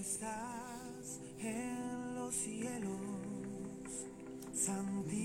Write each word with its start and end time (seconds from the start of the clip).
que 0.00 0.06
estás 0.06 1.20
en 1.38 2.14
los 2.14 2.34
cielos, 2.34 2.90
santificado 4.54 5.24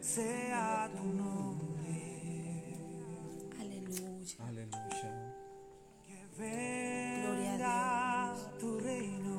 sea 0.00 0.90
tu 0.96 1.04
nombre. 1.04 2.74
Aleluya. 3.60 4.48
Aleluya. 4.48 5.12
Que 6.06 6.26
venga 6.36 8.34
tu 8.58 8.80
reino, 8.80 9.38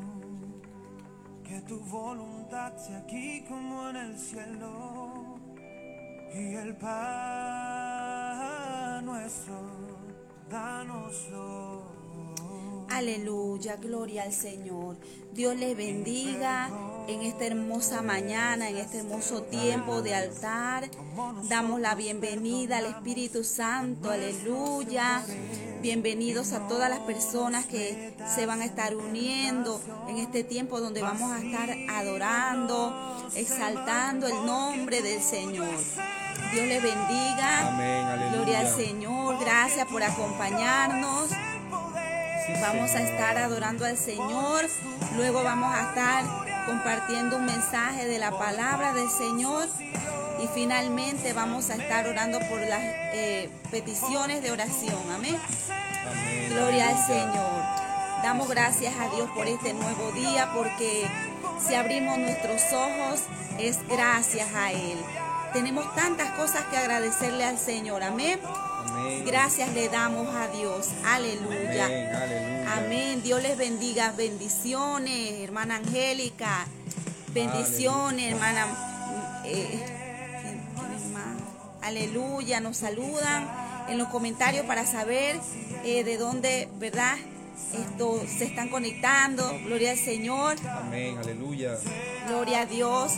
que 1.44 1.62
tu 1.68 1.80
voluntad 1.80 2.78
sea 2.78 3.00
aquí 3.00 3.44
como 3.48 3.90
en 3.90 3.96
el 3.98 4.18
cielo. 4.18 5.38
Y 6.34 6.56
el 6.56 6.78
pan 6.78 7.90
nuestro, 9.04 9.60
danoslo. 10.50 11.39
Aleluya, 13.00 13.78
gloria 13.78 14.24
al 14.24 14.34
Señor. 14.34 14.98
Dios 15.32 15.56
les 15.56 15.78
bendiga 15.78 16.70
en 17.08 17.22
esta 17.22 17.46
hermosa 17.46 18.02
mañana, 18.02 18.68
en 18.68 18.76
este 18.76 18.98
hermoso 18.98 19.44
tiempo 19.44 20.02
de 20.02 20.16
altar. 20.16 20.90
Damos 21.48 21.80
la 21.80 21.96
bienvenida 21.96 22.80
al 22.80 22.88
Espíritu 22.88 23.46
Santo, 23.46 24.12
aleluya. 24.12 25.24
Bienvenidos 25.82 26.52
a 26.52 26.68
todas 26.68 26.90
las 26.90 27.00
personas 27.00 27.66
que 27.68 28.14
se 28.36 28.46
van 28.46 28.60
a 28.60 28.66
estar 28.66 28.94
uniendo 28.98 29.80
en 30.10 30.18
este 30.18 30.44
tiempo 30.44 30.82
donde 30.82 31.02
vamos 31.02 31.32
a 31.32 31.40
estar 31.40 31.70
adorando, 31.90 33.32
exaltando 33.34 34.28
el 34.28 34.46
nombre 34.46 35.02
del 35.02 35.22
Señor. 35.22 35.70
Dios 36.52 36.68
les 36.68 36.84
bendiga. 36.84 37.70
Amén, 37.70 38.06
aleluya. 38.06 38.36
Gloria 38.36 38.60
al 38.60 38.76
Señor. 38.76 39.40
Gracias 39.40 39.88
por 39.88 40.04
acompañarnos. 40.04 41.30
Vamos 42.62 42.92
a 42.92 43.02
estar 43.02 43.38
adorando 43.38 43.86
al 43.86 43.98
Señor, 43.98 44.66
luego 45.16 45.44
vamos 45.44 45.74
a 45.74 45.90
estar 45.90 46.66
compartiendo 46.66 47.38
un 47.38 47.46
mensaje 47.46 48.06
de 48.06 48.20
la 48.20 48.32
palabra 48.32 48.94
del 48.94 49.10
Señor 49.10 49.68
y 50.42 50.48
finalmente 50.54 51.34
vamos 51.34 51.70
a 51.70 51.76
estar 51.76 52.08
orando 52.08 52.40
por 52.40 52.60
las 52.60 52.82
eh, 52.82 53.50
peticiones 53.72 54.42
de 54.42 54.52
oración. 54.52 55.00
Amén. 55.14 55.38
Amén, 56.10 56.50
Gloria 56.50 56.90
al. 56.90 57.08
Señor. 57.08 57.62
Damos 58.24 58.50
gracias 58.50 58.94
a 59.00 59.16
Dios 59.16 59.30
por 59.34 59.48
este 59.48 59.74
nuevo 59.74 60.12
día 60.12 60.52
porque 60.54 61.08
si 61.66 61.76
abrimos 61.76 62.18
nuestros 62.18 62.62
ojos 62.74 63.22
es 63.58 63.80
gracias 63.88 64.48
a 64.54 64.72
Él. 64.72 64.98
Tenemos 65.54 65.94
tantas 65.96 66.32
cosas 66.32 66.66
que 66.66 66.78
agradecerle 66.78 67.46
al 67.46 67.58
Señor. 67.58 68.04
Amén. 68.04 68.40
Amén. 68.90 69.24
Gracias 69.26 69.74
le 69.74 69.90
damos 69.90 70.28
a 70.36 70.48
Dios. 70.50 70.90
Aleluya. 71.06 71.86
Amén, 71.86 72.16
aleluya. 72.16 72.78
Amén. 72.78 73.24
Dios 73.24 73.42
les 73.44 73.58
bendiga. 73.58 74.12
Bendiciones, 74.12 75.42
hermana 75.42 75.78
Angélica. 75.78 76.66
Bendiciones, 77.34 78.32
hermana. 78.34 79.42
eh. 79.46 79.96
Aleluya. 81.82 82.60
Nos 82.60 82.78
saludan 82.78 83.48
en 83.88 83.98
los 83.98 84.10
comentarios 84.10 84.66
para 84.66 84.86
saber 84.86 85.40
eh, 85.84 86.04
de 86.04 86.18
dónde, 86.18 86.68
¿verdad? 86.80 87.16
Esto 87.74 88.22
se 88.28 88.46
están 88.46 88.70
conectando. 88.70 89.50
Gloria 89.66 89.92
al 89.92 89.98
Señor. 89.98 90.56
Amén, 90.68 91.18
aleluya. 91.18 91.78
Gloria 92.28 92.62
a 92.62 92.66
Dios. 92.66 93.14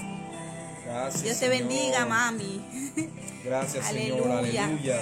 Gracias. 0.85 1.23
Dios 1.23 1.39
te 1.39 1.47
Señor. 1.49 1.67
bendiga, 1.67 2.05
mami. 2.05 2.61
Gracias, 3.43 3.85
Señor. 3.87 4.29
Aleluya. 4.31 5.01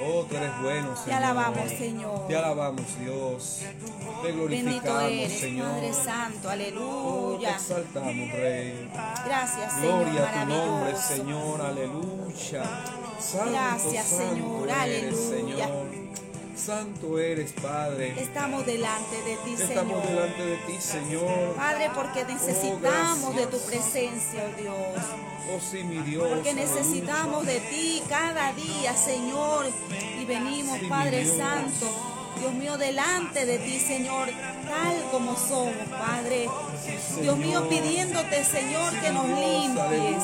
Aleluya. 0.00 0.18
Oh, 0.20 0.24
tú 0.24 0.36
eres 0.36 0.62
bueno, 0.62 0.96
Señor. 0.96 1.04
Te 1.04 1.14
alabamos, 1.14 1.68
Señor. 1.70 2.28
Te 2.28 2.36
alabamos, 2.36 2.98
Dios. 2.98 3.58
Te 3.60 4.32
Bendito 4.32 4.36
glorificamos, 4.36 5.02
eres, 5.04 5.40
Señor. 5.40 5.70
Padre 5.70 5.92
Santo. 5.94 6.38
Oh, 6.38 6.42
te 6.42 6.52
Aleluya. 6.52 7.50
exaltamos, 7.54 8.32
Rey. 8.32 8.90
Gracias, 9.24 9.72
Señor. 9.74 10.04
Gloria 10.04 10.28
a 10.28 10.32
tu 10.44 10.48
nombre. 10.50 10.96
Señor. 10.96 11.60
Aleluya. 11.60 12.62
Santo, 13.18 13.50
Gracias, 13.50 14.06
santo 14.06 14.34
Señor. 14.34 14.68
eres, 14.68 15.14
Aleluya. 15.14 15.66
Señor. 15.66 16.23
Santo 16.56 17.18
eres, 17.18 17.52
Padre. 17.52 18.14
Estamos 18.20 18.64
delante 18.66 19.16
de 19.22 19.36
ti, 19.44 19.54
Estamos 19.62 20.02
Señor. 20.04 20.06
delante 20.06 20.46
de 20.46 20.56
ti, 20.58 20.80
Señor. 20.80 21.54
Padre, 21.56 21.90
porque 21.94 22.24
necesitamos 22.24 23.36
de 23.36 23.46
tu 23.46 23.58
presencia, 23.60 24.44
oh 24.52 24.60
Dios. 24.60 25.04
Oh, 25.54 25.60
sí, 25.60 25.82
mi 25.84 25.98
Dios. 26.02 26.26
Porque 26.28 26.50
aleluya. 26.50 26.74
necesitamos 26.74 27.46
de 27.46 27.60
ti 27.60 28.02
cada 28.08 28.52
día, 28.54 28.96
Señor. 28.96 29.66
Y 30.20 30.24
venimos, 30.24 30.78
Sí, 30.78 30.86
Padre. 30.86 31.26
Santo. 31.26 31.86
Dios 32.38 32.52
mío, 32.54 32.76
delante 32.76 33.46
de 33.46 33.58
ti, 33.58 33.78
Señor, 33.78 34.28
tal 34.68 35.02
como 35.10 35.36
somos, 35.36 35.74
Padre. 35.90 36.48
Dios 37.20 37.36
mío, 37.38 37.68
pidiéndote, 37.68 38.44
Señor, 38.44 38.92
que 39.00 39.10
nos 39.10 39.26
limpies. 39.28 40.22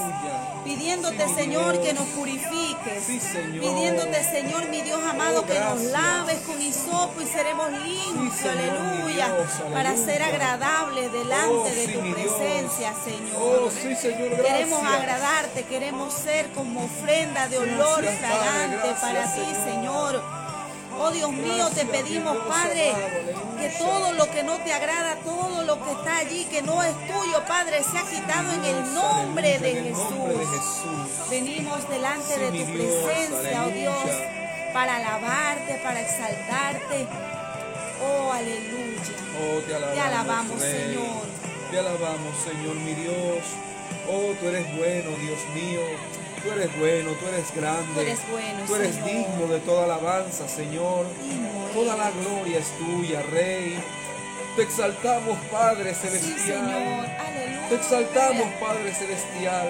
Pidiéndote, 0.65 1.28
Señor, 1.34 1.81
que 1.81 1.93
nos 1.94 2.04
purifiques. 2.09 3.04
Pidiéndote, 3.53 4.22
Señor, 4.25 4.69
mi 4.69 4.82
Dios 4.82 5.00
amado, 5.03 5.41
Oh, 5.41 5.47
que 5.47 5.59
nos 5.59 5.81
laves 5.84 6.38
con 6.47 6.60
hisopo 6.60 7.21
y 7.22 7.26
seremos 7.26 7.71
limpios. 7.72 8.34
Aleluya. 8.44 9.34
Para 9.72 9.97
ser 9.97 10.22
agradables 10.22 11.10
delante 11.12 11.54
Oh, 11.54 11.65
de 11.65 11.87
sí, 11.87 11.92
tu 11.92 12.00
presencia, 12.12 12.92
Señor. 13.03 13.71
Oh. 13.71 14.42
Queremos 14.42 14.82
agradarte, 14.84 15.62
queremos 15.65 16.12
ser 16.12 16.50
como 16.53 16.84
ofrenda 16.84 17.48
de 17.48 17.59
olor 17.59 18.04
fragante 18.04 18.94
para 19.00 19.32
ti, 19.32 19.47
Señor. 19.65 20.40
Oh 21.03 21.11
Dios 21.11 21.33
mío, 21.33 21.66
te 21.75 21.87
pedimos, 21.87 22.37
Padre, 22.47 22.93
que 23.59 23.71
todo 23.78 24.12
lo 24.12 24.31
que 24.31 24.43
no 24.43 24.59
te 24.59 24.71
agrada, 24.71 25.16
todo 25.25 25.62
lo 25.62 25.83
que 25.83 25.93
está 25.93 26.19
allí, 26.19 26.44
que 26.44 26.61
no 26.61 26.83
es 26.83 26.94
tuyo, 27.06 27.43
Padre, 27.49 27.83
sea 27.83 28.03
quitado 28.03 28.53
en 28.53 28.65
el 28.66 28.94
nombre 28.94 29.59
de 29.59 29.75
Jesús. 29.77 31.28
Venimos 31.31 31.89
delante 31.89 32.39
de 32.39 32.50
tu 32.50 32.72
presencia, 32.72 33.65
oh. 33.65 33.71
Dios, 33.71 34.10
para 34.75 34.97
alabarte, 34.97 35.81
para 35.83 36.03
exaltarte. 36.03 37.06
Oh, 38.05 38.33
aleluya. 38.33 39.00
Oh, 39.41 39.60
te 39.94 40.00
alabamos. 40.00 40.60
Señor. 40.60 41.25
Te 41.71 41.78
alabamos, 41.78 42.37
Señor, 42.44 42.75
mi 42.75 42.93
Dios. 42.93 43.44
Oh, 44.06 44.34
tú 44.39 44.49
eres 44.49 44.66
bueno, 44.77 45.16
Dios 45.16 45.39
mío. 45.55 45.81
Tú 46.43 46.51
eres 46.53 46.78
bueno, 46.78 47.11
tú 47.12 47.27
eres 47.28 47.55
grande. 47.55 47.93
Tú 47.95 48.01
eres 48.01 48.21
bueno, 48.31 48.65
Tú 48.67 48.75
eres 48.77 48.95
Señor. 48.95 49.09
digno 49.11 49.47
de 49.49 49.59
toda 49.61 49.84
alabanza, 49.84 50.49
Señor. 50.49 51.06
Toda 51.75 51.97
la 51.97 52.11
gloria 52.11 52.59
es 52.59 52.71
tuya, 52.78 53.23
Rey. 53.31 53.78
Te 54.56 54.62
exaltamos, 54.62 55.39
Padre 55.51 55.95
Sí, 55.95 56.01
celestial. 56.09 56.39
Señor. 56.67 57.06
Te 57.69 57.75
exaltamos, 57.77 58.49
Padre 58.61 58.95
celestial. 58.95 59.69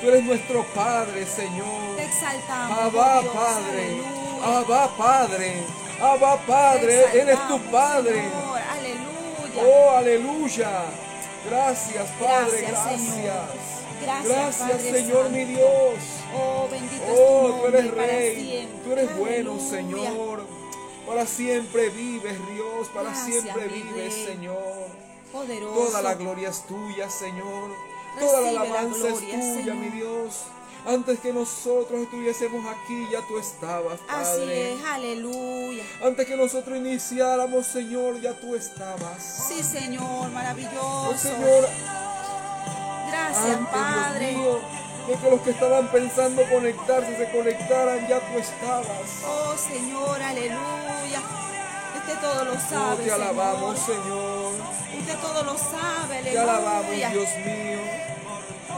Tú 0.00 0.08
eres 0.08 0.22
nuestro 0.24 0.64
Padre, 0.74 1.26
Señor. 1.26 1.96
Te 1.96 2.04
exaltamos. 2.04 2.78
Abba, 2.78 3.20
Dios, 3.20 3.34
Padre. 3.34 3.82
aleluya. 3.84 4.58
Abba, 4.58 4.96
Padre. 4.96 5.52
Abba, 6.00 6.36
Padre. 6.46 7.04
Él 7.20 7.28
es 7.28 7.48
tu 7.48 7.58
Padre. 7.70 8.22
Señor, 8.22 8.58
Aleluya. 8.78 9.62
Oh, 9.66 9.90
aleluya. 9.96 10.70
Gracias, 11.50 12.08
Padre. 12.20 12.60
Gracias, 12.68 13.16
Gracias. 13.22 13.77
Gracias, 14.00 14.26
Gracias, 14.28 14.56
Padre 14.70 14.92
Señor, 14.92 15.22
Santo. 15.24 15.30
mi 15.38 15.44
Dios. 15.44 15.94
Oh, 16.34 16.68
bendito 16.70 17.04
Oh, 17.08 17.08
es 17.08 17.16
tu 17.16 17.46
tú 17.46 17.48
nombre 17.62 17.78
eres 17.78 17.92
para 17.92 18.06
rey. 18.06 18.36
siempre. 18.36 18.80
Tú 18.84 18.92
eres 18.92 19.16
bueno, 19.18 19.50
Aleluya. 19.52 19.70
Señor. 19.70 20.46
Para 21.06 21.26
siempre 21.26 21.88
vives, 21.90 22.36
Dios. 22.52 22.88
Para 22.94 23.10
Gracias, 23.10 23.42
siempre 23.42 23.68
vives, 23.68 24.14
Rey. 24.14 24.24
Señor. 24.26 24.88
Poderoso. 25.32 25.74
Toda 25.86 26.02
la 26.02 26.14
gloria 26.14 26.48
es 26.50 26.62
tuya, 26.66 27.08
Señor. 27.10 27.70
Toda 28.18 28.40
la 28.40 28.48
Recibe 28.50 28.52
la 28.54 28.60
alabanza 28.62 28.98
gloria, 29.08 29.14
es 29.14 29.40
tuya, 29.54 29.54
Señor. 29.54 29.74
mi 29.76 29.88
Dios. 29.90 30.34
Antes 30.86 31.18
que 31.20 31.32
nosotros 31.32 32.00
estuviésemos 32.02 32.64
aquí, 32.66 33.06
ya 33.12 33.20
tú 33.26 33.36
estabas, 33.38 33.98
Así 34.08 34.42
es, 34.50 34.82
aleluya. 34.84 35.82
Antes 36.02 36.26
que 36.26 36.36
nosotros 36.36 36.78
iniciáramos, 36.78 37.66
Señor, 37.66 38.20
ya 38.20 38.32
tú 38.34 38.54
estabas. 38.54 39.44
Sí, 39.48 39.62
Señor, 39.62 40.04
Oh, 40.04 40.28
maravilloso. 40.32 41.18
Señor, 41.18 41.68
Gracias, 43.10 43.56
antes, 43.56 43.68
Padre. 43.72 44.26
Dios 44.30 44.38
mío, 44.40 44.60
de 45.08 45.14
que 45.16 45.30
los 45.30 45.40
que 45.40 45.50
estaban 45.50 45.88
pensando 45.88 46.42
conectarse 46.50 47.16
se 47.16 47.30
conectaran, 47.30 48.06
ya 48.08 48.20
tú 48.20 48.38
estabas. 48.38 49.22
Oh, 49.26 49.56
Señor, 49.56 50.22
aleluya. 50.22 51.20
Usted 51.96 52.18
todo 52.20 52.44
lo 52.44 52.52
Oh, 52.52 52.70
sabe, 52.70 53.04
te 53.04 53.12
alabamos, 53.12 53.78
Señor. 53.78 54.02
Señor. 54.04 55.00
Usted 55.00 55.18
todo 55.18 55.42
lo 55.44 55.58
sabe, 55.58 56.22
Te 56.22 56.38
alabamos, 56.38 56.84
aleluya. 56.84 57.08
Dios 57.10 57.28
mío. 57.44 57.78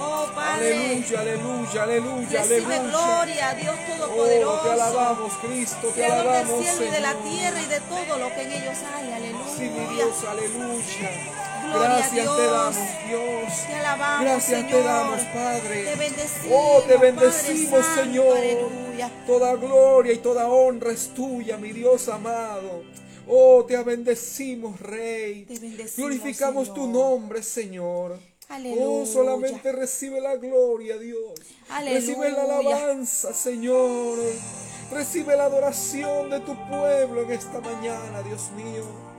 Oh, 0.03 0.27
Padre. 0.35 0.75
Aleluya, 0.75 1.21
aleluya, 1.21 1.83
aleluya, 1.83 2.41
Recibe 2.43 2.75
aleluya. 2.75 2.83
gloria 2.91 3.49
a 3.51 3.55
Dios 3.55 3.75
Oh, 3.77 3.97
Todopoderoso. 3.97 4.63
te 4.63 4.71
alabamos, 4.73 5.33
Cristo, 5.43 5.87
te 5.89 5.93
Creador 5.95 6.19
del 6.23 6.29
alabamos, 6.37 6.65
cielo 6.65 6.87
y 6.87 6.91
de 6.91 7.01
la 7.01 7.11
Señor. 7.13 7.25
tierra 7.25 7.61
y 7.61 7.67
de 7.67 7.81
todo 7.81 8.19
lo 8.19 8.29
que 8.35 8.43
en 8.43 8.53
ellos 8.53 8.79
hay. 8.97 9.13
Aleluya. 9.13 9.45
Sí, 9.57 9.63
mi 9.69 9.95
Dios, 9.97 10.25
aleluya. 10.29 11.11
Gloria 11.71 11.89
Gracias 11.89 12.37
te 12.37 12.43
damos, 12.43 12.77
Dios. 13.07 13.67
Te 13.67 13.75
alabamos, 13.75 14.25
Gracias 14.25 14.61
Señor. 14.61 14.71
te 14.71 14.83
damos, 14.83 15.21
Padre. 15.21 15.85
Te 15.85 15.97
bendecimos. 15.97 16.59
Oh, 16.61 16.83
te 16.83 16.97
bendecimos. 16.97 17.87
Señor. 17.95 18.39
Toda 19.27 19.55
gloria 19.55 20.13
y 20.13 20.19
toda 20.19 20.49
honra 20.49 20.93
es 20.93 21.09
tuya, 21.15 21.57
mi 21.57 21.73
Dios 21.73 22.09
amado. 22.09 22.83
Oh, 23.29 23.65
te 23.65 23.81
bendecimos, 23.83 24.81
Rey. 24.81 25.45
Te 25.45 25.59
bendecimos, 25.59 25.97
Glorificamos 25.97 26.75
tu 26.75 26.87
nombre, 26.87 27.43
Señor. 27.43 28.19
Aleluya. 28.49 28.85
Oh, 28.85 29.07
solamente 29.07 29.71
recibe 29.71 30.21
la 30.21 30.35
gloria, 30.37 30.99
Dios. 30.99 31.39
Aleluya. 31.69 32.01
Recibe 32.01 32.33
la 32.33 32.43
alabanza, 32.43 33.33
Señor. 33.33 34.19
Recibe 34.91 35.37
la 35.37 35.45
adoración 35.45 36.31
de 36.31 36.41
tu 36.41 36.57
pueblo 36.69 37.23
en 37.23 37.31
esta 37.31 37.61
mañana, 37.61 38.23
Dios 38.23 38.51
mío. 38.57 39.10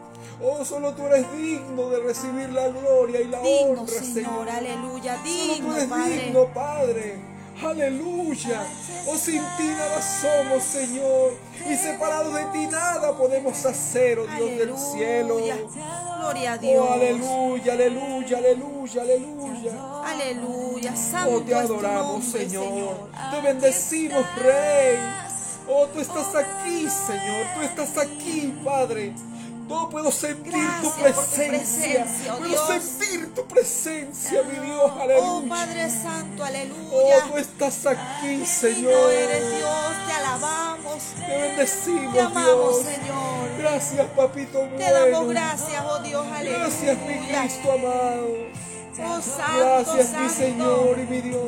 Oh, 0.43 0.65
solo 0.65 0.93
tú 0.93 1.05
eres 1.05 1.25
digno 1.37 1.89
de 1.89 1.99
recibir 2.01 2.49
la 2.49 2.67
gloria 2.69 3.21
y 3.21 3.27
la 3.27 3.41
Digno, 3.41 3.81
honra, 3.81 3.93
Señor, 3.93 4.49
aleluya, 4.49 5.15
Solo 5.15 5.23
tú 5.23 5.53
digno, 5.53 5.75
eres 5.75 5.87
Padre. 5.87 6.23
digno, 6.23 6.45
Padre. 6.53 7.31
Aleluya. 7.63 8.63
Oh, 9.07 9.17
sin 9.17 9.41
ti 9.57 9.67
nada 9.67 10.01
somos, 10.01 10.63
Señor. 10.63 11.33
Y 11.69 11.75
separados 11.75 12.33
de 12.33 12.43
ti 12.45 12.65
nada 12.67 13.15
podemos 13.15 13.63
hacer, 13.65 14.17
oh 14.17 14.25
Dios 14.25 14.49
del 14.57 14.77
cielo. 14.77 15.37
Gloria 16.19 16.53
a 16.53 16.57
Dios. 16.57 16.75
Oh, 16.79 16.93
aleluya, 16.93 17.73
aleluya, 17.73 18.37
aleluya, 18.39 19.01
aleluya. 19.01 20.01
Aleluya. 20.05 20.95
Santo 20.95 21.35
Oh, 21.35 21.41
te 21.41 21.53
adoramos, 21.53 22.23
nombre, 22.23 22.39
Señor. 22.49 22.95
Te 23.31 23.41
bendecimos, 23.41 24.25
Rey. 24.37 24.97
Oh, 25.69 25.85
tú 25.87 25.99
estás 25.99 26.33
aquí, 26.35 26.87
Señor. 26.89 27.45
Tú 27.55 27.61
estás 27.61 27.97
aquí, 27.97 28.59
Padre. 28.63 29.13
No 29.67 29.89
puedo 29.89 30.11
sentir 30.11 30.51
tu 30.51 30.57
Gracias 30.59 30.83
por 30.83 30.93
tu 30.93 31.01
presencia. 31.01 31.47
presencia, 32.03 32.33
oh 32.33 32.37
puedo 32.39 32.49
Dios. 32.49 32.67
sentir 32.83 33.33
tu 33.33 33.45
presencia, 33.45 34.43
mi 34.43 34.65
Dios. 34.67 34.91
Aleluya. 34.99 35.27
Oh 35.31 35.43
Padre 35.47 35.89
Santo, 35.89 36.43
Oh, 36.43 36.45
aleluya. 36.45 37.23
tú 37.31 37.37
estás 37.37 37.85
aquí, 37.85 38.45
Señor. 38.45 39.11
eres 39.11 39.57
Dios, 39.57 40.07
te 40.07 40.13
alabamos. 40.13 41.03
Te 41.25 41.37
bendecimos, 41.37 42.13
Te 42.13 42.19
amamos, 42.21 42.83
Dios. 42.83 42.95
Señor. 42.95 43.57
Gracias, 43.57 44.07
papito 44.15 44.59
bueno. 44.59 44.77
Te 44.77 44.91
damos 44.91 45.27
gracias, 45.29 45.83
oh 45.87 45.99
Dios, 45.99 46.25
aleluya. 46.33 46.59
Gracias, 46.59 46.97
mi 46.99 47.13
Cristo 47.27 47.71
amado. 47.71 48.27
Oh 48.99 49.21
Santo, 49.21 49.83
Gracias, 49.85 50.09
mi 50.09 50.27
Santo. 50.29 50.33
Señor 50.33 50.99
y 50.99 51.03
mi 51.07 51.21
Dios. 51.21 51.41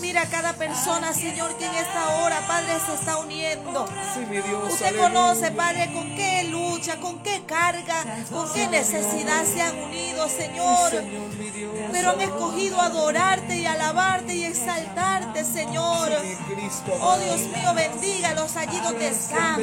Mira 0.00 0.24
cada 0.26 0.52
persona, 0.54 1.12
Señor, 1.12 1.56
que 1.56 1.66
en 1.66 1.74
esta 1.74 2.16
hora, 2.16 2.40
Padre, 2.46 2.72
se 2.84 2.94
está 2.94 3.16
uniendo. 3.18 3.86
Sí, 4.14 4.20
mi 4.28 4.38
Dios. 4.38 4.72
Usted 4.72 4.86
aleluya. 4.86 5.08
conoce, 5.08 5.50
Padre, 5.52 5.92
con 5.92 6.14
qué 6.16 6.44
lucha, 6.44 6.96
con 7.00 7.22
qué 7.22 7.42
carga, 7.46 8.04
con 8.32 8.52
qué 8.52 8.66
necesidad 8.68 9.44
se 9.44 9.62
han 9.62 9.78
unido, 9.78 10.28
Sí, 10.28 10.34
Señor. 10.36 11.02
Mi 11.38 11.50
Dios. 11.50 11.70
Pero 11.92 12.10
han 12.10 12.20
escogido 12.20 12.80
adorarte 12.80 13.56
y 13.56 13.66
alabarte 13.66 14.34
y 14.34 14.44
exaltarte, 14.44 15.44
Señor. 15.44 16.10
Mi 16.24 16.36
Oh. 17.00 17.16
Dios 17.18 17.40
mío, 17.40 17.74
bendígalos 17.74 18.56
allí 18.56 18.78
donde 18.80 19.08
están. 19.08 19.60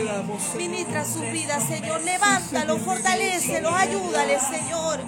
Ministra 0.57 1.03
su 1.06 1.19
vida, 1.21 1.59
Señor. 1.59 2.01
Levántalos, 2.01 2.81
fortalécelos, 2.81 3.74
ayúdales, 3.74 4.41
Señor. 4.44 5.00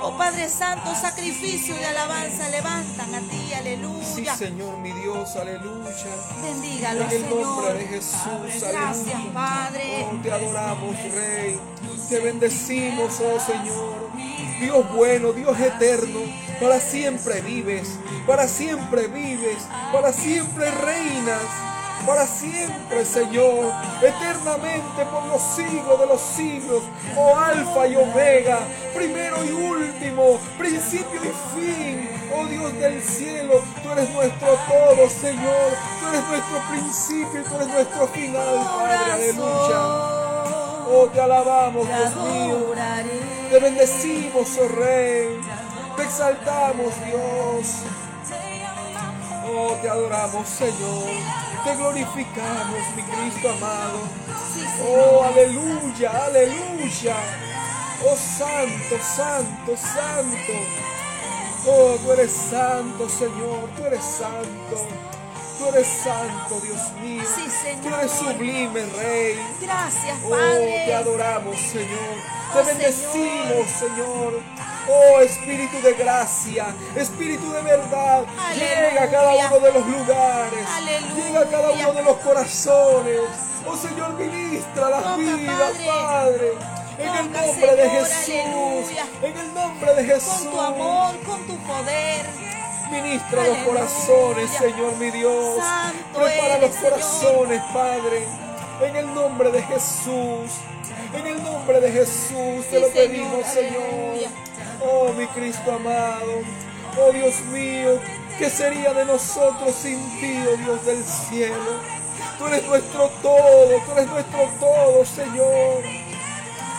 Oh 0.00 0.16
Padre 0.16 0.48
Santo, 0.48 0.94
sacrificio 0.94 1.74
de 1.74 1.84
alabanza 1.86 2.48
levantan 2.48 3.14
a 3.14 3.20
ti, 3.20 3.48
Sí, 3.48 3.54
aleluya. 3.54 4.36
Señor, 4.36 4.78
mi 4.78 4.92
Dios, 4.92 5.36
aleluya. 5.36 5.92
Bendígalos, 6.42 7.12
En 7.12 7.24
el 7.24 7.30
nombre 7.30 7.74
de 7.74 7.86
Jesús, 7.86 8.20
Gracias, 8.70 9.14
aleluya. 9.14 9.32
Padre. 9.32 10.06
Oh, 10.10 10.22
te 10.22 10.32
adoramos, 10.32 10.96
Rey. 11.14 11.60
Te 12.08 12.20
bendecimos, 12.20 13.20
oh 13.20 13.40
Señor. 13.40 14.08
Dios 14.60 14.92
bueno, 14.94 15.32
Dios 15.32 15.58
eterno. 15.58 16.20
Para 16.60 16.80
siempre 16.80 17.40
vives. 17.40 17.88
Para 18.26 18.46
siempre 18.48 19.08
vives. 19.08 19.58
Para 19.92 20.12
siempre 20.12 20.70
reinas. 20.70 21.67
Para 22.06 22.26
siempre, 22.26 23.04
Señor. 23.04 23.72
Eternamente 24.02 25.04
por 25.10 25.26
los 25.26 25.42
siglos 25.42 26.00
de 26.00 26.06
los 26.06 26.20
siglos. 26.20 26.82
Oh 27.16 27.36
Alfa 27.36 27.86
y 27.86 27.96
Omega. 27.96 28.60
Primero 28.94 29.44
y 29.44 29.52
último. 29.52 30.38
Principio 30.58 31.20
y 31.22 31.60
fin. 31.60 32.10
Oh 32.34 32.46
Dios 32.46 32.72
del 32.74 33.02
cielo. 33.02 33.62
Tú 33.82 33.90
eres 33.92 34.10
nuestro 34.10 34.48
todo, 34.68 35.10
Señor. 35.10 35.72
Tú 36.00 36.08
eres 36.08 36.28
nuestro 36.28 36.58
principio 36.70 37.40
y 37.40 37.44
tú 37.44 37.54
eres 37.56 37.68
nuestro 37.68 38.08
final, 38.08 38.54
Padre. 38.64 39.12
Aleluya. 39.12 40.18
Oh, 40.90 41.06
te 41.12 41.20
alabamos, 41.20 41.86
Dios 41.86 42.16
mío. 42.16 42.74
Te 43.50 43.58
bendecimos, 43.58 44.58
oh 44.58 44.68
Rey. 44.68 45.38
Te 45.96 46.02
exaltamos, 46.02 46.94
Dios. 47.04 47.82
Oh, 49.46 49.76
te 49.82 49.88
adoramos, 49.88 50.48
Señor. 50.48 51.47
Te 51.64 51.74
glorificamos, 51.74 52.80
mi 52.96 53.02
Cristo 53.02 53.50
amado. 53.50 54.00
Oh, 54.86 55.24
aleluya, 55.24 56.10
aleluya. 56.26 57.16
Oh, 58.04 58.16
santo, 58.16 58.96
santo, 59.02 59.76
santo. 59.76 60.52
Oh, 61.66 61.96
tú 62.02 62.12
eres 62.12 62.32
santo, 62.32 63.08
Señor. 63.08 63.68
Tú 63.76 63.84
eres 63.84 64.04
santo. 64.04 65.17
Tú 65.58 65.66
eres 65.68 65.88
santo, 65.88 66.60
Dios 66.62 66.92
mío. 67.02 67.22
Sí, 67.34 67.48
Tú 67.82 67.88
eres 67.94 68.12
sublime, 68.12 68.86
Rey. 68.96 69.40
Gracias, 69.60 70.16
Oh, 70.24 70.28
te 70.28 70.36
Padre. 70.36 70.94
adoramos, 70.94 71.56
Señor. 71.60 72.14
Te 72.52 72.58
Oh, 72.60 72.64
bendecimos, 72.64 73.66
Señor. 73.78 74.40
Oh, 74.90 75.20
Espíritu 75.20 75.80
de 75.82 75.92
gracia, 75.94 76.66
Espíritu 76.96 77.50
de 77.52 77.60
verdad, 77.60 78.24
Aleluya. 78.38 78.88
llega 78.90 79.02
a 79.02 79.10
cada 79.10 79.34
uno 79.34 79.58
de 79.60 79.72
los 79.72 79.86
lugares, 79.86 80.66
Aleluya. 80.76 81.14
llega 81.26 81.40
a 81.40 81.44
cada 81.46 81.70
uno 81.72 81.92
de 81.92 82.02
los 82.04 82.16
corazones. 82.18 83.20
Oh, 83.66 83.76
Señor, 83.76 84.14
ministra 84.14 84.88
las 84.88 85.02
Toca, 85.02 85.16
vidas, 85.16 85.72
Padre. 85.72 85.86
Padre. 85.86 86.52
En 87.00 87.14
el 87.14 87.32
nombre 87.32 87.76
de 87.76 87.90
Jesús, 87.90 88.28
aleluya. 88.28 89.04
en 89.22 89.36
el 89.36 89.54
nombre 89.54 89.94
de 89.94 90.04
Jesús. 90.04 90.32
Con 90.32 90.50
tu 90.50 90.60
amor, 90.60 91.16
con 91.26 91.46
tu 91.46 91.56
poder. 91.58 92.26
Ministra 92.90 93.46
los 93.46 93.58
corazones, 93.58 94.50
Señor 94.50 94.96
mi 94.96 95.10
Dios. 95.10 95.58
Prepara 96.14 96.58
los 96.58 96.74
corazones, 96.76 97.62
Padre. 97.72 98.24
En 98.82 98.96
el 98.96 99.14
nombre 99.14 99.50
de 99.50 99.62
Jesús. 99.62 100.50
En 101.12 101.26
el 101.26 101.42
nombre 101.42 101.80
de 101.80 101.92
Jesús 101.92 102.66
te 102.70 102.80
lo 102.80 102.88
pedimos, 102.88 103.46
Señor. 103.46 104.30
Oh, 104.82 105.12
mi 105.12 105.26
Cristo 105.28 105.72
amado. 105.72 106.42
Oh, 107.00 107.12
Dios 107.12 107.40
mío. 107.52 107.98
¿Qué 108.38 108.48
sería 108.48 108.94
de 108.94 109.04
nosotros 109.04 109.74
sin 109.74 109.98
ti, 110.20 110.44
oh 110.46 110.56
Dios 110.56 110.84
del 110.86 111.04
cielo? 111.04 111.80
Tú 112.38 112.46
eres 112.46 112.64
nuestro 112.66 113.08
todo, 113.20 113.82
tú 113.84 113.92
eres 113.92 114.06
nuestro 114.06 114.48
todo, 114.60 115.04
Señor. 115.04 115.82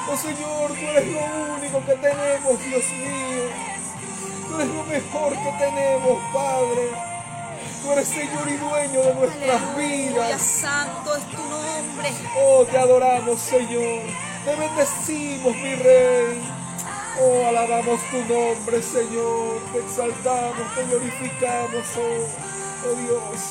Oh 0.10 0.16
Señor, 0.16 0.70
tú 0.70 0.86
eres 0.88 1.08
lo 1.08 1.20
único 1.56 1.86
que 1.86 1.96
tenemos, 1.96 2.60
Dios 2.64 2.84
mío. 2.94 3.79
Tú 4.50 4.56
eres 4.56 4.68
lo 4.74 4.84
mejor 4.86 5.34
que 5.34 5.52
tenemos, 5.60 6.20
Padre. 6.34 6.90
Tú 7.84 7.92
eres 7.94 8.08
Señor 8.08 8.48
y 8.48 8.58
dueño 8.58 9.02
de 9.02 9.14
nuestras 9.16 9.62
Aleluya, 9.62 10.08
vidas. 10.28 10.42
santo 10.42 11.16
es 11.16 11.24
tu 11.26 11.38
nombre. 11.38 12.12
Oh, 12.38 12.66
te 12.66 12.78
adoramos, 12.78 13.40
Señor. 13.40 14.02
Te 14.44 14.56
bendecimos, 14.56 15.56
mi 15.56 15.76
Rey. 15.76 16.42
Oh, 17.22 17.48
alabamos 17.48 18.00
tu 18.12 18.18
nombre, 18.34 18.82
Señor. 18.82 19.62
Te 19.72 19.80
exaltamos, 19.80 20.76
te 20.76 20.84
glorificamos, 20.86 21.86
oh, 21.98 22.90
oh 22.90 22.96
Dios. 22.96 23.42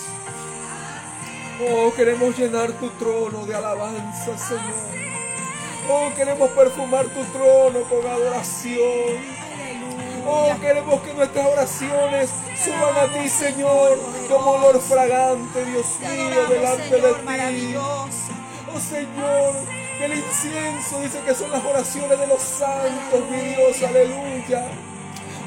Oh, 1.71 1.93
queremos 1.95 2.37
llenar 2.39 2.73
tu 2.73 2.91
trono 2.91 3.47
de 3.47 3.55
alabanza, 3.55 4.37
Señor. 4.37 4.99
Oh, 5.91 6.11
queremos 6.15 6.51
perfumar 6.51 7.07
tu 7.07 7.25
trono 7.25 7.81
con 7.89 8.07
adoración. 8.07 9.38
Oh, 10.31 10.55
queremos 10.61 11.01
que 11.01 11.15
nuestras 11.15 11.47
oraciones 11.47 12.31
suban 12.63 12.97
a 12.99 13.07
ti, 13.11 13.29
Señor, 13.31 13.99
como 14.29 14.51
olor 14.51 14.79
fragante, 14.79 15.65
Dios 15.65 15.87
mío, 16.01 16.47
delante 16.51 17.01
de 17.01 17.15
ti. 17.15 17.75
Oh 17.77 18.79
Señor, 18.79 19.55
que 19.97 20.05
el 20.05 20.19
incienso 20.19 21.01
dice 21.01 21.21
que 21.25 21.35
son 21.35 21.51
las 21.51 21.65
oraciones 21.65 22.19
de 22.19 22.27
los 22.27 22.43
santos, 22.43 23.31
mi 23.31 23.41
Dios, 23.41 23.83
aleluya. 23.83 24.67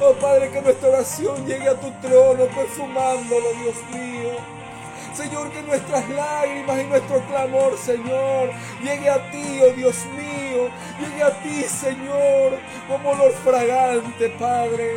Oh 0.01 0.13
Padre, 0.13 0.49
que 0.49 0.61
nuestra 0.63 0.89
oración 0.89 1.45
llegue 1.45 1.69
a 1.69 1.79
tu 1.79 1.91
trono 2.01 2.45
perfumándolo, 2.47 3.53
Dios 3.61 3.75
mío. 3.93 4.60
Señor, 5.13 5.51
que 5.51 5.61
nuestras 5.63 6.09
lágrimas 6.09 6.81
y 6.81 6.85
nuestro 6.85 7.19
clamor, 7.27 7.77
Señor, 7.77 8.51
llegue 8.81 9.09
a 9.09 9.29
ti, 9.29 9.59
oh 9.61 9.73
Dios 9.73 10.05
mío, 10.15 10.69
llegue 10.99 11.23
a 11.23 11.31
ti, 11.41 11.63
Señor, 11.63 12.57
como 12.87 13.09
olor 13.09 13.33
fragante, 13.43 14.29
Padre. 14.39 14.95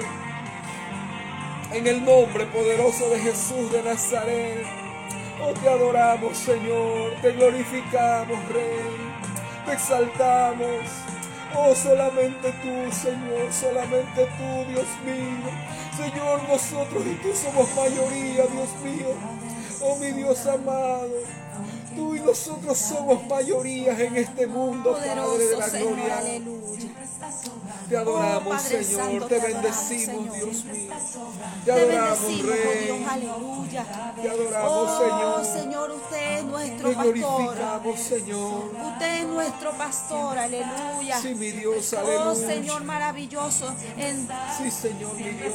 En 1.73 1.87
el 1.89 2.05
nombre 2.05 2.47
poderoso 2.47 3.09
de 3.11 3.19
Jesús 3.19 3.73
de 3.73 3.83
Nazaret. 3.83 4.65
Oh, 5.43 5.53
te 5.53 5.69
adoramos, 5.69 6.37
Señor. 6.39 7.15
Te 7.21 7.33
glorificamos, 7.33 8.39
Rey. 8.51 9.13
Te 9.67 9.73
exaltamos. 9.73 10.85
Oh, 11.57 11.75
solamente 11.75 12.53
tú, 12.63 12.93
Señor. 12.93 13.53
Solamente 13.53 14.29
tú, 14.39 14.65
Dios 14.71 14.87
mío. 15.05 15.51
Señor, 15.97 16.49
nosotros 16.49 17.05
y 17.05 17.15
tú 17.17 17.35
somos 17.35 17.69
mayoría, 17.75 18.45
Dios 18.47 18.71
mío. 18.85 19.09
Oh, 19.81 19.97
mi 19.97 20.13
Dios 20.13 20.47
amado. 20.47 21.11
Tú 21.95 22.15
y 22.17 22.21
nosotros 22.21 22.79
somos 22.79 23.27
mayorías 23.29 23.99
en 24.01 24.17
este 24.17 24.47
mundo, 24.47 24.93
Padre 24.93 25.11
de 25.11 25.57
la 25.57 25.69
gloria. 25.69 26.19
aleluya. 26.19 26.91
Te 27.89 27.97
adoramos, 27.99 28.55
Oh, 28.55 28.59
Señor, 28.69 29.29
te 29.29 29.41
te 29.41 29.47
bendecimos. 29.47 30.35
Dios 30.35 30.65
mío. 30.65 30.91
Te 31.65 31.65
Te 31.65 31.73
adoramos, 31.73 32.21
bendecimos, 32.21 32.45
oh 32.45 32.51
Rey. 32.51 32.85
Dios, 32.87 33.11
aleluya. 33.11 34.13
Te 34.23 34.31
adoramos, 34.31 34.71
Oh, 34.73 34.99
Señor. 34.99 35.45
Señor, 35.63 35.91
usted 35.91 36.39
es 36.39 36.45
nuestro 36.45 36.89
Te 36.89 36.95
pastor. 36.95 37.15
glorificamos, 37.15 38.01
Señor. 38.01 38.65
Usted 38.93 39.21
es 39.21 39.27
nuestro 39.27 39.71
pastor, 39.73 40.39
aleluya. 40.39 41.21
Sí, 41.21 41.35
mi 41.35 41.51
Dios, 41.53 41.93
Oh, 41.95 41.99
aleluya. 41.99 42.47
Señor 42.55 42.85
maravilloso. 42.85 43.75
En, 43.99 44.29
Sí, 44.59 44.71
Señor, 44.71 45.15
mi 45.15 45.23
Dios. 45.25 45.53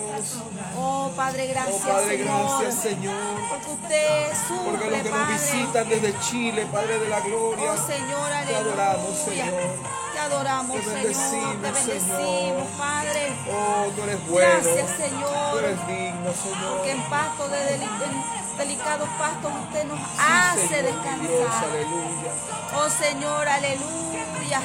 oh, 0.78 1.12
Padre, 1.16 1.46
Oh, 1.46 1.54
gracias, 1.54 1.82
Padre, 1.82 2.18
Señor. 2.18 2.28
gracias, 2.60 2.76
Señor. 2.84 3.16
Porque 3.50 3.72
usted 3.72 4.08
Porque 4.66 4.90
los 4.90 5.00
suple, 5.00 5.02
que 5.04 5.10
nos 5.10 5.28
visitan 5.30 5.90
desde 5.90 6.20
Chile, 6.20 6.29
Padre 6.30 7.00
de 7.00 7.08
la 7.10 7.22
gloria. 7.22 7.72
Oh, 7.72 7.88
Señor, 7.88 8.32
aleluya. 8.32 8.46
Te 8.46 8.56
adoramos, 8.56 9.18
Señor. 9.18 9.62
Te 10.14 10.20
adoramos, 10.20 10.78
Te 10.78 10.84
Señor. 10.84 11.00
Te 11.02 11.08
bendecimos, 11.08 11.62
bendecimos. 11.62 12.68
Padre. 12.78 13.34
Oh, 13.52 13.86
tú 13.96 14.04
eres 14.04 14.28
bueno. 14.30 14.48
Gracias, 14.62 14.92
Tú 14.98 15.04
Señor. 15.04 15.64
eres 15.64 15.88
digno, 15.88 16.34
Señor. 16.34 16.76
Porque 16.78 16.92
en 16.92 17.02
pasto 17.10 17.48
de 17.50 17.80
delicados 18.60 19.10
pastos 19.18 19.52
usted 19.64 19.86
nos 19.86 20.00
hace 20.20 20.68
Señor, 20.68 21.18
mi 21.18 21.28
Dios, 21.28 21.40
descansar. 21.40 21.70
aleluya. 21.70 22.32
Oh 22.78 22.90
Señor, 22.90 23.48
aleluya. 23.48 24.62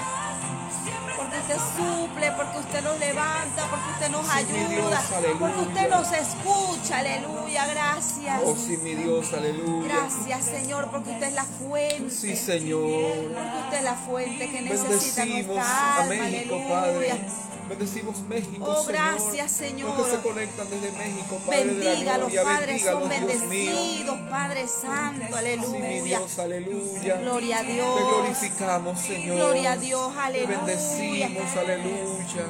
Porque 1.34 1.52
usted 1.54 1.66
suple, 1.76 2.32
porque 2.32 2.58
usted 2.58 2.82
nos 2.82 2.98
levanta, 3.00 3.66
porque 3.68 3.90
usted 3.90 4.08
nos 4.08 4.28
ayuda, 4.30 5.02
porque 5.38 5.60
usted 5.60 5.90
nos 5.90 6.12
escucha, 6.12 6.98
aleluya. 6.98 7.66
Gracias. 7.66 8.40
Oh, 8.44 8.56
sí, 8.56 8.76
mi 8.76 8.94
Dios, 8.94 9.32
aleluya. 9.32 9.94
Gracias, 9.94 10.44
Señor, 10.44 10.90
porque 10.90 11.10
usted 11.10 11.26
es 11.26 11.32
la 11.32 11.44
fuente. 11.44 12.10
Sí, 12.10 12.36
Señor. 12.36 12.82
Porque 12.82 13.58
usted 13.64 13.78
es 13.78 13.84
la 13.84 13.94
fuente 13.94 14.50
que 14.50 14.62
necesita 14.62 15.24
nuestra 15.26 15.96
alma, 15.96 16.24
aleluya. 16.24 16.68
Padre. 16.68 17.20
Bendecimos 17.68 18.20
México, 18.28 18.64
Oh, 18.66 18.84
gracias, 18.84 19.50
Señor. 19.52 19.96
Los 19.96 20.06
que 20.06 20.16
se 20.16 20.22
conectan 20.22 20.68
desde 20.68 20.92
México, 20.92 21.38
Padre 21.46 21.64
de 21.64 21.74
la 21.84 21.90
Bendiga, 21.90 22.18
los 22.18 22.32
padres 22.34 22.82
son 22.84 23.08
bendecidos, 23.08 24.18
Padre 24.30 24.68
Santo, 24.68 25.34
aleluya. 25.36 26.02
Dios, 26.18 26.38
aleluya. 26.38 27.16
Gloria 27.16 27.58
a 27.58 27.62
Te 27.62 27.72
Dios. 27.72 28.00
glorificamos, 28.00 29.00
Señor. 29.00 29.36
Gloria 29.36 29.72
a 29.72 29.76
Dios, 29.78 30.12
Te 30.14 30.20
aleluya. 30.20 30.56
bendecimos, 30.58 31.56
aleluya. 31.56 32.44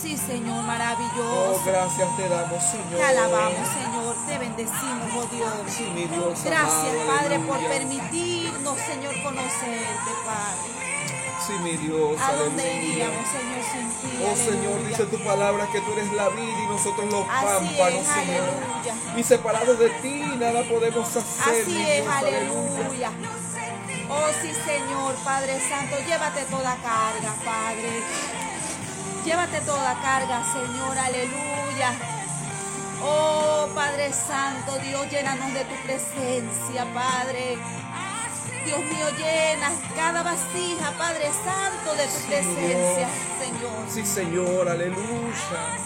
Sí, 0.00 0.16
Señor, 0.16 0.58
Oh, 0.58 0.62
maravilloso. 0.62 1.62
gracias 1.66 2.16
te 2.16 2.28
damos, 2.28 2.62
Señor. 2.64 2.96
Te 2.96 3.02
alabamos, 3.02 3.68
Señor, 3.68 4.16
te 4.26 4.38
bendecimos, 4.38 5.08
oh 5.16 5.36
Dios. 5.36 5.52
Sí, 5.68 5.84
mi 5.94 6.04
Dios 6.06 6.42
Gracias, 6.44 6.94
amado, 7.02 7.18
Padre, 7.18 7.38
por 7.40 7.58
permitirnos, 7.68 8.78
Señor, 8.78 9.22
conocerte, 9.22 10.10
Padre. 10.24 11.01
Mi 11.58 11.76
Dios, 11.76 12.20
¿A 12.20 12.32
dónde 12.34 12.62
aleluya. 12.62 12.92
iríamos, 12.92 13.26
Señor, 13.28 13.62
sin 13.72 14.10
ti? 14.10 14.16
Oh 14.24 14.36
Señor, 14.36 14.72
Aleluya. 14.74 14.88
dice 14.88 15.04
tu 15.06 15.18
palabra 15.24 15.66
que 15.72 15.80
tú 15.80 15.92
eres 15.92 16.12
la 16.12 16.28
vida 16.30 16.58
y 16.64 16.66
nosotros 16.66 17.06
los 17.12 17.26
Así 17.28 17.46
pámpanos, 17.46 18.00
es, 18.00 18.06
Señor. 18.08 18.48
aleluya. 18.48 18.94
Y 19.16 19.22
separados 19.22 19.78
de 19.78 19.88
ti 20.00 20.22
nada 20.38 20.62
podemos 20.68 21.08
hacer. 21.16 21.62
Así 21.62 21.80
es, 21.82 22.02
Dios, 22.04 22.14
aleluya. 22.14 23.10
Oh 24.10 24.28
sí, 24.42 24.52
Señor, 24.64 25.14
Padre 25.24 25.58
Santo, 25.68 25.96
llévate 26.06 26.42
toda 26.50 26.76
carga, 26.76 27.34
Padre. 27.44 28.02
Llévate 29.24 29.60
toda 29.60 29.94
carga, 30.02 30.42
Señor, 30.52 30.98
aleluya. 30.98 31.92
Oh 33.04 33.68
Padre 33.74 34.12
Santo, 34.12 34.78
Dios, 34.78 35.08
llénanos 35.10 35.52
de 35.54 35.64
tu 35.64 35.74
presencia, 35.84 36.86
Padre. 36.92 37.56
Dios 38.64 38.78
mío, 38.84 39.06
llena 39.18 39.70
cada 39.96 40.22
vasija, 40.22 40.92
Padre 40.98 41.30
Santo, 41.44 41.94
de 41.94 42.06
tu 42.06 42.26
presencia. 42.28 43.08
Señor. 43.40 43.84
Sí, 43.88 44.06
Señor, 44.06 44.68
aleluya. 44.68 45.76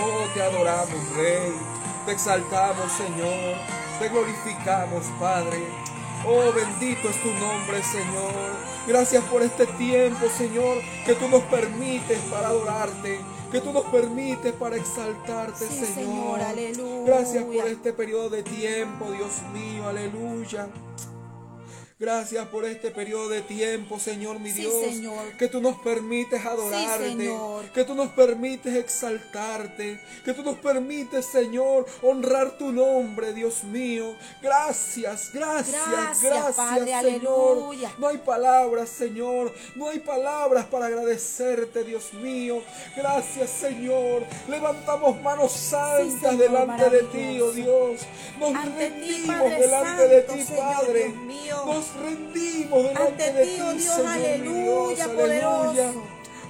Oh, 0.00 0.26
te 0.34 0.42
adoramos, 0.42 1.16
Rey. 1.16 1.52
Te 2.06 2.12
exaltamos, 2.12 2.92
Señor. 2.92 3.56
Te 3.98 4.08
glorificamos, 4.08 5.04
Padre. 5.18 5.58
Oh, 6.26 6.52
bendito 6.52 7.08
es 7.08 7.22
tu 7.22 7.32
nombre, 7.32 7.82
Señor. 7.82 8.34
Gracias 8.86 9.24
por 9.24 9.42
este 9.42 9.66
tiempo, 9.66 10.26
Señor, 10.36 10.78
que 11.06 11.14
tú 11.14 11.28
nos 11.28 11.42
permites 11.44 12.18
para 12.30 12.48
adorarte, 12.48 13.20
que 13.52 13.60
tú 13.60 13.72
nos 13.72 13.84
permites 13.84 14.52
para 14.54 14.76
exaltarte, 14.76 15.66
Sí, 15.66 15.84
Señor. 15.86 15.94
Señor, 15.94 16.40
aleluya. 16.42 17.04
Gracias 17.06 17.44
por 17.44 17.68
este 17.68 17.92
periodo 17.92 18.30
de 18.30 18.42
tiempo, 18.42 19.10
Dios 19.10 19.42
mío, 19.52 19.88
aleluya. 19.88 20.68
Gracias 22.00 22.46
por 22.46 22.64
este 22.64 22.92
periodo 22.92 23.28
de 23.28 23.42
tiempo, 23.42 23.98
Señor, 23.98 24.38
mi 24.38 24.52
Sí, 24.52 24.60
Dios. 24.60 24.72
Señor. 24.84 25.36
Que 25.36 25.48
tú 25.48 25.60
nos 25.60 25.78
permites 25.80 26.46
adorarte. 26.46 27.08
Señor. 27.08 27.64
Que 27.72 27.82
tú 27.82 27.96
nos 27.96 28.10
permites 28.10 28.72
exaltarte. 28.72 30.00
Que 30.24 30.32
tú 30.32 30.44
nos 30.44 30.58
permites, 30.58 31.26
Señor, 31.26 31.86
honrar 32.02 32.56
tu 32.56 32.70
nombre, 32.70 33.32
Dios 33.32 33.64
mío. 33.64 34.14
Gracias, 34.40 35.32
gracias, 35.32 35.90
Gracias, 35.90 36.22
gracias, 36.22 36.54
Padre, 36.54 36.84
Señor. 36.84 36.98
aleluya. 36.98 37.92
No 37.98 38.06
hay 38.06 38.18
palabras, 38.18 38.90
Señor. 38.90 39.52
No 39.74 39.88
hay 39.88 39.98
palabras 39.98 40.66
para 40.66 40.86
agradecerte, 40.86 41.82
Dios 41.82 42.12
mío. 42.14 42.62
Gracias, 42.96 43.50
Señor. 43.50 44.24
Levantamos 44.48 45.20
manos 45.20 45.50
santas 45.50 46.30
Señor, 46.30 46.36
delante 46.36 46.90
de 46.90 47.02
ti, 47.02 47.40
oh. 47.40 47.50
Dios. 47.50 48.02
Nos 48.38 48.52
rendimos 48.76 49.50
delante 49.50 50.06
de 50.06 50.22
ti, 50.22 50.42
Señor, 50.44 50.62
Padre. 50.62 51.04
Dios 51.08 51.16
mío. 51.16 51.64
Nos 51.66 51.87
rendimos 51.94 52.82
delante 52.84 53.24
Ante 53.24 53.32
de 53.32 53.44
ti, 53.44 53.50
ti, 53.54 53.60
oh 53.62 53.72
Dios, 53.72 53.94
Señor, 53.94 54.06
aleluya, 54.08 54.94
Dios, 55.06 55.08
poderoso. 55.16 55.60
aleluya. 55.70 55.92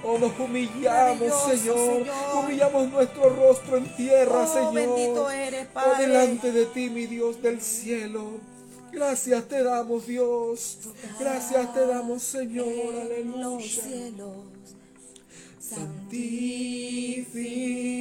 Oh, 0.01 0.17
nos 0.17 0.39
humillamos, 0.39 1.43
Señor. 1.43 1.57
Señor. 1.57 2.07
Humillamos 2.45 2.89
nuestro 2.91 3.29
rostro 3.29 3.77
en 3.77 3.95
tierra, 3.97 4.43
Oh, 4.43 4.53
Señor. 4.53 4.73
bendito 4.73 5.29
eres, 5.29 5.67
Oh, 5.69 5.73
Padre. 5.73 6.07
delante 6.07 6.51
de 6.53 6.65
ti, 6.67 6.89
mi 6.89 7.05
Dios 7.05 7.41
del 7.41 7.59
cielo. 7.61 8.39
Gracias 8.91 9.47
te 9.47 9.61
damos, 9.63 10.07
Dios. 10.07 10.77
Gracias 11.19 11.73
te 11.73 11.85
damos, 11.85 12.23
Señor. 12.23 12.67
en 12.67 13.31
los 13.31 13.61
Aleluya. 13.61 13.83
cielos. 13.83 14.35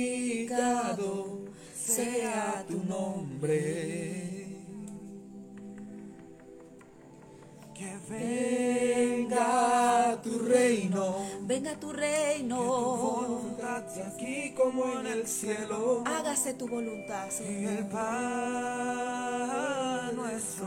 Santificado 0.09 1.39
sea 1.77 2.65
tu 2.69 2.83
nombre. 2.85 4.28
Que 7.79 7.97
Venga 8.11 9.47
tu 10.21 10.37
reino. 10.41 11.15
Venga 11.43 11.79
tu 11.79 11.93
reino. 11.93 12.57
Voluntad 12.57 13.87
sea 13.95 14.09
aquí 14.09 14.53
como 14.57 14.99
en 14.99 15.07
el 15.07 15.29
cielo. 15.29 16.03
Hágase 16.05 16.55
tu 16.55 16.67
voluntad, 16.67 17.27
el 17.27 17.33
Señor. 17.33 17.89
pan 17.91 18.09
nuestro, 20.17 20.67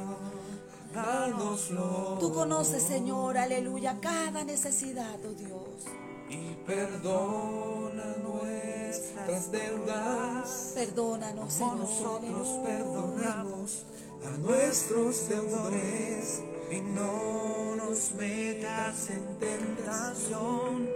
Dánoslo. 0.93 2.17
Tú 2.17 2.31
conoces, 2.33 2.81
Señor, 2.83 3.37
aleluya, 3.37 3.97
cada 3.99 4.45
necesidad, 4.45 5.19
oh 5.25 5.33
Dios. 5.33 5.83
Y 6.29 6.53
perdona 6.65 8.15
nuestras 8.23 9.51
deudas. 9.51 10.71
Perdónanos, 10.75 11.51
Señor. 11.51 11.75
nosotros 11.79 12.47
perdonamos 12.63 13.83
A 14.25 14.29
nuestros 14.37 15.27
deudores. 15.27 16.41
Y 16.71 16.79
no 16.81 17.75
nos 17.75 18.11
metas 18.13 19.09
en 19.09 19.37
tentación, 19.39 20.89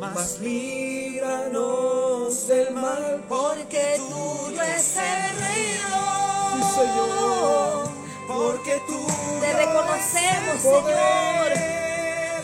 Mas 0.00 0.38
líbranos 0.40 1.58
del 2.48 2.72
mal. 2.72 3.24
Porque 3.28 4.00
tuyo 4.08 4.62
es 4.62 4.96
el 4.96 5.38
reino. 5.40 5.98
Sí, 6.54 6.62
Señor. 6.76 7.88
Porque 8.28 8.80
tú 8.86 9.06
Te 9.40 9.52
reconocemos, 9.54 10.62
Señor. 10.62 11.48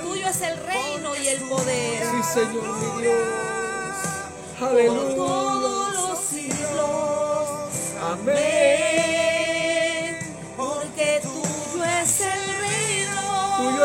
Tuyo 0.02 0.26
es 0.28 0.40
el 0.42 0.56
reino 0.58 1.16
y 1.16 1.28
el 1.28 1.40
poder. 1.48 2.02
Sí, 2.10 2.22
Señor, 2.34 2.66
mi 2.76 3.02
Dios. 3.02 3.18
Aleluya. 4.60 5.43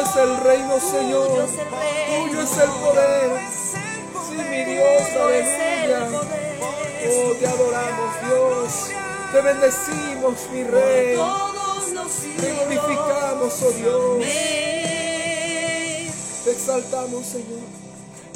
Es 0.09 0.15
el 0.15 0.37
reino, 0.37 0.75
Tuyo 0.75 0.89
Señor. 0.91 1.45
es 1.45 1.51
el 1.51 1.69
reino. 1.71 2.29
Tuyo 2.29 2.41
es 2.41 2.57
el 2.57 2.69
poder. 2.69 3.29
Sí, 3.51 4.35
mi 4.35 4.65
Dios, 4.65 5.01
aleluya. 5.21 6.07
Oh, 7.11 7.31
te 7.33 7.47
adoramos, 7.47 8.21
Dios. 8.25 8.71
Te 9.31 9.41
bendecimos, 9.41 10.49
mi 10.51 10.63
Rey. 10.63 11.17
Te 12.39 12.51
glorificamos, 12.51 13.63
oh 13.63 13.71
Dios. 13.71 14.25
Te 16.43 16.51
exaltamos, 16.51 17.25
Señor. 17.25 17.88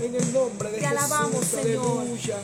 En 0.04 0.16
el 0.16 0.34
nombre 0.34 0.70
de 0.70 0.80
Te 0.80 0.86
Jesús. 0.86 0.98
alabamos, 1.02 1.46
Señor. 1.46 2.02
Aleluya. 2.02 2.36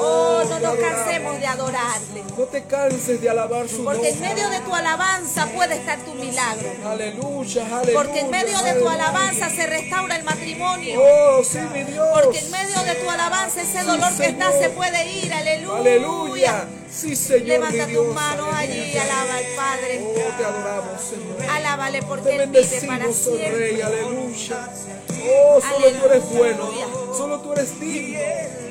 Oh, 0.00 0.42
no 0.48 0.58
nos 0.60 0.76
cansemos 0.76 1.38
de 1.40 1.46
adorarte. 1.46 2.22
No 2.36 2.44
te 2.44 2.64
canses 2.64 3.20
de 3.20 3.30
alabar 3.30 3.68
su 3.68 3.84
Porque 3.84 4.08
en 4.10 4.14
nombre. 4.20 4.34
medio 4.34 4.50
de 4.50 4.60
tu 4.60 4.74
alabanza 4.74 5.46
puede 5.54 5.74
estar 5.76 5.98
tu 6.04 6.14
milagro. 6.14 6.68
Aleluya, 6.84 7.64
aleluya. 7.78 7.94
Porque 7.94 8.20
en 8.20 8.30
medio 8.30 8.58
de 8.62 8.74
tu 8.74 8.88
alabanza 8.88 9.50
se 9.50 9.66
restaura 9.66 10.16
el 10.16 10.24
matrimonio. 10.24 11.00
Oh, 11.02 11.42
sí, 11.44 11.58
mi 11.72 11.84
Dios. 11.84 12.06
Porque 12.12 12.38
en 12.40 12.50
medio 12.50 12.80
de 12.82 12.94
tu 12.96 13.08
alabanza 13.10 13.62
ese 13.62 13.82
dolor 13.84 14.12
que 14.16 14.26
está 14.26 14.52
se 14.52 14.70
puede 14.70 15.10
ir. 15.12 15.32
Aleluya. 15.32 15.78
Aleluya. 15.78 16.64
Sí, 16.90 17.14
Señor, 17.14 17.46
Levanta 17.60 17.86
mi 17.86 17.92
Dios. 17.92 18.04
tus 18.06 18.14
manos 18.14 18.48
allí, 18.54 18.96
alaba 18.98 19.34
al 19.36 19.44
Padre. 19.56 20.02
Oh, 20.04 20.36
te 20.36 20.44
adoramos, 20.44 21.00
Señor. 21.02 21.50
Alábale 21.50 22.02
porque 22.02 22.28
Te 22.30 22.42
Él 22.42 22.50
vive 22.50 22.80
para 22.86 23.06
oh 23.08 23.12
siempre. 23.12 23.50
Rey, 23.50 23.80
aleluya. 23.80 24.68
Oh, 25.10 25.60
solo 25.60 25.90
tú 25.98 26.06
eres 26.06 26.30
bueno, 26.30 26.70
solo 27.16 27.40
tú 27.40 27.52
eres 27.52 27.80
digno, 27.80 28.18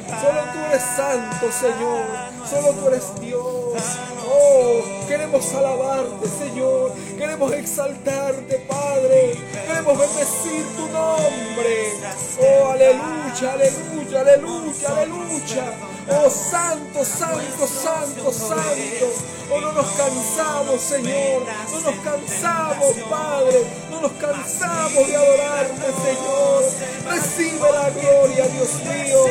solo 0.08 0.42
tú 0.54 0.60
eres 0.70 0.84
santo, 0.96 1.52
Señor, 1.52 2.06
solo 2.50 2.74
tú 2.74 2.88
eres 2.88 3.20
Dios. 3.20 3.84
Oh, 4.30 4.82
queremos 5.08 5.54
alabarte, 5.54 6.28
Señor, 6.28 6.94
queremos 7.18 7.52
exaltarte, 7.54 8.58
Padre, 8.68 9.36
queremos 9.66 9.98
bendecir 9.98 10.66
tu 10.76 10.88
nombre. 10.88 11.94
Oh, 12.40 12.72
aleluya, 12.72 13.54
aleluya, 13.54 14.22
aleluya, 14.22 14.90
aleluya. 14.90 15.97
Oh, 16.10 16.30
santo, 16.30 17.04
santo, 17.04 17.68
santo, 17.68 18.32
santo. 18.32 19.06
Oh, 19.52 19.60
no 19.62 19.74
nos 19.74 19.88
cansamos, 19.92 20.82
Señor. 20.82 21.44
No 21.72 21.80
nos 21.82 22.00
cansamos, 22.04 22.96
Padre. 23.10 23.66
No 23.92 24.02
nos 24.02 24.12
cansamos 24.14 25.08
de 25.08 25.16
adorarte, 25.16 25.88
Señor. 26.06 26.64
Recibe 27.10 27.72
la 27.72 27.90
gloria, 27.90 28.48
Dios 28.48 28.74
mío. 28.84 29.26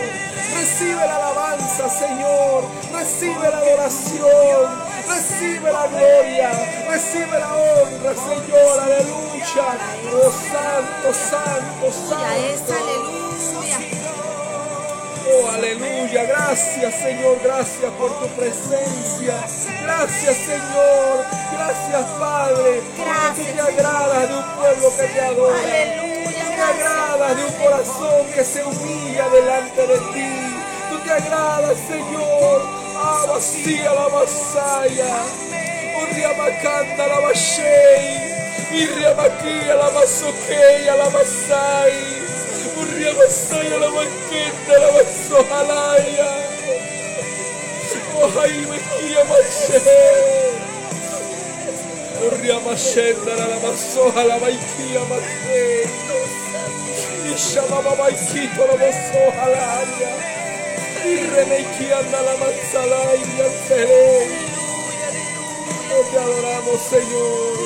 Recibe 0.54 0.96
la 0.96 1.16
alabanza, 1.16 1.88
Señor. 1.88 2.64
Recibe 2.92 3.50
la 3.50 3.58
adoración. 3.58 4.96
Recibe 5.08 5.72
la 5.72 5.86
gloria. 5.86 6.50
Recibe 6.90 7.38
la 7.38 7.54
honra, 7.56 8.14
Señor. 8.14 8.80
Aleluya. 8.80 9.26
Oh, 10.12 10.30
santo, 10.52 11.18
santo, 11.30 11.86
Ya 12.10 12.36
es 12.36 12.58
santo. 12.60 12.74
aleluya. 12.74 14.25
Oh, 15.28 15.48
aleluya. 15.48 16.24
Gracias, 16.24 16.94
Señor. 16.94 17.38
Gracias 17.42 17.90
por 17.98 18.10
tu 18.20 18.26
presencia. 18.36 19.34
Gracias, 19.82 20.36
Señor. 20.36 21.24
Gracias, 21.52 22.04
Padre. 22.18 22.82
Porque 22.96 23.42
tú 23.42 23.54
te 23.54 23.60
agradas 23.60 24.28
de 24.28 24.36
un 24.36 24.56
pueblo 24.56 24.92
que 24.96 25.06
te 25.08 25.20
adora. 25.20 25.58
Aleluya, 25.58 26.40
Tú 26.40 26.50
te 26.54 26.62
agradas 26.62 27.36
de 27.36 27.44
un 27.44 27.52
corazón 27.52 28.26
que 28.34 28.44
se 28.44 28.64
humilla 28.64 29.28
delante 29.30 29.86
de 29.86 29.98
ti. 30.14 30.56
Tú 30.90 30.98
te 31.04 31.10
agradas, 31.10 31.78
Señor. 31.88 32.62
Vacía 33.28 33.92
la 33.94 34.08
masaya. 34.08 35.22
Uriamacanda 36.02 37.06
la 37.06 37.20
bashei. 37.20 38.32
Iriamaquia 38.72 39.74
la 39.74 39.90
masoqueya 39.90 40.96
la 40.96 41.10
masai. 41.10 42.25
Uriamasaya 42.96 43.78
la 43.78 43.90
maqueta 43.90 44.78
la 44.80 44.88
masojalaya. 44.96 46.30
Oh, 48.16 48.40
ay, 48.40 48.66
me 48.70 48.78
quia 48.78 49.22
Uriamashenda 52.26 53.36
la 53.36 53.58
masoja 53.60 54.24
la 54.24 54.38
maiquia 54.38 55.04
masei. 55.10 55.84
Ishamama 57.34 57.94
maikito 57.96 58.66
la 58.66 58.76
masoja 58.80 59.46
la 59.52 59.78
aya. 59.80 60.12
Irremequianda 61.04 62.22
la 62.22 62.34
mansalaya 62.38 63.48
seré. 63.68 64.26
Oh, 65.92 66.04
te 66.10 66.18
adoramos, 66.18 66.80
Señor. 66.80 67.56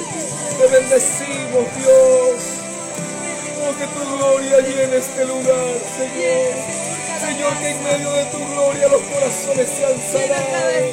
Te 0.58 0.66
bendecimos, 0.66 1.66
Dios. 1.76 2.49
Que 3.80 3.86
tu 3.86 4.16
gloria 4.18 4.60
llene 4.60 4.96
este 4.98 5.24
lugar, 5.24 5.74
Señor. 5.96 6.52
Señor, 7.18 7.58
que 7.60 7.70
en 7.70 7.82
medio 7.82 8.12
de 8.12 8.24
tu 8.26 8.38
gloria 8.52 8.88
los 8.88 9.00
corazones 9.00 9.68
sean 9.70 9.98
sanados. 10.12 10.92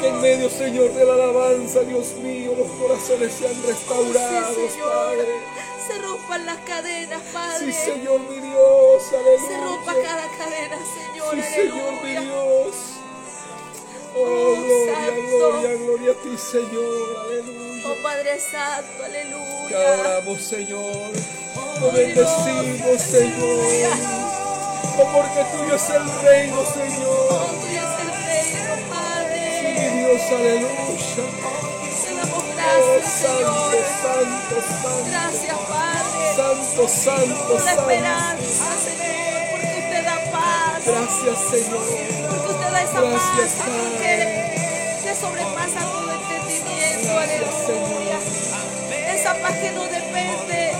Que 0.00 0.08
en 0.08 0.20
medio, 0.20 0.50
Señor, 0.50 0.92
de 0.92 1.04
la 1.04 1.14
alabanza, 1.14 1.80
Dios 1.82 2.14
mío, 2.14 2.52
los 2.58 2.68
corazones 2.72 3.32
sean 3.32 3.54
restaurados. 3.64 4.56
Padre. 4.82 5.28
Se 5.86 5.98
rompan 6.02 6.46
las 6.46 6.58
cadenas, 6.58 7.22
Padre. 7.32 7.72
Sí, 7.72 7.72
Señor, 7.72 8.18
mi 8.28 8.40
Dios, 8.40 9.02
Se 9.08 9.56
rompa 9.56 9.92
aleluya. 9.92 10.08
cada 10.08 10.28
cadena, 10.36 10.78
Señor. 10.96 11.34
Sí, 11.36 11.42
Señor, 11.54 11.92
mi 12.02 12.16
Aleluya. 12.16 12.20
Dios. 12.22 12.93
Oh, 14.16 14.54
gloria, 14.56 14.94
Santo. 14.94 15.22
gloria, 15.38 15.76
gloria 15.76 16.10
a 16.12 16.14
ti, 16.22 16.38
Señor, 16.38 17.16
aleluya. 17.24 17.82
Oh 17.86 18.02
Padre 18.02 18.38
Santo, 18.40 18.88
Te 18.98 19.04
aleluya. 19.06 19.92
adoramos, 19.92 20.40
Señor. 20.42 21.10
Oh, 21.56 21.88
Te 21.90 21.96
bendecimos, 21.98 22.78
Dios, 22.78 23.02
Señor. 23.02 23.58
Oh, 24.96 25.06
porque 25.12 25.44
tuyo 25.52 25.74
es 25.74 25.90
el 25.90 26.04
reino, 26.22 26.60
Oh, 26.60 26.72
Señor. 26.72 27.46
tuyo 27.60 27.82
es 27.82 27.94
el 28.00 28.10
reino, 28.24 28.72
Sí, 28.76 28.82
Padre. 28.90 29.42
mi 29.64 29.98
Dios, 29.98 30.22
aleluya. 30.30 31.24
Te 32.04 32.14
damos 32.14 32.38
Oh, 32.38 32.46
gracias, 32.54 33.12
santo, 33.12 33.34
Señor. 33.34 33.84
santo, 34.02 34.56
santo. 34.82 35.04
Gracias, 35.10 35.58
Padre. 35.68 36.36
Santo, 36.36 36.88
santo, 36.88 37.46
Por 37.48 37.54
la 37.54 37.64
santo. 37.64 37.80
esperanza, 37.90 38.66
Señor. 38.84 39.42
Porque 39.50 39.74
usted 39.82 40.02
da 40.04 40.16
paz. 40.30 40.80
Gracias, 40.86 41.38
Señor. 41.50 42.23
Porque 42.74 43.14
usted 43.14 43.38
da 43.38 43.44
esa 43.44 43.64
paz 43.64 43.84
que, 43.98 44.14
que 45.02 45.14
sobrepasa 45.14 45.80
todo 45.80 46.10
entendimiento. 46.12 47.18
Aleluya. 47.18 48.18
Esa 49.14 49.34
paz 49.34 49.56
que 49.58 49.70
no 49.70 49.84
depende 49.84 50.74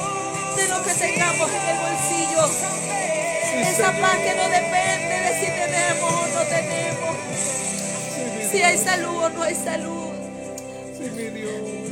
de 0.57 0.69
lo 0.69 0.83
que 0.83 0.95
tengamos 0.95 1.51
en 1.51 1.69
el 1.69 1.79
bolsillo. 1.79 2.45
Esa 3.61 3.93
paz 3.93 4.17
que 4.19 4.35
no 4.35 4.49
depende 4.49 5.21
de 5.21 5.31
si 5.39 5.47
tenemos 5.47 6.13
o 6.13 6.27
no 6.27 6.43
tenemos. 6.43 7.17
Si 8.51 8.63
hay 8.63 8.79
salud 8.79 9.23
o 9.23 9.29
no 9.29 9.43
hay 9.43 9.55
salud. 9.55 10.05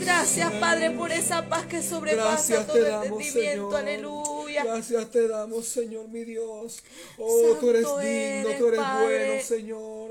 Gracias, 0.00 0.52
Padre, 0.54 0.90
por 0.90 1.12
esa 1.12 1.42
paz 1.48 1.66
que 1.66 1.80
sobrepasa 1.80 2.66
todo 2.66 3.04
entendimiento. 3.04 3.70
Señor. 3.70 4.21
Aleluya. 4.58 4.74
Gracias 4.74 5.10
te 5.10 5.28
damos, 5.28 5.66
Señor, 5.66 6.08
mi 6.08 6.24
Dios. 6.24 6.82
Oh, 7.18 7.56
tú 7.60 7.70
eres 7.70 7.82
digno, 7.86 8.00
eres, 8.00 8.58
tú 8.58 8.68
eres 8.68 8.80
Padre. 8.80 9.04
bueno, 9.28 9.42
Señor. 9.42 10.10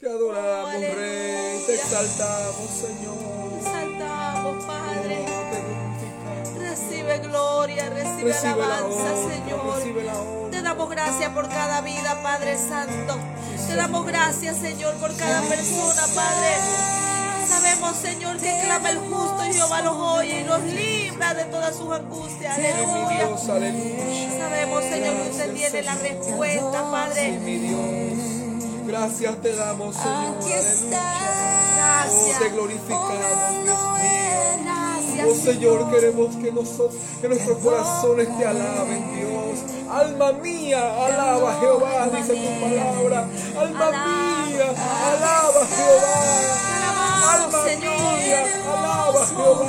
Te 0.00 0.08
adoramos, 0.08 0.74
Oh. 0.74 0.94
Rey. 0.94 1.62
Te 1.66 1.74
exaltamos, 1.74 2.70
Señor. 2.70 3.62
Saltamos, 3.62 4.64
Padre. 4.64 5.16
Te 5.16 5.60
glorificamos. 5.62 6.58
Recibe 6.58 7.18
gloria, 7.18 7.90
recibe, 7.90 8.32
Recibe 8.32 8.48
la 8.48 8.52
alabanza, 8.54 9.14
honra, 9.14 9.34
Señor. 9.34 9.76
recibe 9.76 10.04
la 10.04 10.20
honra. 10.20 10.50
Te 10.50 10.62
damos 10.62 10.90
gracias 10.90 11.32
por 11.32 11.48
cada 11.48 11.80
vida, 11.82 12.20
Padre 12.22 12.56
Santo. 12.56 13.16
Te 13.68 13.74
damos 13.76 14.06
gracias, 14.06 14.56
Señor, 14.58 14.94
por 14.96 15.16
cada 15.16 15.40
persona, 15.42 16.02
Padre. 16.14 17.11
Sabemos, 17.52 17.96
Señor, 17.96 18.36
que 18.38 18.60
clama 18.64 18.90
el 18.90 18.98
justo 18.98 19.46
y 19.48 19.52
Jehová 19.52 19.82
los 19.82 19.96
oye 19.96 20.40
y 20.40 20.44
los 20.44 20.62
libra 20.62 21.34
de 21.34 21.44
todas 21.44 21.76
sus 21.76 21.92
angustias. 21.92 22.56
Aleluya. 22.56 23.36
Sabemos, 23.38 24.84
Señor, 24.84 25.22
que 25.22 25.30
usted 25.30 25.54
tiene 25.54 25.82
la 25.82 25.94
respuesta, 25.94 26.90
Padre. 26.90 27.38
Gracias 28.86 29.36
te 29.42 29.54
damos, 29.54 29.94
Señor. 29.96 30.36
Oh, 30.38 30.46
Gracias. 31.76 32.38
te 32.38 32.48
glorificamos, 32.50 33.64
Dios 33.64 34.00
mío. 34.00 34.02
Oh 35.24 35.34
Señor, 35.34 35.90
queremos 35.90 36.34
que 36.36 36.50
nosotros, 36.50 37.00
que 37.20 37.28
nuestros 37.28 37.58
corazones 37.58 38.26
te 38.38 38.46
alaben, 38.46 39.14
Dios. 39.14 39.60
Alma 39.90 40.32
mía, 40.32 41.06
alaba 41.06 41.52
a 41.52 41.60
Jehová, 41.60 42.08
dice 42.08 42.34
tu 42.34 42.60
palabra. 42.60 43.28
Alma 43.58 43.90
mía, 43.90 44.74
alaba 45.06 45.62
a 45.62 45.66
Jehová. 45.66 46.71
Señor. 47.50 47.94
alaba 47.94 49.26
Jehová. 49.26 49.66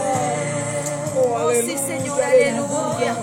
Oh, 1.16 1.36
Oh, 1.46 1.52
sí, 1.54 1.78
Señor, 1.78 2.22
aleluya. 2.22 3.16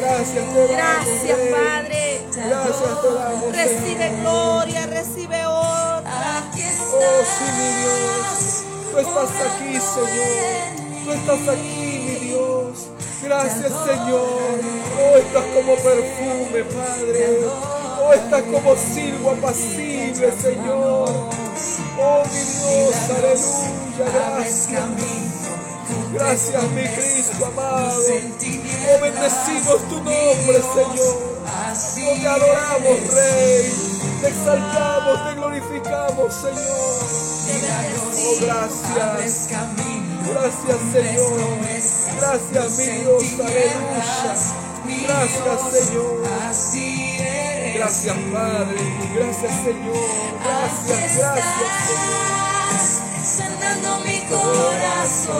Gracias 0.00 0.44
te 0.54 0.66
Gracias. 0.72 1.38
Padre. 1.52 2.20
Gracias 2.34 3.02
te 3.02 3.14
damos, 3.14 3.52
Recibe 3.56 4.08
Señor. 4.08 4.20
gloria, 4.20 4.86
recibe 4.86 5.46
honra. 5.46 6.42
Oh, 6.92 7.22
sí, 7.24 7.44
mi 7.56 7.68
Dios. 7.80 8.64
Tú 8.90 8.98
estás 8.98 9.30
aquí, 9.46 9.72
Señor. 9.80 11.04
Tú 11.04 11.12
estás 11.12 11.48
aquí, 11.54 12.04
mi 12.06 12.14
Dios. 12.26 12.88
Gracias, 13.22 13.72
Señor. 13.86 14.60
Oh, 15.00 15.16
estás 15.16 15.44
como 15.54 15.74
perfume, 15.76 16.64
Padre. 16.64 17.77
Oh, 18.00 18.12
estás 18.12 18.42
como 18.42 18.76
silbo 18.76 19.30
apacible, 19.30 20.32
Señor. 20.40 21.08
Oh, 22.00 22.22
mi 22.32 22.40
Dios, 22.40 22.96
aleluya. 23.10 24.06
Gracias. 24.12 24.84
Gracias, 26.12 26.62
mi 26.70 26.82
Cristo 26.82 27.46
amado. 27.46 28.00
Oh, 28.00 29.00
bendecimos 29.00 29.88
tu 29.88 29.96
nombre, 29.96 30.62
Señor. 30.74 31.16
Oh, 31.44 32.14
te 32.14 32.28
adoramos, 32.28 33.14
Rey. 33.14 33.72
Te 34.20 34.28
exaltamos, 34.28 35.28
te 35.28 35.34
glorificamos, 35.34 36.34
Señor. 36.34 37.18
Oh, 38.16 38.34
gracias. 38.40 39.48
Gracias, 40.28 40.78
Señor. 40.92 41.40
Gracias, 42.20 42.78
mi 42.78 42.84
Dios. 42.84 43.24
Aleluya. 43.40 44.34
Gracias, 45.06 45.60
Señor. 45.72 46.18
Gracias, 47.78 48.16
Padre. 48.32 48.80
Gracias, 49.14 49.54
Señor. 49.62 49.94
Gracias, 50.42 51.16
gracias, 51.16 51.46
Señor. 51.86 52.28
sanando 53.22 53.90
mi 54.04 54.18
corazón. 54.26 55.38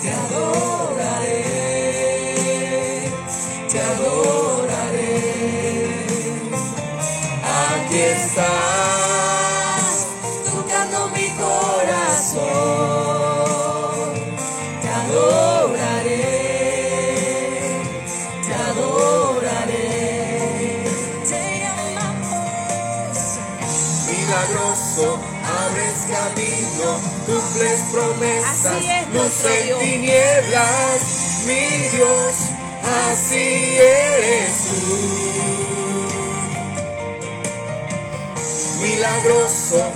Te 0.00 0.08
adoraré, 0.10 1.44
te 3.70 3.78
adoraré. 3.80 5.12
Aquí 7.44 7.98
estás, 7.98 8.57
cumples 27.38 27.80
promesas, 27.92 28.66
es, 28.66 29.08
luz 29.14 29.44
en 29.44 29.78
tinieblas, 29.78 31.02
mi 31.46 31.88
Dios, 31.96 32.34
así 33.10 33.76
eres 33.76 34.54
tú. 34.66 34.98
Milagroso, 38.82 39.92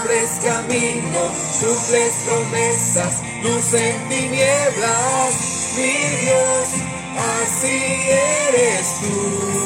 abres 0.00 0.30
camino, 0.42 1.20
cumples 1.60 2.14
promesas, 2.24 3.14
luz 3.42 3.74
en 3.74 4.08
tinieblas, 4.08 5.34
mi 5.76 5.92
Dios, 6.22 6.68
así 7.42 7.78
eres 8.48 8.86
tú. 9.00 9.65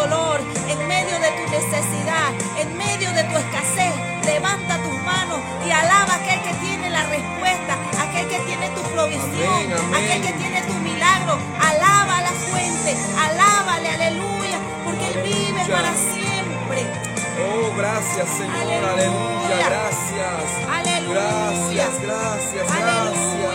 Dolor, 0.00 0.40
en 0.68 0.88
medio 0.88 1.18
de 1.20 1.30
tu 1.38 1.44
necesidad, 1.50 2.30
en 2.56 2.76
medio 2.76 3.10
de 3.12 3.24
tu 3.24 3.36
escasez, 3.36 3.92
levanta 4.24 4.78
tus 4.82 4.96
manos 5.02 5.38
y 5.66 5.70
alaba 5.70 6.14
a 6.14 6.16
aquel 6.16 6.40
que 6.42 6.54
tiene 6.64 6.88
la 6.90 7.02
respuesta, 7.06 7.72
aquel 8.00 8.26
que 8.28 8.38
tiene 8.40 8.68
tu 8.70 8.82
provisión, 8.94 9.54
Amén, 9.54 9.72
amén. 9.72 10.04
aquel 10.04 10.22
que 10.22 10.32
tiene 10.34 10.62
tu 10.62 10.74
milagro. 10.74 11.38
Alaba 11.60 12.18
a 12.18 12.22
la 12.22 12.32
fuente, 12.48 12.96
alábale, 13.26 13.88
aleluya, 13.90 14.58
porque 14.84 15.06
Él 15.12 15.22
vive 15.22 15.62
para 15.70 15.92
siempre. 15.94 16.80
Oh, 17.42 17.74
gracias, 17.76 18.28
Señor. 18.38 18.56
Aleluya. 18.56 18.92
Aleluya. 18.92 19.66
Gracias. 19.70 20.46
Aleluya. 20.78 21.20
Gracias, 21.20 22.02
gracias, 22.02 22.70
Aleluya. 22.70 23.49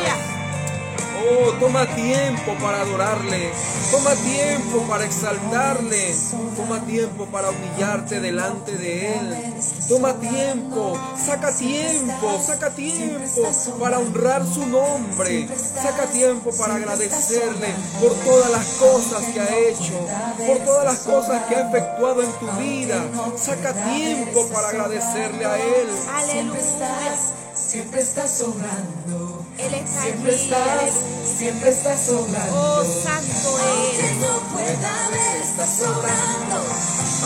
Oh, 1.28 1.52
toma 1.60 1.88
tiempo 1.96 2.54
para 2.62 2.82
adorarle. 2.82 3.52
Toma 3.90 4.12
tiempo 4.16 4.82
para 4.88 5.06
exaltarle. 5.06 6.14
Toma 6.56 6.80
tiempo 6.86 7.26
para 7.26 7.50
humillarte 7.50 8.20
delante 8.20 8.78
de 8.78 9.16
Él. 9.16 9.54
Toma 9.90 10.14
tiempo. 10.20 11.00
Saca 11.18 11.52
tiempo. 11.52 12.40
Saca 12.46 12.70
tiempo 12.70 13.52
para 13.80 13.98
honrar 14.00 14.46
su 14.46 14.68
nombre. 14.68 15.48
Saca 15.58 16.06
tiempo 16.12 16.52
para 16.58 16.76
agradecerle 16.76 17.74
por 18.00 18.14
todas 18.14 18.52
las 18.52 18.66
cosas 18.76 19.24
que 19.34 19.40
ha 19.40 19.58
hecho. 19.58 20.08
Por 20.46 20.60
todas 20.60 20.86
las 20.86 21.00
cosas 21.00 21.46
que 21.46 21.56
ha 21.56 21.70
efectuado 21.70 22.22
en 22.22 22.32
tu 22.34 22.48
vida. 22.60 23.04
Saca 23.36 23.74
tiempo 23.74 24.48
para 24.50 24.70
agradecerle 24.70 25.46
a 25.46 25.58
Él. 25.58 25.88
Aleluya. 26.14 27.16
Siempre 27.56 28.02
estás 28.02 28.30
sobrando. 28.30 29.45
Él 29.58 29.74
está 29.74 30.02
Siempre 30.04 30.36
estás, 30.36 30.92
siempre 31.38 31.70
estás 31.70 32.00
sobrando. 32.02 32.54
Oh, 32.56 32.84
santo 32.84 33.50
Aunque 33.58 34.06
es. 34.12 34.18
no 34.18 34.40
pueda 34.54 34.94
ver, 35.12 35.42
estás 35.42 35.70
sobrando. 35.70 36.58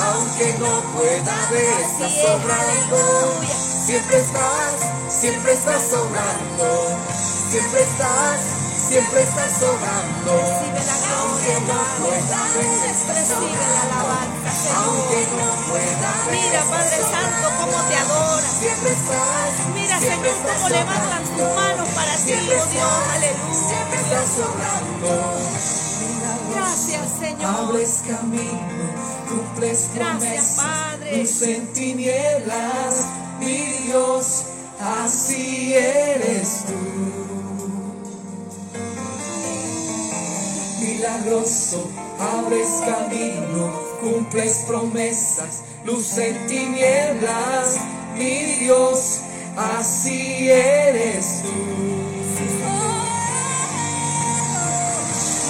Aunque 0.06 0.54
no 0.60 0.82
pueda 0.94 1.50
ver, 1.52 1.80
estás 1.82 2.14
sobrando. 2.14 3.00
Siempre 3.86 4.18
estás, 4.20 4.74
siempre 5.10 5.54
estás 5.54 5.82
sobrando. 5.90 6.98
Siempre 7.50 7.82
estás, 7.82 8.40
siempre 8.88 9.22
estás 9.24 9.52
sobrando. 9.60 10.32
Recibe 10.38 10.82
la 10.86 10.98
Aunque 11.18 11.54
gloria, 11.54 11.60
no 11.60 11.68
Padre. 11.74 12.00
pueda 12.06 12.42
ver, 12.56 12.90
estás 12.90 13.18
Recibe 13.18 13.26
la 13.26 13.26
sobrando. 13.26 13.82
alabanza, 13.82 14.39
Aunque 14.76 15.26
Señor. 15.26 15.40
no 15.40 15.68
pueda 15.70 16.12
ver, 16.28 16.42
Mira, 16.42 16.64
Padre. 16.70 16.98
Santo, 17.02 17.48
cómo 17.60 17.78
te 17.90 17.96
adora. 17.96 18.48
Siempre 18.60 18.92
estás, 18.92 19.54
Mira, 19.74 20.00
Señor, 20.00 20.36
cómo 20.46 20.70
levantan 20.70 21.24
tus 21.24 21.56
manos 21.56 21.88
para 21.96 22.16
ti, 22.18 22.34
oh 22.34 22.42
Dios. 22.46 22.68
Aleluya. 23.14 23.68
Siempre 23.70 23.98
estás 24.00 24.30
sobrando. 24.36 25.40
Gracias, 26.56 27.06
Señor. 27.20 27.56
Abres 27.56 28.02
camino, 28.08 28.86
cumples 29.30 29.90
Gracias, 29.96 30.56
Padre. 30.58 31.18
luz 31.18 31.42
en 31.44 31.68
tinieblas, 31.74 32.96
mi 33.40 33.58
Dios, 33.86 34.44
así 34.80 35.74
eres 35.74 36.66
tú. 36.68 36.74
Milagroso, 40.82 41.90
abres 42.20 42.70
camino, 42.86 43.72
cumples 44.02 44.66
promesas, 44.68 45.64
luz 45.86 46.18
en 46.18 46.48
tinieblas, 46.48 47.78
mi 48.16 48.56
Dios, 48.60 49.22
así 49.56 50.50
eres 50.50 51.44
tú. 51.44 51.50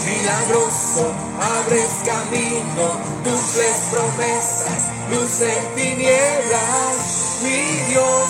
Milagroso, 0.06 1.12
abres 1.42 1.90
camino, 2.06 3.00
cumples 3.24 3.80
promesas, 3.92 4.90
luz 5.10 5.42
en 5.42 5.76
tinieblas, 5.76 7.40
mi 7.44 7.92
Dios, 7.92 8.30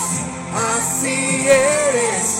así 0.78 1.46
eres 1.46 2.39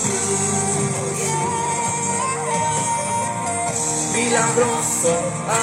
Milagroso, 4.23 5.13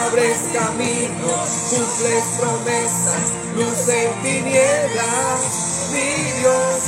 abres 0.07 0.39
camino, 0.53 1.31
cumples 1.71 2.25
promesas, 2.39 3.25
luz 3.55 3.89
en 3.89 4.23
tinieblas, 4.23 5.91
mi 5.93 6.11
Dios, 6.41 6.79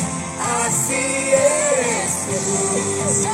así 0.64 1.04
eres 1.32 2.12
tú. 2.26 3.28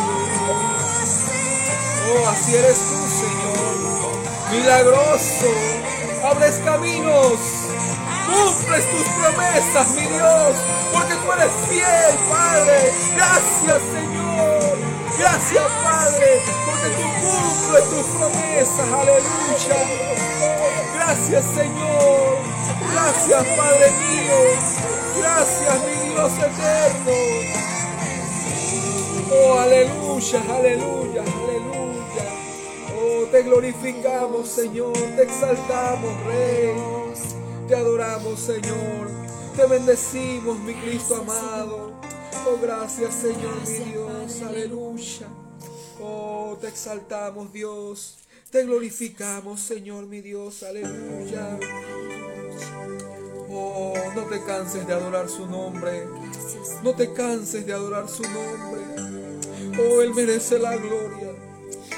Oh, 2.09 2.29
así 2.29 2.57
eres 2.57 2.79
tú, 2.79 2.99
Señor, 3.23 3.73
milagroso, 4.53 5.51
abres 6.25 6.57
caminos, 6.65 7.39
cumples 8.27 8.85
tus 8.91 9.09
promesas, 9.19 9.89
mi 9.95 10.07
Dios, 10.07 10.53
porque 10.93 11.15
tú 11.15 11.33
eres 11.33 11.53
fiel, 11.69 12.15
Padre. 12.31 12.93
Gracias, 13.15 13.83
Señor. 13.93 14.16
Gracias, 15.19 15.63
Padre, 15.83 16.43
porque 16.67 16.89
tú 16.97 17.09
cumples 17.21 17.85
tus 17.91 18.07
promesas. 18.17 18.93
Aleluya. 18.93 19.81
Gracias, 20.95 21.45
Señor. 21.55 22.39
Gracias, 22.93 23.45
Padre 23.57 23.91
mío. 23.91 24.39
Gracias, 25.19 25.75
mi 25.85 26.11
Dios 26.11 26.33
eterno. 26.33 27.13
Oh, 29.33 29.59
aleluya, 29.59 30.43
aleluya, 30.55 31.23
aleluya. 31.23 32.25
Oh, 32.97 33.25
te 33.31 33.43
glorificamos, 33.43 34.49
Señor. 34.49 34.93
Te 34.93 35.23
exaltamos, 35.23 36.25
Rey. 36.27 36.75
Te 37.69 37.75
adoramos, 37.75 38.39
Señor. 38.39 39.11
Te 39.57 39.67
bendecimos, 39.67 40.59
mi 40.61 40.75
Cristo 40.75 41.17
amado. 41.17 41.96
Oh, 42.49 42.59
gracias, 42.63 43.13
Señor, 43.15 43.57
mi 43.67 43.91
Dios. 43.91 44.43
Aleluya. 44.43 45.29
Oh, 46.01 46.57
te 46.61 46.69
exaltamos, 46.69 47.53
Dios. 47.53 48.19
Te 48.51 48.63
glorificamos, 48.63 49.61
Señor, 49.61 50.07
mi 50.07 50.21
Dios. 50.21 50.63
Aleluya. 50.63 51.59
Oh, 53.51 53.95
no 54.15 54.23
te 54.27 54.45
canses 54.45 54.87
de 54.87 54.93
adorar 54.93 55.29
su 55.29 55.47
nombre. 55.47 56.07
No 56.85 56.95
te 56.95 57.13
canses 57.13 57.67
de 57.67 57.73
adorar 57.73 58.09
su 58.09 58.23
nombre. 58.23 58.81
Oh, 59.81 60.01
Él 60.03 60.15
merece 60.15 60.61
la 60.61 60.77
gloria. 60.77 61.33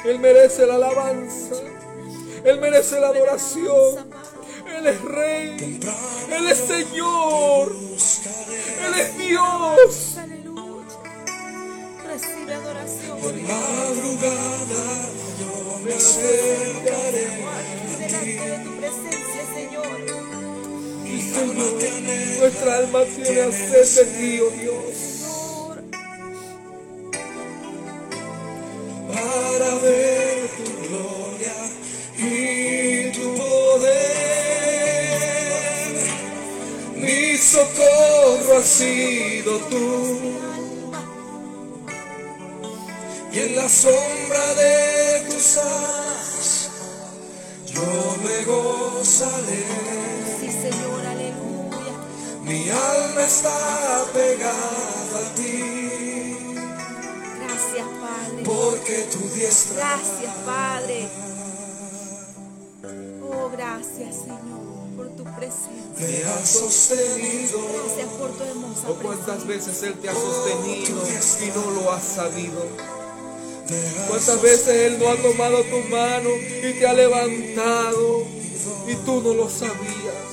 Él 0.07 0.19
merece 0.19 0.67
la 0.67 0.77
alabanza. 0.77 1.57
Él 2.43 2.59
merece 2.59 2.99
la 3.01 3.09
adoración. 3.09 4.09
Él 4.79 4.87
es 4.87 5.03
rey. 5.03 5.81
Él 6.31 6.47
es 6.47 6.59
Señor. 6.59 7.73
Él 8.87 8.95
es 8.95 9.19
Dios. 9.19 10.17
Recibe 12.21 12.53
adoración. 12.53 13.19
Madrugada 13.47 14.87
yo 15.39 15.79
me 15.85 15.95
acercaré 15.95 17.27
Delante 18.01 18.51
de 18.51 18.59
tu 18.65 18.71
presencia, 18.77 19.43
Señor. 19.55 20.01
y 21.05 21.21
Señor, 21.23 21.75
nuestra 22.41 22.77
alma 22.79 23.01
tiene 23.05 23.53
sed 23.53 24.05
de 24.05 24.05
ti, 24.19 24.41
oh 24.41 24.51
Dios, 24.51 24.97
Señor. 24.97 25.77
para 29.15 29.75
ver 29.77 30.49
tu 30.57 30.65
gloria 30.89 31.57
y 32.19 33.13
tu 33.13 33.27
poder. 33.37 33.99
Mi 36.97 37.37
socorro 37.39 38.59
ha 38.59 38.63
sido 38.63 39.59
tú. 39.71 40.58
Y 43.33 43.39
en 43.41 43.57
la 43.57 43.69
sombra 43.69 44.55
de 44.55 45.27
tus 45.31 45.57
alas 45.59 46.69
yo 47.67 47.83
me 48.25 48.45
gozaré. 48.45 49.65
Sí, 50.41 50.51
Señor, 50.51 51.05
aleluya. 51.07 51.95
Mi 52.43 52.71
alma 52.71 53.23
está 53.23 54.05
pegada 54.13 55.19
a 55.19 55.35
ti, 55.35 56.37
Gracias, 57.39 57.87
Padre. 58.01 58.43
porque 58.45 59.07
tu 59.13 59.29
diestra 59.35 59.77
Gracias, 59.77 60.35
Padre. 60.47 61.09
Oh, 63.23 63.51
gracias, 63.51 64.15
Señor, 64.25 64.97
por 64.97 65.09
tu 65.11 65.25
presencia. 65.25 65.99
me 65.99 66.25
ha 66.25 66.47
sostenido. 66.47 67.59
Gracias 67.85 68.09
por 68.19 68.31
tu 68.31 68.43
hermosa 68.45 68.89
¿O 68.91 68.95
cuántas 68.95 69.45
presencia. 69.45 69.47
veces 69.47 69.83
Él 69.83 69.95
te 70.01 70.09
ha 70.09 70.15
sostenido 70.15 71.03
y 71.43 71.51
no 71.59 71.71
lo 71.83 71.93
has 71.93 72.03
sabido? 72.03 72.98
¿Cuántas 74.09 74.41
veces 74.41 74.69
Él 74.69 74.99
no 74.99 75.11
ha 75.11 75.17
tomado 75.17 75.63
tu 75.65 75.79
mano 75.91 76.31
y 76.63 76.73
te 76.79 76.87
ha 76.87 76.95
levantado 76.95 78.25
y 78.87 78.95
tú 79.05 79.21
no 79.21 79.35
lo 79.35 79.51
sabías? 79.51 80.29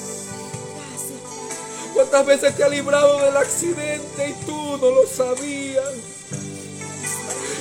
¿Cuántas 1.94 2.26
veces 2.26 2.56
te 2.56 2.64
ha 2.64 2.70
librado 2.70 3.20
del 3.20 3.36
accidente 3.36 4.30
y 4.30 4.46
tú 4.46 4.78
no 4.78 4.90
lo 4.90 5.06
sabías? 5.08 5.84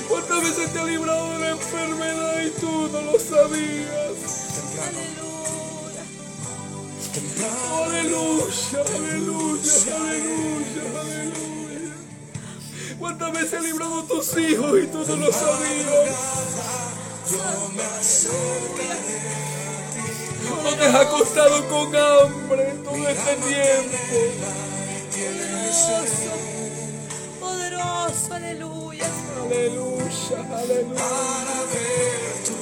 ¿Cuántas 0.07 0.43
veces 0.43 0.71
te 0.71 0.79
ha 0.79 0.83
librado 0.85 1.31
de 1.33 1.39
la 1.39 1.49
enfermedad 1.51 2.41
y 2.41 2.49
tú 2.59 2.89
no 2.91 3.01
lo 3.01 3.19
sabías? 3.19 4.15
Aleluya, 7.83 8.81
aleluya, 8.81 9.75
aleluya, 9.95 10.85
aleluya. 10.95 11.34
¿Cuántas 12.99 13.31
veces 13.33 13.53
ha 13.53 13.61
librado 13.61 13.99
a 14.01 14.07
tus 14.07 14.37
hijos 14.37 14.79
y 14.83 14.87
tú 14.87 15.03
no 15.07 15.15
lo 15.17 15.31
sabías? 15.31 16.15
No 20.63 20.75
te 20.75 20.85
has 20.85 20.95
acostado 20.95 21.67
con 21.67 21.95
hambre 21.95 22.73
todo 22.83 23.07
este 23.07 23.35
tiempo. 23.35 23.97
Poderoso, 27.39 28.33
aleluya. 28.33 29.05
Aleluya, 29.45 30.57
aleluya. 30.57 31.01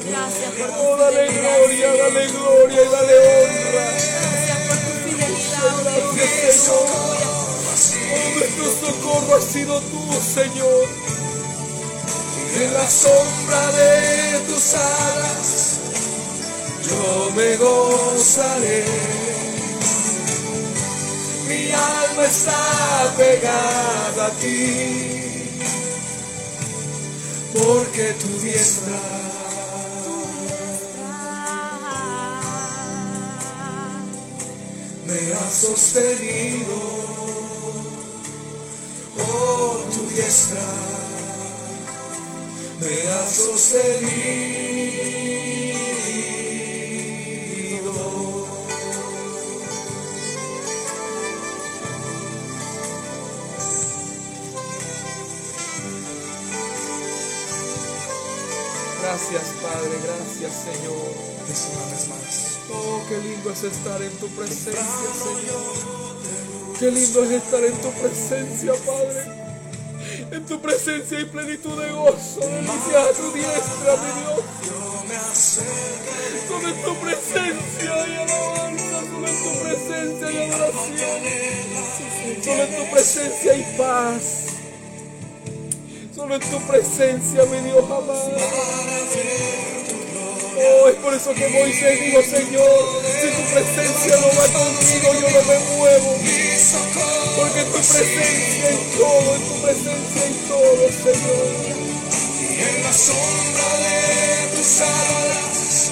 Gracias 0.09 0.51
por 0.51 0.67
tu 0.67 0.73
Oh, 0.75 0.97
dale 0.97 1.27
gloria, 1.27 1.93
dale 1.95 2.27
gloria 2.27 2.81
y 2.83 2.89
dale 2.89 3.19
honra. 3.19 3.85
Gracias 4.11 4.57
por 4.67 4.77
tu 4.77 4.91
fidelidad, 5.09 5.73
oh 5.77 6.13
Dios. 6.13 7.22
Oh, 8.13 8.35
nuestro 8.35 8.65
socorro 8.65 9.35
ha 9.35 9.41
sido 9.41 9.81
tú, 9.81 10.01
Señor. 10.21 10.87
En 12.55 12.73
la 12.73 12.87
sombra 12.87 13.71
de 13.71 14.39
tus 14.47 14.73
alas 14.75 15.79
yo 16.87 17.31
me 17.35 17.57
gozaré. 17.57 18.85
Mi 21.47 21.71
alma 21.71 22.25
está 22.25 23.13
pegada 23.17 24.27
a 24.27 24.31
ti, 24.31 25.59
porque 27.53 28.13
tu 28.13 28.39
diestra 28.39 28.99
me 35.07 35.33
ha 35.33 35.51
sostenido. 35.51 37.02
Oh, 39.35 39.83
tu 39.91 40.05
diestra 40.15 40.61
me 42.79 43.09
ha 43.09 43.27
sostenido. 43.27 44.53
Gracias, 59.01 59.43
Padre, 59.61 59.99
gracias, 60.03 60.53
Señor. 60.63 61.33
Oh, 62.71 63.01
qué 63.09 63.17
lindo 63.19 63.51
es 63.51 63.63
estar 63.63 64.01
en 64.01 64.11
tu 64.17 64.27
presencia, 64.29 64.73
Señor. 64.75 66.02
Qué 66.79 66.91
lindo 66.91 67.23
es 67.23 67.31
estar 67.31 67.63
en 67.63 67.73
tu 67.81 67.91
presencia, 67.91 68.73
Padre. 68.85 69.43
En 70.31 70.45
tu 70.45 70.59
presencia 70.59 71.17
hay 71.19 71.25
plenitud 71.25 71.81
de 71.81 71.91
gozo, 71.91 72.39
delicias 72.39 72.95
a 72.95 73.13
tu 73.13 73.31
diestra, 73.31 73.95
mi 73.97 74.11
Dios. 74.21 74.43
Solo 76.47 76.67
en 76.69 76.81
tu 76.83 76.95
presencia 76.95 77.93
hay 77.93 78.15
alabanza, 78.15 79.01
solo 79.11 79.27
en 79.27 79.43
tu 79.43 79.51
presencia 79.63 80.27
hay 80.27 80.37
adoración. 80.51 81.21
Solo 82.43 82.63
en 82.63 82.75
tu 82.75 82.91
presencia 82.91 83.51
hay 83.53 83.75
paz. 83.77 84.23
Solo 86.15 86.35
en 86.35 86.41
tu 86.41 86.59
presencia, 86.61 87.45
mi 87.45 87.59
Dios 87.69 87.83
amado. 87.83 88.31
Es 90.63 90.95
por 90.95 91.13
eso 91.13 91.33
que 91.33 91.47
Moisés 91.49 91.99
dijo, 91.99 92.21
Señor, 92.21 93.01
si 93.03 93.27
tu 93.35 93.43
presencia 93.51 94.15
no 94.15 94.27
va 94.27 94.47
conmigo, 94.47 95.13
yo 95.19 95.29
no 95.29 95.41
me 95.43 95.59
muevo. 95.75 96.17
Porque 97.35 97.59
en 97.59 97.65
tu 97.65 97.71
presencia 97.73 98.67
hay 98.69 98.79
todo, 98.97 99.35
en 99.35 99.41
tu 99.41 99.61
presencia 99.61 100.23
hay 100.23 100.33
todo, 100.47 100.87
Señor. 101.03 101.47
Y 102.39 102.61
en 102.61 102.83
la 102.83 102.93
sombra 102.93 103.67
de 103.79 104.57
tus 104.57 104.81
alas 104.81 105.91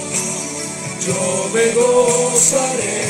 yo 1.05 1.49
me 1.53 1.71
gozaré. 1.71 3.01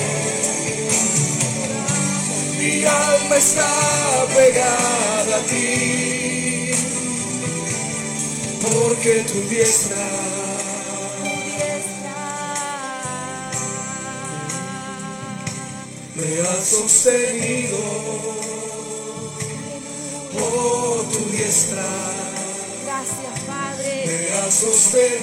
Mi 2.58 2.86
alma 2.86 3.38
está 3.38 4.26
pegada 4.36 5.38
a 5.38 5.42
ti, 5.42 6.72
porque 8.62 9.26
tu 9.32 9.42
diestra 9.50 10.41
me 16.22 16.42
ha 16.42 16.62
sostenido. 16.64 17.78
Oh, 20.40 21.04
tu 21.12 21.20
diestra 21.32 21.84
Gracias, 22.86 23.40
Padre. 23.48 24.06
me 24.06 24.38
ha 24.38 24.52
sostenido. 24.52 25.22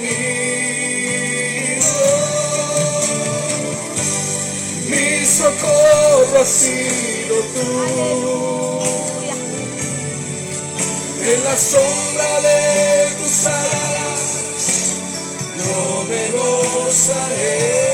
Mi 4.89 5.25
socorro 5.25 6.41
ha 6.41 6.45
sido 6.45 7.35
tú. 7.53 7.65
Aleluya. 7.87 9.35
En 11.31 11.43
la 11.43 11.57
sombra 11.57 12.41
de 12.41 13.15
tus 13.17 13.45
alas 13.45 14.21
yo 15.57 16.05
me 16.09 16.21
gozaré. 16.31 17.88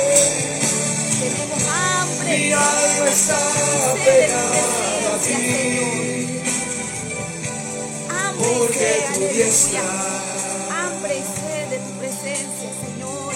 Alma 2.55 3.09
está 3.09 3.39
pegada 4.05 5.13
a 5.13 5.17
ti. 5.19 6.41
Porque 8.37 8.89
tu 9.13 9.21
diestra 9.33 9.81
Hambre 10.69 11.13
y 11.17 11.21
sed 11.21 11.65
de 11.69 11.77
tu 11.79 11.91
presencia, 11.99 12.69
Señor. 12.85 13.33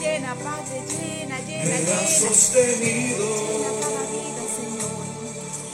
Llena, 0.00 0.34
Padre, 0.36 0.82
llena, 0.88 1.38
llena, 1.40 1.76
llena. 1.78 2.08
sostenido. 2.08 3.26
Llena 3.48 3.70
cada 3.80 4.02
vida, 4.12 4.42
Señor. 4.58 5.02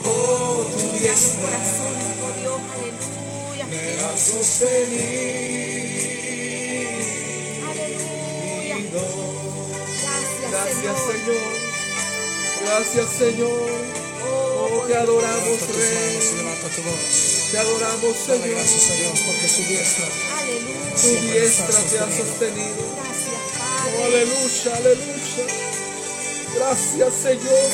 Oh, 0.05 0.65
tu 0.71 0.87
diestra 0.99 1.41
corazón, 1.41 1.97
oh 2.23 2.31
Dios, 2.39 2.59
aleluya. 2.75 3.65
me 3.67 3.81
ha 4.03 4.17
sostenido. 4.17 5.05
Aleluya. 7.69 8.77
Gracias, 10.51 10.97
Señor. 11.07 11.64
Señor. 12.65 12.83
Gracias, 12.83 13.09
Señor. 13.17 13.69
Oh, 14.27 14.83
te 14.87 14.95
adoramos, 14.95 15.59
Rey. 15.75 16.19
Te 17.51 17.57
adoramos, 17.59 18.17
Señor. 18.17 18.49
gracias 18.49 18.97
Dios 18.97 19.19
porque 19.25 19.47
su 19.47 19.61
diestra 19.63 20.07
aleluya. 20.39 20.95
Tu 21.01 21.07
diestra 21.31 21.79
te 21.89 21.99
ha 21.99 22.17
sostenido. 22.17 22.85
Gracias, 22.95 23.41
Oh, 23.55 23.59
Padre. 23.59 24.05
aleluya, 24.05 24.75
aleluya. 24.77 25.45
Gracias, 26.55 27.13
Señor. 27.21 27.69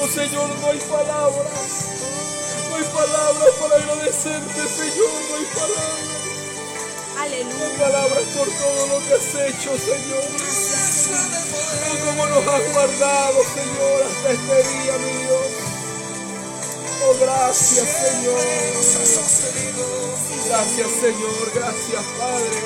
Oh, 0.00 0.08
Señor, 0.08 0.48
no 0.60 0.66
hay 0.70 0.78
palabras. 0.78 1.70
No 2.70 2.76
hay 2.76 2.84
palabras 2.84 3.50
para 3.60 3.76
agradecerte, 3.76 4.60
Señor. 4.76 5.10
No 5.30 5.36
hay 5.36 5.44
palabras. 5.54 6.06
No 7.14 7.22
hay 7.22 7.32
Aleluya. 7.32 7.78
palabras 7.78 8.24
por 8.36 8.48
todo 8.48 8.86
lo 8.88 8.98
que 9.06 9.14
has 9.14 9.34
hecho, 9.48 9.70
Señor. 9.78 10.24
Y 11.06 11.98
cómo 12.04 12.26
nos 12.26 12.46
has 12.46 12.72
guardado, 12.72 13.42
Señor, 13.54 14.02
hasta 14.02 14.32
este 14.32 14.56
día, 14.68 14.98
mi 14.98 15.22
Dios. 15.22 15.46
Oh, 17.04 17.14
gracias, 17.20 17.88
Señor. 17.88 18.40
Gracias, 20.48 20.90
Señor. 21.00 21.50
Gracias, 21.54 22.04
Padre. 22.18 22.60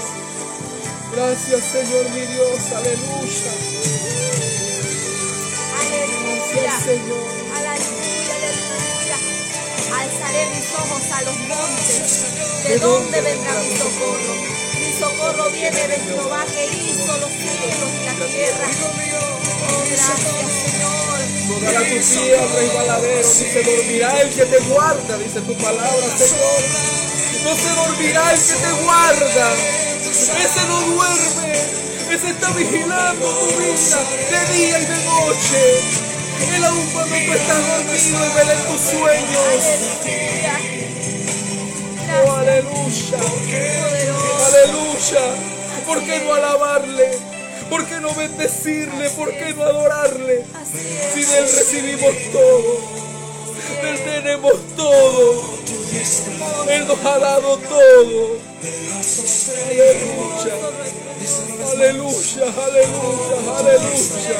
Gracias, 1.14 1.64
Señor, 1.64 2.10
mi 2.10 2.20
Dios. 2.20 2.60
Aleluya. 2.76 3.52
Aleluya. 5.80 6.52
Gracias, 6.54 6.84
Señor. 6.84 7.49
Alzaré 10.40 10.56
mis 10.56 10.74
ojos 10.74 11.02
a 11.12 11.22
los 11.22 11.38
montes. 11.40 12.24
¿De 12.64 12.78
dónde 12.78 13.20
vendrá 13.20 13.52
mi 13.60 13.76
socorro? 13.76 14.34
Mi 14.78 14.92
socorro 14.98 15.50
viene 15.50 15.88
de 15.88 15.96
Jehová 15.96 16.44
que 16.46 16.66
hizo 16.66 17.18
los 17.18 17.30
cielos 17.30 17.90
y 18.00 18.04
la 18.04 18.14
tierra. 18.26 18.68
Oh, 19.68 19.84
gracias, 19.86 20.52
Señor. 20.64 21.20
No 21.48 21.60
dará 21.60 21.80
tu 21.80 21.96
al 22.40 22.52
resbaladero, 22.52 23.18
ni 23.18 23.24
se 23.24 23.62
dormirá 23.62 24.20
el 24.20 24.30
que 24.30 24.46
te 24.46 24.58
guarda, 24.60 25.18
dice 25.18 25.40
tu 25.40 25.54
palabra, 25.56 26.16
Señor. 26.16 26.62
No 27.44 27.56
se 27.56 27.68
dormirá 27.74 28.32
el 28.32 28.40
que 28.40 28.54
te 28.54 28.72
guarda. 28.82 29.54
Ese 30.04 30.66
no 30.68 30.80
duerme. 30.80 31.50
Ese 32.10 32.30
está 32.30 32.50
vigilando 32.50 33.28
tu 33.28 33.46
vida 33.56 33.98
de 34.30 34.54
día 34.54 34.80
y 34.80 34.84
de 34.84 35.04
noche. 35.04 36.09
Él 36.54 36.64
aún 36.64 36.86
cuando 36.92 37.16
tú 37.16 37.32
estás 37.32 37.66
dormido 37.68 38.18
y 38.36 38.50
en 38.50 38.66
tus 38.66 38.80
sueños. 38.80 39.62
Oh, 42.12 42.32
aleluya. 42.32 43.18
Aleluya. 44.46 45.24
¿Por 45.86 46.04
qué 46.04 46.20
no 46.20 46.34
alabarle? 46.34 47.18
¿Por 47.68 47.86
qué 47.86 48.00
no 48.00 48.14
bendecirle? 48.14 49.10
¿Por 49.10 49.30
qué 49.30 49.54
no 49.54 49.62
adorarle? 49.62 50.44
Si 51.14 51.24
de 51.24 51.38
Él 51.38 51.44
recibimos 51.44 52.14
todo, 52.32 52.80
Él 53.82 54.04
tenemos 54.04 54.54
todo, 54.76 55.58
Él 56.68 56.86
nos 56.88 57.04
ha 57.04 57.18
dado 57.18 57.58
todo. 57.58 58.38
Aleluya, 59.70 60.54
aleluya, 61.72 62.44
aleluya, 62.66 63.36
aleluya, 63.58 64.38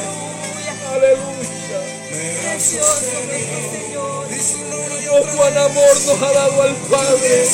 aleluya. 0.93 1.40
Precioso 2.21 3.01
Señor. 3.71 4.29
Oh, 5.13 5.27
cuán 5.37 5.57
amor 5.57 6.01
nos 6.07 6.23
ha 6.23 6.33
dado 6.33 6.63
al 6.63 6.77
Padre, 6.77 7.49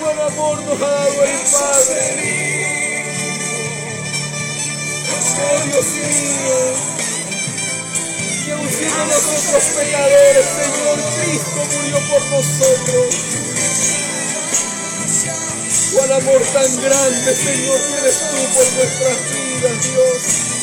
cuán 0.00 0.18
amor 0.20 0.62
nos 0.62 0.82
ha 0.82 0.86
dado 0.86 1.22
el 1.24 1.38
Padre. 1.52 2.80
Oh, 5.36 5.60
Dios 5.66 5.86
mío. 5.86 6.58
Que 8.44 8.52
aun 8.52 8.70
siendo 8.70 9.04
nosotros 9.04 9.64
pecadores, 9.76 10.46
Señor 10.56 10.98
Cristo 11.20 11.60
murió 11.76 11.98
por 12.08 12.22
nosotros. 12.30 13.14
Cuán 15.92 16.12
amor 16.12 16.42
tan 16.54 16.76
grande, 16.82 17.36
Señor, 17.36 17.78
tienes 17.80 18.18
tú 18.18 18.36
por 18.54 18.66
nuestras 18.72 19.18
vidas, 19.30 19.76
Dios. 19.82 20.59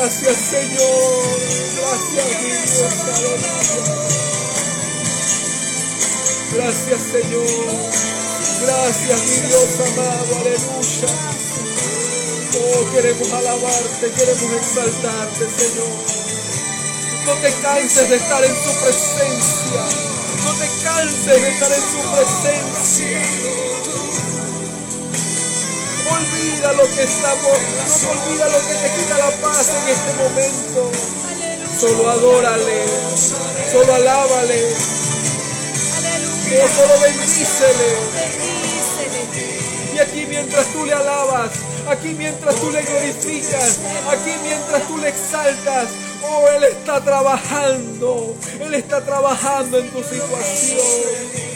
Gracias, 0.00 0.36
Señor. 0.48 1.40
Gracias, 1.76 2.26
mi 2.40 2.52
Dios. 2.52 2.94
Aleluya. 3.04 3.52
Gracias, 6.54 7.00
Señor. 7.12 7.44
Gracias, 8.62 9.20
mi 9.20 9.36
Dios 9.46 9.68
amado. 9.92 10.30
Aleluya. 10.40 11.12
Oh, 12.56 12.90
queremos 12.92 13.30
alabarte, 13.30 14.10
queremos 14.16 14.52
exaltarte, 14.54 15.44
Señor. 15.58 15.92
No 17.26 17.32
te 17.34 17.52
canses 17.60 18.08
de 18.08 18.16
estar 18.16 18.42
en 18.42 18.56
su 18.56 18.72
presencia. 18.80 19.82
No 20.44 20.52
te 20.54 20.68
canses 20.82 21.42
de 21.42 21.48
estar 21.50 21.72
en 21.72 21.82
su 21.82 22.00
presencia. 22.10 23.99
Olvida 26.10 26.72
lo 26.72 26.84
que 26.84 27.02
estamos, 27.02 27.58
no 28.02 28.10
olvida 28.10 28.48
lo 28.48 28.58
que 28.58 28.74
te 28.74 28.90
quita 28.96 29.18
la 29.18 29.30
paz 29.42 29.68
en 29.70 29.88
este 29.88 30.12
momento. 30.14 30.90
Solo 31.78 32.10
adórale, 32.10 32.84
solo 33.72 33.94
alábale, 33.94 34.74
solo. 36.76 37.00
Bendícele. 37.00 37.90
Y 39.94 39.98
aquí 39.98 40.26
mientras 40.28 40.66
tú 40.72 40.84
le 40.84 40.92
alabas, 40.92 41.50
aquí 41.88 42.14
mientras 42.16 42.54
tú 42.56 42.70
le 42.70 42.82
glorificas, 42.82 43.78
aquí 44.10 44.32
mientras 44.42 44.86
tú 44.86 44.98
le 44.98 45.08
exaltas, 45.08 45.88
oh, 46.22 46.48
Él 46.48 46.64
está 46.64 47.00
trabajando, 47.02 48.36
Él 48.60 48.74
está 48.74 49.04
trabajando 49.04 49.78
en 49.78 49.90
tu 49.90 50.02
situación. 50.02 51.49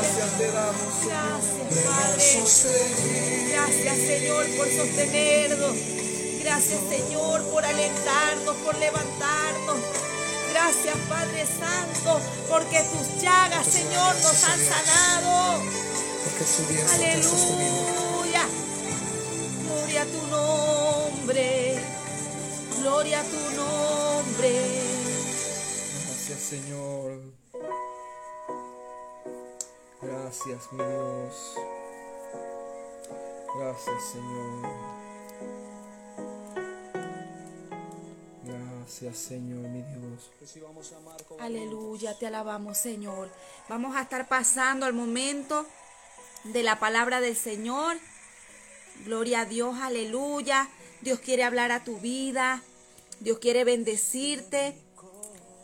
Gracias 0.00 0.38
te 0.38 0.50
damos. 0.52 1.06
Gracias, 1.06 1.84
Padre. 1.84 3.50
Gracias, 3.50 3.96
Señor, 3.98 4.46
por 4.56 4.68
sostenernos. 4.70 5.76
Gracias, 6.40 6.80
Señor, 6.88 7.44
por 7.50 7.64
alentarnos, 7.64 8.56
por 8.56 8.78
levantarnos. 8.78 9.76
Gracias, 10.50 10.96
Padre 11.08 11.46
Santo, 11.46 12.20
porque 12.48 12.82
tus 12.82 13.22
llagas, 13.22 13.66
Señor, 13.66 14.14
nos 14.16 14.44
han 14.44 14.58
sanado. 14.58 15.62
porque 16.24 16.44
su. 16.44 16.62
Aleluya. 16.94 18.44
Gloria 19.66 20.02
a 20.02 20.06
tu 20.06 20.26
nombre. 20.26 21.78
Gloria 22.80 23.20
a 23.20 23.24
tu 23.24 23.50
nombre. 23.54 24.52
Gracias 26.06 26.40
Señor. 26.40 27.39
Gracias, 30.30 30.72
mi 30.72 30.84
Dios. 30.84 31.54
Gracias, 33.58 34.10
Señor. 34.12 34.70
Gracias, 38.44 39.18
Señor, 39.18 39.68
mi 39.70 39.82
Dios. 39.82 40.30
Aleluya, 41.40 42.16
te 42.16 42.28
alabamos, 42.28 42.78
Señor. 42.78 43.28
Vamos 43.68 43.96
a 43.96 44.02
estar 44.02 44.28
pasando 44.28 44.86
al 44.86 44.92
momento 44.92 45.66
de 46.44 46.62
la 46.62 46.78
palabra 46.78 47.20
del 47.20 47.34
Señor. 47.34 47.96
Gloria 49.04 49.40
a 49.40 49.46
Dios, 49.46 49.80
aleluya. 49.80 50.70
Dios 51.00 51.18
quiere 51.18 51.42
hablar 51.42 51.72
a 51.72 51.82
tu 51.82 51.98
vida. 51.98 52.62
Dios 53.18 53.40
quiere 53.40 53.64
bendecirte. 53.64 54.78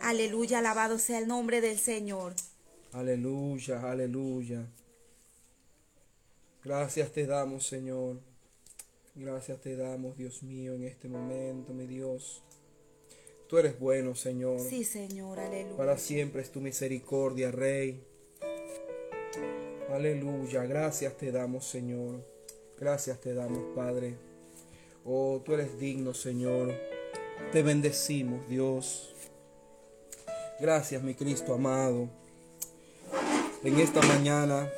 Aleluya, 0.01 0.59
alabado 0.59 0.99
sea 0.99 1.19
el 1.19 1.29
nombre 1.29 1.61
del 1.61 1.79
Señor. 1.79 2.35
Aleluya, 2.97 3.91
aleluya. 3.91 4.67
Gracias 6.65 7.13
te 7.13 7.27
damos, 7.27 7.67
Señor. 7.67 8.17
Gracias 9.15 9.61
te 9.61 9.77
damos, 9.77 10.17
Dios 10.17 10.43
mío, 10.43 10.73
en 10.73 10.85
este 10.85 11.07
momento, 11.07 11.75
mi 11.75 11.87
Dios. 11.87 12.43
Tú 13.51 13.59
eres 13.59 13.79
bueno, 13.79 14.15
Señor. 14.15 14.61
Sí, 14.61 14.83
Señor, 14.83 15.39
aleluya. 15.39 15.77
Para 15.77 15.99
siempre 15.99 16.41
es 16.41 16.51
tu 16.51 16.63
misericordia, 16.63 17.51
Rey. 17.51 18.03
Aleluya. 19.91 20.65
Gracias 20.65 21.19
te 21.19 21.31
damos, 21.31 21.67
Señor. 21.67 22.25
Gracias 22.81 23.21
te 23.21 23.35
damos, 23.35 23.77
Padre. 23.77 24.17
Oh, 25.05 25.43
tú 25.45 25.53
eres 25.53 25.79
digno, 25.79 26.15
Señor. 26.15 26.73
Te 27.53 27.63
bendecimos, 27.63 28.49
Dios. 28.49 29.15
Gracias, 30.59 31.03
mi 31.03 31.15
Cristo 31.15 31.53
amado. 31.53 32.09
En 33.67 33.81
esta 33.81 34.01
mañana 34.03 34.71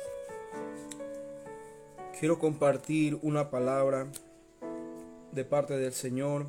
quiero 2.19 2.39
compartir 2.39 3.19
una 3.21 3.51
palabra 3.51 4.07
de 5.31 5.45
parte 5.45 5.77
del 5.77 5.93
Señor. 5.93 6.47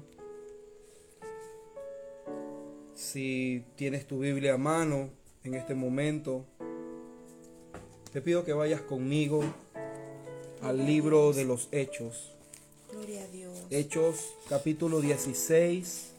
Si 2.94 3.62
tienes 3.76 4.06
tu 4.06 4.20
Biblia 4.20 4.54
a 4.54 4.56
mano 4.56 5.10
en 5.44 5.52
este 5.52 5.74
momento, 5.74 6.46
te 8.10 8.22
pido 8.22 8.42
que 8.42 8.54
vayas 8.54 8.80
conmigo 8.80 9.44
al 10.62 10.86
libro 10.86 11.34
de 11.34 11.44
los 11.44 11.68
Hechos. 11.72 12.32
Gloria 12.90 13.22
a 13.22 13.26
Dios. 13.26 13.66
Hechos 13.68 14.16
capítulo 14.48 15.02
16, 15.02 16.12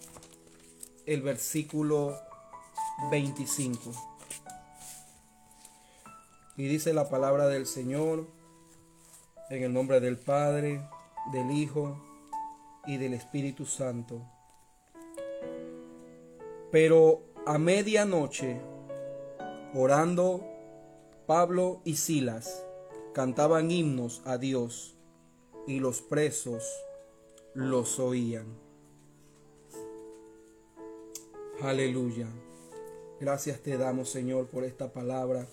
el 1.08 1.24
versículo 1.24 2.16
25. 3.10 4.11
Y 6.62 6.68
dice 6.68 6.94
la 6.94 7.10
palabra 7.10 7.48
del 7.48 7.66
Señor 7.66 8.28
en 9.50 9.64
el 9.64 9.74
nombre 9.74 10.00
del 10.00 10.16
Padre, 10.16 10.88
del 11.34 11.50
Hijo 11.50 12.00
y 12.86 12.98
del 12.98 13.16
Espíritu 13.16 13.66
Santo. 13.66 14.22
Pero 16.72 17.24
a 17.48 17.58
medianoche, 17.58 18.62
orando, 19.74 20.46
Pablo 21.26 21.82
y 21.84 21.96
Silas 21.96 22.64
cantaban 23.16 23.72
himnos 23.72 24.22
a 24.26 24.38
Dios 24.38 24.96
y 25.66 25.80
los 25.80 26.04
presos 26.04 26.64
los 27.56 27.98
oían. 27.98 28.46
Aleluya. 31.64 32.28
Gracias 33.20 33.62
te 33.62 33.80
damos, 33.80 34.10
Señor, 34.12 34.46
por 34.46 34.64
esta 34.64 34.94
palabra. 34.94 35.48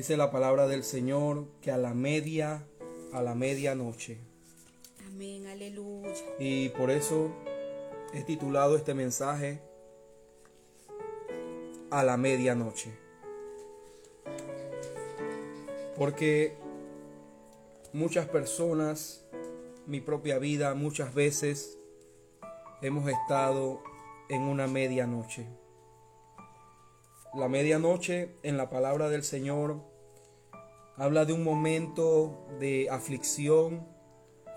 Dice 0.00 0.16
la 0.16 0.30
palabra 0.30 0.66
del 0.66 0.82
Señor 0.82 1.44
que 1.60 1.70
a 1.70 1.76
la 1.76 1.92
media, 1.92 2.64
a 3.12 3.20
la 3.20 3.34
medianoche. 3.34 4.16
Amén, 5.06 5.46
aleluya. 5.46 6.14
Y 6.38 6.70
por 6.70 6.90
eso 6.90 7.30
he 8.14 8.22
titulado 8.22 8.78
este 8.78 8.94
mensaje 8.94 9.60
a 11.90 12.02
la 12.02 12.16
medianoche. 12.16 12.94
Porque 15.98 16.56
muchas 17.92 18.26
personas, 18.26 19.26
mi 19.86 20.00
propia 20.00 20.38
vida, 20.38 20.72
muchas 20.74 21.12
veces 21.12 21.76
hemos 22.80 23.06
estado 23.06 23.82
en 24.30 24.40
una 24.40 24.66
medianoche. 24.66 25.46
La 27.32 27.48
medianoche 27.48 28.34
en 28.42 28.56
la 28.56 28.70
palabra 28.70 29.08
del 29.08 29.22
Señor 29.22 29.76
habla 30.96 31.24
de 31.24 31.32
un 31.32 31.44
momento 31.44 32.44
de 32.58 32.88
aflicción, 32.90 33.86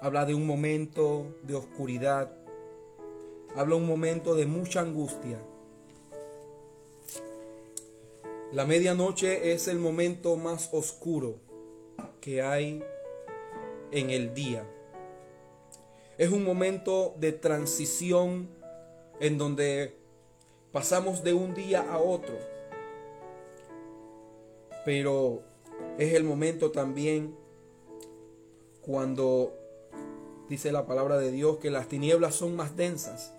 habla 0.01 0.25
de 0.25 0.33
un 0.33 0.47
momento 0.47 1.35
de 1.43 1.53
oscuridad, 1.53 2.35
habla 3.55 3.75
un 3.75 3.85
momento 3.85 4.33
de 4.33 4.47
mucha 4.47 4.79
angustia. 4.79 5.37
La 8.51 8.65
medianoche 8.65 9.53
es 9.53 9.67
el 9.67 9.77
momento 9.77 10.35
más 10.35 10.69
oscuro 10.73 11.35
que 12.21 12.41
hay 12.41 12.83
en 13.91 14.09
el 14.09 14.33
día. 14.33 14.67
Es 16.17 16.31
un 16.31 16.43
momento 16.43 17.13
de 17.19 17.33
transición 17.33 18.49
en 19.19 19.37
donde 19.37 19.95
pasamos 20.71 21.23
de 21.23 21.33
un 21.33 21.53
día 21.53 21.81
a 21.81 21.99
otro. 21.99 22.52
Pero 24.85 25.43
es 25.97 26.13
el 26.13 26.23
momento 26.23 26.71
también 26.71 27.35
cuando 28.81 29.53
dice 30.49 30.71
la 30.71 30.85
palabra 30.85 31.17
de 31.17 31.31
Dios 31.31 31.57
que 31.57 31.71
las 31.71 31.87
tinieblas 31.87 32.35
son 32.35 32.55
más 32.55 32.75
densas, 32.75 33.33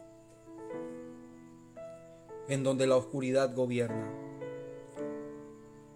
en 2.49 2.63
donde 2.63 2.87
la 2.87 2.97
oscuridad 2.97 3.55
gobierna. 3.55 4.11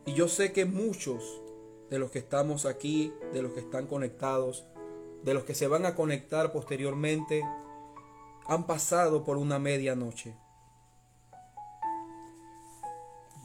Y 0.06 0.14
yo 0.14 0.28
sé 0.28 0.52
que 0.52 0.64
muchos 0.64 1.42
de 1.90 1.98
los 1.98 2.10
que 2.10 2.18
estamos 2.18 2.66
aquí, 2.66 3.12
de 3.32 3.42
los 3.42 3.52
que 3.52 3.60
están 3.60 3.86
conectados, 3.86 4.66
de 5.22 5.34
los 5.34 5.44
que 5.44 5.54
se 5.54 5.66
van 5.66 5.86
a 5.86 5.94
conectar 5.94 6.52
posteriormente, 6.52 7.42
han 8.46 8.66
pasado 8.66 9.24
por 9.24 9.36
una 9.36 9.58
medianoche. 9.58 10.34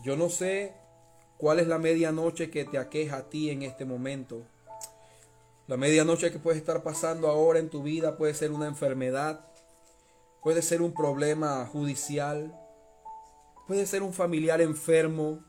Yo 0.03 0.17
no 0.17 0.29
sé 0.29 0.82
cuál 1.43 1.59
es 1.59 1.67
la 1.67 1.77
medianoche 1.77 2.49
que 2.49 2.63
te 2.63 2.77
aqueja 2.77 3.17
a 3.17 3.29
ti 3.29 3.49
en 3.49 3.63
este 3.63 3.83
momento. 3.83 4.43
La 5.67 5.75
medianoche 5.75 6.31
que 6.31 6.39
puede 6.39 6.57
estar 6.57 6.83
pasando 6.83 7.27
ahora 7.27 7.59
en 7.59 7.69
tu 7.69 7.83
vida 7.83 8.15
puede 8.15 8.33
ser 8.33 8.53
una 8.53 8.65
enfermedad, 8.65 9.45
puede 10.41 10.61
ser 10.61 10.81
un 10.81 10.93
problema 10.93 11.65
judicial, 11.65 12.57
puede 13.67 13.85
ser 13.85 14.03
un 14.03 14.13
familiar 14.13 14.61
enfermo, 14.61 15.43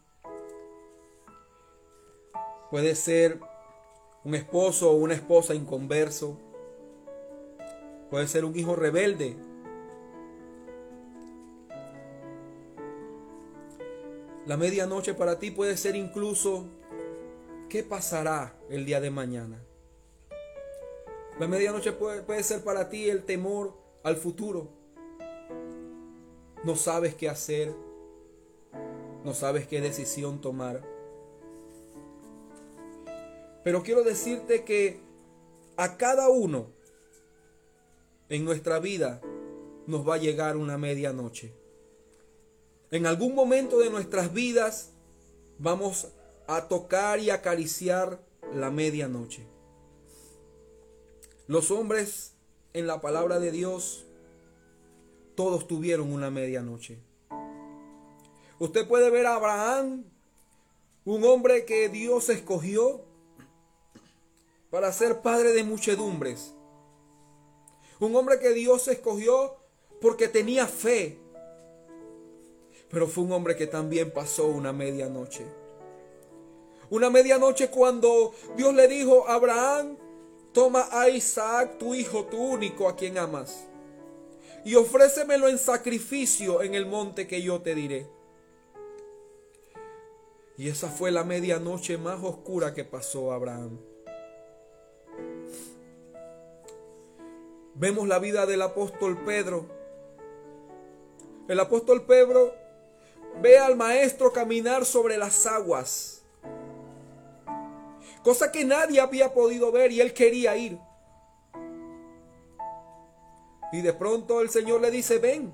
puede 2.72 2.96
ser 2.96 3.38
un 4.24 4.34
esposo 4.34 4.90
o 4.90 4.96
una 4.96 5.14
esposa 5.14 5.54
inconverso, 5.54 6.40
puede 8.10 8.26
ser 8.26 8.44
un 8.44 8.58
hijo 8.58 8.74
rebelde. 8.74 9.36
La 14.46 14.58
medianoche 14.58 15.14
para 15.14 15.38
ti 15.38 15.50
puede 15.50 15.76
ser 15.76 15.96
incluso 15.96 16.66
qué 17.70 17.82
pasará 17.82 18.54
el 18.68 18.84
día 18.84 19.00
de 19.00 19.10
mañana. 19.10 19.62
La 21.38 21.48
medianoche 21.48 21.92
puede, 21.92 22.22
puede, 22.22 22.42
ser 22.42 22.62
para 22.62 22.90
ti 22.90 23.08
el 23.08 23.24
temor 23.24 23.74
al 24.02 24.16
futuro. 24.16 24.68
No 26.62 26.76
sabes 26.76 27.14
qué 27.14 27.28
hacer. 27.28 27.74
No 29.24 29.32
sabes 29.32 29.66
qué 29.66 29.80
decisión 29.80 30.42
tomar. 30.42 30.82
Pero 33.64 33.82
quiero 33.82 34.02
decirte 34.02 34.64
que 34.64 35.00
a 35.78 35.96
cada 35.96 36.28
uno 36.28 36.66
en 38.28 38.44
nuestra 38.44 38.78
vida 38.78 39.22
nos 39.86 40.06
va 40.06 40.16
a 40.16 40.18
llegar 40.18 40.58
una 40.58 40.76
medianoche. 40.76 41.63
En 42.90 43.06
algún 43.06 43.34
momento 43.34 43.78
de 43.78 43.90
nuestras 43.90 44.32
vidas 44.32 44.90
vamos 45.58 46.08
a 46.46 46.68
tocar 46.68 47.18
y 47.20 47.30
acariciar 47.30 48.20
la 48.54 48.70
medianoche. 48.70 49.46
Los 51.46 51.70
hombres 51.70 52.34
en 52.72 52.86
la 52.86 53.00
palabra 53.00 53.38
de 53.38 53.50
Dios, 53.52 54.04
todos 55.34 55.66
tuvieron 55.66 56.12
una 56.12 56.30
medianoche. 56.30 56.98
Usted 58.58 58.86
puede 58.86 59.10
ver 59.10 59.26
a 59.26 59.36
Abraham, 59.36 60.04
un 61.04 61.24
hombre 61.24 61.64
que 61.64 61.88
Dios 61.88 62.28
escogió 62.28 63.04
para 64.70 64.92
ser 64.92 65.22
padre 65.22 65.52
de 65.52 65.62
muchedumbres. 65.64 66.54
Un 68.00 68.16
hombre 68.16 68.40
que 68.40 68.52
Dios 68.54 68.88
escogió 68.88 69.56
porque 70.00 70.28
tenía 70.28 70.66
fe. 70.66 71.20
Pero 72.94 73.08
fue 73.08 73.24
un 73.24 73.32
hombre 73.32 73.56
que 73.56 73.66
también 73.66 74.12
pasó 74.12 74.46
una 74.46 74.72
medianoche. 74.72 75.44
Una 76.90 77.10
medianoche 77.10 77.68
cuando 77.68 78.32
Dios 78.56 78.72
le 78.72 78.86
dijo 78.86 79.26
a 79.26 79.34
Abraham, 79.34 79.96
toma 80.52 80.86
a 80.92 81.08
Isaac, 81.08 81.76
tu 81.76 81.96
hijo, 81.96 82.26
tu 82.26 82.36
único, 82.36 82.88
a 82.88 82.94
quien 82.94 83.18
amas, 83.18 83.66
y 84.64 84.76
ofrécemelo 84.76 85.48
en 85.48 85.58
sacrificio 85.58 86.62
en 86.62 86.76
el 86.76 86.86
monte 86.86 87.26
que 87.26 87.42
yo 87.42 87.60
te 87.62 87.74
diré. 87.74 88.06
Y 90.56 90.68
esa 90.68 90.88
fue 90.88 91.10
la 91.10 91.24
medianoche 91.24 91.98
más 91.98 92.22
oscura 92.22 92.74
que 92.74 92.84
pasó 92.84 93.32
Abraham. 93.32 93.80
Vemos 97.74 98.06
la 98.06 98.20
vida 98.20 98.46
del 98.46 98.62
apóstol 98.62 99.18
Pedro. 99.24 99.66
El 101.48 101.58
apóstol 101.58 102.04
Pedro 102.06 102.63
ve 103.40 103.58
al 103.58 103.76
maestro 103.76 104.32
caminar 104.32 104.84
sobre 104.84 105.18
las 105.18 105.46
aguas. 105.46 106.22
Cosa 108.22 108.50
que 108.50 108.64
nadie 108.64 109.00
había 109.00 109.34
podido 109.34 109.70
ver 109.70 109.92
y 109.92 110.00
él 110.00 110.14
quería 110.14 110.56
ir. 110.56 110.78
Y 113.70 113.82
de 113.82 113.92
pronto 113.92 114.40
el 114.40 114.48
Señor 114.50 114.80
le 114.80 114.90
dice, 114.90 115.18
ven. 115.18 115.52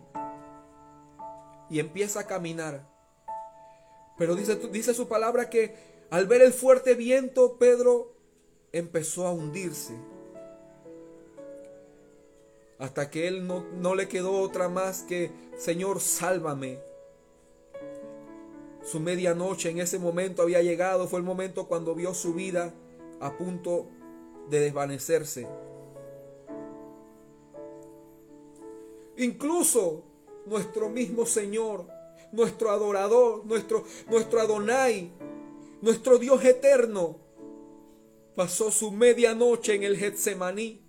Y 1.69 1.81
empieza 1.81 2.21
a 2.21 2.27
caminar. 2.27 2.87
Pero 4.19 4.35
dice, 4.37 4.95
su 4.95 5.09
palabra 5.09 5.49
que 5.49 5.75
al 6.11 6.27
ver 6.27 6.43
el 6.43 6.53
fuerte 6.53 6.95
viento, 6.95 7.57
Pedro 7.59 8.15
empezó 8.73 9.27
a 9.27 9.33
hundirse. 9.33 9.95
Hasta 12.79 13.11
que 13.11 13.27
él 13.27 13.47
no, 13.47 13.65
no 13.79 13.95
le 13.95 14.09
quedó 14.09 14.41
otra 14.41 14.69
más 14.69 15.03
que, 15.03 15.33
Señor, 15.57 16.01
sálvame. 16.01 16.90
Su 18.83 19.01
medianoche 19.01 19.71
en 19.71 19.81
ese 19.81 19.99
momento 19.99 20.43
había 20.43 20.63
llegado, 20.63 21.07
fue 21.07 21.19
el 21.19 21.25
momento 21.25 21.67
cuando 21.67 21.95
vio 21.95 22.15
su 22.15 22.35
vida 22.35 22.75
a 23.21 23.37
punto 23.37 23.89
de 24.49 24.61
desvanecerse. 24.61 25.47
Incluso 29.17 30.05
nuestro 30.47 30.89
mismo 30.89 31.27
Señor 31.27 31.87
nuestro 32.33 32.71
adorador, 32.71 33.45
nuestro, 33.47 33.85
nuestro 34.09 34.41
Adonai, 34.41 35.13
nuestro 35.81 36.19
Dios 36.19 36.45
eterno, 36.45 37.19
pasó 38.37 38.71
su 38.71 38.93
medianoche 38.93 39.75
en 39.75 39.83
el 39.83 39.97
Getsemaní. 39.97 40.85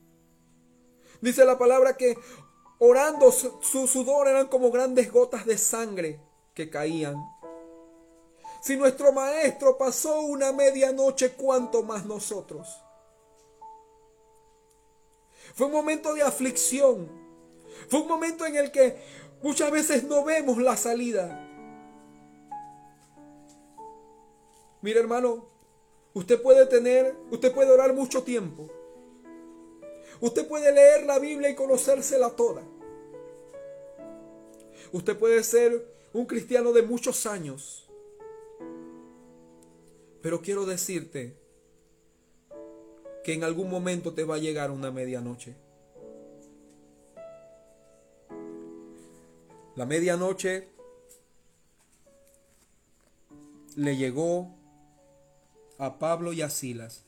Dice 1.21 1.45
la 1.45 1.57
palabra 1.57 1.97
que 1.97 2.15
orando 2.79 3.31
su 3.31 3.87
sudor 3.87 4.27
eran 4.27 4.47
como 4.47 4.71
grandes 4.71 5.11
gotas 5.11 5.45
de 5.45 5.57
sangre 5.57 6.19
que 6.53 6.69
caían. 6.69 7.15
Si 8.61 8.77
nuestro 8.77 9.11
maestro 9.11 9.77
pasó 9.77 10.21
una 10.21 10.51
medianoche, 10.51 11.31
¿cuánto 11.33 11.83
más 11.83 12.05
nosotros? 12.05 12.67
Fue 15.55 15.65
un 15.65 15.73
momento 15.73 16.13
de 16.13 16.21
aflicción. 16.21 17.09
Fue 17.89 18.01
un 18.01 18.07
momento 18.07 18.45
en 18.45 18.55
el 18.55 18.71
que 18.71 18.97
Muchas 19.41 19.71
veces 19.71 20.03
no 20.03 20.23
vemos 20.23 20.57
la 20.59 20.77
salida. 20.77 21.47
Mire 24.81 24.99
hermano, 24.99 25.47
usted 26.13 26.39
puede 26.41 26.67
tener, 26.67 27.15
usted 27.31 27.51
puede 27.51 27.71
orar 27.71 27.93
mucho 27.93 28.21
tiempo. 28.23 28.69
Usted 30.19 30.47
puede 30.47 30.71
leer 30.71 31.05
la 31.07 31.17
Biblia 31.17 31.49
y 31.49 31.55
conocérsela 31.55 32.29
toda. 32.29 32.61
Usted 34.91 35.17
puede 35.17 35.43
ser 35.43 35.87
un 36.13 36.25
cristiano 36.27 36.71
de 36.71 36.83
muchos 36.83 37.25
años. 37.25 37.90
Pero 40.21 40.41
quiero 40.41 40.65
decirte 40.65 41.35
que 43.23 43.33
en 43.33 43.43
algún 43.43 43.69
momento 43.69 44.13
te 44.13 44.23
va 44.23 44.35
a 44.35 44.39
llegar 44.39 44.71
una 44.71 44.91
medianoche. 44.91 45.55
La 49.75 49.85
medianoche 49.85 50.67
le 53.75 53.95
llegó 53.95 54.53
a 55.77 55.97
Pablo 55.97 56.33
y 56.33 56.41
a 56.41 56.49
Silas. 56.49 57.03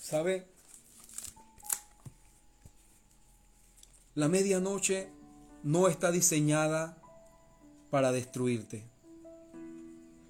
¿Sabe? 0.00 0.46
La 4.16 4.28
medianoche 4.28 5.08
no 5.62 5.88
está 5.88 6.10
diseñada 6.10 7.00
para 7.90 8.12
destruirte. 8.12 8.84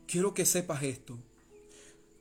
Quiero 0.06 0.34
que 0.34 0.44
sepas 0.44 0.82
esto. 0.82 1.18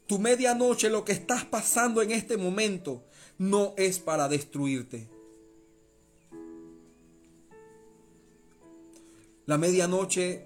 Tu 0.05 0.19
medianoche, 0.19 0.89
lo 0.89 1.05
que 1.05 1.11
estás 1.11 1.45
pasando 1.45 2.01
en 2.01 2.11
este 2.11 2.37
momento, 2.37 3.03
no 3.37 3.73
es 3.77 3.99
para 3.99 4.27
destruirte. 4.27 5.07
La 9.45 9.57
medianoche 9.57 10.45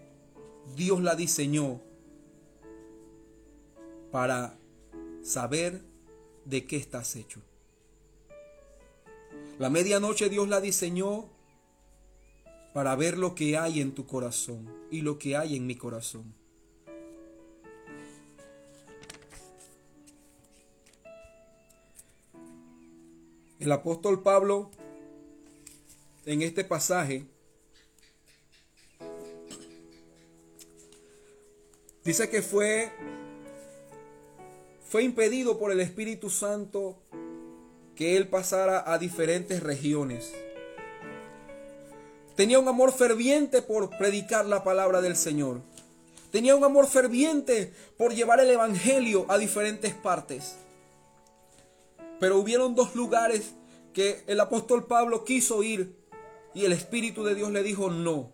Dios 0.76 1.01
la 1.01 1.16
diseñó 1.16 1.82
para 4.11 4.57
saber 5.22 5.82
de 6.45 6.66
qué 6.66 6.78
estás 6.78 7.16
hecho. 7.16 7.41
La 9.59 9.70
medianoche 9.70 10.30
Dios 10.30 10.47
la 10.47 10.61
diseñó 10.61 11.33
para 12.74 12.95
ver 12.95 13.17
lo 13.17 13.36
que 13.36 13.57
hay 13.57 13.80
en 13.80 13.93
tu 13.93 14.05
corazón 14.05 14.67
y 14.89 15.01
lo 15.01 15.19
que 15.19 15.38
hay 15.38 15.55
en 15.55 15.67
mi 15.67 15.76
corazón. 15.76 16.34
El 23.59 23.71
apóstol 23.71 24.21
Pablo 24.21 24.71
en 26.26 26.41
este 26.41 26.65
pasaje 26.65 27.26
dice 32.03 32.30
que 32.30 32.41
fue 32.41 32.91
fue 34.89 35.03
impedido 35.03 35.57
por 35.57 35.71
el 35.71 35.80
Espíritu 35.80 36.30
Santo 36.30 37.01
que 37.95 38.17
él 38.17 38.28
pasara 38.28 38.91
a 38.91 38.97
diferentes 38.97 39.63
regiones. 39.63 40.34
Tenía 42.36 42.58
un 42.58 42.68
amor 42.68 42.92
ferviente 42.92 43.62
por 43.62 43.96
predicar 43.98 44.46
la 44.46 44.64
palabra 44.64 45.02
del 45.02 45.16
Señor. 45.16 45.62
Tenía 46.32 46.56
un 46.56 46.64
amor 46.64 46.88
ferviente 46.88 47.72
por 47.96 48.16
llevar 48.16 48.40
el 48.40 48.50
Evangelio 48.50 49.28
a 49.30 49.38
diferentes 49.38 49.94
partes. 49.94 50.56
Pero 52.20 52.40
hubieron 52.40 52.74
dos 52.74 52.96
lugares 52.96 53.54
que 53.94 54.24
el 54.26 54.40
apóstol 54.40 54.88
Pablo 54.88 55.24
quiso 55.26 55.62
ir 55.62 55.96
y 56.56 56.66
el 56.66 56.72
Espíritu 56.72 57.24
de 57.24 57.36
Dios 57.36 57.52
le 57.52 57.62
dijo 57.62 57.92
no. 57.92 58.32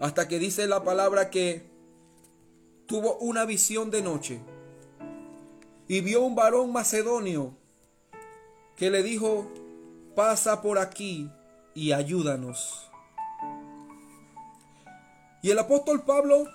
Hasta 0.00 0.28
que 0.28 0.38
dice 0.38 0.66
la 0.66 0.84
palabra 0.84 1.30
que 1.30 1.64
tuvo 2.86 3.16
una 3.16 3.46
visión 3.46 3.90
de 3.90 4.02
noche 4.02 4.40
y 5.88 6.02
vio 6.02 6.20
un 6.20 6.34
varón 6.34 6.72
macedonio 6.72 7.54
que 8.76 8.90
le 8.90 9.02
dijo, 9.02 9.46
pasa 10.14 10.60
por 10.60 10.78
aquí 10.78 11.30
y 11.74 11.92
ayúdanos. 11.92 12.90
Y 15.42 15.50
el 15.50 15.58
apóstol 15.58 16.04
Pablo 16.04 16.48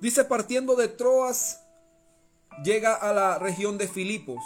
dice 0.00 0.24
partiendo 0.24 0.76
de 0.76 0.88
Troas 0.88 1.64
llega 2.62 2.94
a 2.94 3.12
la 3.12 3.38
región 3.38 3.78
de 3.78 3.88
Filipos, 3.88 4.42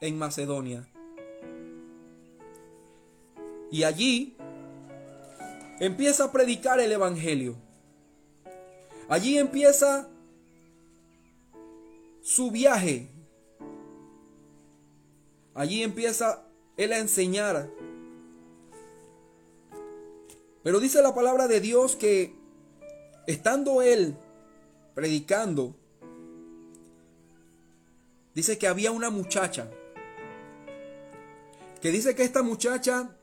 en 0.00 0.18
Macedonia. 0.18 0.88
Y 3.70 3.82
allí 3.82 4.36
empieza 5.80 6.24
a 6.24 6.32
predicar 6.32 6.78
el 6.78 6.92
Evangelio. 6.92 7.56
Allí 9.08 9.36
empieza 9.38 10.08
su 12.22 12.50
viaje. 12.50 13.10
Allí 15.54 15.82
empieza 15.82 16.43
él 16.76 16.92
a 16.92 16.98
enseñar. 16.98 17.68
Pero 20.62 20.80
dice 20.80 21.02
la 21.02 21.14
palabra 21.14 21.46
de 21.46 21.60
Dios 21.60 21.96
que 21.96 22.34
estando 23.26 23.82
él 23.82 24.16
predicando, 24.94 25.74
dice 28.34 28.58
que 28.58 28.66
había 28.66 28.90
una 28.90 29.10
muchacha, 29.10 29.70
que 31.80 31.90
dice 31.90 32.14
que 32.14 32.24
esta 32.24 32.42
muchacha 32.42 33.14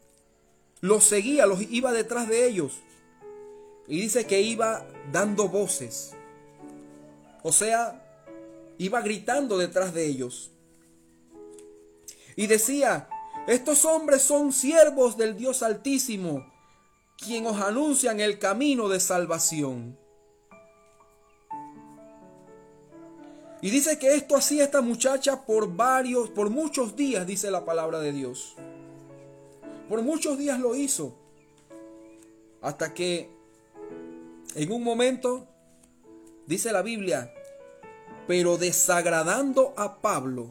los 0.82 1.04
seguía, 1.04 1.46
los 1.46 1.62
iba 1.72 1.92
detrás 1.92 2.28
de 2.28 2.48
ellos. 2.48 2.82
Y 3.88 4.00
dice 4.00 4.26
que 4.26 4.42
iba 4.42 4.86
dando 5.12 5.48
voces. 5.48 6.14
O 7.44 7.52
sea, 7.52 8.06
iba 8.78 9.02
gritando 9.02 9.58
detrás 9.58 9.94
de 9.94 10.06
ellos. 10.06 10.52
Y 12.36 12.48
decía, 12.48 13.10
estos 13.48 13.86
hombres 13.86 14.22
son 14.22 14.54
siervos 14.54 15.18
del 15.18 15.36
Dios 15.36 15.64
Altísimo, 15.64 16.46
quien 17.18 17.46
os 17.46 17.60
anuncian 17.60 18.20
el 18.20 18.40
camino 18.40 18.88
de 18.88 19.00
salvación. 19.00 19.98
Y 23.62 23.70
dice 23.70 24.00
que 24.00 24.16
esto 24.16 24.36
hacía 24.36 24.64
esta 24.64 24.82
muchacha 24.82 25.46
por 25.46 25.76
varios, 25.76 26.30
por 26.30 26.50
muchos 26.50 26.96
días, 26.96 27.28
dice 27.28 27.52
la 27.52 27.64
palabra 27.64 28.00
de 28.00 28.12
Dios. 28.12 28.56
Por 29.88 30.02
muchos 30.02 30.38
días 30.38 30.60
lo 30.60 30.76
hizo. 30.76 31.16
Hasta 32.62 32.94
que 32.94 33.30
en 34.56 34.72
un 34.72 34.84
momento, 34.84 35.48
dice 36.48 36.72
la 36.72 36.82
Biblia, 36.82 37.34
pero 38.28 38.58
desagradando 38.58 39.74
a 39.78 40.02
Pablo 40.02 40.50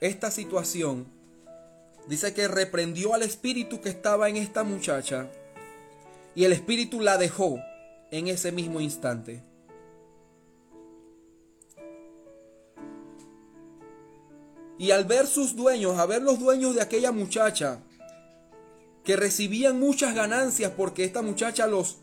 esta 0.00 0.30
situación, 0.30 1.19
dice 2.10 2.34
que 2.34 2.48
reprendió 2.48 3.14
al 3.14 3.22
espíritu 3.22 3.80
que 3.80 3.88
estaba 3.88 4.28
en 4.28 4.36
esta 4.36 4.64
muchacha 4.64 5.30
y 6.34 6.44
el 6.44 6.52
espíritu 6.52 7.00
la 7.00 7.16
dejó 7.16 7.60
en 8.10 8.26
ese 8.26 8.50
mismo 8.50 8.80
instante. 8.80 9.44
Y 14.76 14.90
al 14.90 15.04
ver 15.04 15.28
sus 15.28 15.54
dueños, 15.54 16.00
a 16.00 16.06
ver 16.06 16.22
los 16.22 16.40
dueños 16.40 16.74
de 16.74 16.82
aquella 16.82 17.12
muchacha, 17.12 17.78
que 19.04 19.14
recibían 19.14 19.78
muchas 19.78 20.12
ganancias 20.12 20.72
porque 20.76 21.04
esta 21.04 21.22
muchacha 21.22 21.68
los 21.68 21.98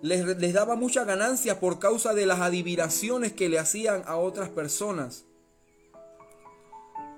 les, 0.00 0.24
les, 0.38 0.54
daba 0.54 0.74
mucha 0.74 1.04
ganancia 1.04 1.60
por 1.60 1.78
causa 1.78 2.14
de 2.14 2.24
las 2.24 2.40
adivinaciones 2.40 3.32
que 3.32 3.50
le 3.50 3.58
hacían 3.58 4.04
a 4.06 4.16
otras 4.16 4.48
personas. 4.48 5.24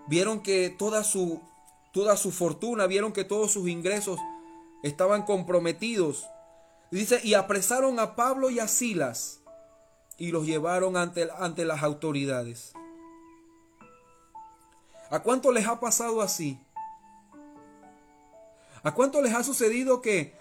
Vieron 0.09 0.41
que 0.41 0.71
toda 0.71 1.05
su, 1.05 1.41
toda 1.97 2.19
su 2.19 2.31
fortuna, 2.31 2.87
vieron 2.87 3.11
que 3.11 3.25
todos 3.25 3.53
sus 3.53 3.69
ingresos 3.69 4.21
estaban 4.83 5.23
comprometidos. 5.23 6.29
Dice, 6.91 7.23
y 7.25 7.33
apresaron 7.33 7.99
a 7.99 8.15
Pablo 8.17 8.51
y 8.51 8.59
a 8.59 8.69
Silas 8.69 9.41
y 10.19 10.31
los 10.31 10.45
llevaron 10.45 10.99
ante, 10.99 11.27
ante 11.39 11.65
las 11.65 11.83
autoridades. 11.83 12.75
¿A 15.09 15.21
cuánto 15.21 15.53
les 15.53 15.67
ha 15.67 15.81
pasado 15.81 16.21
así? 16.21 16.61
¿A 18.83 18.93
cuánto 18.93 19.23
les 19.23 19.33
ha 19.33 19.43
sucedido 19.43 20.03
que 20.03 20.37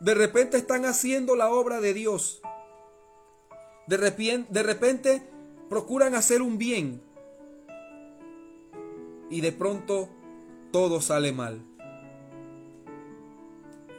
de 0.00 0.14
repente 0.14 0.58
están 0.58 0.84
haciendo 0.84 1.36
la 1.36 1.48
obra 1.48 1.80
de 1.80 1.94
Dios? 1.94 2.42
De 3.86 3.96
de 3.96 4.62
repente 4.62 5.26
procuran 5.70 6.14
hacer 6.14 6.42
un 6.42 6.58
bien 6.58 7.02
y 9.30 9.40
de 9.40 9.52
pronto 9.52 10.10
todo 10.76 11.00
sale 11.00 11.32
mal. 11.32 11.58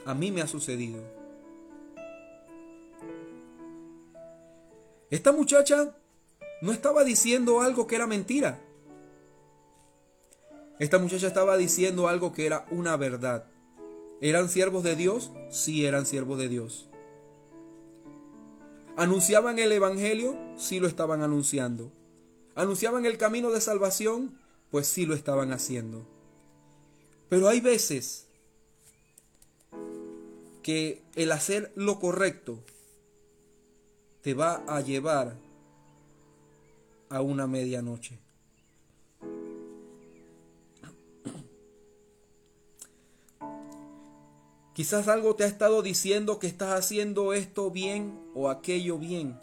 A 0.06 0.14
mí 0.14 0.32
me 0.32 0.44
ha 0.44 0.48
sucedido. 0.48 1.02
Esta 5.10 5.32
muchacha 5.32 5.96
no 6.62 6.72
estaba 6.72 7.04
diciendo 7.04 7.62
algo 7.62 7.88
que 7.88 7.96
era 7.96 8.06
mentira. 8.06 8.60
Esta 10.78 11.00
muchacha 11.00 11.26
estaba 11.26 11.58
diciendo 11.58 12.10
algo 12.10 12.32
que 12.32 12.46
era 12.46 12.68
una 12.70 12.96
verdad. 12.96 13.48
¿Eran 14.22 14.48
siervos 14.48 14.84
de 14.84 14.96
Dios? 14.96 15.32
Sí, 15.50 15.84
eran 15.84 16.06
siervos 16.06 16.38
de 16.38 16.48
Dios. 16.48 16.92
¿Anunciaban 18.98 19.58
el 19.58 19.72
Evangelio? 19.72 20.38
Sí 20.58 20.80
lo 20.80 20.88
estaban 20.88 21.24
anunciando. 21.24 21.92
¿Anunciaban 22.54 23.08
el 23.08 23.18
camino 23.18 23.50
de 23.50 23.62
salvación? 23.62 24.38
Pues 24.70 24.86
sí 24.86 25.08
lo 25.08 25.16
estaban 25.16 25.52
haciendo. 25.54 26.17
Pero 27.30 27.50
hay 27.50 27.60
veces 27.60 28.28
que 30.64 31.02
el 31.16 31.32
hacer 31.32 31.72
lo 31.76 32.00
correcto 32.00 32.60
te 34.22 34.34
va 34.34 34.64
a 34.68 34.82
llevar 34.82 35.36
a 37.10 37.22
una 37.22 37.48
medianoche. 37.48 38.20
Quizás 44.74 45.08
algo 45.08 45.36
te 45.36 45.44
ha 45.44 45.48
estado 45.48 45.82
diciendo 45.82 46.38
que 46.38 46.46
estás 46.46 46.78
haciendo 46.78 47.34
esto 47.34 47.72
bien 47.72 48.20
o 48.36 48.50
aquello 48.50 49.00
bien. 49.00 49.40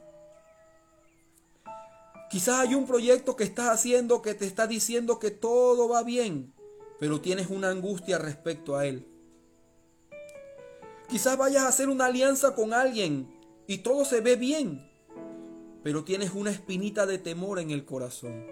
Quizás 2.30 2.60
hay 2.60 2.74
un 2.74 2.86
proyecto 2.86 3.34
que 3.34 3.44
estás 3.44 3.68
haciendo 3.68 4.22
que 4.22 4.34
te 4.34 4.46
está 4.46 4.66
diciendo 4.66 5.18
que 5.18 5.30
todo 5.30 5.88
va 5.88 6.02
bien, 6.02 6.52
pero 6.98 7.20
tienes 7.20 7.50
una 7.50 7.70
angustia 7.70 8.18
respecto 8.18 8.76
a 8.76 8.86
él. 8.86 9.06
Quizás 11.08 11.36
vayas 11.36 11.64
a 11.64 11.68
hacer 11.68 11.88
una 11.88 12.06
alianza 12.06 12.54
con 12.54 12.72
alguien 12.72 13.28
y 13.66 13.78
todo 13.78 14.04
se 14.04 14.20
ve 14.20 14.36
bien, 14.36 14.90
pero 15.82 16.04
tienes 16.04 16.32
una 16.34 16.50
espinita 16.50 17.06
de 17.06 17.18
temor 17.18 17.58
en 17.58 17.70
el 17.70 17.84
corazón. 17.84 18.46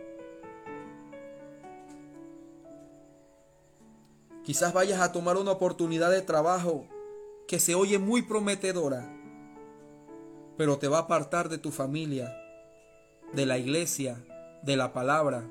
Quizás 4.45 4.73
vayas 4.73 5.01
a 5.01 5.13
tomar 5.13 5.37
una 5.37 5.53
oportunidad 5.53 6.11
de 6.11 6.21
trabajo 6.21 6.87
que 7.47 7.61
se 7.61 7.75
oye 7.75 7.99
muy 7.99 8.23
prometedora, 8.23 9.09
pero 10.57 10.79
te 10.79 10.89
va 10.89 10.99
a 10.99 11.03
apartar 11.03 11.49
de 11.49 11.59
tu 11.59 11.71
familia, 11.71 12.37
de 13.33 13.47
la 13.47 13.59
iglesia, 13.59 14.23
de 14.63 14.77
la 14.77 14.93
palabra, 14.93 15.49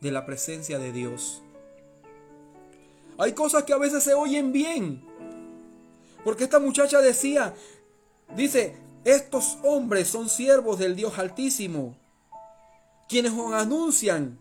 de 0.00 0.12
la 0.12 0.26
presencia 0.26 0.78
de 0.78 0.92
Dios. 0.92 1.42
Hay 3.18 3.32
cosas 3.32 3.64
que 3.64 3.72
a 3.72 3.78
veces 3.78 4.02
se 4.02 4.14
oyen 4.14 4.52
bien, 4.52 5.04
porque 6.24 6.44
esta 6.44 6.58
muchacha 6.58 7.00
decía, 7.00 7.54
dice, 8.36 8.76
estos 9.04 9.58
hombres 9.62 10.08
son 10.08 10.28
siervos 10.28 10.78
del 10.78 10.96
Dios 10.96 11.18
Altísimo, 11.18 11.96
quienes 13.08 13.32
anuncian 13.32 14.38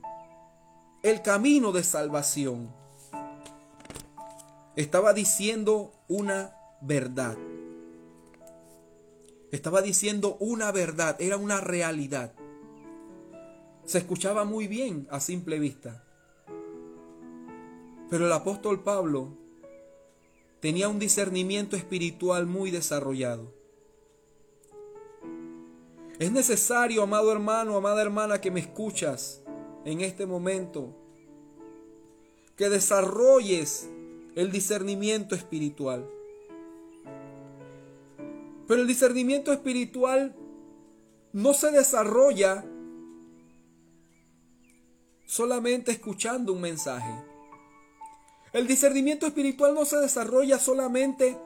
el 1.03 1.21
camino 1.21 1.71
de 1.71 1.83
salvación 1.83 2.81
estaba 4.75 5.13
diciendo 5.13 5.93
una 6.07 6.55
verdad. 6.81 7.37
Estaba 9.51 9.81
diciendo 9.81 10.37
una 10.39 10.71
verdad, 10.71 11.17
era 11.19 11.37
una 11.37 11.59
realidad. 11.59 12.33
Se 13.85 13.97
escuchaba 13.97 14.45
muy 14.45 14.67
bien 14.67 15.07
a 15.11 15.19
simple 15.19 15.59
vista. 15.59 16.03
Pero 18.11 18.25
el 18.25 18.33
apóstol 18.33 18.83
Pablo 18.83 19.37
tenía 20.59 20.89
un 20.89 20.99
discernimiento 20.99 21.77
espiritual 21.77 22.45
muy 22.45 22.69
desarrollado. 22.69 23.53
Es 26.19 26.29
necesario, 26.29 27.03
amado 27.03 27.31
hermano, 27.31 27.77
amada 27.77 28.01
hermana, 28.01 28.41
que 28.41 28.51
me 28.51 28.59
escuchas 28.59 29.41
en 29.85 30.01
este 30.01 30.25
momento, 30.25 30.93
que 32.57 32.67
desarrolles 32.67 33.89
el 34.35 34.51
discernimiento 34.51 35.33
espiritual. 35.33 36.05
Pero 38.67 38.81
el 38.81 38.87
discernimiento 38.87 39.53
espiritual 39.53 40.35
no 41.31 41.53
se 41.53 41.71
desarrolla 41.71 42.65
solamente 45.25 45.93
escuchando 45.93 46.51
un 46.51 46.59
mensaje. 46.59 47.30
El 48.53 48.67
discernimiento 48.67 49.25
espiritual 49.25 49.73
no 49.73 49.85
se 49.85 49.97
desarrolla 49.97 50.59
solamente 50.59 51.37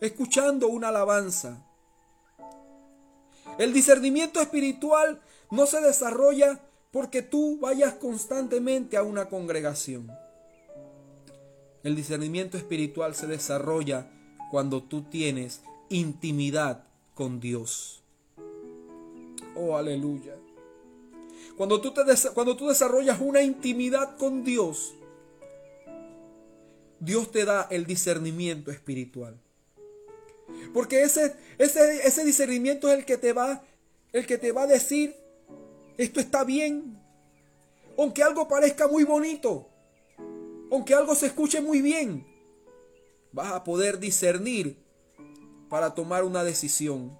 escuchando 0.00 0.68
una 0.68 0.88
alabanza. 0.88 1.64
El 3.58 3.72
discernimiento 3.72 4.40
espiritual 4.40 5.20
no 5.50 5.66
se 5.66 5.80
desarrolla 5.80 6.60
porque 6.90 7.22
tú 7.22 7.58
vayas 7.58 7.94
constantemente 7.94 8.96
a 8.96 9.02
una 9.02 9.28
congregación. 9.28 10.10
El 11.82 11.96
discernimiento 11.96 12.56
espiritual 12.56 13.14
se 13.14 13.26
desarrolla 13.26 14.10
cuando 14.50 14.82
tú 14.82 15.02
tienes 15.02 15.62
intimidad 15.88 16.84
con 17.14 17.40
Dios. 17.40 18.02
Oh, 19.56 19.76
aleluya. 19.76 20.34
Cuando 21.56 21.80
tú, 21.80 21.92
te 21.92 22.02
cuando 22.34 22.56
tú 22.56 22.68
desarrollas 22.68 23.20
una 23.20 23.42
intimidad 23.42 24.16
con 24.16 24.44
Dios, 24.44 24.94
Dios 27.02 27.32
te 27.32 27.44
da 27.44 27.66
el 27.68 27.84
discernimiento 27.84 28.70
espiritual. 28.70 29.36
Porque 30.72 31.02
ese, 31.02 31.34
ese, 31.58 32.06
ese 32.06 32.24
discernimiento 32.24 32.88
es 32.88 33.00
el 33.00 33.04
que 33.04 33.16
te 33.16 33.32
va, 33.32 33.64
el 34.12 34.24
que 34.24 34.38
te 34.38 34.52
va 34.52 34.62
a 34.62 34.66
decir, 34.68 35.16
esto 35.98 36.20
está 36.20 36.44
bien. 36.44 36.96
Aunque 37.98 38.22
algo 38.22 38.46
parezca 38.46 38.86
muy 38.86 39.02
bonito, 39.02 39.68
aunque 40.70 40.94
algo 40.94 41.16
se 41.16 41.26
escuche 41.26 41.60
muy 41.60 41.82
bien, 41.82 42.24
vas 43.32 43.50
a 43.50 43.64
poder 43.64 43.98
discernir 43.98 44.78
para 45.68 45.96
tomar 45.96 46.22
una 46.22 46.44
decisión. 46.44 47.18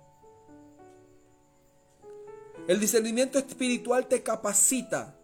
El 2.68 2.78
discernimiento 2.78 3.40
espiritual 3.40 4.06
te 4.06 4.22
capacita 4.22 5.18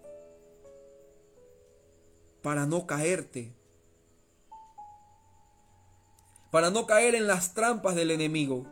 para 2.42 2.66
no 2.66 2.88
caerte, 2.88 3.52
para 6.50 6.70
no 6.70 6.86
caer 6.86 7.14
en 7.14 7.26
las 7.26 7.54
trampas 7.54 7.94
del 7.94 8.10
enemigo. 8.10 8.66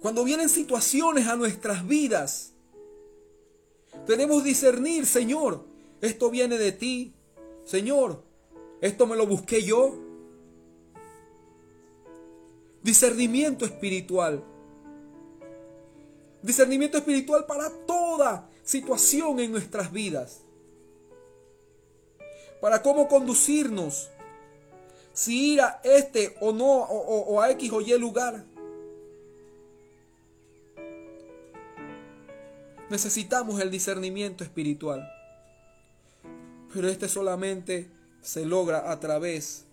Cuando 0.00 0.24
vienen 0.24 0.48
situaciones 0.48 1.26
a 1.26 1.36
nuestras 1.36 1.86
vidas, 1.86 2.52
tenemos 4.06 4.44
discernir, 4.44 5.06
Señor, 5.06 5.64
esto 6.00 6.30
viene 6.30 6.58
de 6.58 6.72
ti, 6.72 7.14
Señor, 7.64 8.22
esto 8.80 9.06
me 9.06 9.16
lo 9.16 9.26
busqué 9.26 9.62
yo. 9.62 9.96
Discernimiento 12.82 13.64
espiritual. 13.64 14.44
Discernimiento 16.42 16.98
espiritual 16.98 17.46
para 17.46 17.68
toda 17.86 18.48
situación 18.62 19.40
en 19.40 19.50
nuestras 19.50 19.90
vidas. 19.90 20.42
Para 22.60 22.82
cómo 22.82 23.08
conducirnos. 23.08 24.10
Si 25.16 25.54
ir 25.54 25.62
a 25.62 25.80
este 25.82 26.36
o 26.40 26.52
no, 26.52 26.82
o, 26.82 27.20
o 27.20 27.40
a 27.40 27.50
X 27.52 27.72
o 27.72 27.80
Y 27.80 27.98
lugar. 27.98 28.44
Necesitamos 32.90 33.58
el 33.62 33.70
discernimiento 33.70 34.44
espiritual. 34.44 35.10
Pero 36.74 36.88
este 36.90 37.08
solamente 37.08 37.88
se 38.20 38.44
logra 38.44 38.92
a 38.92 39.00
través 39.00 39.64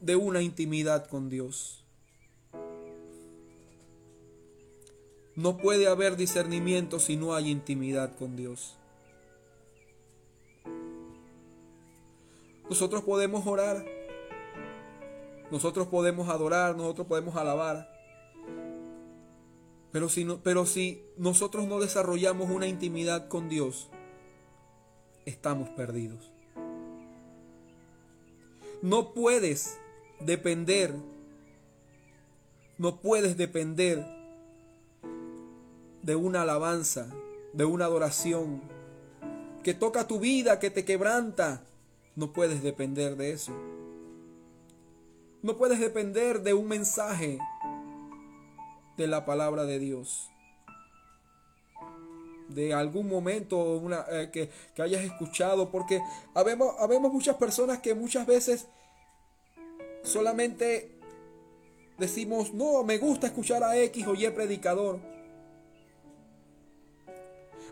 de 0.00 0.16
una 0.16 0.42
intimidad 0.42 1.06
con 1.06 1.30
Dios. 1.30 1.84
No 5.36 5.58
puede 5.58 5.86
haber 5.86 6.16
discernimiento 6.16 6.98
si 6.98 7.16
no 7.16 7.34
hay 7.34 7.50
intimidad 7.50 8.16
con 8.16 8.34
Dios. 8.34 8.76
Nosotros 12.68 13.04
podemos 13.04 13.46
orar, 13.46 13.86
nosotros 15.52 15.86
podemos 15.88 16.30
adorar, 16.30 16.74
nosotros 16.74 17.06
podemos 17.06 17.36
alabar, 17.36 17.92
pero 19.92 20.08
si, 20.08 20.24
no, 20.24 20.38
pero 20.42 20.64
si 20.64 21.04
nosotros 21.18 21.68
no 21.68 21.78
desarrollamos 21.78 22.50
una 22.50 22.66
intimidad 22.66 23.28
con 23.28 23.50
Dios, 23.50 23.90
estamos 25.26 25.68
perdidos. 25.68 26.32
No 28.80 29.12
puedes 29.12 29.78
depender, 30.20 30.94
no 32.78 33.02
puedes 33.02 33.36
depender 33.36 34.06
de 36.00 36.16
una 36.16 36.42
alabanza, 36.42 37.08
de 37.52 37.66
una 37.66 37.84
adoración 37.84 38.62
que 39.62 39.74
toca 39.74 40.08
tu 40.08 40.18
vida, 40.18 40.58
que 40.58 40.70
te 40.70 40.86
quebranta. 40.86 41.62
No 42.16 42.32
puedes 42.32 42.62
depender 42.62 43.16
de 43.16 43.32
eso. 43.32 43.52
No 45.42 45.56
puedes 45.56 45.80
depender 45.80 46.42
de 46.42 46.54
un 46.54 46.68
mensaje 46.68 47.38
de 48.96 49.06
la 49.08 49.26
palabra 49.26 49.64
de 49.64 49.78
Dios. 49.80 50.30
De 52.48 52.74
algún 52.74 53.08
momento 53.08 53.56
una, 53.76 54.04
eh, 54.10 54.30
que, 54.30 54.50
hayas 54.80 55.02
escuchado, 55.02 55.70
porque 55.70 56.00
habemos 56.34 57.12
muchas 57.12 57.36
personas 57.36 57.80
que 57.80 57.94
muchas 57.94 58.26
veces 58.26 58.68
solamente 60.04 60.92
decimos, 61.98 62.52
no, 62.52 62.84
me 62.84 62.98
gusta 62.98 63.26
escuchar 63.26 63.64
a 63.64 63.76
X 63.76 64.06
o 64.06 64.14
Y 64.14 64.28
predicador. 64.30 65.00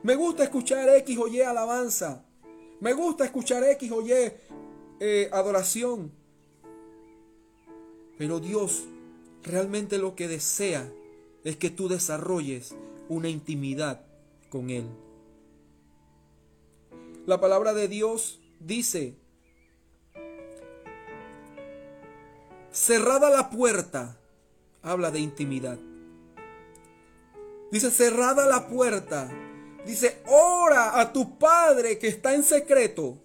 Me 0.03 0.15
gusta 0.15 0.45
escuchar 0.45 0.89
X 0.89 1.19
o 1.19 1.29
Y 1.29 1.43
alabanza. 1.43 2.25
Me 2.81 2.95
gusta 2.95 3.25
escuchar 3.25 3.63
X 3.65 3.93
o 3.93 4.01
Y 4.01 4.13
eh, 5.01 5.29
adoración. 5.33 6.20
Pero 8.21 8.39
Dios 8.39 8.85
realmente 9.43 9.97
lo 9.97 10.15
que 10.15 10.29
desea 10.29 10.87
es 11.43 11.57
que 11.57 11.71
tú 11.71 11.89
desarrolles 11.89 12.75
una 13.09 13.31
intimidad 13.31 14.03
con 14.51 14.69
Él. 14.69 14.85
La 17.25 17.41
palabra 17.41 17.73
de 17.73 17.89
Dios 17.89 18.39
dice, 18.59 19.17
cerrada 22.71 23.31
la 23.31 23.49
puerta, 23.49 24.19
habla 24.83 25.11
de 25.11 25.21
intimidad. 25.21 25.79
Dice, 27.73 27.91
cerrada 27.91 28.47
la 28.47 28.69
puerta, 28.69 29.31
Dice, 29.87 30.19
ora 30.27 31.01
a 31.01 31.11
tu 31.11 31.39
Padre 31.39 31.99
que 31.99 32.09
está 32.09 32.35
en 32.35 32.43
secreto. 32.43 33.17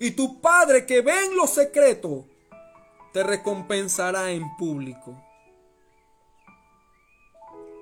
Y 0.00 0.10
tu 0.10 0.40
Padre 0.40 0.86
que 0.86 1.02
ve 1.02 1.26
en 1.26 1.36
lo 1.36 1.46
secreto, 1.46 2.26
te 3.12 3.22
recompensará 3.22 4.32
en 4.32 4.44
público. 4.56 5.22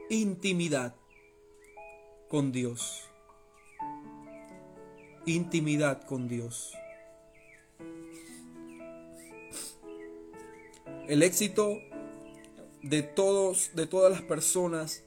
Intimidad 0.09 0.95
con 2.29 2.53
Dios. 2.53 3.09
Intimidad 5.25 6.03
con 6.05 6.29
Dios. 6.29 6.73
El 11.09 11.23
éxito 11.23 11.81
de 12.83 13.03
todos, 13.03 13.71
de 13.75 13.87
todas 13.87 14.13
las 14.13 14.23
personas 14.23 15.05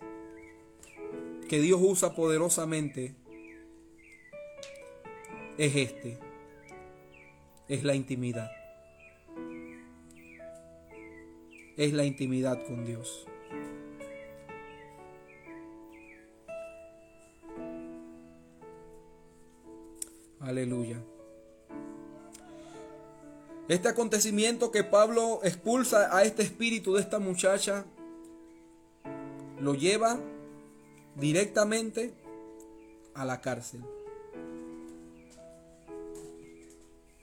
que 1.49 1.59
Dios 1.59 1.79
usa 1.81 2.13
poderosamente 2.13 3.15
es 5.57 5.75
este, 5.75 6.17
es 7.67 7.83
la 7.83 7.95
intimidad. 7.95 8.58
Es 11.79 11.93
la 11.93 12.03
intimidad 12.03 12.61
con 12.65 12.83
Dios. 12.83 13.25
Aleluya. 20.41 21.01
Este 23.69 23.87
acontecimiento 23.87 24.71
que 24.71 24.83
Pablo 24.83 25.39
expulsa 25.41 26.13
a 26.13 26.23
este 26.23 26.43
espíritu 26.43 26.95
de 26.95 26.99
esta 26.99 27.17
muchacha 27.17 27.85
lo 29.61 29.73
lleva 29.73 30.19
directamente 31.15 32.13
a 33.13 33.23
la 33.23 33.39
cárcel. 33.39 33.85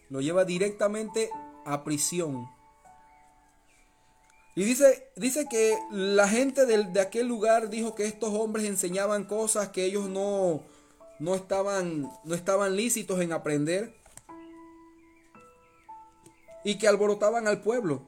Lo 0.09 0.23
lleva 0.23 0.47
directamente 0.47 1.29
a 1.67 1.85
prisión. 1.85 2.56
Y 4.57 4.65
dice, 4.65 5.11
dice 5.17 5.47
que 5.51 5.79
la 5.91 6.27
gente 6.27 6.65
de, 6.65 6.85
de, 6.85 7.01
aquel 7.01 7.29
lugar 7.29 7.69
dijo 7.69 7.95
que 7.95 8.07
estos 8.07 8.33
hombres 8.33 8.65
enseñaban 8.65 9.25
cosas 9.25 9.69
que 9.69 9.85
ellos 9.85 10.09
no, 10.09 10.63
no, 11.19 11.35
estaban, 11.35 12.11
no 12.25 12.35
estaban 12.35 12.75
lícitos 12.75 13.21
en 13.21 13.35
aprender. 13.35 13.95
Y 16.65 16.79
que 16.79 16.89
alborotaban 16.89 17.47
al 17.47 17.61
pueblo. 17.61 18.03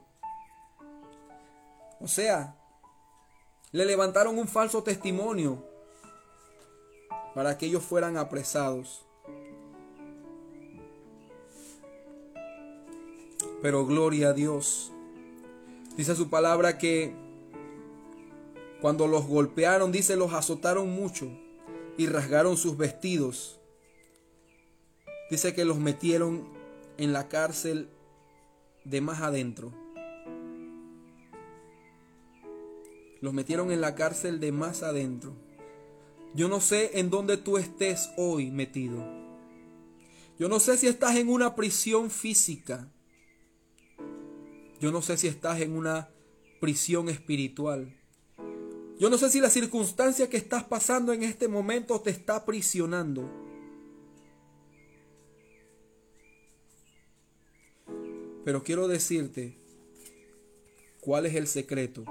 O 2.01 2.07
sea, 2.07 2.55
le 3.71 3.85
levantaron 3.85 4.39
un 4.39 4.47
falso 4.47 4.81
testimonio 4.81 5.63
para 7.35 7.59
que 7.59 7.67
ellos 7.67 7.83
fueran 7.83 8.17
apresados. 8.17 9.05
Pero 13.61 13.85
gloria 13.85 14.29
a 14.29 14.33
Dios. 14.33 14.91
Dice 15.97 16.15
su 16.15 16.29
palabra 16.29 16.77
que 16.77 17.13
cuando 18.81 19.07
los 19.07 19.27
golpearon, 19.27 19.91
dice, 19.91 20.15
los 20.15 20.33
azotaron 20.33 20.89
mucho 20.89 21.29
y 21.97 22.07
rasgaron 22.07 22.55
sus 22.55 22.77
vestidos. 22.77 23.59
Dice 25.29 25.53
que 25.53 25.65
los 25.65 25.79
metieron 25.79 26.47
en 26.97 27.11
la 27.11 27.27
cárcel 27.27 27.89
de 28.85 29.01
más 29.01 29.21
adentro. 29.21 29.73
Los 33.21 33.33
metieron 33.33 33.71
en 33.71 33.81
la 33.81 33.95
cárcel 33.95 34.39
de 34.39 34.53
más 34.53 34.81
adentro. 34.81 35.33
Yo 36.33 36.47
no 36.47 36.61
sé 36.61 36.99
en 36.99 37.09
dónde 37.09 37.37
tú 37.37 37.57
estés 37.57 38.11
hoy 38.15 38.49
metido. 38.49 39.03
Yo 40.37 40.47
no 40.47 40.59
sé 40.59 40.77
si 40.77 40.87
estás 40.87 41.17
en 41.17 41.27
una 41.27 41.55
prisión 41.55 42.09
física. 42.09 42.87
Yo 44.79 44.91
no 44.91 45.01
sé 45.01 45.17
si 45.17 45.27
estás 45.27 45.61
en 45.61 45.73
una 45.73 46.09
prisión 46.59 47.09
espiritual. 47.09 47.95
Yo 48.99 49.09
no 49.09 49.17
sé 49.17 49.29
si 49.29 49.39
la 49.39 49.49
circunstancia 49.49 50.29
que 50.29 50.37
estás 50.37 50.63
pasando 50.63 51.13
en 51.13 51.23
este 51.23 51.47
momento 51.47 52.01
te 52.01 52.09
está 52.09 52.45
prisionando. 52.45 53.29
Pero 58.43 58.63
quiero 58.63 58.87
decirte 58.87 59.57
cuál 61.01 61.25
es 61.25 61.35
el 61.35 61.47
secreto 61.47 62.05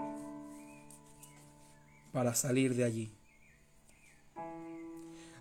para 2.13 2.35
salir 2.35 2.75
de 2.75 2.85
allí. 2.85 3.13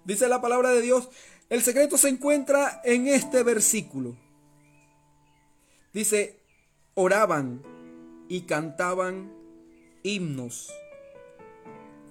Dice 0.05 0.27
la 0.29 0.41
palabra 0.41 0.71
de 0.71 0.81
Dios 0.81 1.09
El 1.49 1.61
secreto 1.61 1.97
se 1.97 2.09
encuentra 2.09 2.81
en 2.83 3.07
este 3.07 3.41
versículo. 3.43 4.17
Dice, 5.93 6.41
oraban 6.99 7.61
y 8.27 8.41
cantaban 8.41 9.31
himnos 10.01 10.73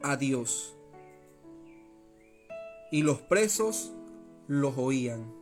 a 0.01 0.16
Dios. 0.16 0.76
Y 2.93 3.03
los 3.03 3.20
presos 3.20 3.93
los 4.47 4.78
oían. 4.78 5.34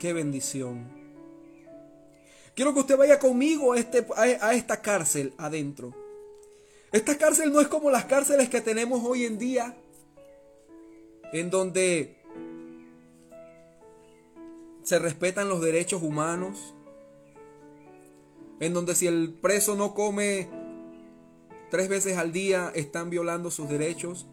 Qué 0.00 0.12
bendición. 0.12 0.90
Quiero 2.56 2.74
que 2.74 2.80
usted 2.80 2.96
vaya 2.96 3.20
conmigo 3.20 3.72
a, 3.72 3.78
este, 3.78 4.04
a, 4.16 4.54
esta 4.54 4.82
cárcel 4.82 5.32
adentro. 5.38 5.94
Esta 6.90 7.16
cárcel 7.16 7.52
no 7.52 7.60
es 7.60 7.68
como 7.68 7.92
las 7.92 8.06
cárceles 8.06 8.48
que 8.48 8.60
tenemos 8.60 9.04
hoy 9.04 9.26
en 9.26 9.38
día, 9.38 9.76
en 11.32 11.50
donde 11.50 12.16
se 14.82 14.98
respetan 14.98 15.48
los 15.48 15.60
derechos 15.60 16.02
humanos, 16.02 16.74
en 18.60 18.74
donde 18.74 18.94
si 18.94 19.06
el 19.06 19.32
preso 19.32 19.74
no 19.74 19.94
come 19.94 20.48
tres 21.70 21.88
veces 21.88 22.16
al 22.16 22.30
día, 22.30 22.70
están 22.74 23.10
violando 23.10 23.50
sus 23.50 23.68
derechos. 23.68 24.26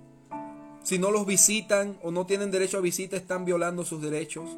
Si 0.84 1.00
no 1.00 1.12
los 1.12 1.26
visitan 1.26 1.98
o 2.04 2.12
no 2.12 2.26
tienen 2.26 2.52
derecho 2.52 2.78
a 2.78 2.82
visita, 2.82 3.16
están 3.18 3.46
violando 3.46 3.84
sus 3.84 4.02
derechos. 4.02 4.50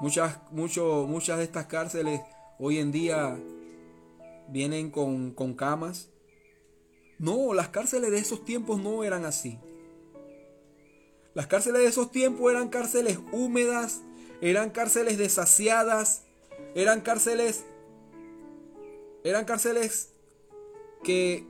Muchas, 0.00 0.38
muchas 0.50 1.38
de 1.38 1.44
estas 1.44 1.66
cárceles 1.66 2.20
hoy 2.58 2.78
en 2.78 2.92
día 2.92 3.38
vienen 4.48 4.90
con, 4.90 5.32
con 5.32 5.54
camas. 5.54 6.10
No, 7.18 7.54
las 7.54 7.68
cárceles 7.68 8.10
de 8.10 8.18
esos 8.18 8.44
tiempos 8.44 8.80
no 8.80 9.04
eran 9.04 9.24
así. 9.24 9.58
Las 11.34 11.46
cárceles 11.46 11.82
de 11.82 11.88
esos 11.88 12.10
tiempos 12.10 12.50
eran 12.50 12.68
cárceles 12.68 13.18
húmedas, 13.32 14.02
eran 14.40 14.70
cárceles 14.70 15.18
desasiadas, 15.18 16.22
eran 16.74 17.00
cárceles 17.00 17.64
eran 19.26 19.44
cárceles 19.44 20.12
que 21.02 21.44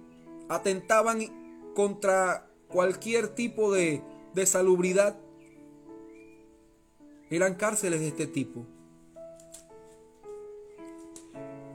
atentaban 0.49 1.73
contra 1.75 2.51
cualquier 2.69 3.29
tipo 3.29 3.71
de, 3.71 4.03
de 4.35 4.47
salubridad. 4.47 5.19
Eran 7.29 7.55
cárceles 7.57 8.01
de 8.01 8.09
este 8.09 8.27
tipo. 8.27 8.65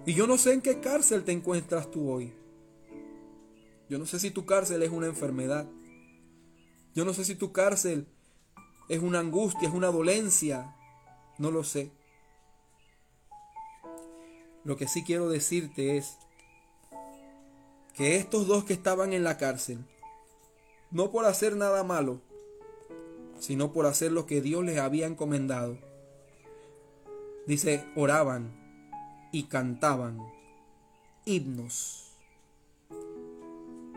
Y 0.07 0.15
yo 0.15 0.25
no 0.25 0.39
sé 0.39 0.53
en 0.53 0.61
qué 0.61 0.79
cárcel 0.79 1.23
te 1.23 1.33
encuentras 1.33 1.91
tú 1.91 2.09
hoy. 2.09 2.33
Yo 3.87 3.99
no 3.99 4.07
sé 4.07 4.19
si 4.19 4.31
tu 4.31 4.47
cárcel 4.47 4.81
es 4.81 4.89
una 4.89 5.05
enfermedad. 5.05 5.67
Yo 6.95 7.05
no 7.05 7.13
sé 7.13 7.25
si 7.25 7.35
tu 7.35 7.51
cárcel 7.51 8.07
es 8.89 8.99
una 9.03 9.19
angustia, 9.19 9.67
es 9.67 9.75
una 9.75 9.91
dolencia. 9.91 10.75
No 11.41 11.49
lo 11.49 11.63
sé. 11.63 11.89
Lo 14.63 14.77
que 14.77 14.87
sí 14.87 15.03
quiero 15.03 15.27
decirte 15.27 15.97
es 15.97 16.19
que 17.95 18.17
estos 18.17 18.45
dos 18.45 18.63
que 18.63 18.73
estaban 18.73 19.11
en 19.11 19.23
la 19.23 19.39
cárcel, 19.39 19.79
no 20.91 21.09
por 21.09 21.25
hacer 21.25 21.55
nada 21.55 21.83
malo, 21.83 22.21
sino 23.39 23.73
por 23.73 23.87
hacer 23.87 24.11
lo 24.11 24.27
que 24.27 24.39
Dios 24.39 24.63
les 24.63 24.77
había 24.77 25.07
encomendado, 25.07 25.79
dice, 27.47 27.87
oraban 27.95 28.51
y 29.31 29.45
cantaban 29.45 30.19
himnos. 31.25 32.11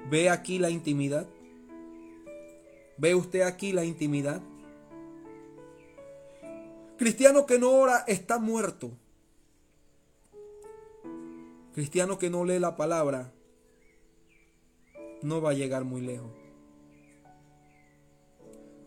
¿Ve 0.08 0.30
aquí 0.30 0.58
la 0.58 0.70
intimidad? 0.70 1.26
¿Ve 2.96 3.14
usted 3.14 3.42
aquí 3.42 3.72
la 3.74 3.84
intimidad? 3.84 4.40
Cristiano 7.04 7.44
que 7.44 7.58
no 7.58 7.70
ora 7.70 8.02
está 8.06 8.38
muerto. 8.38 8.90
Cristiano 11.74 12.18
que 12.18 12.30
no 12.30 12.46
lee 12.46 12.58
la 12.58 12.78
palabra 12.78 13.30
no 15.20 15.42
va 15.42 15.50
a 15.50 15.52
llegar 15.52 15.84
muy 15.84 16.00
lejos. 16.00 16.30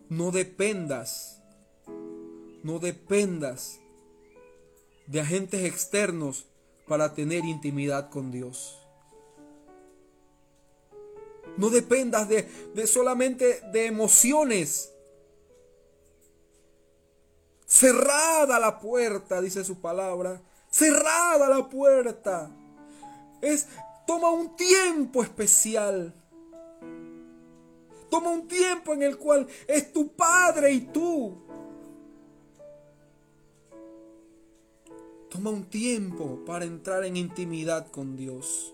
No 0.09 0.31
dependas, 0.31 1.43
no 2.63 2.79
dependas 2.79 3.79
de 5.05 5.21
agentes 5.21 5.63
externos 5.63 6.47
para 6.87 7.13
tener 7.13 7.45
intimidad 7.45 8.09
con 8.09 8.31
Dios. 8.31 8.79
No 11.55 11.69
dependas 11.69 12.27
de, 12.27 12.49
de 12.73 12.87
solamente 12.87 13.61
de 13.71 13.85
emociones 13.85 14.91
Cerrada 17.67 18.59
la 18.59 18.79
puerta, 18.79 19.41
dice 19.41 19.63
su 19.65 19.79
palabra. 19.81 20.41
Cerrada 20.71 21.49
la 21.49 21.69
puerta. 21.69 22.49
Es 23.41 23.67
toma 24.07 24.29
un 24.31 24.55
tiempo 24.55 25.21
especial. 25.21 26.13
Toma 28.09 28.31
un 28.31 28.47
tiempo 28.47 28.93
en 28.93 29.03
el 29.03 29.17
cual 29.17 29.45
es 29.67 29.91
tu 29.91 30.07
padre 30.13 30.71
y 30.71 30.79
tú. 30.79 31.37
Toma 35.29 35.49
un 35.49 35.65
tiempo 35.65 36.39
para 36.45 36.63
entrar 36.63 37.03
en 37.03 37.17
intimidad 37.17 37.91
con 37.91 38.15
Dios. 38.15 38.73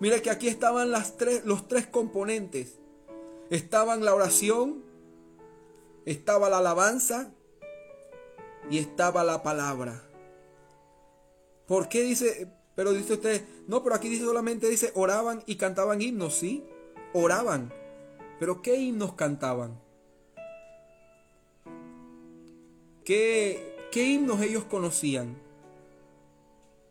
Mira 0.00 0.20
que 0.20 0.28
aquí 0.28 0.48
estaban 0.48 0.90
las 0.90 1.16
tres, 1.16 1.44
los 1.44 1.68
tres 1.68 1.86
componentes. 1.86 2.78
Estaban 3.48 4.04
la 4.04 4.12
oración, 4.12 4.83
estaba 6.04 6.48
la 6.50 6.58
alabanza 6.58 7.32
y 8.70 8.78
estaba 8.78 9.24
la 9.24 9.42
palabra. 9.42 10.02
¿Por 11.66 11.88
qué 11.88 12.02
dice, 12.02 12.48
pero 12.74 12.92
dice 12.92 13.14
usted, 13.14 13.44
no, 13.66 13.82
pero 13.82 13.94
aquí 13.94 14.08
dice 14.08 14.24
solamente 14.24 14.68
dice 14.68 14.92
oraban 14.94 15.42
y 15.46 15.56
cantaban 15.56 16.02
himnos, 16.02 16.34
sí, 16.34 16.64
oraban. 17.12 17.72
Pero 18.38 18.62
¿qué 18.62 18.76
himnos 18.76 19.14
cantaban? 19.14 19.80
¿Qué, 23.04 23.76
qué 23.92 24.04
himnos 24.04 24.40
ellos 24.42 24.64
conocían? 24.64 25.38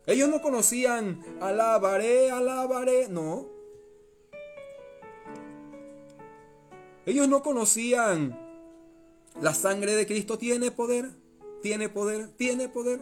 Ellos 0.06 0.28
no 0.28 0.42
conocían 0.42 1.22
alabaré, 1.40 2.30
alabaré, 2.30 3.08
no. 3.08 3.46
Ellos 7.06 7.28
no 7.28 7.42
conocían 7.42 8.43
la 9.40 9.54
sangre 9.54 9.94
de 9.94 10.06
Cristo 10.06 10.38
tiene 10.38 10.70
poder, 10.70 11.10
tiene 11.62 11.88
poder, 11.88 12.28
tiene 12.36 12.68
poder. 12.68 13.00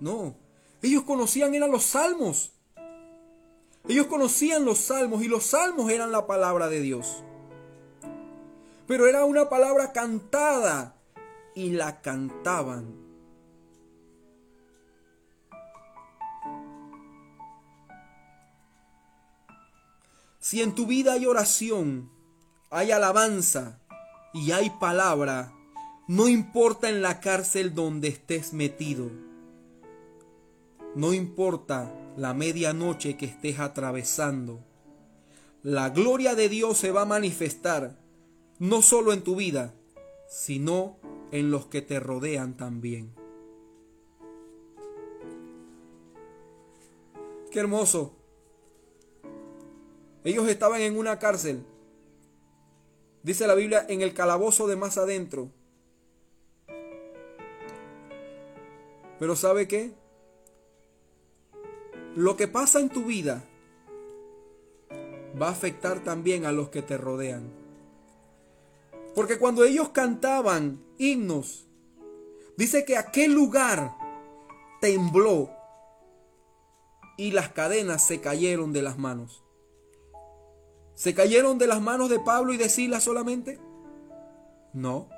No, 0.00 0.36
ellos 0.82 1.04
conocían 1.04 1.54
eran 1.54 1.70
los 1.70 1.84
salmos. 1.84 2.52
Ellos 3.88 4.06
conocían 4.06 4.64
los 4.64 4.78
salmos 4.78 5.22
y 5.22 5.28
los 5.28 5.46
salmos 5.46 5.90
eran 5.90 6.10
la 6.10 6.26
palabra 6.26 6.68
de 6.68 6.80
Dios. 6.80 7.22
Pero 8.86 9.06
era 9.06 9.24
una 9.24 9.48
palabra 9.48 9.92
cantada 9.92 10.96
y 11.54 11.70
la 11.70 12.00
cantaban. 12.02 13.06
Si 20.38 20.62
en 20.62 20.76
tu 20.76 20.86
vida 20.86 21.14
hay 21.14 21.26
oración, 21.26 22.08
hay 22.70 22.92
alabanza, 22.92 23.80
y 24.36 24.52
hay 24.52 24.68
palabra, 24.68 25.54
no 26.08 26.28
importa 26.28 26.90
en 26.90 27.00
la 27.00 27.20
cárcel 27.20 27.74
donde 27.74 28.08
estés 28.08 28.52
metido. 28.52 29.10
No 30.94 31.14
importa 31.14 31.90
la 32.18 32.34
medianoche 32.34 33.16
que 33.16 33.24
estés 33.24 33.58
atravesando. 33.58 34.60
La 35.62 35.88
gloria 35.88 36.34
de 36.34 36.50
Dios 36.50 36.76
se 36.76 36.92
va 36.92 37.02
a 37.02 37.06
manifestar 37.06 37.98
no 38.58 38.82
solo 38.82 39.14
en 39.14 39.22
tu 39.22 39.36
vida, 39.36 39.74
sino 40.28 40.98
en 41.32 41.50
los 41.50 41.66
que 41.66 41.80
te 41.80 41.98
rodean 41.98 42.58
también. 42.58 43.14
Qué 47.50 47.58
hermoso. 47.58 48.14
Ellos 50.24 50.46
estaban 50.46 50.82
en 50.82 50.98
una 50.98 51.18
cárcel 51.18 51.64
Dice 53.26 53.48
la 53.48 53.56
Biblia 53.56 53.84
en 53.88 54.02
el 54.02 54.14
calabozo 54.14 54.68
de 54.68 54.76
más 54.76 54.98
adentro. 54.98 55.50
Pero 59.18 59.34
¿sabe 59.34 59.66
qué? 59.66 59.92
Lo 62.14 62.36
que 62.36 62.46
pasa 62.46 62.78
en 62.78 62.88
tu 62.88 63.06
vida 63.06 63.42
va 65.42 65.48
a 65.48 65.50
afectar 65.50 66.04
también 66.04 66.46
a 66.46 66.52
los 66.52 66.68
que 66.68 66.82
te 66.82 66.96
rodean. 66.96 67.50
Porque 69.16 69.40
cuando 69.40 69.64
ellos 69.64 69.88
cantaban 69.88 70.80
himnos, 70.96 71.66
dice 72.56 72.84
que 72.84 72.96
aquel 72.96 73.32
lugar 73.32 73.96
tembló 74.80 75.50
y 77.16 77.32
las 77.32 77.48
cadenas 77.48 78.06
se 78.06 78.20
cayeron 78.20 78.72
de 78.72 78.82
las 78.82 78.98
manos. 78.98 79.42
¿Se 80.96 81.14
cayeron 81.14 81.58
de 81.58 81.66
las 81.66 81.82
manos 81.82 82.08
de 82.08 82.18
Pablo 82.18 82.54
y 82.54 82.56
de 82.56 82.70
Silas 82.70 83.04
solamente? 83.04 83.60
No. 84.72 85.10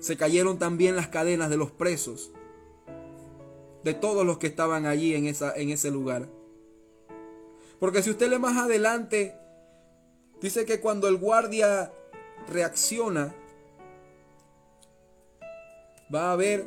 Se 0.00 0.18
cayeron 0.18 0.58
también 0.58 0.96
las 0.96 1.08
cadenas 1.08 1.48
de 1.48 1.56
los 1.56 1.70
presos, 1.70 2.30
de 3.82 3.94
todos 3.94 4.26
los 4.26 4.36
que 4.36 4.48
estaban 4.48 4.84
allí 4.84 5.14
en, 5.14 5.26
esa, 5.26 5.54
en 5.56 5.70
ese 5.70 5.90
lugar. 5.90 6.28
Porque 7.78 8.02
si 8.02 8.10
usted 8.10 8.28
lee 8.28 8.38
más 8.38 8.58
adelante, 8.58 9.34
dice 10.42 10.66
que 10.66 10.78
cuando 10.78 11.08
el 11.08 11.16
guardia 11.16 11.90
reacciona, 12.46 13.34
va 16.14 16.32
a 16.32 16.36
ver 16.36 16.66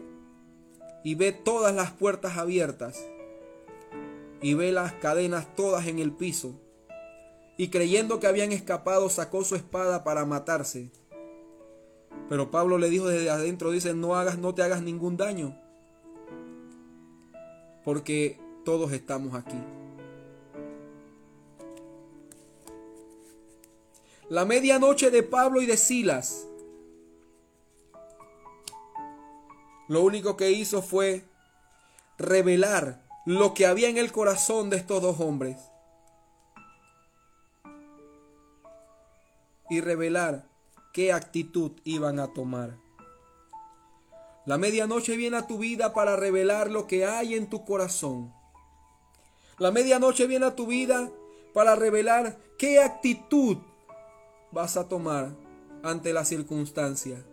y 1.04 1.14
ve 1.14 1.32
todas 1.32 1.76
las 1.76 1.92
puertas 1.92 2.38
abiertas 2.38 3.06
y 4.42 4.56
ve 4.56 4.72
las 4.72 4.94
cadenas 4.94 5.56
todas 5.56 5.86
en 5.86 6.00
el 6.00 6.12
piso. 6.12 6.60
Y 7.58 7.70
creyendo 7.70 8.20
que 8.20 8.28
habían 8.28 8.52
escapado, 8.52 9.10
sacó 9.10 9.44
su 9.44 9.56
espada 9.56 10.04
para 10.04 10.26
matarse. 10.26 10.92
Pero 12.30 12.52
Pablo 12.52 12.78
le 12.78 12.90
dijo 12.90 13.08
desde 13.08 13.30
adentro, 13.30 13.72
dice, 13.72 13.94
no 13.94 14.16
hagas, 14.16 14.38
no 14.38 14.56
te 14.56 14.64
hagas 14.64 14.82
ningún 14.82 15.18
daño. 15.18 15.56
Porque 17.84 18.40
todos 18.64 18.92
estamos 18.92 19.36
aquí. 19.36 19.62
La 24.30 24.46
medianoche 24.46 25.12
de 25.12 25.22
Pablo 25.22 25.62
y 25.62 25.66
de 25.66 25.78
Silas. 25.78 26.48
Lo 29.88 30.02
único 30.02 30.38
que 30.38 30.52
hizo 30.52 30.82
fue 30.82 31.24
revelar 32.18 33.04
lo 33.26 33.54
que 33.54 33.66
había 33.66 33.90
en 33.90 33.98
el 33.98 34.12
corazón 34.12 34.70
de 34.70 34.78
estos 34.78 35.02
dos 35.02 35.20
hombres. 35.20 35.58
Y 39.74 39.82
revelar 39.82 40.46
qué 40.94 41.12
actitud 41.12 41.72
iban 41.84 42.20
a 42.20 42.32
tomar. 42.32 42.78
La 44.46 44.60
medianoche 44.60 45.18
viene 45.18 45.38
a 45.38 45.48
tu 45.48 45.58
vida 45.58 45.96
para 45.96 46.16
revelar 46.16 46.70
lo 46.70 46.86
que 46.86 47.08
hay 47.08 47.34
en 47.34 47.50
tu 47.50 47.66
corazón. 47.66 48.32
La 49.58 49.72
medianoche 49.72 50.28
viene 50.28 50.46
a 50.46 50.56
tu 50.56 50.68
vida 50.68 51.10
para 51.56 51.76
revelar 51.76 52.38
qué 52.60 52.84
actitud 52.84 53.58
vas 54.52 54.78
a 54.78 54.88
tomar 54.88 55.32
ante 55.82 56.14
la 56.14 56.24
circunstancia. 56.24 57.26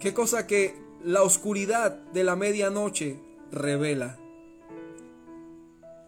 Qué 0.00 0.14
cosa 0.14 0.46
que 0.46 0.74
la 1.02 1.22
oscuridad 1.22 1.98
de 2.14 2.24
la 2.24 2.34
medianoche 2.34 3.20
revela. 3.52 4.23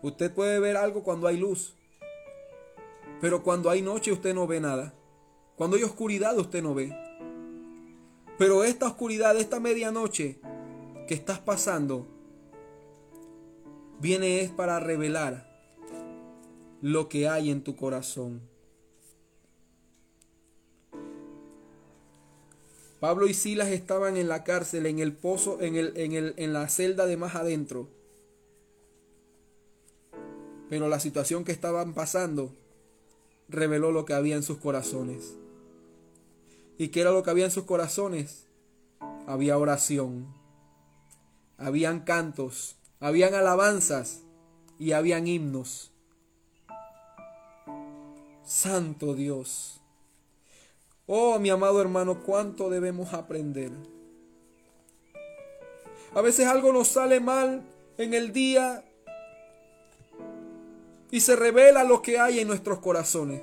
Usted 0.06 0.32
puede 0.32 0.60
ver 0.60 0.76
algo 0.76 1.02
cuando 1.02 1.26
hay 1.26 1.36
luz, 1.36 1.74
pero 3.20 3.42
cuando 3.42 3.70
hay 3.70 3.82
noche 3.82 4.12
usted 4.12 4.36
no 4.36 4.46
ve 4.46 4.60
nada. 4.60 4.94
Cuando 5.56 5.76
hay 5.76 5.82
oscuridad 5.82 6.38
usted 6.38 6.62
no 6.62 6.76
ve. 6.76 6.96
Pero 8.38 8.62
esta 8.62 8.86
oscuridad, 8.86 9.36
esta 9.36 9.58
medianoche 9.58 10.38
que 11.08 11.14
estás 11.14 11.40
pasando, 11.40 12.06
viene 13.98 14.42
es 14.42 14.50
para 14.52 14.78
revelar 14.78 15.52
lo 16.82 17.08
que 17.08 17.28
hay 17.28 17.50
en 17.50 17.64
tu 17.64 17.74
corazón. 17.74 18.42
Pablo 23.00 23.26
y 23.26 23.34
Silas 23.34 23.70
estaban 23.70 24.16
en 24.16 24.28
la 24.28 24.44
cárcel, 24.44 24.86
en 24.86 25.00
el 25.00 25.12
pozo, 25.14 25.60
en, 25.60 25.74
el, 25.74 25.96
en, 25.96 26.12
el, 26.12 26.34
en 26.36 26.52
la 26.52 26.68
celda 26.68 27.06
de 27.06 27.16
más 27.16 27.34
adentro. 27.34 27.95
Pero 30.68 30.88
la 30.88 31.00
situación 31.00 31.44
que 31.44 31.52
estaban 31.52 31.94
pasando 31.94 32.52
reveló 33.48 33.92
lo 33.92 34.04
que 34.04 34.14
había 34.14 34.36
en 34.36 34.42
sus 34.42 34.58
corazones. 34.58 35.34
¿Y 36.78 36.88
qué 36.88 37.00
era 37.00 37.12
lo 37.12 37.22
que 37.22 37.30
había 37.30 37.44
en 37.44 37.50
sus 37.50 37.64
corazones? 37.64 38.46
Había 39.26 39.58
oración, 39.58 40.26
habían 41.58 42.00
cantos, 42.00 42.76
habían 43.00 43.34
alabanzas 43.34 44.22
y 44.78 44.92
habían 44.92 45.26
himnos. 45.26 45.92
Santo 48.44 49.14
Dios. 49.14 49.80
Oh, 51.06 51.38
mi 51.38 51.50
amado 51.50 51.80
hermano, 51.80 52.22
cuánto 52.22 52.68
debemos 52.68 53.14
aprender. 53.14 53.70
A 56.14 56.20
veces 56.20 56.46
algo 56.46 56.72
nos 56.72 56.88
sale 56.88 57.20
mal 57.20 57.62
en 57.98 58.14
el 58.14 58.32
día 58.32 58.84
y 61.10 61.20
se 61.20 61.36
revela 61.36 61.84
lo 61.84 62.02
que 62.02 62.18
hay 62.18 62.40
en 62.40 62.48
nuestros 62.48 62.78
corazones. 62.80 63.42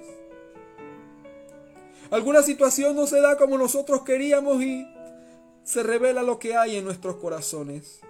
Alguna 2.11 2.43
situación 2.43 2.95
no 2.95 3.07
se 3.07 3.21
da 3.21 3.37
como 3.37 3.57
nosotros 3.57 4.03
queríamos 4.03 4.61
y 4.61 4.87
se 5.63 5.81
revela 5.81 6.21
lo 6.21 6.39
que 6.39 6.55
hay 6.55 6.75
en 6.75 6.85
nuestros 6.85 7.15
corazones. 7.15 8.01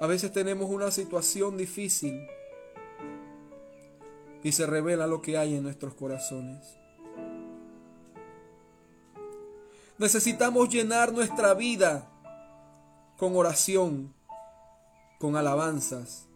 A 0.00 0.06
veces 0.06 0.32
tenemos 0.32 0.70
una 0.70 0.90
situación 0.92 1.56
difícil 1.56 2.26
y 4.44 4.52
se 4.52 4.64
revela 4.64 5.08
lo 5.08 5.20
que 5.20 5.36
hay 5.36 5.56
en 5.56 5.64
nuestros 5.64 5.94
corazones. 5.94 6.78
Necesitamos 9.98 10.68
llenar 10.68 11.12
nuestra 11.12 11.52
vida 11.54 12.08
con 13.18 13.36
oración, 13.36 14.14
con 15.18 15.34
alabanzas 15.34 16.28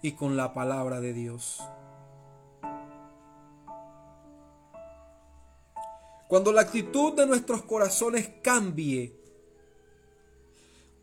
y 0.00 0.12
con 0.12 0.36
la 0.36 0.54
palabra 0.54 1.00
de 1.00 1.12
Dios. 1.12 1.60
Cuando 6.28 6.52
la 6.52 6.60
actitud 6.60 7.14
de 7.14 7.26
nuestros 7.26 7.62
corazones 7.62 8.30
cambie, 8.42 9.12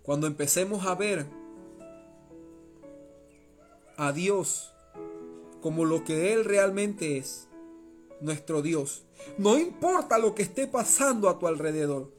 cuando 0.02 0.28
empecemos 0.28 0.86
a 0.86 0.96
ver 0.96 1.28
a 3.98 4.14
Dios 4.14 4.74
como 5.62 5.84
lo 5.84 6.06
que 6.06 6.32
Él 6.32 6.46
realmente 6.46 7.18
es, 7.18 7.50
nuestro 8.22 8.62
Dios. 8.62 9.04
No 9.38 9.58
importa 9.58 10.18
lo 10.20 10.34
que 10.34 10.44
esté 10.44 10.68
pasando 10.68 11.28
a 11.28 11.38
tu 11.38 11.48
alrededor. 11.48 12.14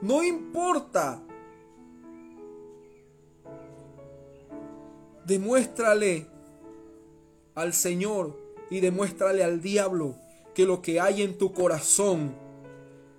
No 0.00 0.24
importa. 0.24 1.22
Demuéstrale 5.24 6.26
al 7.54 7.72
Señor 7.72 8.38
y 8.70 8.80
demuéstrale 8.80 9.42
al 9.42 9.62
diablo 9.62 10.16
que 10.54 10.66
lo 10.66 10.82
que 10.82 11.00
hay 11.00 11.22
en 11.22 11.38
tu 11.38 11.52
corazón 11.52 12.34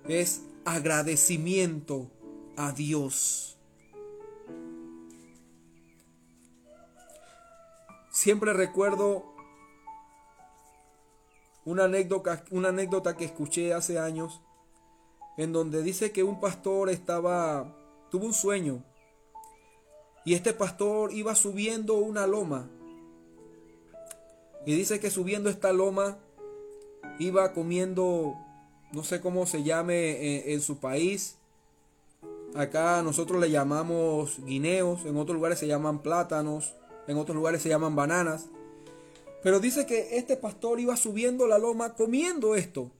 es 0.08 0.42
agradecimiento 0.64 2.10
a 2.56 2.72
Dios. 2.72 3.58
Siempre 8.10 8.52
recuerdo 8.52 9.36
una 11.66 11.84
anécdota, 11.84 13.16
que 13.16 13.24
escuché 13.24 13.74
hace 13.74 13.98
años 13.98 14.40
en 15.36 15.52
donde 15.52 15.82
dice 15.82 16.12
que 16.12 16.22
un 16.22 16.40
pastor 16.40 16.88
estaba 16.88 17.76
tuvo 18.10 18.26
un 18.26 18.32
sueño 18.32 18.82
y 20.26 20.34
este 20.34 20.52
pastor 20.52 21.12
iba 21.14 21.34
subiendo 21.34 21.94
una 21.94 22.26
loma 22.26 22.68
y 24.66 24.74
dice 24.74 25.00
que 25.00 25.10
subiendo 25.10 25.48
esta 25.48 25.72
loma 25.72 26.18
iba 27.18 27.54
comiendo 27.54 28.34
no 28.92 29.04
sé 29.04 29.22
cómo 29.22 29.46
se 29.46 29.62
llame 29.62 30.42
en, 30.44 30.52
en 30.52 30.60
su 30.60 30.76
país 30.76 31.38
acá 32.54 33.00
nosotros 33.02 33.40
le 33.40 33.50
llamamos 33.50 34.38
guineos 34.44 35.06
en 35.06 35.16
otros 35.16 35.36
lugares 35.36 35.58
se 35.58 35.66
llaman 35.66 36.02
plátanos 36.02 36.74
en 37.06 37.16
otros 37.16 37.36
lugares 37.36 37.62
se 37.62 37.68
llaman 37.68 37.96
bananas. 37.96 38.46
Pero 39.42 39.60
dice 39.60 39.86
que 39.86 40.16
este 40.16 40.36
pastor 40.36 40.80
iba 40.80 40.96
subiendo 40.96 41.46
la 41.46 41.58
loma 41.58 41.94
comiendo 41.94 42.54
esto. 42.54 42.90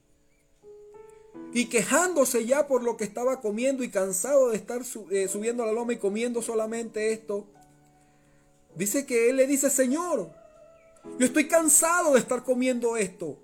Y 1.57 1.69
quejándose 1.69 2.45
ya 2.45 2.67
por 2.67 2.83
lo 2.83 2.97
que 2.97 3.03
estaba 3.03 3.41
comiendo 3.41 3.83
y 3.83 3.89
cansado 3.89 4.49
de 4.49 4.57
estar 4.57 4.81
eh, 5.09 5.27
subiendo 5.27 5.65
la 5.65 5.71
loma 5.71 5.91
y 5.91 5.97
comiendo 5.97 6.43
solamente 6.43 7.11
esto. 7.11 7.47
Dice 8.75 9.07
que 9.07 9.31
él 9.31 9.37
le 9.37 9.47
dice, 9.47 9.71
Señor, 9.71 10.29
yo 11.17 11.25
estoy 11.25 11.47
cansado 11.47 12.13
de 12.13 12.19
estar 12.19 12.43
comiendo 12.43 12.95
esto. 12.95 13.39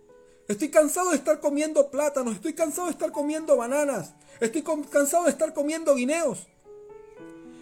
Estoy 0.48 0.70
cansado 0.70 1.10
de 1.10 1.16
estar 1.16 1.40
comiendo 1.40 1.90
plátanos. 1.90 2.36
Estoy 2.36 2.54
cansado 2.54 2.86
de 2.86 2.92
estar 2.92 3.12
comiendo 3.12 3.58
bananas. 3.58 4.14
Estoy 4.40 4.62
cansado 4.62 5.24
de 5.24 5.32
estar 5.32 5.52
comiendo 5.52 5.96
guineos. 5.96 6.46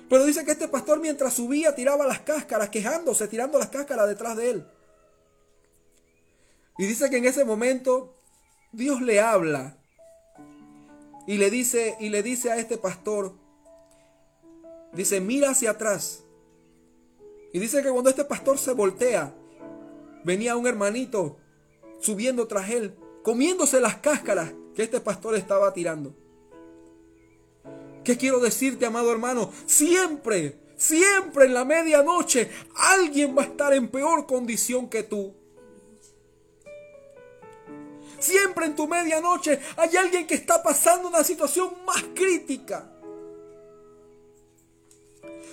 Pero 0.10 0.26
dice 0.26 0.44
que 0.44 0.52
este 0.52 0.68
pastor 0.68 1.00
mientras 1.00 1.34
subía 1.34 1.76
tiraba 1.76 2.06
las 2.06 2.20
cáscaras, 2.20 2.68
quejándose, 2.68 3.30
tirando 3.30 3.58
las 3.58 3.70
cáscaras 3.70 4.10
detrás 4.10 4.36
de 4.36 4.50
él. 4.50 4.68
Y 6.78 6.88
dice 6.88 7.10
que 7.10 7.20
en 7.20 7.24
ese 7.24 7.46
momento 7.46 8.18
Dios 8.74 9.00
le 9.00 9.22
habla 9.22 9.78
y 11.28 11.38
le 11.38 11.50
dice 11.50 11.96
y 12.00 12.10
le 12.10 12.24
dice 12.24 12.52
a 12.52 12.58
este 12.58 12.78
pastor 12.78 13.34
dice, 14.94 15.22
"Mira 15.22 15.52
hacia 15.52 15.72
atrás." 15.72 16.24
Y 17.54 17.60
dice 17.60 17.82
que 17.82 17.90
cuando 17.90 18.10
este 18.10 18.26
pastor 18.26 18.58
se 18.58 18.74
voltea, 18.74 19.34
venía 20.24 20.56
un 20.56 20.68
hermanito 20.68 21.38
subiendo 22.00 22.48
tras 22.48 22.70
él, 22.70 22.96
comiéndose 23.24 23.80
las 23.80 23.98
cáscaras 23.98 24.54
que 24.76 24.84
este 24.84 25.02
pastor 25.02 25.36
estaba 25.36 25.74
tirando. 25.74 26.16
¿Qué 28.04 28.18
quiero 28.18 28.40
decirte, 28.40 28.86
amado 28.86 29.12
hermano? 29.12 29.52
Siempre, 29.66 30.60
siempre 30.76 31.46
en 31.46 31.54
la 31.54 31.66
medianoche 31.66 32.50
alguien 32.76 33.38
va 33.38 33.44
a 33.44 33.46
estar 33.46 33.74
en 33.74 33.90
peor 33.90 34.26
condición 34.26 34.90
que 34.90 35.04
tú. 35.04 35.36
Siempre 38.22 38.68
en 38.68 38.76
tu 38.76 38.88
medianoche 38.88 39.60
hay 39.76 39.98
alguien 39.98 40.28
que 40.28 40.36
está 40.36 40.62
pasando 40.62 41.08
una 41.08 41.24
situación 41.24 41.74
más 41.86 42.04
crítica. 42.14 42.88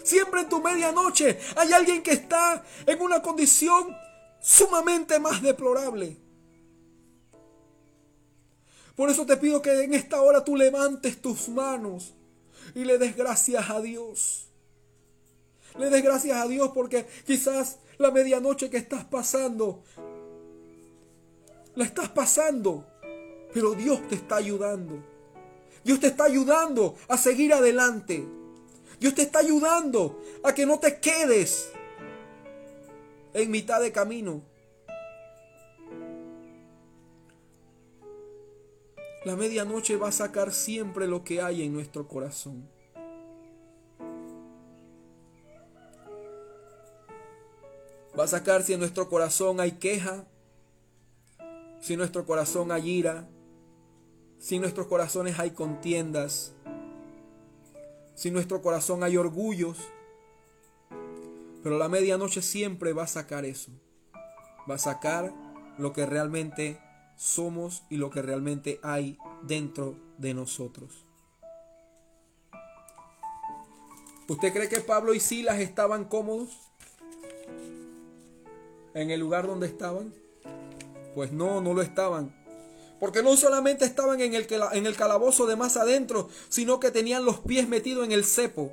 Siempre 0.05 0.43
en 0.43 0.49
tu 0.49 0.61
medianoche 0.61 1.39
hay 1.57 1.73
alguien 1.73 2.03
que 2.03 2.12
está 2.12 2.62
en 2.87 3.01
una 3.01 3.23
condición 3.23 3.97
sumamente 4.41 5.19
más 5.19 5.41
deplorable. 5.41 6.19
Por 8.95 9.09
eso 9.09 9.25
te 9.25 9.37
pido 9.39 9.62
que 9.62 9.85
en 9.85 9.95
esta 9.95 10.21
hora 10.21 10.45
tú 10.45 10.55
levantes 10.55 11.23
tus 11.23 11.49
manos 11.49 12.14
y 12.75 12.85
le 12.85 12.99
des 12.99 13.16
gracias 13.16 13.71
a 13.71 13.81
Dios. 13.81 14.49
Le 15.79 15.89
des 15.89 16.03
gracias 16.03 16.37
a 16.37 16.47
Dios 16.47 16.73
porque 16.75 17.07
quizás 17.27 17.79
la 17.97 18.11
medianoche 18.11 18.69
que 18.69 18.77
estás 18.77 19.05
pasando, 19.05 19.85
la 21.79 21.85
estás 21.85 22.09
pasando, 22.09 22.85
pero 23.55 23.72
Dios 23.74 24.09
te 24.09 24.16
está 24.16 24.35
ayudando. 24.35 25.01
Dios 25.85 26.01
te 26.01 26.09
está 26.09 26.24
ayudando 26.24 26.97
a 27.07 27.16
seguir 27.16 27.55
adelante. 27.55 28.26
Dios 28.99 29.14
te 29.14 29.22
está 29.22 29.39
ayudando 29.39 30.20
a 30.43 30.53
que 30.53 30.66
no 30.66 30.81
te 30.81 30.99
quedes 30.99 31.70
en 33.33 33.49
mitad 33.53 33.81
de 33.81 33.93
camino. 33.93 34.43
La 39.24 39.37
medianoche 39.37 39.95
va 39.95 40.09
a 40.09 40.12
sacar 40.12 40.53
siempre 40.53 41.07
lo 41.07 41.22
que 41.22 41.41
hay 41.41 41.62
en 41.62 41.72
nuestro 41.72 42.09
corazón. 42.09 42.68
Va 48.18 48.24
a 48.24 48.26
sacar 48.26 48.64
si 48.64 48.72
en 48.72 48.81
nuestro 48.81 49.09
corazón 49.09 49.61
hay 49.61 49.72
queja, 49.79 50.26
si 51.89 51.97
nuestro 51.97 52.26
corazón 52.26 52.70
hay 52.70 52.86
ira, 52.86 53.26
si 54.39 54.57
en 54.57 54.61
nuestros 54.61 54.89
corazones 54.89 55.39
hay 55.39 55.53
contiendas, 55.53 56.53
si 58.14 58.28
en 58.28 58.34
nuestro 58.34 58.61
corazón 58.61 59.03
hay 59.03 59.16
orgullos. 59.16 59.78
Pero 61.62 61.78
la 61.78 61.89
medianoche 61.89 62.43
siempre 62.43 62.93
va 62.93 63.05
a 63.05 63.07
sacar 63.07 63.47
eso. 63.47 63.72
Va 64.70 64.74
a 64.74 64.78
sacar 64.78 65.32
lo 65.78 65.95
que 65.95 66.05
realmente 66.05 66.78
somos 67.16 67.84
y 67.89 67.97
lo 67.97 68.11
que 68.11 68.20
realmente 68.20 68.80
hay 68.82 69.16
dentro 69.45 69.97
de 70.18 70.34
nosotros. 70.34 71.07
¿Usted 74.28 74.53
cree 74.53 74.68
que 74.68 74.80
Pablo 74.80 75.14
y 75.14 75.20
Silas 75.20 75.59
estaban 75.59 76.05
cómodos 76.05 76.51
en 78.93 79.11
el 79.11 79.20
lugar 79.20 79.47
donde 79.47 79.68
estaban? 79.68 80.12
Pues 81.19 81.33
no, 81.33 81.61
no 81.61 81.75
lo 81.75 81.83
estaban. 81.83 82.33
Porque 83.01 83.25
no 83.25 83.37
solamente 83.37 83.85
estaban 83.85 84.21
en 84.21 84.35
el, 84.35 84.47
en 84.71 84.87
el 84.87 84.95
calabozo 84.95 85.49
de 85.49 85.57
más 85.57 85.77
adentro, 85.77 86.29
sino 86.49 86.79
que 86.79 86.93
tenían 86.93 87.25
los 87.25 87.41
pies 87.41 87.66
metidos 87.66 88.05
en 88.05 88.12
el 88.12 88.25
cepo. 88.25 88.73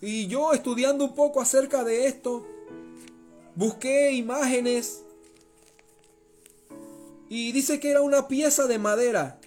Y 0.00 0.26
yo 0.26 0.54
estudiando 0.54 1.04
un 1.04 1.14
poco 1.14 1.40
acerca 1.40 1.84
de 1.84 2.08
esto, 2.08 2.44
busqué 3.54 4.10
imágenes 4.10 5.04
y 7.28 7.52
dice 7.52 7.78
que 7.78 7.92
era 7.92 8.02
una 8.02 8.26
pieza 8.26 8.66
de 8.66 8.80
madera 8.80 9.38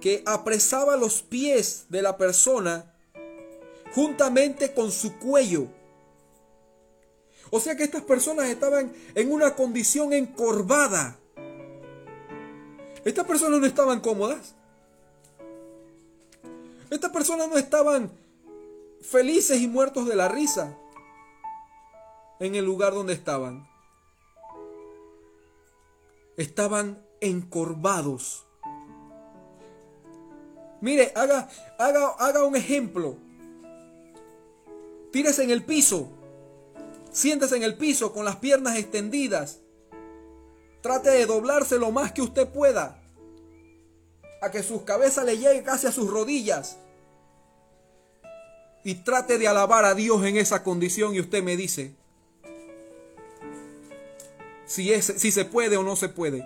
que 0.00 0.22
apresaba 0.26 0.96
los 0.96 1.22
pies 1.22 1.86
de 1.88 2.02
la 2.02 2.16
persona 2.16 2.94
juntamente 3.96 4.72
con 4.72 4.92
su 4.92 5.18
cuello. 5.18 5.81
O 7.54 7.60
sea 7.60 7.76
que 7.76 7.84
estas 7.84 8.00
personas 8.00 8.48
estaban 8.48 8.90
en 9.14 9.30
una 9.30 9.54
condición 9.54 10.14
encorvada. 10.14 11.18
Estas 13.04 13.26
personas 13.26 13.60
no 13.60 13.66
estaban 13.66 14.00
cómodas. 14.00 14.54
Estas 16.88 17.12
personas 17.12 17.50
no 17.50 17.58
estaban 17.58 18.10
felices 19.02 19.60
y 19.60 19.68
muertos 19.68 20.08
de 20.08 20.16
la 20.16 20.28
risa 20.28 20.74
en 22.40 22.54
el 22.54 22.64
lugar 22.64 22.94
donde 22.94 23.12
estaban 23.12 23.68
estaban 26.38 27.04
encorvados. 27.20 28.46
Mire, 30.80 31.12
haga, 31.14 31.50
haga, 31.78 32.08
haga 32.18 32.44
un 32.44 32.56
ejemplo. 32.56 33.18
Tírese 35.12 35.44
en 35.44 35.50
el 35.50 35.66
piso. 35.66 36.21
Siéntese 37.12 37.56
en 37.56 37.62
el 37.62 37.76
piso 37.76 38.12
con 38.12 38.24
las 38.24 38.36
piernas 38.36 38.78
extendidas. 38.78 39.60
Trate 40.80 41.10
de 41.10 41.26
doblarse 41.26 41.78
lo 41.78 41.92
más 41.92 42.12
que 42.12 42.22
usted 42.22 42.48
pueda. 42.48 43.00
A 44.40 44.50
que 44.50 44.62
su 44.62 44.84
cabeza 44.84 45.22
le 45.22 45.38
llegue 45.38 45.62
casi 45.62 45.86
a 45.86 45.92
sus 45.92 46.10
rodillas. 46.10 46.78
Y 48.82 48.96
trate 48.96 49.38
de 49.38 49.46
alabar 49.46 49.84
a 49.84 49.94
Dios 49.94 50.24
en 50.24 50.36
esa 50.36 50.64
condición 50.64 51.14
y 51.14 51.20
usted 51.20 51.42
me 51.42 51.56
dice, 51.56 51.94
si, 54.66 54.92
es, 54.92 55.04
si 55.04 55.30
se 55.30 55.44
puede 55.44 55.76
o 55.76 55.84
no 55.84 55.94
se 55.94 56.08
puede. 56.08 56.44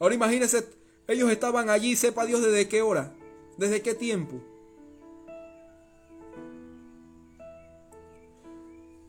Ahora 0.00 0.14
imagínense, 0.14 0.66
ellos 1.06 1.30
estaban 1.30 1.70
allí, 1.70 1.94
sepa 1.94 2.26
Dios 2.26 2.42
desde 2.42 2.66
qué 2.66 2.82
hora, 2.82 3.12
desde 3.56 3.82
qué 3.82 3.94
tiempo. 3.94 4.40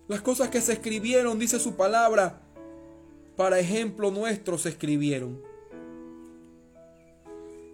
Las 0.09 0.21
cosas 0.21 0.49
que 0.49 0.59
se 0.59 0.73
escribieron, 0.73 1.37
dice 1.37 1.59
su 1.59 1.75
palabra, 1.75 2.41
para 3.37 3.59
ejemplo 3.59 4.09
nuestro 4.09 4.57
se 4.57 4.69
escribieron. 4.69 5.39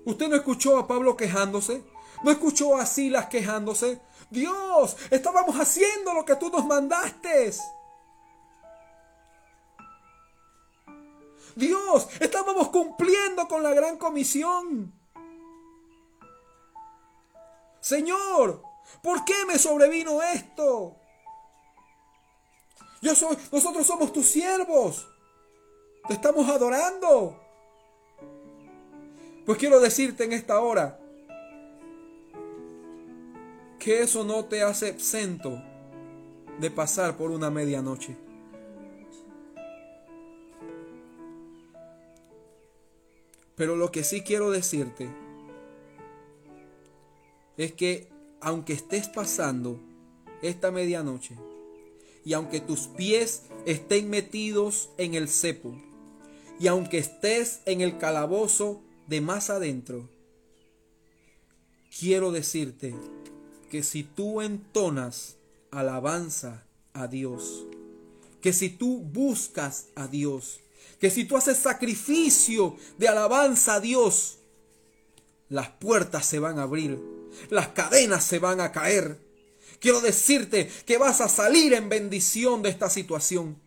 ¿Usted 0.03 0.27
no 0.27 0.35
escuchó 0.35 0.77
a 0.77 0.85
Pablo 0.85 1.15
quejándose? 1.15 1.81
¿No 2.23 2.31
escuchó 2.31 2.75
a 2.75 2.85
Silas 2.85 3.27
quejándose? 3.27 4.01
Dios, 4.29 4.97
estábamos 5.11 5.55
haciendo 5.55 6.13
lo 6.13 6.25
que 6.25 6.35
tú 6.35 6.49
nos 6.49 6.65
mandaste. 6.65 7.53
Dios, 11.55 12.09
estábamos 12.19 12.67
cumpliendo 12.67 13.47
con 13.47 13.63
la 13.63 13.73
gran 13.73 13.97
comisión. 13.97 14.93
Señor, 17.79 18.61
¿por 19.01 19.23
qué 19.23 19.45
me 19.47 19.57
sobrevino 19.57 20.21
esto? 20.21 20.97
Yo 23.01 23.15
soy, 23.15 23.37
nosotros 23.51 23.85
somos 23.85 24.11
tus 24.11 24.25
siervos. 24.25 25.07
Te 26.07 26.13
estamos 26.13 26.47
adorando. 26.49 27.39
Pues 29.45 29.57
quiero 29.57 29.79
decirte 29.79 30.23
en 30.23 30.33
esta 30.33 30.59
hora 30.59 30.99
que 33.79 34.01
eso 34.01 34.23
no 34.23 34.45
te 34.45 34.63
hace 34.63 34.87
exento 34.89 35.61
de 36.59 36.71
pasar 36.71 37.17
por 37.17 37.31
una 37.31 37.51
medianoche. 37.51 38.17
Pero 43.55 43.75
lo 43.75 43.91
que 43.91 44.03
sí 44.03 44.21
quiero 44.21 44.51
decirte 44.51 45.09
es 47.57 47.73
que 47.73 48.09
aunque 48.41 48.73
estés 48.73 49.07
pasando 49.07 49.79
esta 50.41 50.71
medianoche 50.71 51.35
y 52.25 52.33
aunque 52.33 52.59
tus 52.59 52.87
pies 52.87 53.43
estén 53.65 54.09
metidos 54.09 54.89
en 54.97 55.13
el 55.13 55.29
cepo 55.29 55.79
y 56.59 56.67
aunque 56.67 56.97
estés 56.97 57.61
en 57.65 57.81
el 57.81 57.97
calabozo 57.97 58.81
de 59.07 59.21
más 59.21 59.49
adentro, 59.49 60.09
quiero 61.97 62.31
decirte 62.31 62.95
que 63.69 63.83
si 63.83 64.03
tú 64.03 64.41
entonas 64.41 65.37
alabanza 65.71 66.65
a 66.93 67.07
Dios, 67.07 67.65
que 68.41 68.53
si 68.53 68.69
tú 68.69 68.99
buscas 68.99 69.87
a 69.95 70.07
Dios, 70.07 70.61
que 70.99 71.11
si 71.11 71.25
tú 71.25 71.37
haces 71.37 71.57
sacrificio 71.57 72.77
de 72.97 73.07
alabanza 73.07 73.75
a 73.75 73.79
Dios, 73.79 74.39
las 75.49 75.69
puertas 75.69 76.25
se 76.25 76.39
van 76.39 76.57
a 76.57 76.63
abrir, 76.63 76.99
las 77.49 77.69
cadenas 77.69 78.23
se 78.23 78.39
van 78.39 78.61
a 78.61 78.71
caer. 78.71 79.24
Quiero 79.85 80.01
decirte 80.01 80.67
que 80.83 80.97
vas 80.97 81.21
a 81.21 81.29
salir 81.29 81.71
en 81.75 81.89
bendición 81.89 82.63
de 82.63 82.69
esta 82.69 82.89
situación. 82.89 83.61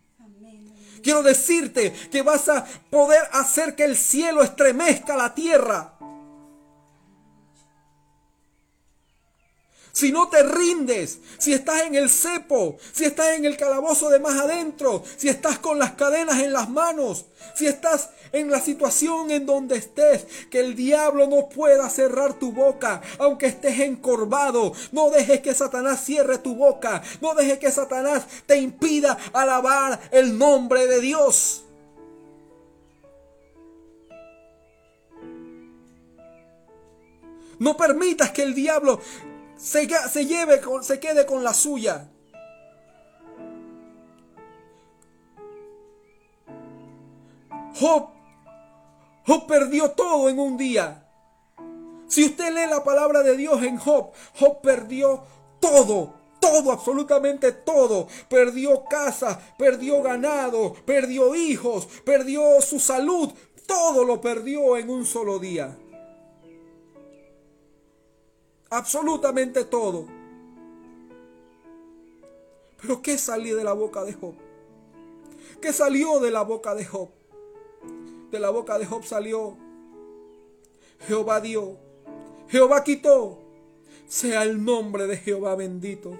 Quiero 1.01 1.23
decirte 1.23 1.93
que 2.11 2.23
vas 2.23 2.49
a 2.49 2.65
poder 2.89 3.21
hacer 3.31 3.73
que 3.73 3.85
el 3.85 3.95
cielo 3.95 4.43
estremezca 4.43 5.15
la 5.15 5.33
tierra. 5.33 5.97
Si 9.93 10.11
no 10.11 10.27
te 10.27 10.43
rindes, 10.43 11.19
si 11.37 11.53
estás 11.53 11.83
en 11.83 11.95
el 11.95 12.09
cepo, 12.09 12.77
si 12.91 13.05
estás 13.05 13.37
en 13.37 13.45
el 13.45 13.55
calabozo 13.55 14.09
de 14.09 14.19
más 14.19 14.37
adentro, 14.37 15.01
si 15.15 15.29
estás 15.29 15.59
con 15.59 15.79
las 15.79 15.93
cadenas 15.93 16.41
en 16.41 16.51
las 16.51 16.69
manos, 16.69 17.27
si 17.55 17.65
estás 17.65 18.09
en 18.31 18.49
la 18.49 18.59
situación 18.59 19.31
en 19.31 19.45
donde 19.45 19.77
estés, 19.77 20.25
que 20.49 20.59
el 20.59 20.75
diablo 20.75 21.27
no 21.27 21.49
pueda 21.49 21.89
cerrar 21.89 22.33
tu 22.33 22.51
boca, 22.51 23.01
aunque 23.17 23.47
estés 23.47 23.79
encorvado, 23.79 24.73
no 24.91 25.09
dejes 25.09 25.41
que 25.41 25.53
Satanás 25.53 26.03
cierre 26.03 26.37
tu 26.37 26.55
boca, 26.55 27.01
no 27.21 27.33
dejes 27.35 27.59
que 27.59 27.71
Satanás 27.71 28.25
te 28.45 28.57
impida 28.57 29.17
alabar 29.33 29.99
el 30.11 30.37
nombre 30.37 30.87
de 30.87 31.01
Dios. 31.01 31.65
No 37.59 37.75
permitas 37.75 38.31
que 38.31 38.43
el 38.43 38.55
diablo 38.55 39.01
se, 39.57 39.85
lleve, 40.25 40.61
se 40.81 40.99
quede 40.99 41.25
con 41.25 41.43
la 41.43 41.53
suya. 41.53 42.09
Job, 47.79 48.09
Job 49.29 49.45
perdió 49.45 49.91
todo 49.91 50.27
en 50.27 50.39
un 50.39 50.57
día. 50.57 51.05
Si 52.07 52.25
usted 52.25 52.51
lee 52.51 52.69
la 52.69 52.83
palabra 52.83 53.21
de 53.21 53.37
Dios 53.37 53.61
en 53.61 53.77
Job, 53.77 54.11
Job 54.39 54.61
perdió 54.61 55.21
todo, 55.59 56.15
todo, 56.41 56.71
absolutamente 56.71 57.51
todo. 57.51 58.07
Perdió 58.27 58.85
casa, 58.85 59.39
perdió 59.57 60.01
ganado, 60.01 60.73
perdió 60.85 61.35
hijos, 61.35 61.87
perdió 62.03 62.59
su 62.61 62.79
salud, 62.79 63.31
todo 63.67 64.03
lo 64.03 64.19
perdió 64.19 64.75
en 64.77 64.89
un 64.89 65.05
solo 65.05 65.37
día 65.37 65.77
absolutamente 68.69 69.65
todo. 69.65 70.07
Pero 72.81 73.01
¿qué 73.01 73.17
salió 73.17 73.57
de 73.57 73.63
la 73.63 73.73
boca 73.73 74.03
de 74.03 74.13
Job? 74.13 74.35
¿Qué 75.61 75.73
salió 75.73 76.19
de 76.19 76.31
la 76.31 76.43
boca 76.43 76.75
de 76.75 76.85
Job? 76.85 77.09
De 78.31 78.39
la 78.39 78.51
boca 78.51 78.77
de 78.77 78.85
Job 78.85 79.03
salió, 79.03 79.57
Jehová 81.07 81.41
dio, 81.41 81.77
Jehová 82.47 82.83
quitó, 82.83 83.39
sea 84.07 84.43
el 84.43 84.63
nombre 84.63 85.07
de 85.07 85.17
Jehová 85.17 85.55
bendito. 85.55 86.15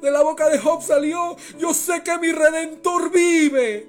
De 0.00 0.10
la 0.10 0.22
boca 0.22 0.48
de 0.48 0.58
Job 0.58 0.82
salió, 0.82 1.36
yo 1.58 1.74
sé 1.74 2.02
que 2.02 2.18
mi 2.18 2.32
redentor 2.32 3.10
vive, 3.10 3.88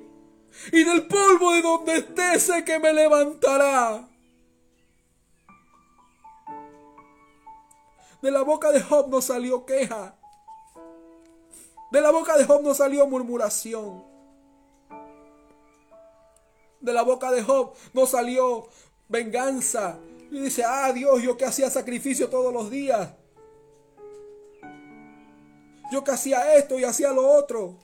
y 0.74 0.84
del 0.84 1.08
polvo 1.08 1.54
de 1.54 1.62
donde 1.62 1.98
esté 1.98 2.40
sé 2.40 2.66
que 2.66 2.80
me 2.80 2.92
levantará. 2.92 4.10
De 8.22 8.32
la 8.32 8.42
boca 8.42 8.72
de 8.72 8.82
Job 8.82 9.08
no 9.10 9.22
salió 9.22 9.66
queja. 9.66 10.16
De 11.92 12.02
la 12.02 12.12
boca 12.12 12.38
de 12.38 12.46
Job 12.46 12.62
no 12.64 12.74
salió 12.74 13.08
murmuración. 13.08 14.15
De 16.86 16.94
la 16.94 17.02
boca 17.02 17.32
de 17.32 17.42
Job 17.42 17.74
no 17.94 18.06
salió 18.06 18.68
venganza. 19.10 20.00
Y 20.32 20.40
dice, 20.40 20.64
ah 20.64 20.94
Dios, 20.94 21.22
yo 21.22 21.36
que 21.36 21.46
hacía 21.46 21.70
sacrificio 21.70 22.30
todos 22.30 22.54
los 22.54 22.70
días. 22.70 23.10
Yo 25.92 26.04
que 26.04 26.12
hacía 26.12 26.56
esto 26.56 26.80
y 26.80 26.84
hacía 26.84 27.12
lo 27.12 27.28
otro. 27.28 27.78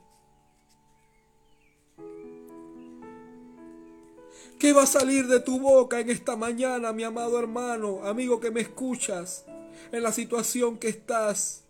¿Qué 4.57 4.73
va 4.73 4.83
a 4.83 4.87
salir 4.87 5.27
de 5.27 5.39
tu 5.39 5.59
boca 5.59 5.99
en 5.99 6.09
esta 6.09 6.35
mañana, 6.35 6.93
mi 6.93 7.03
amado 7.03 7.39
hermano, 7.39 8.01
amigo 8.03 8.39
que 8.39 8.51
me 8.51 8.61
escuchas? 8.61 9.45
en 9.91 10.03
la 10.03 10.11
situación 10.11 10.77
que 10.77 10.89
estás? 10.89 11.63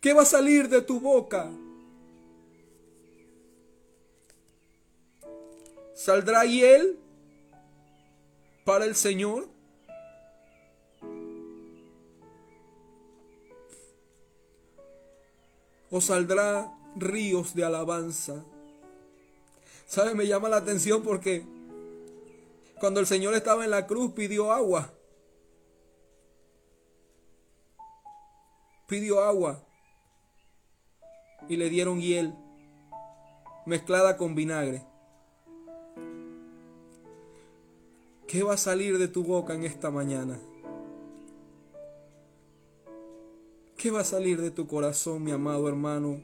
¿Qué 0.00 0.12
va 0.12 0.22
a 0.22 0.26
salir 0.26 0.68
de 0.68 0.82
tu 0.82 1.00
boca? 1.00 1.50
¿Saldrá 5.94 6.44
él 6.44 6.98
para 8.64 8.84
el 8.84 8.94
Señor? 8.94 9.48
¿O 15.90 16.00
saldrá 16.00 16.72
ríos 16.96 17.54
de 17.54 17.64
alabanza? 17.64 18.44
¿Sabe? 19.86 20.14
Me 20.14 20.26
llama 20.26 20.48
la 20.48 20.56
atención 20.56 21.02
porque 21.02 21.44
cuando 22.80 23.00
el 23.00 23.06
Señor 23.06 23.34
estaba 23.34 23.64
en 23.64 23.70
la 23.70 23.86
cruz 23.86 24.12
pidió 24.12 24.52
agua. 24.52 24.92
pidió 28.86 29.22
agua 29.22 29.60
y 31.48 31.56
le 31.56 31.68
dieron 31.68 32.00
hiel 32.00 32.34
mezclada 33.66 34.16
con 34.16 34.34
vinagre. 34.34 34.84
¿Qué 38.34 38.42
va 38.42 38.54
a 38.54 38.56
salir 38.56 38.98
de 38.98 39.06
tu 39.06 39.22
boca 39.22 39.54
en 39.54 39.62
esta 39.62 39.92
mañana? 39.92 40.40
¿Qué 43.76 43.92
va 43.92 44.00
a 44.00 44.04
salir 44.04 44.40
de 44.40 44.50
tu 44.50 44.66
corazón, 44.66 45.22
mi 45.22 45.30
amado 45.30 45.68
hermano, 45.68 46.20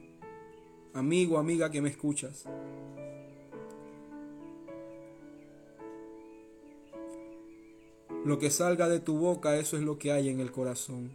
amigo, 0.93 1.37
amiga 1.37 1.71
que 1.71 1.81
me 1.81 1.87
escuchas? 1.87 2.43
Lo 8.25 8.39
que 8.39 8.51
salga 8.51 8.89
de 8.89 8.99
tu 8.99 9.17
boca, 9.17 9.55
eso 9.55 9.77
es 9.77 9.83
lo 9.83 9.97
que 9.97 10.11
hay 10.11 10.27
en 10.27 10.41
el 10.41 10.51
corazón. 10.51 11.13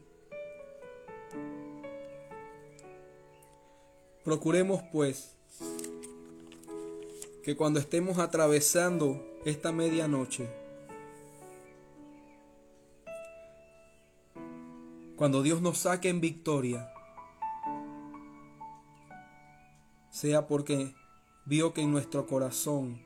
Procuremos 4.25 4.81
pues 4.91 5.35
que 7.43 7.55
cuando 7.55 7.81
estemos 7.81 8.19
atravesando 8.19 9.23
esta 9.45 9.73
medianoche, 9.73 10.65
cuando 15.17 15.43
Dios 15.43 15.63
nos 15.63 15.79
saque 15.79 16.09
en 16.09 16.21
victoria, 16.21 16.93
sea 20.11 20.47
porque 20.47 20.95
vio 21.47 21.73
que 21.73 21.83
en 21.83 21.93
nuestro 21.93 22.27
corazón 22.27 23.03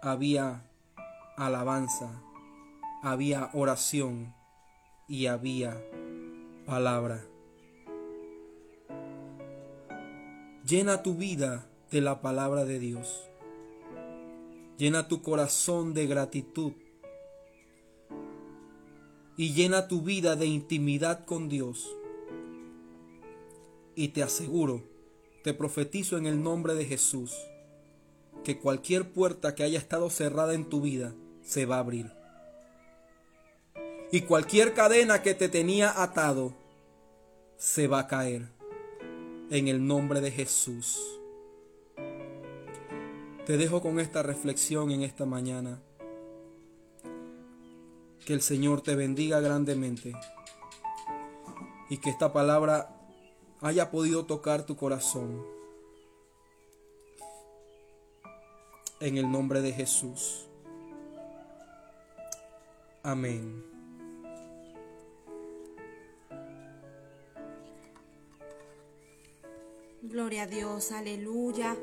había 0.00 0.68
alabanza, 1.36 2.22
había 3.02 3.50
oración 3.52 4.34
y 5.08 5.26
había 5.26 5.80
palabra. 6.66 7.24
Llena 10.66 11.02
tu 11.02 11.14
vida 11.14 11.66
de 11.90 12.00
la 12.00 12.20
palabra 12.20 12.64
de 12.64 12.78
Dios. 12.78 13.28
Llena 14.78 15.08
tu 15.08 15.22
corazón 15.22 15.94
de 15.94 16.06
gratitud. 16.06 16.72
Y 19.36 19.54
llena 19.54 19.88
tu 19.88 20.02
vida 20.02 20.36
de 20.36 20.46
intimidad 20.46 21.24
con 21.24 21.48
Dios. 21.48 21.96
Y 23.94 24.08
te 24.08 24.22
aseguro, 24.22 24.82
te 25.42 25.54
profetizo 25.54 26.18
en 26.18 26.26
el 26.26 26.42
nombre 26.42 26.74
de 26.74 26.84
Jesús, 26.84 27.34
que 28.44 28.58
cualquier 28.58 29.12
puerta 29.12 29.54
que 29.54 29.62
haya 29.62 29.78
estado 29.78 30.10
cerrada 30.10 30.54
en 30.54 30.68
tu 30.68 30.80
vida 30.80 31.14
se 31.42 31.66
va 31.66 31.76
a 31.76 31.80
abrir. 31.80 32.12
Y 34.10 34.22
cualquier 34.22 34.74
cadena 34.74 35.22
que 35.22 35.34
te 35.34 35.48
tenía 35.48 36.02
atado 36.02 36.54
se 37.56 37.86
va 37.88 38.00
a 38.00 38.08
caer 38.08 38.48
en 39.50 39.68
el 39.68 39.86
nombre 39.86 40.20
de 40.20 40.30
Jesús. 40.30 40.98
Te 43.46 43.56
dejo 43.56 43.80
con 43.80 44.00
esta 44.00 44.22
reflexión 44.22 44.90
en 44.90 45.02
esta 45.02 45.26
mañana. 45.26 45.80
Que 48.26 48.34
el 48.34 48.42
Señor 48.42 48.82
te 48.82 48.94
bendiga 48.94 49.40
grandemente 49.40 50.14
y 51.88 51.98
que 51.98 52.10
esta 52.10 52.32
palabra 52.32 52.88
haya 53.60 53.90
podido 53.90 54.24
tocar 54.24 54.64
tu 54.64 54.76
corazón. 54.76 55.44
En 59.00 59.18
el 59.18 59.30
nombre 59.30 59.60
de 59.60 59.72
Jesús. 59.72 60.46
Amén. 63.02 63.64
Gloria 70.00 70.42
a 70.42 70.46
Dios, 70.46 70.92
aleluya. 70.92 71.76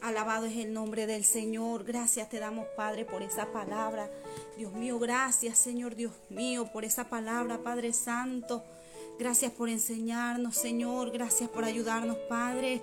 Alabado 0.00 0.46
es 0.46 0.56
el 0.56 0.72
nombre 0.72 1.06
del 1.06 1.24
Señor. 1.24 1.84
Gracias 1.84 2.28
te 2.28 2.38
damos, 2.38 2.66
Padre, 2.76 3.04
por 3.04 3.22
esa 3.22 3.52
palabra. 3.52 4.10
Dios 4.56 4.72
mío, 4.72 4.98
gracias, 4.98 5.58
Señor 5.58 5.96
Dios 5.96 6.12
mío, 6.30 6.70
por 6.72 6.84
esa 6.84 7.08
palabra, 7.08 7.58
Padre 7.58 7.92
Santo. 7.92 8.62
Gracias 9.18 9.52
por 9.52 9.68
enseñarnos, 9.68 10.56
Señor. 10.56 11.10
Gracias 11.10 11.48
por 11.50 11.64
ayudarnos, 11.64 12.16
Padre. 12.28 12.82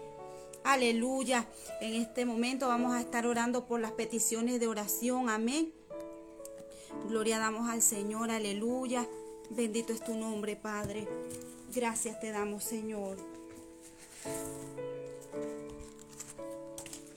Aleluya. 0.64 1.46
En 1.80 1.94
este 1.94 2.26
momento 2.26 2.68
vamos 2.68 2.94
a 2.94 3.02
estar 3.02 3.26
orando 3.26 3.66
por 3.66 3.80
las 3.80 3.92
peticiones 3.92 4.60
de 4.60 4.68
oración. 4.68 5.30
Amén. 5.30 5.74
Gloria 7.08 7.40
damos 7.40 7.70
al 7.70 7.82
Señor. 7.82 8.32
Aleluya. 8.32 9.08
Bendito 9.50 9.92
es 9.94 10.04
tu 10.04 10.16
nombre, 10.16 10.56
Padre. 10.56 11.08
Gracias 11.74 12.20
te 12.20 12.32
damos, 12.32 12.64
Señor. 12.64 13.18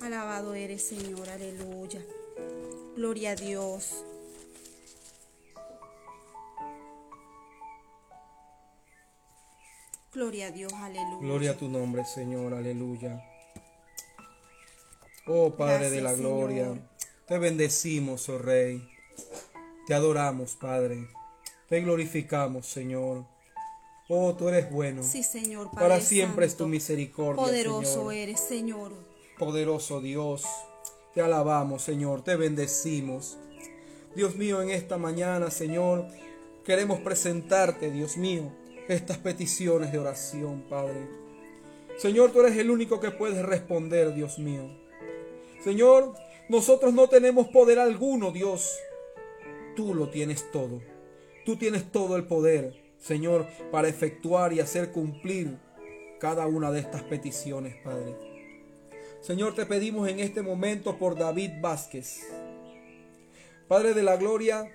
Alabado 0.01 0.55
eres, 0.55 0.82
Señor. 0.82 1.28
Aleluya. 1.28 2.05
Gloria 2.97 3.32
a 3.32 3.36
Dios. 3.36 4.05
Gloria 10.15 10.47
a 10.47 10.51
Dios, 10.53 10.73
aleluya. 10.73 11.19
Gloria 11.20 11.51
a 11.51 11.57
tu 11.57 11.69
nombre, 11.69 12.05
Señor, 12.05 12.55
aleluya. 12.55 13.20
Oh 15.27 15.55
Padre 15.57 15.91
de 15.91 16.01
la 16.01 16.12
gloria, 16.12 16.65
Señor. 16.66 16.78
te 17.27 17.39
bendecimos, 17.39 18.28
oh 18.28 18.39
Rey. 18.39 18.89
Te 19.86 19.95
adoramos, 19.95 20.55
Padre. 20.57 21.09
Te 21.69 21.81
glorificamos, 21.81 22.66
Señor. 22.66 23.24
Oh, 24.09 24.35
tú 24.35 24.49
eres 24.49 24.70
bueno. 24.70 25.03
Sí, 25.03 25.23
Señor. 25.23 25.70
Padre 25.70 25.81
Para 25.89 26.01
siempre 26.01 26.47
es 26.47 26.57
tu 26.57 26.69
misericordia, 26.69 27.43
Poderoso 27.43 28.11
Señor. 28.11 28.15
eres, 28.15 28.41
Señor. 28.41 28.93
Poderoso 29.39 30.01
Dios, 30.01 30.45
te 31.12 31.23
alabamos, 31.23 31.82
Señor, 31.82 32.23
te 32.23 32.36
bendecimos. 32.36 33.36
Dios 34.15 34.36
mío, 34.36 34.62
en 34.62 34.70
esta 34.70 34.97
mañana, 34.97 35.51
Señor, 35.51 36.07
queremos 36.65 37.01
presentarte, 37.01 37.91
Dios 37.91 38.16
mío, 38.16 38.53
estas 38.89 39.19
peticiones 39.19 39.93
de 39.93 39.98
oración, 39.98 40.62
Padre. 40.69 41.09
Señor, 41.97 42.32
tú 42.32 42.40
eres 42.40 42.56
el 42.56 42.70
único 42.70 43.01
que 43.01 43.11
puedes 43.11 43.44
responder, 43.44 44.15
Dios 44.15 44.39
mío. 44.39 44.69
Señor, 45.62 46.15
nosotros 46.48 46.93
no 46.93 47.09
tenemos 47.09 47.48
poder 47.48 47.78
alguno, 47.78 48.31
Dios. 48.32 48.77
Tú 49.77 49.94
lo 49.94 50.11
tienes 50.11 50.51
todo. 50.51 50.82
Tú 51.44 51.56
tienes 51.56 51.90
todo 51.90 52.16
el 52.16 52.24
poder, 52.24 52.74
Señor, 52.98 53.47
para 53.70 53.89
efectuar 53.89 54.52
y 54.52 54.61
hacer 54.61 54.93
cumplir 54.93 55.59
cada 56.19 56.47
una 56.47 56.70
de 56.70 56.81
estas 56.81 57.02
peticiones, 57.02 57.77
Padre. 57.82 58.15
Señor, 59.20 59.55
te 59.55 59.66
pedimos 59.66 60.09
en 60.09 60.20
este 60.20 60.43
momento 60.43 60.98
por 60.98 61.16
David 61.16 61.52
Vázquez. 61.61 62.27
Padre 63.69 63.94
de 63.94 64.02
la 64.02 64.16
Gloria, 64.16 64.70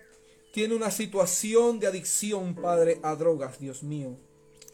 tiene 0.51 0.75
una 0.75 0.91
situación 0.91 1.79
de 1.79 1.87
adicción, 1.87 2.55
Padre, 2.55 2.99
a 3.03 3.15
drogas, 3.15 3.59
Dios 3.59 3.83
mío. 3.83 4.17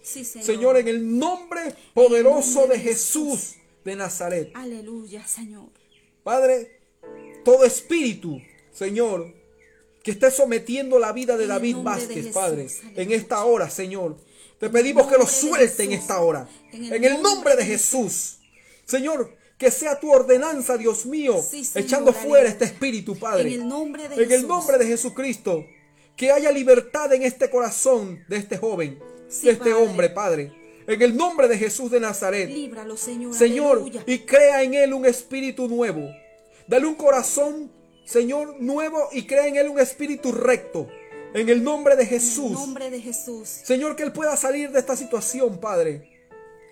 Sí, 0.02 0.24
Señor. 0.24 0.46
Señor, 0.46 0.78
en 0.78 0.88
el 0.88 1.18
nombre 1.18 1.76
poderoso 1.94 2.60
nombre 2.60 2.78
de 2.78 2.84
Jesús 2.84 3.56
de 3.84 3.96
Nazaret. 3.96 4.52
Aleluya, 4.54 5.26
Señor. 5.28 5.70
Padre, 6.24 6.80
todo 7.44 7.66
espíritu, 7.66 8.42
Señor, 8.74 9.34
que 10.04 10.12
esté 10.12 10.30
sometiendo 10.32 11.00
la 11.00 11.12
vida 11.12 11.36
de 11.38 11.44
En 11.44 11.50
David 11.50 11.78
de 11.78 11.84
Vázquez, 11.84 12.16
Jesús, 12.16 12.32
Padre, 12.34 12.68
aleluya. 12.68 13.02
en 13.02 13.12
esta 13.12 13.44
hora, 13.46 13.70
Señor. 13.70 14.18
Te 14.60 14.70
pedimos 14.70 15.08
que 15.08 15.18
lo 15.18 15.28
suelte 15.28 15.84
en 15.84 15.92
esta 15.92 16.22
hora. 16.22 16.48
En 16.72 16.94
En 16.94 17.04
el 17.04 17.22
nombre 17.22 17.22
nombre 17.22 17.56
de 17.56 17.64
de 17.64 17.66
Jesús. 17.66 18.38
Señor, 18.86 19.36
que 19.58 19.72
sea 19.72 20.00
tu 20.00 20.12
ordenanza, 20.12 20.78
Dios 20.78 21.06
mío, 21.06 21.42
Sí, 21.42 21.68
echando 21.76 22.12
fuera 22.14 22.50
este 22.50 22.66
espíritu, 22.66 23.18
Padre. 23.18 23.54
En 23.54 23.62
el 23.62 23.68
nombre 23.68 24.08
de 24.10 24.16
En 24.16 24.22
el 24.24 24.28
Jesús. 24.30 24.48
nombre 24.48 24.78
de 24.78 24.86
Jesucristo. 24.88 25.66
Que 26.18 26.32
haya 26.32 26.52
libertad 26.52 27.12
en 27.14 27.24
este 27.24 27.50
corazón 27.50 28.24
de 28.30 28.38
este 28.38 28.58
joven, 28.58 29.00
Sí, 29.28 29.48
de 29.48 29.52
este 29.54 29.72
Padre. 29.72 29.86
hombre, 29.86 30.10
Padre. 30.10 30.52
En 30.88 31.02
el 31.02 31.16
nombre 31.18 31.48
de 31.48 31.58
Jesús 31.58 31.90
de 31.92 32.00
Nazaret. 32.00 32.50
Líbralo, 32.50 32.96
Señor. 32.96 33.34
Señor, 33.34 33.78
Aleluya. 33.80 34.04
y 34.06 34.20
crea 34.20 34.62
en 34.64 34.74
él 34.76 34.94
un 34.94 35.06
espíritu 35.06 35.68
nuevo. 35.68 36.08
Dale 36.68 36.86
un 36.86 36.96
corazón, 36.96 37.72
Señor, 38.06 38.56
nuevo 38.62 39.10
y 39.12 39.24
crea 39.26 39.48
en 39.48 39.56
él 39.56 39.68
un 39.70 39.80
espíritu 39.80 40.32
recto. 40.32 40.88
En 41.34 41.50
el 41.50 41.64
nombre 41.64 41.96
de 41.96 42.04
En 42.04 42.10
Jesús. 42.10 42.46
el 42.48 42.54
nombre 42.54 42.90
de 42.90 43.02
Jesús. 43.02 43.48
Señor, 43.50 43.96
que 43.96 44.04
él 44.04 44.14
pueda 44.14 44.38
salir 44.38 44.72
de 44.72 44.80
esta 44.80 44.96
situación, 44.96 45.60
Padre. 45.60 46.15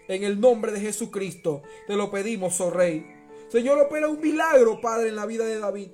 En 0.07 0.23
el 0.23 0.39
nombre 0.39 0.71
de 0.71 0.79
Jesucristo 0.79 1.61
te 1.87 1.95
lo 1.95 2.11
pedimos, 2.11 2.59
oh 2.61 2.69
Rey. 2.69 3.05
Señor, 3.49 3.79
opera 3.79 4.07
un 4.09 4.19
milagro, 4.19 4.81
Padre, 4.81 5.09
en 5.09 5.15
la 5.15 5.25
vida 5.25 5.45
de 5.45 5.59
David. 5.59 5.89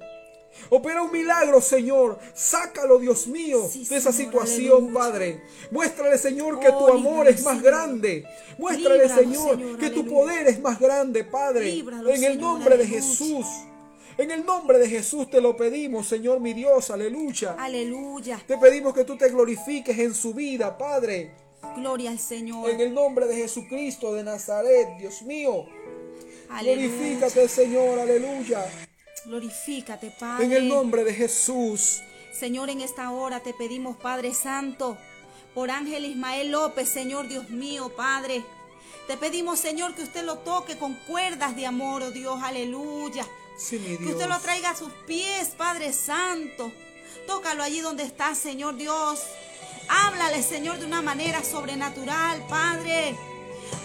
Opera 0.70 1.02
un 1.04 1.12
milagro, 1.12 1.62
Señor. 1.62 2.18
Sácalo, 2.34 2.98
Dios 2.98 3.28
mío, 3.28 3.68
Sí, 3.70 3.86
de 3.86 3.98
esa 3.98 4.12
Señor, 4.12 4.48
situación, 4.48 4.78
aleluya. 4.86 4.94
Padre. 5.00 5.44
Muéstrale, 5.70 6.18
Señor, 6.18 6.60
que 6.60 6.70
tu 6.70 6.76
Oh, 6.76 6.94
amor 6.94 7.26
líbralo, 7.26 7.30
es 7.30 7.44
más 7.44 7.58
Señor. 7.58 7.72
grande. 7.72 8.24
Muéstrale, 8.58 9.04
Líbralo, 9.04 9.22
Señor, 9.22 9.56
Señor, 9.58 9.78
que 9.78 9.90
tu 9.92 10.06
poder 10.08 10.48
es 10.48 10.60
más 10.60 10.80
grande, 10.80 11.24
Padre. 11.24 11.66
Líbralo, 11.72 12.10
en 12.10 12.24
el 12.24 12.40
nombre 12.40 12.78
de. 12.78 12.88
Jesús. 12.88 13.46
En 14.18 14.32
el 14.32 14.44
nombre 14.46 14.80
de 14.80 14.90
Jesús 14.90 15.30
te 15.30 15.40
lo 15.40 15.56
pedimos, 15.56 16.08
Señor, 16.08 16.40
mi 16.42 16.54
Dios. 16.54 16.90
Aleluya. 16.90 17.56
Aleluya. 17.58 18.42
Te 18.46 18.58
pedimos 18.58 18.94
que 18.94 19.06
tú 19.06 19.16
te 19.18 19.30
glorifiques 19.30 19.98
en 20.00 20.14
su 20.14 20.34
vida, 20.34 20.78
Padre. 20.78 21.32
Gloria 21.76 22.12
al 22.12 22.20
Señor. 22.20 22.70
En 22.70 22.80
el 22.80 22.94
nombre 22.94 23.28
de 23.28 23.36
Jesucristo 23.36 24.14
de 24.14 24.24
Nazaret, 24.24 24.98
Dios 24.98 25.22
mío. 25.22 25.66
Aleluya. 26.50 26.88
Glorifícate, 26.88 27.48
Señor, 27.48 28.00
aleluya. 28.00 28.66
Glorifícate, 29.26 30.12
Padre. 30.20 30.46
En 30.46 30.52
el 30.54 30.68
nombre 30.68 31.04
de 31.04 31.14
Jesús. 31.14 32.02
Señor, 32.32 32.70
en 32.70 32.82
esta 32.82 33.12
hora 33.12 33.42
te 33.42 33.54
pedimos, 33.54 33.98
Padre 33.98 34.34
Santo, 34.34 34.98
por 35.54 35.72
Ángel 35.72 36.06
Ismael 36.06 36.52
López, 36.52 36.90
Señor 36.90 37.28
Dios 37.28 37.50
mío, 37.50 37.92
Padre. 37.96 38.44
Te 39.08 39.18
pedimos, 39.18 39.60
Señor, 39.60 39.96
que 39.96 40.04
usted 40.04 40.24
lo 40.24 40.40
toque 40.40 40.78
con 40.78 40.94
cuerdas 41.08 41.56
de 41.56 41.66
amor, 41.66 42.04
oh 42.04 42.12
Dios, 42.12 42.40
aleluya. 42.44 43.26
Sí, 43.58 43.80
mi 43.80 43.98
Que 43.98 44.14
usted 44.14 44.28
lo 44.28 44.40
traiga 44.40 44.70
a 44.70 44.76
sus 44.76 44.92
pies, 45.06 45.50
Padre 45.58 45.92
Santo. 45.92 46.72
Tócalo 47.28 47.62
allí 47.62 47.82
donde 47.82 48.04
está, 48.04 48.36
Señor 48.36 48.78
Dios. 48.78 49.22
Háblale, 49.90 50.44
Señor, 50.44 50.80
de 50.80 50.86
una 50.86 51.02
manera 51.02 51.44
sobrenatural, 51.44 52.46
Padre. 52.48 53.18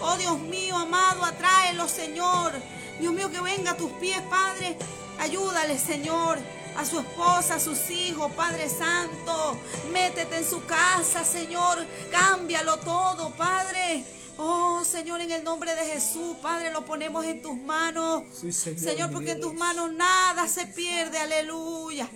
Oh 0.00 0.16
Dios 0.16 0.38
mío, 0.38 0.76
amado, 0.76 1.24
atráelo, 1.24 1.88
Señor. 1.88 2.52
Dios 3.00 3.12
mío, 3.12 3.30
que 3.30 3.40
venga 3.40 3.72
a 3.72 3.76
tus 3.76 3.90
pies, 3.92 4.20
Padre. 4.28 4.76
Ayúdale, 5.18 5.78
Señor. 5.78 6.38
A 6.76 6.84
su 6.84 6.98
esposa, 6.98 7.54
a 7.54 7.60
sus 7.60 7.88
hijos, 7.90 8.32
Padre 8.32 8.68
Santo. 8.68 9.56
Métete 9.92 10.38
en 10.38 10.44
su 10.44 10.64
casa, 10.66 11.24
Señor. 11.24 11.86
Cámbialo 12.10 12.78
todo, 12.78 13.30
Padre. 13.30 14.04
Oh, 14.36 14.82
Señor, 14.84 15.20
en 15.20 15.30
el 15.30 15.44
nombre 15.44 15.74
de 15.74 15.84
Jesús, 15.86 16.36
Padre, 16.42 16.72
lo 16.72 16.84
ponemos 16.84 17.24
en 17.24 17.40
tus 17.40 17.56
manos. 17.56 18.24
Sí, 18.32 18.52
Señor, 18.52 18.80
Señor, 18.80 19.10
porque 19.12 19.32
en 19.32 19.40
tus 19.40 19.54
manos 19.54 19.92
nada 19.92 20.48
se 20.48 20.66
pierde, 20.66 21.18
aleluya. 21.18 22.08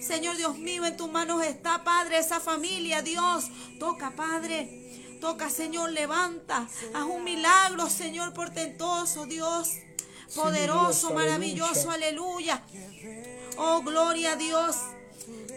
Señor 0.00 0.36
Dios 0.36 0.58
mío, 0.58 0.84
en 0.84 0.96
tus 0.96 1.10
manos 1.10 1.44
está, 1.44 1.84
Padre, 1.84 2.18
esa 2.18 2.40
familia, 2.40 3.02
Dios. 3.02 3.46
Toca, 3.78 4.12
Padre. 4.16 5.16
Toca, 5.20 5.50
Señor, 5.50 5.90
levanta. 5.90 6.68
Haz 6.94 7.04
un 7.04 7.24
milagro, 7.24 7.88
Señor, 7.88 8.32
portentoso, 8.32 9.26
Dios. 9.26 9.72
Poderoso, 10.34 11.12
maravilloso, 11.12 11.90
aleluya. 11.90 12.62
Oh, 13.56 13.82
gloria 13.82 14.32
a 14.32 14.36
Dios. 14.36 14.76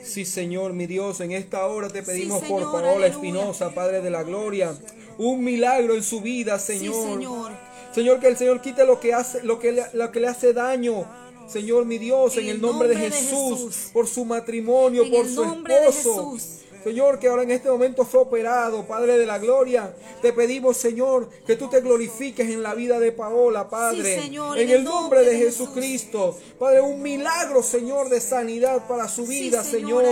Sí, 0.04 0.26
Señor, 0.26 0.74
mi 0.74 0.88
Dios, 0.88 1.22
en 1.22 1.32
esta 1.32 1.66
hora 1.68 1.90
te 1.90 2.02
pedimos 2.02 2.42
Sí, 2.42 2.48
por 2.48 2.64
Paola. 2.64 3.08
Espinosa, 3.08 3.74
Padre 3.74 4.02
de 4.02 4.10
la 4.10 4.24
Gloria, 4.24 4.76
un 5.18 5.44
milagro 5.44 5.94
en 5.96 6.04
su 6.04 6.22
vida, 6.22 6.58
Señor. 6.58 6.96
Sí, 6.96 7.14
Señor. 7.14 7.52
Señor, 7.94 8.20
que 8.20 8.28
el 8.28 8.38
Señor 8.38 8.62
quite 8.62 8.86
lo 8.86 9.00
que 9.00 9.14
hace, 9.14 9.44
lo 9.44 9.60
que 9.60 9.74
le, 9.74 9.84
lo 9.94 10.12
que 10.12 10.20
le 10.22 10.28
hace 10.28 10.54
daño. 10.54 11.06
Señor, 11.52 11.86
mi 11.86 11.98
Dios, 11.98 12.38
en, 12.38 12.48
el 12.48 12.62
nombre, 12.62 12.88
de, 12.88 12.96
Jesús, 12.96 13.90
por 13.92 14.08
su 14.08 14.24
matrimonio, 14.24 15.04
En 15.04 15.12
por 15.12 15.28
su 15.28 15.44
esposo. 15.44 16.61
Señor, 16.84 17.20
que 17.20 17.28
ahora 17.28 17.44
en 17.44 17.52
este 17.52 17.70
momento 17.70 18.06
fue 18.06 18.22
operado, 18.22 18.86
Padre 18.88 19.18
de 19.18 19.26
la 19.26 19.38
Gloria. 19.40 19.94
Te 20.22 20.34
pedimos, 20.34 20.78
Señor, 20.78 21.30
que 21.46 21.56
tú 21.56 21.70
te 21.70 21.82
glorifiques 21.82 22.50
en 22.50 22.64
la 22.64 22.74
vida 22.74 23.00
de 23.00 23.12
Paola, 23.12 23.70
Padre. 23.70 24.16
Sí, 24.16 24.22
Señor, 24.22 24.58
en 24.58 24.70
el 24.70 24.84
nombre 24.84 25.22
de 25.24 25.38
Jesucristo. 25.38 26.38
Padre, 26.60 26.82
un 26.82 27.02
milagro, 27.02 27.62
Señor, 27.64 28.10
de 28.10 28.20
sanidad 28.22 28.88
para 28.88 29.08
su 29.08 29.26
Sí, 29.26 29.42
vida, 29.42 29.64
Señor. 29.64 30.04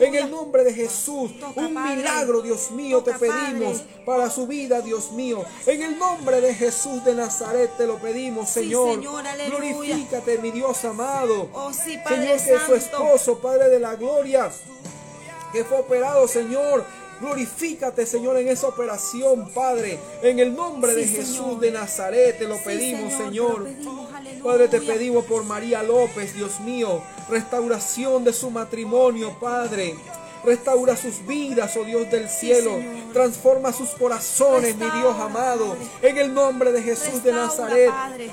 En 0.00 0.14
el 0.14 0.30
nombre 0.30 0.64
de 0.64 0.74
Jesús. 0.74 1.38
Toca, 1.38 1.60
un 1.60 1.74
Padre. 1.74 1.96
milagro, 1.96 2.42
Dios 2.42 2.70
mío, 2.70 2.98
Toca, 2.98 3.18
te 3.18 3.26
pedimos 3.28 3.78
Padre. 3.78 4.02
para 4.04 4.30
su 4.30 4.46
vida, 4.46 4.80
Dios 4.80 5.12
mío. 5.12 5.44
En 5.66 5.82
el 5.82 5.98
nombre 5.98 6.40
de 6.40 6.54
Jesús 6.54 7.04
de 7.04 7.14
Nazaret 7.14 7.70
te 7.76 7.86
lo 7.86 7.96
pedimos, 7.98 8.48
Sí, 8.50 8.60
Señor. 8.60 8.94
Señor. 8.96 9.22
Glorifícate, 9.48 10.38
mi 10.38 10.50
Dios 10.50 10.84
amado. 10.84 11.48
Oh, 11.52 11.72
sí, 11.72 11.98
Padre 12.02 12.38
Señor, 12.38 12.60
que 12.60 12.66
su 12.66 12.74
esposo, 12.74 13.38
Padre 13.38 13.68
de 13.68 13.80
la 13.80 13.94
gloria, 13.96 14.50
que 15.52 15.64
fue 15.64 15.78
operado, 15.78 16.26
Señor. 16.28 16.84
Glorifícate, 17.20 18.06
Señor, 18.06 18.36
en 18.38 18.46
esa 18.46 18.68
operación, 18.68 19.50
Padre. 19.52 19.98
En 20.22 20.38
el 20.38 20.54
nombre 20.54 20.94
de 20.94 21.04
Jesús 21.04 21.36
Señor. 21.36 21.58
de 21.60 21.70
Nazaret 21.72 22.38
te 22.38 22.46
lo 22.46 22.54
Sí, 22.56 22.62
pedimos, 22.64 23.12
Señor, 23.12 23.24
te 23.24 23.28
Señor. 23.30 23.58
lo 23.58 23.64
pedimos, 23.64 24.12
aleluya. 24.14 24.44
Padre, 24.44 24.68
te 24.68 24.80
pedimos 24.80 25.24
por 25.24 25.42
María 25.44 25.82
López, 25.82 26.32
Dios 26.34 26.60
mío, 26.60 27.02
restauración 27.28 28.22
de 28.22 28.32
su 28.32 28.50
matrimonio, 28.50 29.36
Padre. 29.40 29.96
Restaura 30.44 30.96
sus 30.96 31.26
vidas, 31.26 31.76
oh 31.76 31.84
Dios 31.84 32.10
del 32.10 32.28
cielo. 32.28 32.78
Transforma 33.12 33.72
sus 33.72 33.90
corazones, 33.90 34.76
mi 34.76 34.88
Dios 34.90 35.18
amado. 35.18 35.76
En 36.02 36.16
el 36.16 36.32
nombre 36.32 36.72
de 36.72 36.82
Jesús 36.82 37.22
de 37.22 37.32
Nazaret. 37.32 37.90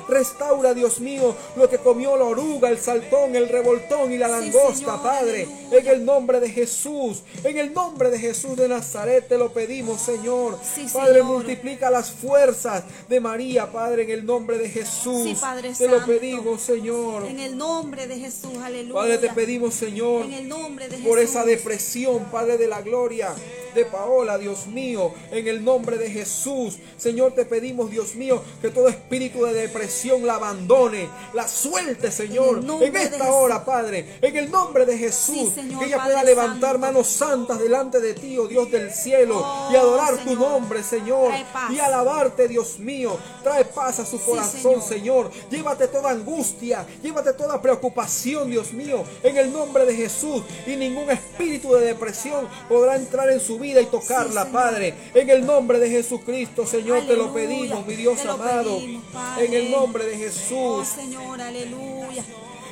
Restaura, 0.07 0.73
Dios 0.73 0.99
mío, 0.99 1.36
lo 1.56 1.69
que 1.69 1.77
comió 1.77 2.15
la 2.18 2.26
oruga, 2.26 2.69
el 2.69 2.77
saltón, 2.77 3.36
el 3.36 3.49
revoltón 3.49 4.11
y 4.11 4.18
la 4.18 4.27
langosta, 4.27 5.02
Padre. 5.02 5.48
En 5.72 5.88
el 5.88 6.06
nombre 6.06 6.40
de 6.40 6.49
Jesús, 6.49 7.23
en 7.44 7.57
el 7.57 7.73
nombre 7.73 8.10
de 8.10 8.19
Jesús 8.19 8.56
de 8.56 8.68
Nazaret 8.68 9.27
te 9.27 9.38
lo 9.38 9.52
pedimos, 9.52 10.02
Señor. 10.02 10.57
Padre, 10.94 11.23
multiplica 11.23 11.90
las 11.90 12.11
fuerzas 12.11 12.84
de 13.10 13.19
María, 13.19 13.72
Padre, 13.72 14.03
en 14.03 14.11
el 14.11 14.26
nombre 14.26 14.57
de 14.57 14.69
Jesús. 14.69 15.40
Te 15.77 15.88
lo 15.88 16.06
pedimos, 16.06 16.61
Señor. 16.61 17.26
En 17.26 17.40
el 17.40 17.57
nombre 17.57 18.07
de 18.07 18.19
Jesús, 18.19 18.57
aleluya. 18.64 18.94
Padre, 18.94 19.18
te 19.18 19.30
pedimos, 19.30 19.73
Señor, 19.73 20.26
En 20.26 20.34
el 20.34 20.48
nombre 20.48 20.88
de 20.88 20.98
por 20.99 21.19
esa 21.19 21.44
depresión, 21.44 21.95
Padre 22.32 22.58
de 22.58 22.68
la 22.68 22.82
gloria 22.82 23.34
de 23.74 23.86
Paola, 23.86 24.38
Dios 24.38 24.68
mío, 24.68 25.14
en 25.32 25.48
el 25.48 25.64
nombre 25.64 25.98
de 25.98 26.10
Jesús. 26.10 26.78
Señor, 26.98 27.34
te 27.34 27.44
pedimos, 27.46 27.92
Dios 27.92 28.16
mío, 28.16 28.42
que 28.62 28.70
todo 28.70 28.88
espíritu 28.88 29.44
de 29.44 29.54
depresión 29.54 30.26
la 30.26 30.36
abandone, 30.36 31.10
la 31.34 31.46
suelte, 31.46 32.10
Señor, 32.10 32.64
En 32.82 32.96
esta 32.96 33.34
hora, 33.34 33.66
Padre, 33.66 34.18
en 34.22 34.38
el 34.38 34.50
nombre 34.50 34.86
de 34.86 34.98
Jesús. 34.98 35.50
Sí, 35.50 35.52
Señor, 35.56 35.80
que 35.80 35.86
ella 35.88 35.98
Padre 35.98 36.12
pueda 36.14 36.24
levantar 36.24 36.72
Santo. 36.72 36.80
manos 36.80 37.08
santas 37.08 37.60
delante 37.60 38.00
de 38.00 38.14
ti, 38.14 38.38
oh 38.38 38.48
Dios 38.48 38.72
del 38.72 38.92
cielo, 38.92 39.42
Oh, 39.46 39.70
y 39.72 39.76
adorar 39.76 40.24
tu 40.24 40.36
nombre, 40.36 40.82
Señor, 40.82 41.34
y 41.70 41.80
alabarte, 41.80 42.48
Dios 42.48 42.80
mío. 42.80 43.18
Trae 43.44 43.66
paz 43.66 44.00
a 44.00 44.06
su 44.06 44.18
Sí, 44.18 44.24
corazón, 44.26 44.82
Señor. 44.82 45.32
Señor. 45.32 45.32
Llévate 45.50 45.88
toda 45.90 46.12
angustia, 46.12 46.86
llévate 47.04 47.34
toda 47.34 47.62
preocupación, 47.62 48.50
Dios 48.50 48.72
mío, 48.72 49.04
en 49.22 49.36
el 49.38 49.52
nombre 49.52 49.86
de 49.86 49.96
Jesús. 49.96 50.44
Y 50.66 50.78
ningún 50.78 51.10
espíritu 51.12 51.74
de 51.74 51.85
depresión 51.86 52.48
podrá 52.68 52.95
entrar 52.95 53.30
en 53.30 53.40
su 53.40 53.57
vida 53.60 53.82
y 53.82 53.86
tocarla, 53.86 54.44
Sí. 54.45 54.49
Padre. 54.52 54.94
En 55.14 55.30
el 55.30 55.45
nombre 55.45 55.80
de 55.80 55.90
Jesucristo, 55.90 56.66
Señor, 56.68 57.06
te 57.07 57.16
lo 57.16 57.34
pedimos, 57.34 57.86
mi 57.86 57.95
Dios 57.95 58.20
amado. 58.26 58.78
pedimos, 58.78 59.03
en 59.40 59.53
el 59.53 59.72
nombre 59.72 60.06
de 60.06 60.16
Oh, 60.16 60.18
Jesús. 60.20 60.88
Señor, 60.88 61.41
aleluya. 61.41 62.24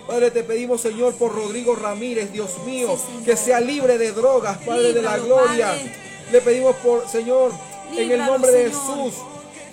Padre, 0.08 0.32
te 0.32 0.44
pedimos, 0.44 0.82
Señor, 0.82 1.14
por 1.16 1.34
Rodrigo 1.34 1.76
Ramírez, 1.76 2.32
Dios 2.34 2.58
mío, 2.66 2.98
Sí, 2.98 3.24
que 3.24 3.38
sea 3.38 3.62
libre 3.62 3.98
de 3.98 4.12
drogas, 4.12 4.58
Padre 4.66 4.92
de 4.92 5.02
la 5.02 5.18
gloria. 5.18 5.68
Padre. 5.68 5.96
Le 6.32 6.42
pedimos 6.42 6.76
por, 6.78 7.08
Señor, 7.08 7.52
en 7.96 8.12
el 8.12 8.26
nombre 8.26 8.52
de. 8.52 8.66
Jesús, 8.66 9.14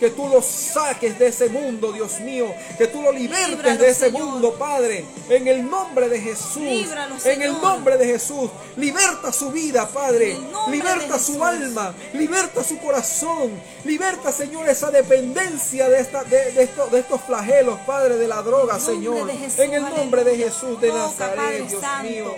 que 0.01 0.11
tú 0.11 0.29
lo 0.29 0.41
saques 0.41 1.19
de 1.19 1.29
ese 1.29 1.49
mundo, 1.51 1.93
Dios 1.93 2.21
mío, 2.21 2.53
que 2.79 2.87
tú 2.87 3.03
lo 3.03 3.13
libertes 3.13 3.79
de 3.79 3.91
ese 3.91 4.07
Señor. 4.07 4.25
mundo, 4.25 4.55
Padre, 4.55 5.05
en 5.29 5.47
el 5.47 5.69
nombre 5.69 6.09
de 6.09 6.19
Jesús. 6.19 6.89
En 7.25 7.43
el 7.43 7.53
nombre 7.61 7.99
de 7.99 8.07
Jesús, 8.07 8.51
liberta 8.77 9.31
su 9.31 9.51
vida, 9.53 9.87
Padre. 9.87 10.39
Liberta 10.69 11.19
su 11.19 11.45
alma, 11.45 11.95
liberta 12.15 12.65
su 12.65 12.79
corazón, 12.79 13.51
liberta, 13.85 14.33
Señor, 14.33 14.69
esa 14.69 14.91
dependencia 14.91 15.89
de, 15.89 16.01
esta, 16.01 16.25
de, 16.25 16.53
de 16.53 16.63
estos, 16.63 16.91
de 16.91 17.01
estos 17.01 17.21
flagelos, 17.21 17.79
Padre, 17.87 18.17
de 18.17 18.27
la 18.27 18.43
droga, 18.43 18.77
En 18.77 18.81
Señor. 18.81 19.31
Jesús, 19.31 19.59
en 19.59 19.75
el 19.75 19.83
nombre 19.83 20.25
de. 20.25 20.41
Jesús 20.41 20.81
de 20.81 20.89
Nazaret, 20.89 21.69
Dios 21.69 21.83
mío. 22.03 22.35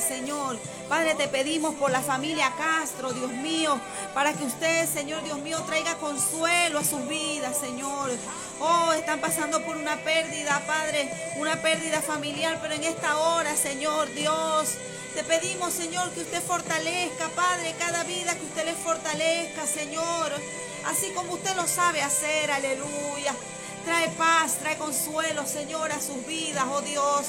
Señor. 0.00 0.58
Padre, 0.88 1.14
te 1.14 1.28
pedimos 1.28 1.74
por 1.76 1.92
la 1.92 2.00
familia 2.00 2.52
Castro, 2.58 3.12
Dios 3.12 3.30
mío, 3.30 3.78
para 4.12 4.32
que 4.32 4.44
usted, 4.44 4.88
Señor, 4.88 5.22
Dios 5.22 5.38
mío, 5.38 5.62
traiga 5.66 5.94
consuelo 5.96 6.80
a 6.80 6.84
sus 6.84 7.06
vidas, 7.06 7.56
Señor. 7.56 8.10
Oh, 8.58 8.92
están 8.92 9.20
pasando 9.20 9.64
por 9.64 9.76
una 9.76 9.96
pérdida, 9.98 10.60
Padre, 10.66 11.08
una 11.36 11.62
pérdida 11.62 12.02
familiar, 12.02 12.58
pero 12.60 12.74
en 12.74 12.82
esta 12.82 13.18
hora, 13.18 13.54
Señor, 13.54 14.12
Dios, 14.14 14.70
te 15.14 15.22
pedimos, 15.22 15.72
Señor, 15.72 16.10
que 16.10 16.22
usted 16.22 16.42
fortalezca, 16.42 17.28
Padre, 17.36 17.76
cada 17.78 18.02
vida 18.02 18.34
que 18.34 18.44
usted 18.44 18.64
le 18.64 18.74
fortalezca, 18.74 19.64
Señor, 19.64 20.32
así 20.86 21.10
como 21.14 21.34
usted 21.34 21.54
lo 21.54 21.68
sabe 21.68 22.02
hacer, 22.02 22.50
aleluya. 22.50 23.32
Trae 23.84 24.08
paz, 24.10 24.58
trae 24.58 24.76
consuelo, 24.76 25.46
Señor, 25.46 25.92
a 25.92 26.00
sus 26.00 26.26
vidas, 26.26 26.64
oh 26.68 26.80
Dios. 26.80 27.26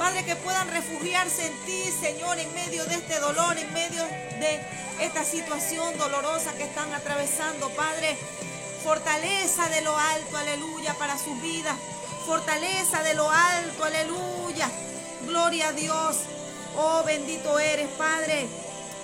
Padre, 0.00 0.24
que 0.24 0.34
puedan 0.34 0.66
refugiarse 0.70 1.46
en 1.46 1.52
ti, 1.66 1.84
Señor, 2.00 2.38
en 2.38 2.54
medio 2.54 2.86
de 2.86 2.94
este 2.94 3.20
dolor, 3.20 3.58
en 3.58 3.70
medio 3.74 4.02
de 4.02 4.58
esta 4.98 5.22
situación 5.24 5.98
dolorosa 5.98 6.54
que 6.54 6.62
están 6.62 6.90
atravesando, 6.94 7.68
Padre. 7.76 8.16
Fortaleza 8.82 9.68
de 9.68 9.82
lo 9.82 9.94
alto, 9.94 10.38
aleluya, 10.38 10.94
para 10.94 11.18
sus 11.18 11.38
vidas. 11.42 11.76
Fortaleza 12.24 13.02
de 13.02 13.12
lo 13.12 13.30
alto, 13.30 13.84
aleluya. 13.84 14.70
Gloria 15.26 15.68
a 15.68 15.72
Dios. 15.72 16.16
Oh, 16.78 17.02
bendito 17.04 17.58
eres, 17.58 17.88
Padre. 17.98 18.48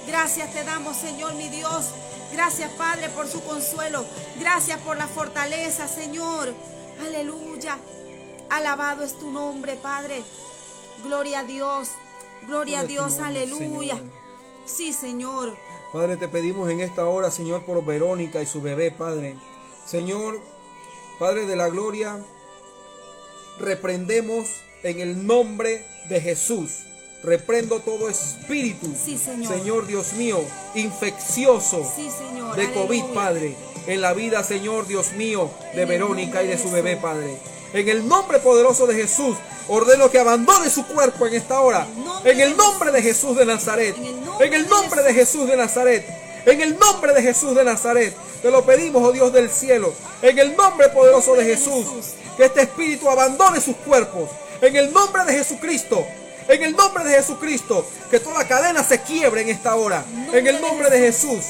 Gracias 0.07 0.51
te 0.55 0.65
damos, 0.65 0.97
Señor, 0.97 1.35
mi 1.35 1.51
Dios. 1.51 1.91
Gracias, 2.33 2.71
Padre, 2.71 3.11
por 3.11 3.29
su 3.29 3.45
consuelo. 3.45 4.03
Gracias 4.41 4.81
por 4.81 4.97
la 4.97 5.09
fortaleza, 5.09 5.89
Señor. 5.89 6.55
Aleluya. 7.07 7.77
Alabado 8.49 9.05
es 9.05 9.19
tu 9.19 9.31
nombre, 9.31 9.77
Padre. 9.77 10.25
Gloria 11.07 11.41
a 11.41 11.45
Dios. 11.45 11.89
Gloria 12.47 12.81
a 12.81 12.85
Dios. 12.85 13.19
Aleluya. 13.19 13.95
Señor. 13.97 14.13
Sí, 14.65 14.93
Señor. 14.93 15.57
Padre, 15.93 16.17
te 16.17 16.29
pedimos 16.29 16.69
en 16.71 16.81
esta 16.81 17.07
hora, 17.07 17.31
Señor, 17.31 17.65
por 17.65 17.85
Verónica 17.85 18.43
y 18.43 18.47
su 18.47 18.61
bebé, 18.61 18.91
Padre. 18.91 19.37
Señor, 19.87 20.41
Padre 21.19 21.47
de 21.47 21.57
la 21.57 21.69
gloria, 21.69 22.19
reprendemos 23.59 24.47
en 24.83 25.01
el 25.01 25.27
nombre 25.27 25.87
de 26.09 26.21
Jesús. 26.21 26.71
Reprendo 27.23 27.81
todo 27.81 28.09
espíritu, 28.09 28.87
Sí, 29.03 29.17
Señor. 29.17 29.53
Señor 29.53 29.87
Dios 29.87 30.13
mío, 30.13 30.41
infeccioso 30.75 31.83
Sí, 31.97 32.09
Señor. 32.11 32.55
de 32.55 32.73
COVID. 32.73 33.05
Padre, 33.15 33.57
en 33.87 34.01
la 34.01 34.13
vida, 34.13 34.45
Señor 34.45 34.87
Dios 34.87 35.13
mío, 35.15 35.51
de 35.75 35.83
En 35.83 35.89
Verónica 35.89 36.43
y 36.43 36.49
de 36.49 36.59
su 36.59 36.71
bebé, 36.71 36.97
Padre. 36.97 37.39
En 37.73 37.89
el 37.89 38.07
nombre 38.07 38.39
poderoso 38.39 38.87
de 38.87 38.95
Jesús, 38.95 39.37
ordeno 39.69 40.11
que 40.11 40.19
abandone 40.19 40.71
su 40.71 40.87
cuerpo 40.87 41.27
en 41.27 41.35
esta 41.35 41.61
hora. 41.61 41.87
En 42.25 42.41
el 42.41 42.57
nombre 42.57 42.93
de 42.93 43.03
Jesús 43.03 43.37
de 43.37 43.45
Nazaret. 43.45 43.97
En 44.41 44.55
el 44.55 44.69
nombre 44.69 45.03
de 45.03 45.13
Jesús 45.13 45.49
de 45.49 45.57
Nazaret. 45.57 46.07
En 46.47 46.61
el 46.61 46.79
nombre 46.79 47.13
de 47.13 47.23
Jesús 47.23 47.55
de 47.55 47.65
Nazaret. 47.65 48.17
Te 48.41 48.51
lo 48.51 48.65
pedimos, 48.65 49.03
oh 49.03 49.13
Dios 49.13 49.33
del 49.33 49.51
cielo. 49.51 49.93
En 50.23 50.39
el 50.39 50.57
nombre 50.57 50.89
poderoso 50.91 51.35
de 51.35 51.45
Jesús. 51.45 51.87
Que 52.37 52.45
este 52.45 52.63
espíritu 52.63 53.11
abandone 53.11 53.61
sus 53.61 53.77
cuerpos. 53.77 54.31
En 54.61 54.77
el 54.77 54.93
nombre 54.93 55.25
de 55.25 55.33
Jesucristo. 55.33 56.07
En 56.49 56.63
el 56.63 56.77
nombre 56.77 57.05
de 57.05 57.17
Jesucristo. 57.17 57.85
Que 58.11 58.21
toda 58.21 58.47
cadena 58.47 58.85
se 58.85 59.03
quiebre 59.03 59.43
en 59.43 59.49
esta 59.49 59.75
hora. 59.75 60.05
En 60.33 60.47
el 60.47 60.61
nombre 60.61 60.89
de 60.89 60.99
Jesús. 60.99 61.45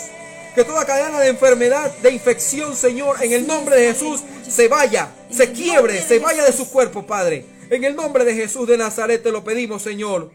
Que 0.57 0.65
toda 0.65 0.87
cadena 0.87 1.21
de 1.21 1.29
enfermedad, 1.29 1.95
de 1.99 2.11
infección, 2.11 2.75
Señor, 2.75 3.23
en 3.23 3.35
el 3.35 3.47
nombre 3.47 3.77
de 3.77 3.93
Jesús, 3.93 4.23
se 4.49 4.69
vaya, 4.69 5.15
se 5.31 5.53
quiebre, 5.53 6.01
se 6.01 6.19
vaya 6.19 6.43
de 6.45 6.53
su 6.53 6.71
cuerpo, 6.71 7.07
Padre. 7.07 7.45
En 7.69 7.85
el 7.85 7.95
nombre 7.95 8.25
de 8.25 8.35
Jesús 8.35 8.67
de 8.67 8.79
Nazaret 8.79 9.23
te 9.23 9.31
lo 9.31 9.45
pedimos, 9.45 9.83
Señor. 9.83 10.33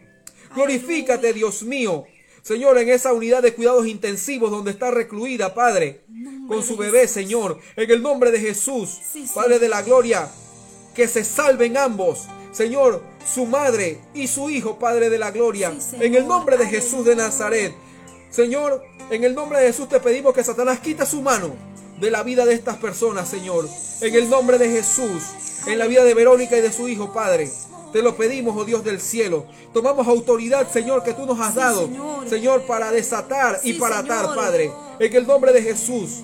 Glorifícate, 0.54 1.32
Dios 1.32 1.64
mío. 1.64 2.04
Señor, 2.40 2.78
en 2.78 2.90
esa 2.90 3.12
unidad 3.12 3.42
de 3.42 3.52
cuidados 3.52 3.84
intensivos 3.88 4.52
donde 4.52 4.70
está 4.70 4.92
recluida, 4.92 5.54
Padre, 5.54 6.02
con 6.46 6.62
su 6.62 6.76
bebé. 6.76 7.08
Señor, 7.08 7.58
en 7.74 7.90
el 7.90 8.00
nombre 8.00 8.30
de 8.30 8.38
Jesús, 8.38 9.00
Padre 9.34 9.58
de 9.58 9.68
la 9.68 9.82
gloria, 9.82 10.30
que 10.94 11.08
se 11.08 11.24
salven 11.24 11.76
ambos, 11.76 12.28
Señor, 12.52 13.02
su 13.26 13.46
madre 13.46 13.98
y 14.14 14.28
su 14.28 14.50
hijo, 14.50 14.78
Padre 14.78 15.10
de 15.10 15.18
la 15.18 15.32
gloria, 15.32 15.72
en 15.94 16.14
el 16.14 16.28
nombre 16.28 16.56
de 16.58 16.66
Jesús 16.66 17.04
de. 17.04 17.16
Nazaret. 17.16 17.74
Señor, 18.32 18.82
en 19.10 19.24
el 19.24 19.34
nombre 19.34 19.60
de 19.60 19.66
Jesús 19.66 19.90
te 19.90 20.00
pedimos 20.00 20.32
que 20.32 20.42
Satanás 20.42 20.80
quita 20.80 21.04
su 21.04 21.20
mano 21.20 21.50
de 22.00 22.10
la 22.10 22.22
vida 22.22 22.46
de 22.46 22.54
estas 22.54 22.78
personas, 22.78 23.28
Señor. 23.28 23.68
En 24.00 24.14
el 24.14 24.30
nombre 24.30 24.56
de 24.56 24.70
Jesús, 24.70 25.22
en 25.66 25.78
la 25.78 25.86
vida 25.86 26.02
de 26.02 26.14
Verónica 26.14 26.56
y 26.56 26.62
de 26.62 26.72
su 26.72 26.88
hijo, 26.88 27.12
Padre. 27.12 27.50
Te 27.92 28.00
lo 28.00 28.16
pedimos, 28.16 28.56
oh 28.56 28.64
Dios 28.64 28.82
del 28.82 29.02
cielo. 29.02 29.44
Tomamos 29.74 30.08
autoridad, 30.08 30.66
Señor, 30.72 31.04
que 31.04 31.12
tú 31.12 31.26
nos 31.26 31.38
has 31.38 31.52
Sí, 31.52 31.58
dado, 31.60 31.82
Señor. 31.82 32.28
Señor, 32.28 32.62
para 32.62 32.90
desatar 32.90 33.60
y 33.64 33.74
para 33.74 33.98
atar. 33.98 34.34
Padre. 34.34 34.72
En 35.02 35.16
el 35.16 35.26
nombre 35.26 35.52
de 35.52 35.62
Jesús. 35.62 36.22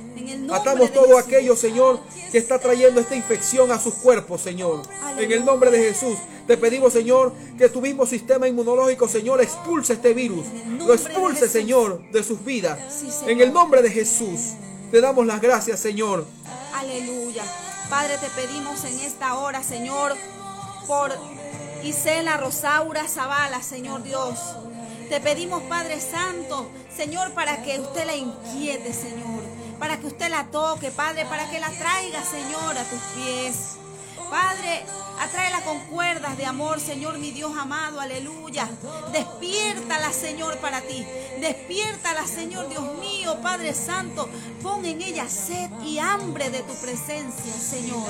Atamos 0.52 0.92
todo 0.92 1.18
aquello, 1.18 1.56
Señor, 1.56 1.98
que 2.30 2.38
está 2.38 2.60
trayendo 2.60 3.00
esta 3.00 3.16
infección 3.16 3.72
a 3.72 3.78
sus 3.80 3.94
cuerpos, 3.94 4.40
Señor. 4.40 4.82
En 5.18 5.32
el 5.32 5.44
nombre 5.44 5.70
de 5.72 5.78
Jesús, 5.78 6.16
te 6.46 6.56
pedimos, 6.56 6.92
Señor, 6.92 7.32
que 7.58 7.68
tu 7.68 7.80
mismo 7.80 8.06
sistema 8.06 8.46
inmunológico, 8.46 9.08
Señor, 9.08 9.42
expulse 9.42 9.94
este 9.94 10.14
virus. 10.14 10.46
Lo 10.78 10.94
expulse. 10.94 11.48
Señor, 11.48 12.02
de 12.12 12.22
sus 12.22 12.44
vidas. 12.44 12.78
En 13.26 13.40
el 13.40 13.52
nombre 13.52 13.82
de 13.82 13.90
Jesús, 13.90 14.52
te 14.92 15.00
damos 15.00 15.26
las 15.26 15.40
gracias, 15.40 15.80
Señor. 15.80 16.24
Aleluya. 16.72 17.42
Padre, 17.90 18.16
te 18.18 18.28
pedimos 18.40 18.84
en 18.84 19.00
esta 19.00 19.38
hora, 19.38 19.64
Señor, 19.64 20.14
por 20.86 21.10
Isela 21.82 22.36
Rosaura 22.36 23.08
Zavala, 23.08 23.60
Señor 23.60 24.04
Dios. 24.04 24.38
Te 25.08 25.20
pedimos, 25.20 25.62
Padre 25.62 25.98
Santo, 26.00 26.70
Señor, 26.94 27.32
para 27.32 27.62
que 27.62 27.80
usted 27.80 28.04
la 28.04 28.14
inquiete, 28.14 28.92
Señor. 28.92 29.42
Para 29.78 29.98
que 29.98 30.06
usted 30.06 30.28
la 30.28 30.44
toque, 30.44 30.90
Padre, 30.90 31.24
para 31.24 31.48
que 31.50 31.58
la 31.58 31.70
traiga, 31.70 32.22
Señor, 32.22 32.76
a 32.76 32.84
tus 32.84 33.00
pies. 33.16 33.77
Padre, 34.30 34.84
Atráela 35.20 35.62
con 35.62 35.80
cuerdas 35.86 36.36
de 36.36 36.46
amor, 36.46 36.78
Señor, 36.78 37.18
mi 37.18 37.32
Dios 37.32 37.52
amado, 37.58 38.00
aleluya. 38.00 38.68
Despiértala, 39.12 40.12
Señor, 40.12 40.58
para 40.58 40.80
ti. 40.80 41.04
Despiértala, 41.40 42.24
Señor, 42.24 42.68
Dios 42.68 42.84
mío, 43.00 43.36
Padre 43.42 43.74
Santo. 43.74 44.28
Pon 44.62 44.84
en 44.84 45.02
ella 45.02 45.28
sed 45.28 45.70
y 45.84 45.98
hambre 45.98 46.50
de 46.50 46.62
tu 46.62 46.74
presencia, 46.74 47.52
Señor. 47.52 48.08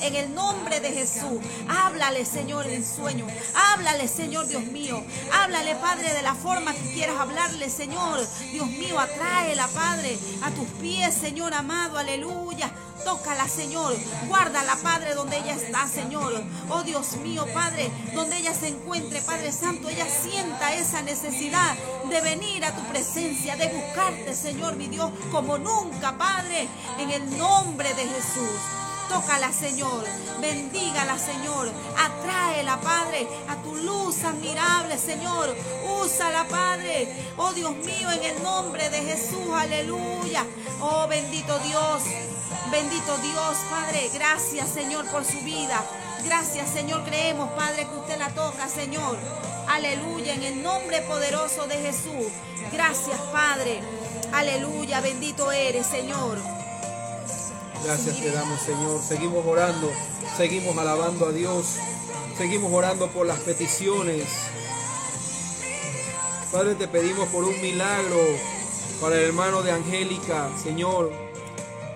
En 0.00 0.14
el 0.14 0.34
nombre 0.34 0.80
de 0.80 0.90
Jesús, 0.90 1.38
háblale, 1.68 2.24
Señor, 2.24 2.66
en 2.66 2.84
sueño. 2.84 3.26
Háblale, 3.54 4.08
Señor, 4.08 4.48
Dios 4.48 4.64
mío. 4.64 5.04
Háblale, 5.32 5.74
Padre, 5.76 6.14
de 6.14 6.22
la 6.22 6.34
forma 6.34 6.72
que 6.72 6.92
quieras 6.94 7.20
hablarle, 7.20 7.68
Señor. 7.68 8.26
Dios 8.52 8.68
mío, 8.68 8.98
atráela, 8.98 9.68
Padre, 9.68 10.18
a 10.42 10.50
tus 10.50 10.66
pies, 10.80 11.14
Señor 11.14 11.52
amado, 11.52 11.98
aleluya. 11.98 12.72
Tócala, 13.04 13.48
Señor. 13.48 13.94
Guárdala, 14.26 14.76
Padre, 14.82 15.14
donde 15.14 15.38
ella 15.38 15.47
está, 15.54 15.86
Señor. 15.88 16.42
Oh 16.70 16.82
Dios 16.82 17.16
mío, 17.16 17.46
Padre, 17.52 17.90
donde 18.14 18.38
ella 18.38 18.54
se 18.54 18.68
encuentre, 18.68 19.22
Padre 19.22 19.52
Santo, 19.52 19.88
ella 19.88 20.06
sienta 20.06 20.74
esa 20.74 21.02
necesidad 21.02 21.76
de 22.08 22.20
venir 22.20 22.64
a 22.64 22.74
tu 22.74 22.82
presencia, 22.84 23.56
de 23.56 23.68
buscarte, 23.68 24.34
Señor, 24.34 24.76
mi 24.76 24.88
Dios, 24.88 25.10
como 25.30 25.58
nunca, 25.58 26.16
Padre, 26.16 26.68
en 26.98 27.10
el 27.10 27.38
nombre 27.38 27.92
de 27.94 28.06
Jesús. 28.06 28.60
Tócala, 29.08 29.50
Señor. 29.52 30.04
Bendígala, 30.40 31.18
Señor. 31.18 31.72
Atráela, 31.96 32.78
Padre, 32.80 33.26
a 33.48 33.56
tu 33.62 33.74
luz 33.76 34.22
admirable, 34.24 34.98
Señor. 34.98 35.56
Úsala, 36.02 36.44
Padre. 36.44 37.08
Oh 37.38 37.52
Dios 37.52 37.74
mío, 37.76 38.10
en 38.10 38.22
el 38.22 38.42
nombre 38.42 38.90
de 38.90 38.98
Jesús. 38.98 39.48
Aleluya. 39.54 40.44
Oh 40.80 41.06
bendito 41.08 41.58
Dios. 41.60 42.02
Bendito 42.70 43.16
Dios, 43.18 43.56
Padre. 43.70 44.10
Gracias, 44.12 44.68
Señor, 44.68 45.06
por 45.06 45.24
su 45.24 45.38
vida. 45.40 45.84
Gracias, 46.24 46.70
Señor. 46.70 47.04
Creemos, 47.04 47.50
Padre, 47.52 47.86
que 47.86 47.96
usted 47.96 48.18
la 48.18 48.28
toca, 48.30 48.68
Señor. 48.68 49.16
Aleluya. 49.68 50.34
En 50.34 50.42
el 50.42 50.62
nombre 50.62 51.00
poderoso 51.02 51.66
de 51.66 51.76
Jesús. 51.76 52.32
Gracias, 52.72 53.18
Padre. 53.32 53.80
Aleluya. 54.32 55.00
Bendito 55.00 55.50
eres, 55.50 55.86
Señor. 55.86 56.38
Gracias 57.84 58.20
te 58.20 58.30
damos, 58.30 58.60
Señor. 58.60 59.00
Seguimos 59.00 59.46
orando, 59.46 59.90
seguimos 60.36 60.76
alabando 60.76 61.26
a 61.26 61.32
Dios, 61.32 61.76
seguimos 62.36 62.72
orando 62.72 63.08
por 63.08 63.26
las 63.26 63.38
peticiones. 63.38 64.26
Padre, 66.52 66.74
te 66.74 66.88
pedimos 66.88 67.28
por 67.28 67.44
un 67.44 67.60
milagro 67.62 68.18
para 69.00 69.16
el 69.16 69.22
hermano 69.22 69.62
de 69.62 69.70
Angélica, 69.70 70.50
Señor, 70.62 71.12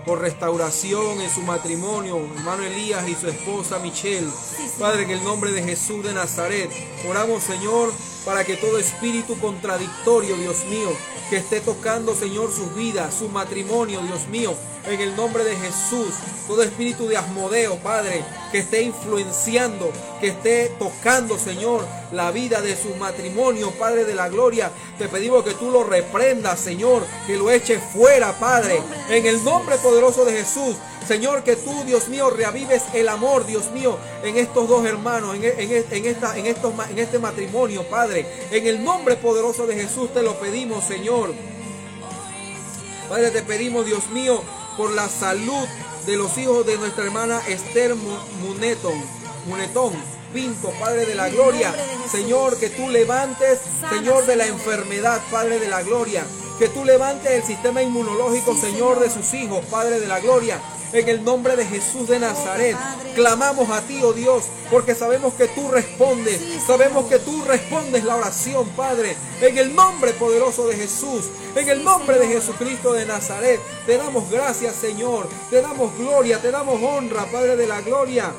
por 0.05 0.21
restauración 0.21 1.21
en 1.21 1.31
su 1.31 1.43
matrimonio, 1.43 2.19
hermano 2.37 2.63
Elías 2.65 3.09
y 3.09 3.15
su 3.15 3.29
esposa 3.29 3.79
Michelle. 3.79 4.31
Padre, 4.79 5.05
en 5.05 5.11
el 5.11 5.25
nombre 5.25 5.53
de 5.53 5.63
Jesús 5.63 6.05
de 6.05 6.13
Nazaret, 6.13 6.71
oramos, 7.09 7.43
Señor, 7.43 7.93
para 8.25 8.45
que 8.45 8.57
todo 8.57 8.79
espíritu 8.79 9.39
contradictorio, 9.39 10.37
Dios 10.37 10.65
mío, 10.67 10.91
que 11.33 11.39
esté 11.39 11.63
tocando, 11.63 12.15
Señor, 12.15 12.53
sus 12.53 12.75
vidas, 12.75 13.15
su 13.15 13.27
matrimonio, 13.27 14.03
Dios 14.03 14.29
mío, 14.29 14.55
en 14.87 15.01
el 15.01 15.17
nombre 15.17 15.45
de 15.45 15.57
Jesús. 15.57 16.13
Todo 16.47 16.63
espíritu 16.63 17.09
de 17.09 17.17
asmodeo, 17.17 17.77
Padre, 17.79 18.23
que 18.51 18.59
esté 18.59 18.83
influenciando, 18.83 19.91
que 20.21 20.29
esté 20.29 20.77
tocando, 20.79 21.39
Señor, 21.39 21.87
la 22.13 22.31
vida 22.33 22.61
de 22.61 22.77
su 22.77 22.95
matrimonio, 22.97 23.71
Padre 23.71 24.05
de 24.05 24.15
la 24.15 24.29
gloria. 24.29 24.71
Te 24.99 25.09
pedimos 25.09 25.43
que 25.43 25.55
tú 25.55 25.71
lo 25.71 25.85
reprendas, 25.85 26.61
Señor, 26.61 27.03
que 27.27 27.39
lo 27.39 27.51
eche 27.51 27.79
fuera, 27.81 28.39
Padre, 28.39 28.83
en 29.09 29.25
el 29.25 29.43
nombre 29.43 29.79
poderoso 29.79 30.27
de 30.27 30.33
Jesús. 30.33 30.77
Señor, 31.13 31.45
que 31.45 31.57
tú, 31.57 31.85
Dios 31.85 32.09
mío, 32.09 32.31
reavives 32.31 32.85
el 32.95 33.07
amor, 33.07 33.45
Dios 33.45 33.71
mío, 33.73 33.99
en 34.25 34.39
estos 34.39 34.67
dos 34.67 34.87
hermanos, 34.87 35.37
en, 35.37 35.45
en, 35.45 36.07
esta, 36.07 36.39
en, 36.39 36.47
estos, 36.47 36.73
en 36.89 36.99
este 36.99 37.19
matrimonio, 37.19 37.87
Padre. 37.87 38.27
En 38.51 38.67
el 38.67 38.83
nombre 38.83 39.17
poderoso 39.17 39.67
de 39.67 39.75
Jesús 39.75 40.11
te 40.15 40.23
lo 40.23 40.41
pedimos, 40.41 40.85
Señor. 40.85 41.35
Padre, 43.11 43.31
te 43.31 43.43
pedimos, 43.43 43.85
Dios 43.85 44.09
mío, 44.09 44.43
por 44.79 44.91
la 44.93 45.07
salud 45.07 45.69
de 46.07 46.17
los 46.17 46.39
hijos 46.39 46.65
de 46.65 46.79
nuestra 46.79 47.05
hermana 47.05 47.43
Esther 47.47 47.95
Munetón, 47.95 48.99
Munetón 49.47 49.93
Pinto, 50.33 50.71
Padre 50.81 51.05
de 51.05 51.15
la 51.15 51.29
Gloria. 51.29 51.75
Señor, 52.11 52.59
que 52.59 52.71
tú 52.71 52.89
levantes, 52.89 53.61
Señor, 53.91 54.25
de 54.25 54.37
la 54.37 54.47
enfermedad, 54.47 55.21
Padre 55.31 55.61
de 55.61 55.69
la 55.69 55.83
Gloria. 55.83 56.25
Que 56.63 56.69
tú 56.69 56.85
levantes 56.85 57.29
el 57.29 57.43
sistema 57.43 57.83
inmunológico, 57.83 58.55
Señor, 58.55 59.01
de 59.01 59.11
sus 59.11 59.35
hijos, 59.35 59.65
Padre 59.65 59.99
de 59.99 60.07
la 60.07 60.21
Gloria. 60.21 60.61
En 60.93 61.09
el 61.09 61.25
nombre 61.25 61.57
de 61.57 61.67
Jesús 61.67 62.07
de 62.07 62.21
Nazaret, 62.21 62.77
clamamos 63.17 63.69
a 63.69 63.81
ti, 63.81 64.01
oh 64.05 64.13
Dios, 64.13 64.45
porque 64.71 64.95
sabemos 64.95 65.35
que 65.35 65.49
tú 65.49 65.69
respondes. 65.73 66.41
Sabemos 66.65 67.07
que 67.07 67.19
tú 67.19 67.43
respondes 67.43 68.05
la 68.05 68.15
oración, 68.15 68.69
Padre. 68.77 69.17
En 69.41 69.59
el 69.59 69.75
nombre 69.75 70.13
poderoso 70.13 70.69
de 70.69 70.77
Jesús, 70.77 71.31
en 71.57 71.69
el 71.69 71.83
nombre 71.83 72.21
de 72.21 72.29
Jesucristo 72.29 72.93
de 72.93 73.07
Nazaret, 73.07 73.59
te 73.85 73.99
damos 73.99 74.31
gracias, 74.31 74.77
Señor. 74.77 75.29
Te 75.51 75.63
damos 75.63 75.93
gloria, 75.99 76.41
te 76.41 76.53
damos 76.53 76.81
honra, 76.81 77.27
Padre 77.27 77.57
de 77.57 77.67
la 77.67 77.81
gloria. 77.81 78.33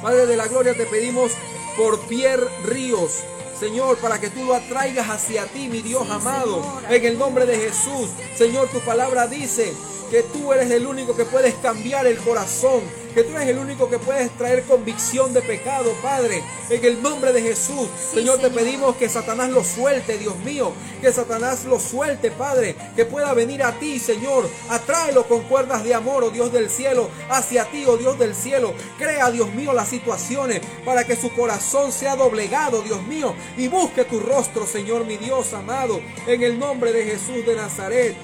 Padre 0.00 0.26
de 0.26 0.36
la 0.36 0.46
gloria, 0.46 0.72
te 0.72 0.86
pedimos 0.86 1.32
por 1.76 1.98
Pierre 2.02 2.46
Ríos. 2.62 3.24
Señor, 3.58 3.96
para 3.98 4.20
que 4.20 4.28
tú 4.28 4.44
lo 4.44 4.54
atraigas 4.54 5.08
hacia 5.08 5.46
ti, 5.46 5.68
mi 5.68 5.80
Dios 5.80 6.08
amado, 6.10 6.62
en 6.90 7.04
el 7.04 7.18
nombre 7.18 7.46
de 7.46 7.56
Jesús. 7.56 8.10
Señor, 8.36 8.68
tu 8.68 8.80
palabra 8.80 9.26
dice 9.26 9.72
que 10.10 10.22
tú 10.22 10.52
eres 10.52 10.70
el 10.70 10.86
único 10.86 11.16
que 11.16 11.24
puedes 11.24 11.54
cambiar 11.54 12.06
el 12.06 12.18
corazón, 12.18 12.82
que 13.16 13.24
tú 13.24 13.34
eres 13.34 13.48
el 13.48 13.56
único 13.56 13.88
que 13.88 13.98
puedes 13.98 14.30
traer 14.32 14.62
convicción 14.64 15.32
de 15.32 15.40
pecado, 15.40 15.90
Padre. 16.02 16.44
En 16.68 16.84
el 16.84 17.00
nombre 17.00 17.32
de 17.32 17.40
Jesús, 17.40 17.88
Señor, 18.12 18.40
te 18.40 18.50
pedimos 18.50 18.94
que 18.96 19.08
Satanás 19.08 19.48
lo 19.48 19.64
suelte, 19.64 20.18
Dios 20.18 20.36
mío, 20.40 20.74
que 21.00 21.10
Satanás 21.10 21.64
lo 21.64 21.80
suelte, 21.80 22.30
Padre, 22.30 22.76
que 22.94 23.06
pueda 23.06 23.32
venir 23.32 23.62
a 23.62 23.72
ti, 23.78 23.98
Señor. 23.98 24.46
Atráelo 24.68 25.26
con 25.26 25.44
cuerdas 25.44 25.82
de 25.82 25.94
amor, 25.94 26.24
oh 26.24 26.30
Dios 26.30 26.52
del 26.52 26.68
cielo, 26.68 27.08
hacia 27.30 27.64
ti, 27.70 27.86
oh 27.86 27.96
Dios 27.96 28.18
del 28.18 28.34
cielo. 28.34 28.74
Crea, 28.98 29.30
Dios 29.30 29.50
mío, 29.54 29.72
las 29.72 29.88
situaciones 29.88 30.60
para 30.84 31.04
que 31.04 31.16
su 31.16 31.32
corazón 31.32 31.92
sea 31.92 32.16
doblegado, 32.16 32.82
Dios 32.82 33.02
mío, 33.04 33.34
y 33.56 33.68
busque 33.68 34.04
tu 34.04 34.20
rostro, 34.20 34.66
Señor, 34.66 35.06
mi 35.06 35.16
Dios 35.16 35.54
amado, 35.54 36.02
en 36.26 36.42
el 36.42 36.58
nombre 36.58 36.92
de 36.92 37.04
Jesús 37.04 37.46
de 37.46 37.56
Nazaret. 37.56 38.14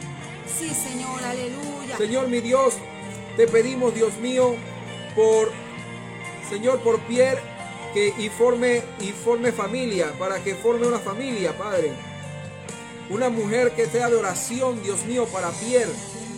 Sí, 0.47 0.69
Señor, 0.69 1.25
aleluya. 1.25 1.97
Señor 1.97 2.29
mi 2.29 2.41
Dios, 2.43 2.75
te 3.39 3.49
pedimos, 3.49 3.95
Dios 3.95 4.19
mío, 4.19 4.55
por, 5.15 5.51
Señor, 6.49 6.81
por 6.81 7.01
Pierre, 7.01 7.41
que 7.95 8.15
y 8.19 8.29
forme, 8.29 8.83
y 9.01 9.13
forme 9.13 9.53
familia, 9.53 10.13
para 10.19 10.43
que 10.43 10.55
forme 10.55 10.87
una 10.87 10.99
familia, 10.99 11.57
Padre. 11.57 11.93
Una 13.11 13.29
mujer 13.29 13.73
que 13.73 13.87
sea 13.87 14.09
de 14.09 14.17
oración, 14.17 14.83
Dios 14.83 15.05
mío, 15.05 15.27
para 15.27 15.51
Pierre, 15.51 15.93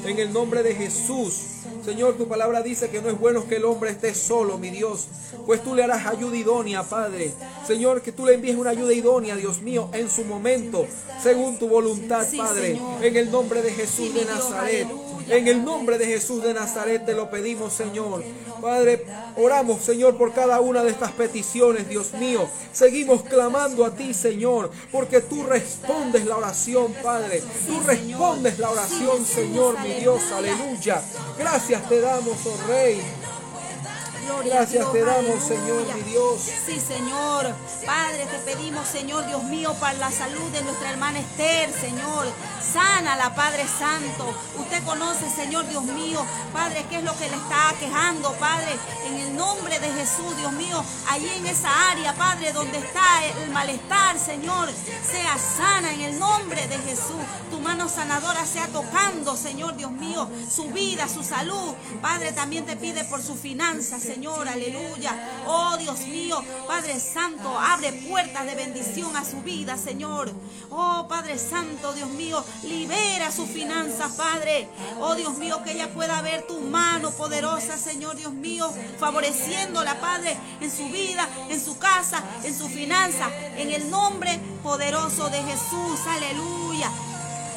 en 0.04 0.18
el 0.18 0.32
nombre 0.32 0.62
de 0.62 0.74
Jesús. 0.74 1.53
Señor, 1.84 2.16
tu 2.16 2.28
palabra 2.28 2.62
dice 2.62 2.90
que 2.90 3.00
no 3.00 3.08
es 3.08 3.18
bueno 3.18 3.46
que 3.46 3.56
el 3.56 3.64
hombre 3.64 3.90
esté 3.90 4.14
solo, 4.14 4.58
mi 4.58 4.70
Dios, 4.70 5.06
pues 5.46 5.62
tú 5.62 5.74
le 5.74 5.82
harás 5.82 6.06
ayuda 6.06 6.36
idónea, 6.36 6.82
Padre. 6.82 7.32
Señor, 7.66 8.02
que 8.02 8.12
tú 8.12 8.26
le 8.26 8.34
envíes 8.34 8.56
una 8.56 8.70
ayuda 8.70 8.92
idónea, 8.92 9.36
Dios 9.36 9.60
mío, 9.62 9.88
en 9.92 10.10
su 10.10 10.24
momento, 10.24 10.86
según 11.22 11.58
tu 11.58 11.68
voluntad, 11.68 12.26
Padre, 12.36 12.80
en 13.02 13.16
el 13.16 13.30
nombre 13.30 13.62
de 13.62 13.72
Jesús 13.72 14.14
de 14.14 14.24
Nazaret. 14.24 14.88
En 15.26 15.48
el 15.48 15.64
nombre 15.64 15.96
de 15.96 16.04
Jesús 16.04 16.42
de 16.42 16.52
Nazaret 16.52 17.06
te 17.06 17.14
lo 17.14 17.30
pedimos, 17.30 17.72
Señor. 17.72 18.22
Padre, 18.60 19.06
oramos, 19.36 19.82
Señor, 19.82 20.18
por 20.18 20.34
cada 20.34 20.60
una 20.60 20.82
de 20.82 20.90
estas 20.90 21.12
peticiones, 21.12 21.88
Dios 21.88 22.12
mío. 22.12 22.46
Seguimos 22.72 23.22
clamando 23.22 23.86
a 23.86 23.94
ti, 23.94 24.12
Señor, 24.12 24.70
porque 24.92 25.22
tú 25.22 25.42
respondes 25.42 26.26
la 26.26 26.36
oración, 26.36 26.92
Padre. 27.02 27.42
Tú 27.66 27.80
respondes 27.86 28.58
la 28.58 28.70
oración, 28.70 29.24
Señor, 29.24 29.80
mi 29.80 29.94
Dios. 29.94 30.22
Aleluya. 30.30 31.02
Gracias 31.38 31.63
te 31.66 32.00
damos, 32.00 32.46
oh 32.46 32.66
Rey. 32.68 33.02
Gracias 34.44 34.92
te 34.92 35.04
damos, 35.04 35.42
Señor, 35.42 35.94
mi 35.94 36.02
Dios. 36.02 36.40
Sí, 36.66 36.78
Señor. 36.78 37.54
Padre, 37.86 38.26
te 38.26 38.38
pedimos, 38.38 38.86
Señor, 38.86 39.26
Dios 39.26 39.42
mío, 39.44 39.74
para 39.80 39.98
la 39.98 40.10
salud 40.10 40.50
de 40.50 40.62
nuestra 40.62 40.90
hermana 40.90 41.18
Esther, 41.20 41.70
Señor. 41.72 42.26
Sana 42.72 43.16
la 43.16 43.34
Padre 43.34 43.66
Santo. 43.68 44.34
Usted 44.58 44.82
conoce, 44.84 45.30
Señor, 45.30 45.68
Dios 45.68 45.84
mío, 45.84 46.24
Padre, 46.52 46.84
qué 46.88 46.96
es 46.96 47.04
lo 47.04 47.16
que 47.16 47.28
le 47.28 47.36
está 47.36 47.74
quejando, 47.78 48.32
Padre. 48.34 48.78
En 49.06 49.14
el 49.14 49.36
nombre 49.36 49.78
de 49.78 49.92
Jesús, 49.92 50.36
Dios 50.36 50.52
mío, 50.52 50.82
allí 51.10 51.28
en 51.28 51.46
esa 51.46 51.90
área, 51.90 52.14
Padre, 52.14 52.52
donde 52.52 52.78
está 52.78 53.24
el 53.42 53.50
malestar, 53.50 54.18
Señor, 54.18 54.70
sea 55.04 55.36
sana 55.38 55.92
en 55.92 56.00
el 56.00 56.18
nombre 56.18 56.66
de 56.66 56.78
Jesús. 56.78 57.22
Tu 57.50 57.60
mano 57.60 57.88
sanadora 57.88 58.44
sea 58.46 58.66
tocando, 58.68 59.36
Señor, 59.36 59.76
Dios 59.76 59.92
mío, 59.92 60.28
su 60.50 60.68
vida, 60.68 61.08
su 61.08 61.22
salud. 61.22 61.74
Padre, 62.00 62.32
también 62.32 62.64
te 62.64 62.76
pide 62.76 63.04
por 63.04 63.22
su 63.22 63.34
finanzas, 63.44 64.02
Señor, 64.02 64.48
aleluya. 64.48 65.42
Oh 65.46 65.76
Dios 65.76 66.00
mío, 66.06 66.42
Padre 66.66 66.98
Santo, 66.98 67.58
abre 67.58 67.92
puertas 67.92 68.46
de 68.46 68.54
bendición 68.54 69.14
a 69.16 69.24
su 69.24 69.42
vida, 69.42 69.76
Señor. 69.76 70.32
Oh 70.70 71.06
Padre 71.08 71.38
Santo, 71.38 71.92
Dios 71.92 72.08
mío, 72.10 72.42
Libera 72.62 73.30
sus 73.30 73.48
finanzas, 73.48 74.12
Padre. 74.12 74.68
Oh 75.00 75.14
Dios 75.14 75.36
mío, 75.38 75.62
que 75.64 75.72
ella 75.72 75.92
pueda 75.92 76.22
ver 76.22 76.46
tu 76.46 76.60
mano 76.60 77.10
poderosa, 77.10 77.76
Señor 77.76 78.16
Dios 78.16 78.32
mío, 78.32 78.72
favoreciéndola, 78.98 80.00
Padre, 80.00 80.36
en 80.60 80.70
su 80.70 80.88
vida, 80.88 81.28
en 81.48 81.62
su 81.62 81.78
casa, 81.78 82.22
en 82.42 82.56
su 82.56 82.68
finanza, 82.68 83.30
en 83.56 83.70
el 83.70 83.90
nombre 83.90 84.40
poderoso 84.62 85.28
de 85.28 85.42
Jesús. 85.42 86.00
Aleluya. 86.08 86.90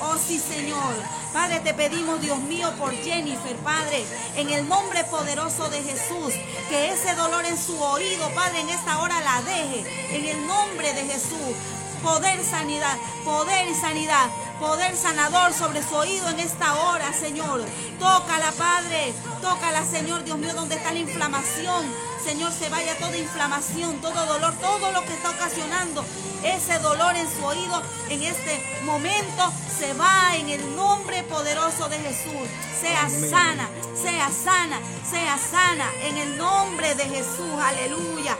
Oh 0.01 0.15
sí, 0.17 0.39
Señor. 0.39 0.95
Padre, 1.33 1.59
te 1.59 1.73
pedimos, 1.73 2.21
Dios 2.21 2.39
mío, 2.39 2.71
por 2.79 2.93
Jennifer, 2.93 3.55
Padre, 3.57 4.03
en 4.35 4.49
el 4.49 4.67
nombre 4.67 5.03
poderoso 5.05 5.69
de 5.69 5.83
Jesús, 5.83 6.33
que 6.69 6.91
ese 6.91 7.13
dolor 7.15 7.45
en 7.45 7.57
su 7.57 7.79
oído, 7.79 8.29
Padre, 8.33 8.61
en 8.61 8.69
esta 8.69 8.99
hora 8.99 9.19
la 9.21 9.41
deje, 9.41 10.15
en 10.15 10.25
el 10.25 10.47
nombre 10.47 10.93
de 10.93 11.03
Jesús. 11.05 11.55
Poder 12.03 12.43
sanidad, 12.43 12.97
poder 13.25 13.67
y 13.67 13.75
sanidad, 13.75 14.29
poder 14.59 14.95
sanador 14.95 15.53
sobre 15.53 15.83
su 15.83 15.95
oído 15.95 16.29
en 16.29 16.39
esta 16.39 16.75
hora, 16.75 17.11
Señor. 17.13 17.63
Tócala, 17.99 18.51
Padre, 18.51 19.13
tócala, 19.41 19.85
Señor, 19.85 20.23
Dios 20.23 20.37
mío, 20.37 20.53
donde 20.53 20.75
está 20.75 20.91
la 20.91 20.99
inflamación. 20.99 21.85
Señor, 22.23 22.51
se 22.51 22.69
vaya 22.69 22.97
toda 22.97 23.17
inflamación, 23.17 23.99
todo 24.01 24.25
dolor, 24.25 24.53
todo 24.59 24.91
lo 24.91 25.01
que 25.05 25.13
está 25.13 25.29
ocasionando 25.29 26.03
ese 26.43 26.79
dolor 26.79 27.15
en 27.15 27.27
su 27.27 27.43
oído 27.45 27.81
en 28.09 28.23
este 28.23 28.61
momento 28.83 29.51
se 29.77 29.93
va 29.93 30.35
en 30.35 30.49
el 30.49 30.75
nombre 30.75 31.23
poderoso 31.23 31.89
de 31.89 31.97
Jesús. 31.99 32.47
Sea 32.79 33.09
sana, 33.09 33.69
sea 33.95 34.29
sana, 34.31 34.79
sea 35.09 35.37
sana 35.37 35.85
en 36.03 36.17
el 36.17 36.37
nombre 36.37 36.95
de 36.95 37.05
Jesús. 37.05 37.59
Aleluya. 37.59 38.37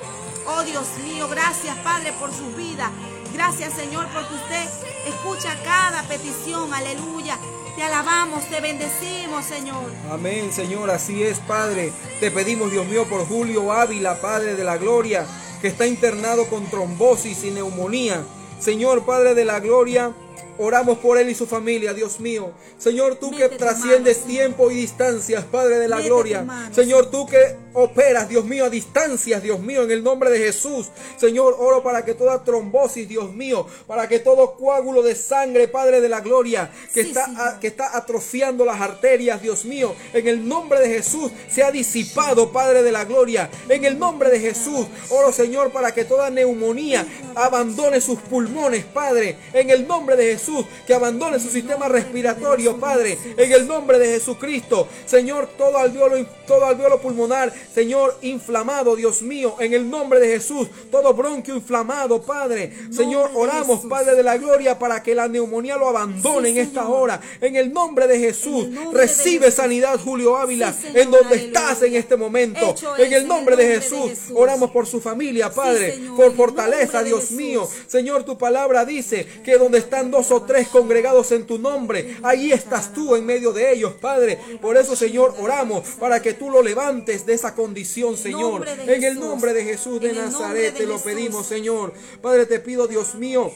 Oh 0.47 0.63
Dios 0.63 0.87
mío, 1.03 1.27
gracias 1.27 1.75
Padre 1.79 2.13
por 2.13 2.33
su 2.33 2.47
vida. 2.55 2.91
Gracias 3.37 3.73
Señor 3.73 4.07
porque 4.11 4.33
usted 4.33 4.65
escucha 5.05 5.55
cada 5.63 6.01
petición. 6.03 6.73
Aleluya. 6.73 7.37
Te 7.75 7.83
alabamos, 7.83 8.43
te 8.49 8.59
bendecimos, 8.59 9.45
Señor. 9.45 9.91
Amén, 10.11 10.51
Señor, 10.51 10.89
así 10.89 11.21
es, 11.21 11.37
Padre. 11.41 11.93
Te 12.19 12.31
pedimos, 12.31 12.71
Dios 12.71 12.87
mío, 12.87 13.05
por 13.05 13.27
Julio 13.27 13.71
Ávila, 13.71 14.19
Padre 14.19 14.55
de 14.55 14.63
la 14.63 14.77
Gloria, 14.77 15.27
que 15.61 15.67
está 15.67 15.85
internado 15.85 16.47
con 16.47 16.65
trombosis 16.65 17.43
y 17.43 17.51
neumonía. 17.51 18.23
Señor, 18.59 19.05
Padre 19.05 19.35
de 19.35 19.45
la 19.45 19.59
Gloria, 19.59 20.11
Oramos 20.59 20.97
por 20.97 21.17
él 21.17 21.29
y 21.29 21.35
su 21.35 21.45
familia, 21.45 21.93
Dios 21.93 22.19
mío. 22.19 22.51
Señor, 22.79 23.15
tú 23.15 23.31
que 23.31 23.47
trasciendes 23.49 24.23
tiempo 24.23 24.71
y 24.71 24.75
distancias, 24.75 25.43
Padre 25.45 25.77
de 25.77 25.87
la 25.87 26.01
gloria. 26.01 26.45
Señor, 26.71 27.11
tú 27.11 27.27
que 27.27 27.55
operas, 27.73 28.27
Dios 28.27 28.43
mío, 28.43 28.65
a 28.65 28.69
distancias, 28.69 29.43
Dios 29.43 29.59
mío, 29.59 29.83
en 29.83 29.91
el 29.91 30.03
nombre 30.03 30.31
de 30.31 30.39
Jesús. 30.39 30.87
Señor, 31.17 31.55
oro 31.59 31.83
para 31.83 32.03
que 32.03 32.15
toda 32.15 32.43
trombosis, 32.43 33.07
Dios 33.07 33.31
mío, 33.33 33.67
para 33.85 34.07
que 34.07 34.19
todo 34.19 34.55
coágulo 34.55 35.03
de 35.03 35.13
sangre, 35.13 35.67
Padre 35.67 36.01
de 36.01 36.09
la 36.09 36.21
gloria, 36.21 36.71
que, 36.91 37.01
está, 37.01 37.57
que 37.61 37.67
está 37.67 37.95
atrofiando 37.95 38.65
las 38.65 38.81
arterias, 38.81 39.41
Dios 39.41 39.63
mío, 39.63 39.93
en 40.13 40.27
el 40.27 40.47
nombre 40.47 40.79
de 40.79 40.89
Jesús, 40.89 41.31
sea 41.49 41.71
disipado, 41.71 42.51
Padre 42.51 42.81
de 42.81 42.91
la 42.91 43.05
gloria. 43.05 43.49
En 43.69 43.85
el 43.85 43.99
nombre 43.99 44.31
de 44.31 44.39
Jesús, 44.39 44.87
oro, 45.09 45.31
Señor, 45.31 45.71
para 45.71 45.93
que 45.93 46.03
toda 46.03 46.31
neumonía 46.31 47.05
abandone 47.35 48.01
sus 48.01 48.17
pulmones, 48.21 48.85
Padre, 48.85 49.37
en 49.53 49.69
el 49.69 49.87
nombre 49.87 50.15
de 50.15 50.33
Jesús 50.33 50.46
que 50.85 50.93
abandone 50.93 51.39
su 51.39 51.49
sistema 51.49 51.87
respiratorio, 51.87 52.77
Padre, 52.77 53.17
en 53.37 53.51
el 53.51 53.67
nombre 53.67 53.99
de 53.99 54.07
Jesucristo. 54.07 54.87
Señor, 55.05 55.49
todo 55.57 55.77
alveolo, 55.77 56.25
todo 56.45 56.65
alveolo 56.65 57.01
pulmonar, 57.01 57.53
Señor, 57.73 58.17
inflamado, 58.21 58.95
Dios 58.95 59.21
mío, 59.21 59.55
en 59.59 59.73
el 59.73 59.89
nombre 59.89 60.19
de 60.19 60.27
Jesús, 60.27 60.67
todo 60.91 61.13
bronquio 61.13 61.55
inflamado, 61.55 62.21
Padre. 62.21 62.73
Señor, 62.91 63.31
oramos, 63.33 63.85
Padre 63.85 64.15
de 64.15 64.23
la 64.23 64.37
gloria, 64.37 64.79
para 64.79 65.03
que 65.03 65.15
la 65.15 65.27
neumonía 65.27 65.77
lo 65.77 65.89
abandone 65.89 66.49
en 66.49 66.57
esta 66.57 66.87
hora. 66.87 67.19
En 67.41 67.55
el 67.55 67.71
nombre 67.73 68.07
de 68.07 68.19
Jesús, 68.19 68.67
recibe 68.93 69.51
sanidad, 69.51 69.99
Julio 69.99 70.37
Ávila, 70.37 70.73
en 70.93 71.11
donde 71.11 71.35
estás 71.35 71.81
en 71.81 71.95
este 71.95 72.15
momento. 72.15 72.75
En 72.97 73.13
el 73.13 73.27
nombre 73.27 73.55
de 73.55 73.79
Jesús, 73.79 74.31
oramos 74.33 74.71
por 74.71 74.87
su 74.87 75.01
familia, 75.01 75.51
Padre, 75.51 75.99
por 76.15 76.35
fortaleza, 76.35 77.03
Dios 77.03 77.31
mío. 77.31 77.67
Señor, 77.87 78.23
tu 78.23 78.37
palabra 78.37 78.85
dice 78.85 79.25
que 79.43 79.57
donde 79.57 79.79
están 79.79 80.11
dos 80.11 80.31
o 80.31 80.36
tres 80.43 80.67
congregados 80.67 81.31
en 81.31 81.45
tu 81.45 81.57
nombre, 81.57 82.17
ahí 82.23 82.51
estás 82.51 82.93
tú 82.93 83.15
en 83.15 83.25
medio 83.25 83.53
de 83.53 83.73
ellos, 83.73 83.93
Padre. 83.93 84.39
Por 84.61 84.77
eso, 84.77 84.95
Señor, 84.95 85.35
oramos 85.39 85.87
para 85.99 86.21
que 86.21 86.33
tú 86.33 86.49
lo 86.49 86.61
levantes 86.61 87.25
de 87.25 87.33
esa 87.33 87.55
condición, 87.55 88.17
Señor. 88.17 88.67
En 88.67 89.03
el 89.03 89.19
nombre 89.19 89.53
de 89.53 89.63
Jesús 89.63 89.99
de 90.01 90.13
Nazaret 90.13 90.75
te 90.75 90.85
lo 90.85 90.99
pedimos, 90.99 91.45
Señor. 91.47 91.93
Padre, 92.21 92.45
te 92.45 92.59
pido, 92.59 92.87
Dios 92.87 93.15
mío. 93.15 93.51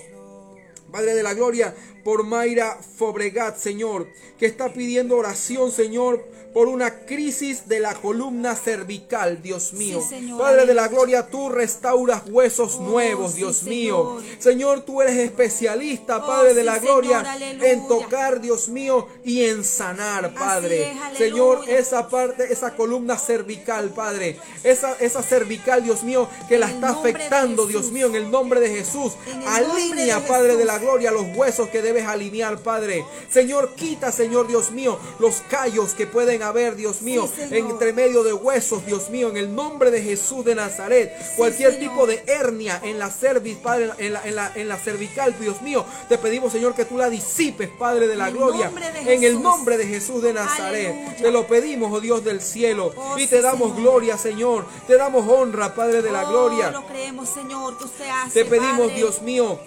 Padre 0.92 1.14
de 1.14 1.24
la 1.24 1.34
Gloria, 1.34 1.74
por 2.04 2.24
Mayra 2.24 2.78
Fobregat, 2.98 3.58
Señor, 3.58 4.08
que 4.38 4.46
está 4.46 4.74
pidiendo 4.74 5.18
oración, 5.18 5.72
Señor, 5.72 6.24
por 6.54 6.68
una 6.68 7.06
crisis 7.06 7.68
de 7.68 7.80
la 7.80 7.94
columna 7.96 8.56
cervical, 8.56 9.42
Dios 9.42 9.74
mío. 9.74 10.04
Padre 10.38 10.66
de 10.66 10.74
la 10.74 10.88
gloria, 10.88 11.28
tú 11.28 11.50
restauras 11.50 12.24
huesos 12.28 12.78
oh, 12.80 12.84
nuevos, 12.84 13.36
Dios 13.36 13.64
mío. 13.64 14.22
Señor. 14.40 14.82
tú 14.82 15.02
eres 15.02 15.18
especialista, 15.18 16.18
oh, 16.18 16.28
Padre 16.28 16.54
de 16.54 16.64
la 16.64 16.80
gloria, 16.80 17.24
en 17.62 17.88
tocar, 17.88 18.42
Dios 18.42 18.68
mío, 18.68 19.08
y 19.24 19.46
en 19.46 19.64
sanar, 19.64 20.34
Padre. 20.34 20.94
señor, 21.18 21.70
esa 21.70 22.10
parte, 22.10 22.52
esa 22.52 22.76
columna 22.76 23.18
cervical, 23.18 23.90
Padre. 23.92 24.38
Esa, 24.64 24.96
esa 25.00 25.24
cervical, 25.24 25.84
Dios 25.84 26.04
mío, 26.04 26.28
que 26.50 26.58
la 26.58 26.70
está 26.70 26.90
afectando, 26.90 27.66
Dios 27.66 27.92
mío, 27.92 28.08
en 28.08 28.16
el 28.16 28.30
nombre 28.30 28.60
de 28.60 28.70
Jesús. 28.70 29.14
Alinea, 29.48 30.26
Padre 30.28 30.58
de 30.58 30.66
la 30.66 30.80
gloria, 30.80 31.12
los 31.12 31.26
huesos 31.36 31.70
que 31.70 31.82
debes 31.92 32.08
alinear, 32.08 32.60
Padre. 32.60 33.06
Señor, 33.30 33.76
quita, 33.76 34.12
Señor 34.12 34.48
Dios 34.48 34.72
mío, 34.72 34.98
los 35.20 35.42
callos 35.50 35.94
que 35.94 36.08
pueden 36.08 36.42
a 36.42 36.52
ver, 36.52 36.76
Dios 36.76 37.02
mío, 37.02 37.30
entre 37.50 37.94
medio 37.94 38.24
de 38.24 38.34
huesos, 38.34 38.86
Dios 38.86 39.10
mío, 39.10 39.30
en 39.30 39.38
el 39.38 39.54
nombre 39.54 39.92
de 39.92 40.02
Jesús 40.02 40.46
de 40.46 40.56
Nazaret. 40.56 41.14
Cualquier 41.36 41.80
tipo 41.80 42.08
de 42.08 42.24
hernia 42.28 42.80
en 42.84 42.98
la 42.98 43.10
cerviz, 43.10 43.58
Padre, 43.58 43.92
en 43.98 44.14
la, 44.14 44.24
en, 44.24 44.36
la, 44.36 44.52
en 44.56 44.68
la 44.68 44.78
cervical, 44.78 45.36
Dios 45.40 45.62
mío, 45.62 45.86
te 46.08 46.18
pedimos, 46.18 46.52
Señor, 46.54 46.74
que 46.74 46.86
tú 46.86 46.98
la 46.98 47.10
disipes, 47.10 47.70
Padre 47.70 48.08
de 48.08 48.16
la 48.16 48.30
gloria, 48.30 48.72
en 49.06 49.24
el 49.24 49.42
nombre 49.42 49.78
de 49.78 49.86
Jesús 49.86 50.22
de 50.24 50.34
Nazaret. 50.34 51.18
Te 51.18 51.32
lo 51.32 51.46
pedimos, 51.48 51.92
oh 51.92 52.00
Dios 52.00 52.24
del 52.24 52.42
cielo, 52.42 52.94
oh, 52.96 53.18
y 53.18 53.28
te 53.28 53.42
damos 53.42 53.76
gloria, 53.76 54.18
Señor. 54.18 54.66
Te 54.88 54.96
damos 54.96 55.28
honra, 55.28 55.76
Padre 55.76 56.02
de 56.02 56.12
la 56.12 56.24
oh, 56.24 56.30
gloria. 56.30 56.72
Lo 56.72 56.86
creemos, 56.86 57.30
Señor, 57.30 57.78
que 57.78 57.84
usted 57.84 58.08
hace, 58.10 58.44
Te 58.44 58.50
pedimos, 58.50 58.94
Dios 58.94 59.22
mío, 59.22 59.60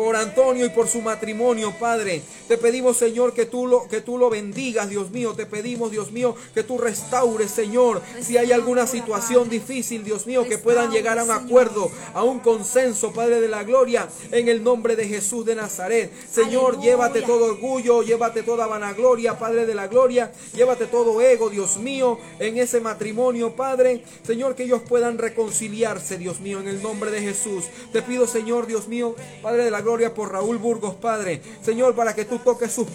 por 0.00 0.16
Antonio 0.16 0.64
y 0.64 0.70
por 0.70 0.88
su 0.88 1.02
matrimonio, 1.02 1.74
Padre. 1.78 2.22
Te 2.48 2.56
pedimos, 2.56 2.96
Señor, 2.96 3.34
que 3.34 3.44
tú 3.44 3.66
lo, 3.66 3.86
que 3.86 4.00
tú 4.00 4.16
lo 4.16 4.30
bendigas, 4.30 4.88
Dios 4.88 5.10
mío. 5.10 5.34
Te 5.34 5.44
pedimos, 5.44 5.90
Dios 5.90 6.10
mío, 6.10 6.34
que 6.54 6.62
tú 6.62 6.78
restaures, 6.78 7.50
Señor. 7.50 8.00
Si 8.22 8.38
hay 8.38 8.50
alguna 8.50 8.86
situación 8.86 9.50
difícil, 9.50 10.02
Dios 10.02 10.26
mío, 10.26 10.48
que 10.48 10.56
puedan 10.56 10.90
llegar 10.90 11.18
a 11.18 11.24
un 11.24 11.30
acuerdo, 11.30 11.90
a 12.14 12.24
un 12.24 12.38
consenso, 12.40 13.12
Padre 13.12 13.42
de 13.42 13.48
la 13.48 13.62
gloria, 13.62 14.08
en 14.32 14.48
el 14.48 14.64
nombre 14.64 14.96
de 14.96 15.06
Jesús 15.06 15.44
de 15.44 15.54
Nazaret. 15.54 16.10
Señor, 16.32 16.80
llévate 16.80 17.20
todo 17.20 17.44
orgullo, 17.44 18.02
llévate 18.02 18.42
toda 18.42 18.66
vanagloria, 18.66 19.38
Padre 19.38 19.66
de 19.66 19.74
la 19.74 19.86
gloria. 19.86 20.32
Llévate 20.54 20.86
todo 20.86 21.20
ego, 21.20 21.50
Dios 21.50 21.76
mío, 21.76 22.18
en 22.38 22.56
ese 22.56 22.80
matrimonio, 22.80 23.54
Padre. 23.54 24.02
Señor, 24.26 24.54
que 24.54 24.62
ellos 24.62 24.80
puedan 24.88 25.18
reconciliarse, 25.18 26.16
Dios 26.16 26.40
mío, 26.40 26.58
en 26.58 26.68
el 26.68 26.82
nombre 26.82 27.10
de 27.10 27.20
Jesús. 27.20 27.64
Te 27.92 28.00
pido, 28.00 28.26
Señor, 28.26 28.66
Dios 28.66 28.88
mío, 28.88 29.14
Padre 29.42 29.64
de 29.64 29.70
la 29.70 29.82
gloria 29.82 29.89
gloria 29.90 30.14
por 30.14 30.30
Raúl 30.30 30.58
Burgos, 30.58 30.94
Padre. 30.94 31.42
Señor, 31.64 31.96
para 31.96 32.14
que 32.14 32.24
tú 32.24 32.38
toques 32.38 32.72
sus, 32.72 32.86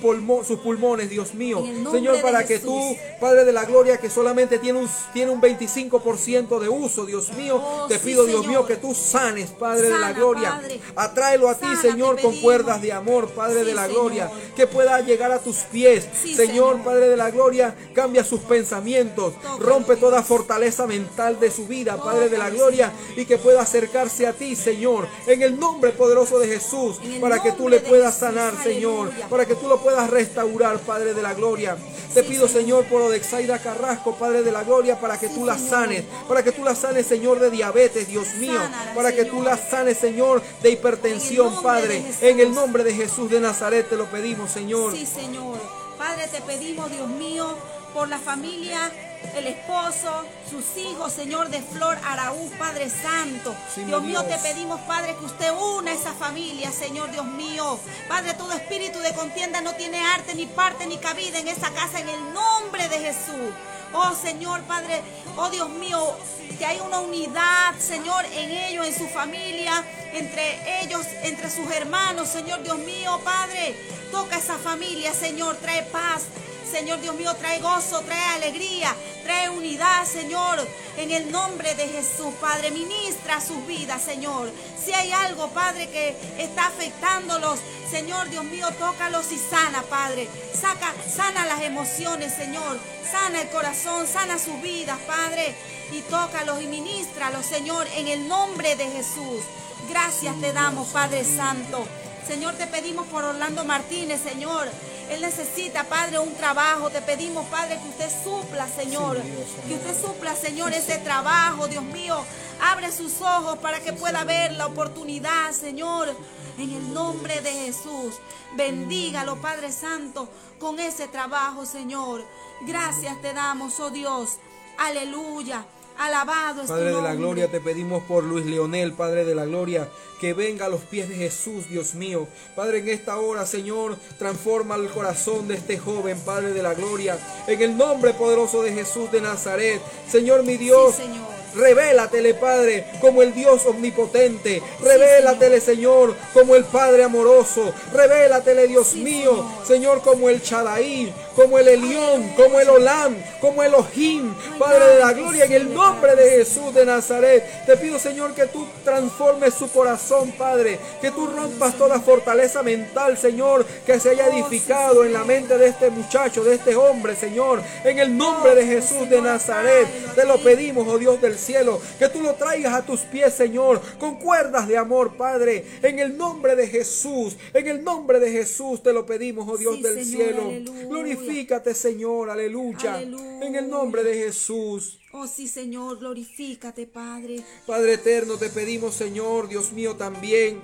sus 0.48 0.60
pulmones, 0.60 1.10
Dios 1.10 1.34
mío. 1.34 1.62
Señor, 1.92 2.22
para 2.22 2.46
que 2.46 2.60
tú, 2.60 2.96
Padre 3.20 3.44
de 3.44 3.52
la 3.52 3.66
gloria, 3.66 3.98
que 3.98 4.10
solamente 4.10 4.60
tiene 4.60 4.80
un, 4.80 4.90
tiene 5.12 5.32
un 5.32 5.42
25% 5.42 6.58
de 6.58 6.70
uso, 6.70 7.06
Dios 7.06 7.34
mío, 7.34 7.62
oh, 7.62 7.88
te 7.88 8.00
pido, 8.00 8.24
Dios 8.24 8.48
mío, 8.48 8.66
que 8.66 8.78
tú 8.78 8.96
sanes, 8.96 9.50
Padre 9.50 9.90
de 9.90 10.00
la 10.00 10.14
gloria. 10.14 10.62
Atráelo 10.96 11.50
a 11.50 11.56
ti, 11.56 11.68
Señor, 11.82 12.22
con 12.22 12.34
cuerdas 12.40 12.82
de 12.82 12.94
amor, 12.94 13.28
Padre 13.32 13.66
de 13.66 13.74
la 13.74 13.88
gloria. 13.88 14.32
Que 14.56 14.66
pueda 14.66 15.02
llegar 15.02 15.34
a 15.34 15.40
tus 15.40 15.58
pies. 15.58 16.08
Señor, 16.14 16.82
Padre 16.82 17.10
de 17.10 17.18
la 17.18 17.30
gloria, 17.30 17.76
cambia 17.94 18.24
sus 18.24 18.40
pensamientos. 18.40 19.34
Rompe 19.60 19.98
toda 19.98 20.24
fortaleza 20.24 20.88
mental 20.88 21.42
de 21.42 21.52
su 21.52 21.68
vida, 21.68 21.98
Padre 21.98 22.30
de 22.30 22.38
la 22.38 22.50
gloria. 22.50 22.94
Y 23.18 23.26
que 23.26 23.38
pueda 23.38 23.62
acercarse 23.62 24.28
a 24.28 24.32
ti, 24.32 24.56
Señor. 24.56 25.10
En 25.28 25.42
el 25.42 25.60
nombre 25.60 25.92
poderoso 25.92 26.40
de 26.40 26.48
Jesús 26.48 26.85
para 27.22 27.42
que 27.42 27.52
tú 27.54 27.70
le 27.70 27.80
puedas 27.80 28.16
sanar, 28.18 28.54
Señor, 28.62 29.12
para 29.30 29.46
que 29.46 29.56
tú 29.56 29.68
lo 29.68 29.80
puedas 29.82 30.10
restaurar, 30.10 30.80
Padre 30.80 31.14
de 31.14 31.22
la 31.22 31.34
gloria. 31.34 31.78
Te 32.14 32.24
pido, 32.24 32.48
Señor, 32.48 32.86
por 32.86 33.02
Odexaida 33.02 33.60
Carrasco, 33.60 34.16
Padre 34.16 34.42
de 34.42 34.52
la 34.52 34.64
gloria, 34.64 35.00
para 35.00 35.20
que 35.20 35.28
tú 35.30 35.46
la 35.46 35.58
sanes, 35.58 36.04
para 36.28 36.44
que 36.44 36.52
tú 36.52 36.64
la 36.64 36.76
sanes, 36.76 37.06
Señor, 37.06 37.40
de 37.40 37.50
diabetes, 37.50 38.08
Dios 38.08 38.36
mío, 38.36 38.60
para 38.96 39.14
que 39.14 39.26
tú 39.26 39.42
la 39.42 39.58
sanes, 39.58 39.98
Señor, 39.98 40.42
de 40.62 40.72
hipertensión, 40.72 41.62
Padre. 41.62 42.04
En 42.22 42.40
el 42.40 42.54
nombre 42.54 42.84
de 42.84 42.94
Jesús 42.94 43.30
de 43.30 43.40
Nazaret 43.40 43.90
te 43.90 43.98
lo 43.98 44.06
pedimos, 44.06 44.52
Señor. 44.52 44.94
Sí, 44.94 45.06
Señor. 45.06 45.58
Padre, 45.98 46.28
te 46.28 46.42
pedimos, 46.42 46.92
Dios 46.92 47.08
mío, 47.08 47.56
por 47.96 48.10
la 48.10 48.20
familia 48.20 48.92
el 49.38 49.48
esposo, 49.48 50.12
sus 50.50 50.78
hijos, 50.78 51.14
Señor, 51.14 51.50
de 51.50 51.62
Flor 51.62 51.98
Araúz, 52.06 52.52
Padre 52.60 52.90
Santo. 52.90 53.56
Sí, 53.74 53.86
Dios 53.86 54.04
mío, 54.04 54.22
Dios. 54.22 54.42
te 54.42 54.50
pedimos, 54.50 54.82
Padre, 54.82 55.16
que 55.18 55.26
usted 55.26 55.52
una 55.54 55.94
esa 55.94 56.14
familia, 56.14 56.72
Señor 56.72 57.10
Dios 57.12 57.26
mío. 57.26 57.80
Padre, 58.10 58.34
todo 58.34 58.52
espíritu 58.52 59.00
de 59.00 59.14
contienda 59.14 59.62
no 59.62 59.74
tiene 59.76 60.06
arte, 60.06 60.36
ni 60.36 60.46
parte, 60.46 60.86
ni 60.88 60.98
cabida 60.98 61.40
en 61.40 61.48
esa 61.48 61.72
casa, 61.72 62.00
en 62.02 62.10
el 62.10 62.34
nombre 62.34 62.88
de 62.90 63.00
Jesús. 63.00 63.54
Oh 63.94 64.14
Señor, 64.14 64.62
Padre, 64.64 65.02
oh 65.38 65.50
Dios 65.50 65.70
mío, 65.70 66.18
que 66.60 66.66
hay 66.66 66.82
una 66.82 67.00
unidad, 67.00 67.76
Señor, 67.80 68.26
en 68.26 68.52
ellos, 68.52 68.86
en 68.86 68.98
su 68.98 69.08
familia, 69.08 69.84
entre 70.14 70.84
ellos, 70.84 71.06
entre 71.24 71.50
sus 71.50 71.72
hermanos, 71.72 72.28
Señor 72.28 72.62
Dios 72.62 72.78
mío, 72.80 73.22
Padre. 73.24 73.76
Toca 74.12 74.38
esa 74.38 74.58
familia, 74.58 75.14
Señor, 75.14 75.56
trae 75.58 75.84
paz. 75.84 76.24
Señor 76.70 77.00
Dios 77.02 77.16
mío, 77.16 77.34
trae 77.36 77.60
gozo, 77.60 78.02
trae 78.02 78.36
alegría, 78.36 78.94
trae 79.24 79.50
unidad, 79.50 80.06
Señor. 80.06 80.68
En 80.98 81.12
el 81.12 81.32
nombre 81.32 81.76
de 81.76 81.88
Jesús, 81.88 82.34
Padre, 82.40 82.72
ministra 82.72 83.42
sus 83.42 83.66
vidas, 83.68 84.02
Señor. 84.02 84.52
Si 84.84 84.94
hay 84.94 85.12
algo, 85.12 85.50
Padre, 85.50 85.90
que 85.90 86.16
está 86.38 86.68
afectándolos, 86.68 87.60
Señor 87.90 88.30
Dios 88.30 88.44
mío, 88.46 88.68
tócalos 88.80 89.32
y 89.32 89.38
sana, 89.38 89.84
Padre. 89.84 90.28
Saca, 90.54 90.94
sana 91.08 91.46
las 91.46 91.62
emociones, 91.62 92.34
Señor. 92.34 92.80
Sana 93.10 93.42
el 93.42 93.50
corazón, 93.50 94.08
sana 94.08 94.40
sus 94.40 94.62
vidas, 94.62 95.00
Padre. 95.06 95.56
Y 95.92 96.02
tócalos 96.02 96.62
y 96.62 96.68
ministralos, 96.68 97.46
Señor, 97.46 97.88
en 97.96 98.08
el 98.08 98.28
nombre 98.28 98.76
de 98.76 98.86
Jesús. 98.90 99.44
Gracias 99.90 100.40
te 100.42 100.52
damos, 100.52 100.88
Padre 100.88 101.24
Santo. 101.24 101.86
Señor, 102.28 102.56
te 102.56 102.66
pedimos 102.68 103.06
por 103.08 103.24
Orlando 103.24 103.64
Martínez, 103.66 104.22
Señor. 104.22 104.68
Él 105.10 105.22
necesita, 105.22 105.84
Padre, 105.84 106.18
un 106.18 106.34
trabajo. 106.34 106.90
Te 106.90 107.02
pedimos, 107.02 107.46
Padre, 107.48 107.80
que 107.80 107.90
usted 107.90 108.24
supla, 108.24 108.68
Señor. 108.68 109.22
Sí, 109.22 109.30
Dios, 109.30 109.48
que 109.68 109.74
usted 109.76 110.02
supla, 110.02 110.36
Señor, 110.36 110.74
ese 110.74 110.98
trabajo, 110.98 111.68
Dios 111.68 111.84
mío. 111.84 112.18
Abre 112.62 112.92
sus 112.92 113.22
ojos 113.22 113.60
para 113.60 113.80
que 113.80 113.94
pueda 113.94 114.24
ver 114.24 114.54
la 114.54 114.66
oportunidad, 114.66 115.52
Señor. 115.52 116.16
En 116.58 116.72
el 116.72 116.94
nombre 116.94 117.42
de 117.42 117.52
Jesús. 117.52 118.16
Bendígalo, 118.56 119.40
Padre 119.42 119.72
Santo, 119.72 120.28
con 120.60 120.80
ese 120.80 121.08
trabajo, 121.08 121.66
Señor. 121.66 122.26
Gracias 122.62 123.22
te 123.22 123.34
damos, 123.34 123.80
oh 123.80 123.92
Dios. 123.92 124.38
Aleluya. 124.78 125.66
Alabado 125.98 126.62
es 126.62 126.68
tu 126.68 126.74
Padre 126.74 126.94
de 126.94 127.02
la 127.02 127.16
gloria, 127.16 127.50
te 127.50 127.62
pedimos 127.62 128.04
por 128.04 128.24
Luis 128.24 128.46
Leonel, 128.46 128.94
Padre 128.94 129.24
de 129.24 129.34
la 129.34 129.46
gloria, 129.46 129.88
que 130.20 130.34
venga 130.34 130.66
a 130.66 130.70
los 130.70 130.82
pies 130.82 131.08
de 131.08 131.16
Jesús, 131.16 131.70
Dios 131.70 131.96
mío. 131.96 132.28
Padre, 132.56 132.80
en 132.80 132.90
esta 132.90 133.18
hora, 133.18 133.46
Señor, 133.46 133.98
transforma 134.18 134.76
el 134.76 134.90
corazón 134.90 135.48
de 135.48 135.56
este 135.56 135.78
joven, 135.78 136.20
Padre 136.20 136.52
de 136.54 136.62
la 136.64 136.74
gloria, 136.74 137.18
en 137.48 137.62
el 137.62 137.78
nombre 137.78 138.14
poderoso 138.14 138.62
de 138.62 138.74
Jesús 138.74 139.12
de 139.12 139.22
Nazaret. 139.22 139.82
Señor, 140.10 140.44
mi 140.44 140.58
Dios, 140.58 140.96
Sí, 140.96 141.04
Señor. 141.04 141.36
Revélatele, 141.56 142.34
Padre, 142.34 142.86
como 143.00 143.22
el 143.22 143.34
Dios 143.34 143.66
omnipotente. 143.66 144.62
Revélatele, 144.82 145.62
Señor, 145.62 146.14
como 146.34 146.54
el 146.56 146.66
Padre 146.66 147.06
amoroso. 147.06 147.74
Revélatele, 147.94 148.68
Dios 148.68 148.88
Sí, 148.88 149.02
mío, 149.02 149.32
Señor. 149.66 149.66
Señor, 149.66 150.02
como 150.02 150.28
el 150.28 150.42
Chadaí, 150.42 151.14
como 151.36 151.60
el 151.60 151.68
Elión, 151.68 152.30
como 152.36 152.60
el 152.60 152.70
Olam, 152.70 153.16
como 153.42 153.62
el 153.64 153.74
Ojim, 153.74 154.34
Padre 154.58 154.88
de 154.96 155.00
la 155.00 155.14
gloria, 155.14 155.46
en 155.46 155.52
el 155.52 155.74
nombre 155.74 156.16
de 156.16 156.30
Jesús 156.32 156.74
de 156.74 156.86
Nazaret. 156.86 157.66
Te 157.66 157.76
pido, 157.78 158.00
Señor, 158.00 158.34
que 158.34 158.46
tú 158.48 158.66
transformes 158.84 159.54
su 159.54 159.70
corazón, 159.70 160.32
Padre, 160.38 160.80
que 161.02 161.12
tú 161.12 161.28
rompas 161.28 161.78
toda 161.78 162.00
fortaleza 162.00 162.64
mental, 162.64 163.18
Señor, 163.18 163.66
que 163.86 164.00
se 164.00 164.12
haya 164.12 164.28
edificado 164.28 165.04
en 165.04 165.14
la 165.14 165.24
mente 165.24 165.58
de 165.58 165.68
este 165.68 165.90
muchacho, 165.90 166.44
de 166.44 166.56
este 166.56 166.76
hombre, 166.76 167.16
Señor, 167.16 167.62
en 167.84 168.00
el 168.00 168.16
nombre 168.18 168.56
de 168.56 168.66
Jesús 168.66 169.10
de 169.10 169.22
Nazaret. 169.22 169.88
Te 170.16 170.26
lo 170.26 170.38
pedimos, 170.38 170.88
oh 170.88 170.98
Dios 170.98 171.22
del 171.22 171.38
cielo, 171.38 171.80
que 172.00 172.08
tú 172.10 172.22
lo 172.22 172.34
traigas 172.36 172.74
a 172.74 172.86
tus 172.86 173.02
pies, 173.02 173.34
Señor, 173.34 173.82
con 174.00 174.16
cuerdas 174.16 174.68
de 174.68 174.78
amor, 174.78 175.18
Padre, 175.18 175.66
en 175.82 176.00
el 176.00 176.18
nombre 176.18 176.56
de 176.56 176.68
Jesús, 176.68 177.36
en 177.54 177.68
el 177.68 177.84
nombre 177.84 178.20
de 178.20 178.32
Jesús 178.32 178.82
te 178.82 178.94
lo 178.94 179.06
pedimos, 179.06 179.48
oh 179.50 179.58
Dios 179.58 179.76
Sí, 179.76 179.82
del 179.82 180.06
Señor, 180.06 180.24
cielo. 180.28 180.42
aleluya. 180.48 181.25
Glorifícate, 181.26 181.74
Señor, 181.74 182.30
aleluya, 182.30 182.96
Aleluya. 182.96 183.46
en 183.48 183.56
el 183.56 183.70
nombre 183.70 184.04
de 184.04 184.14
Jesús. 184.16 185.00
Oh 185.12 185.28
sí, 185.28 185.48
Señor, 185.48 186.00
glorifícate, 186.00 186.88
Padre. 186.88 187.44
Padre 187.66 187.94
eterno, 187.94 188.38
te 188.38 188.50
pedimos, 188.50 188.96
Señor, 188.96 189.48
Dios 189.48 189.72
mío, 189.74 189.96
también, 189.96 190.62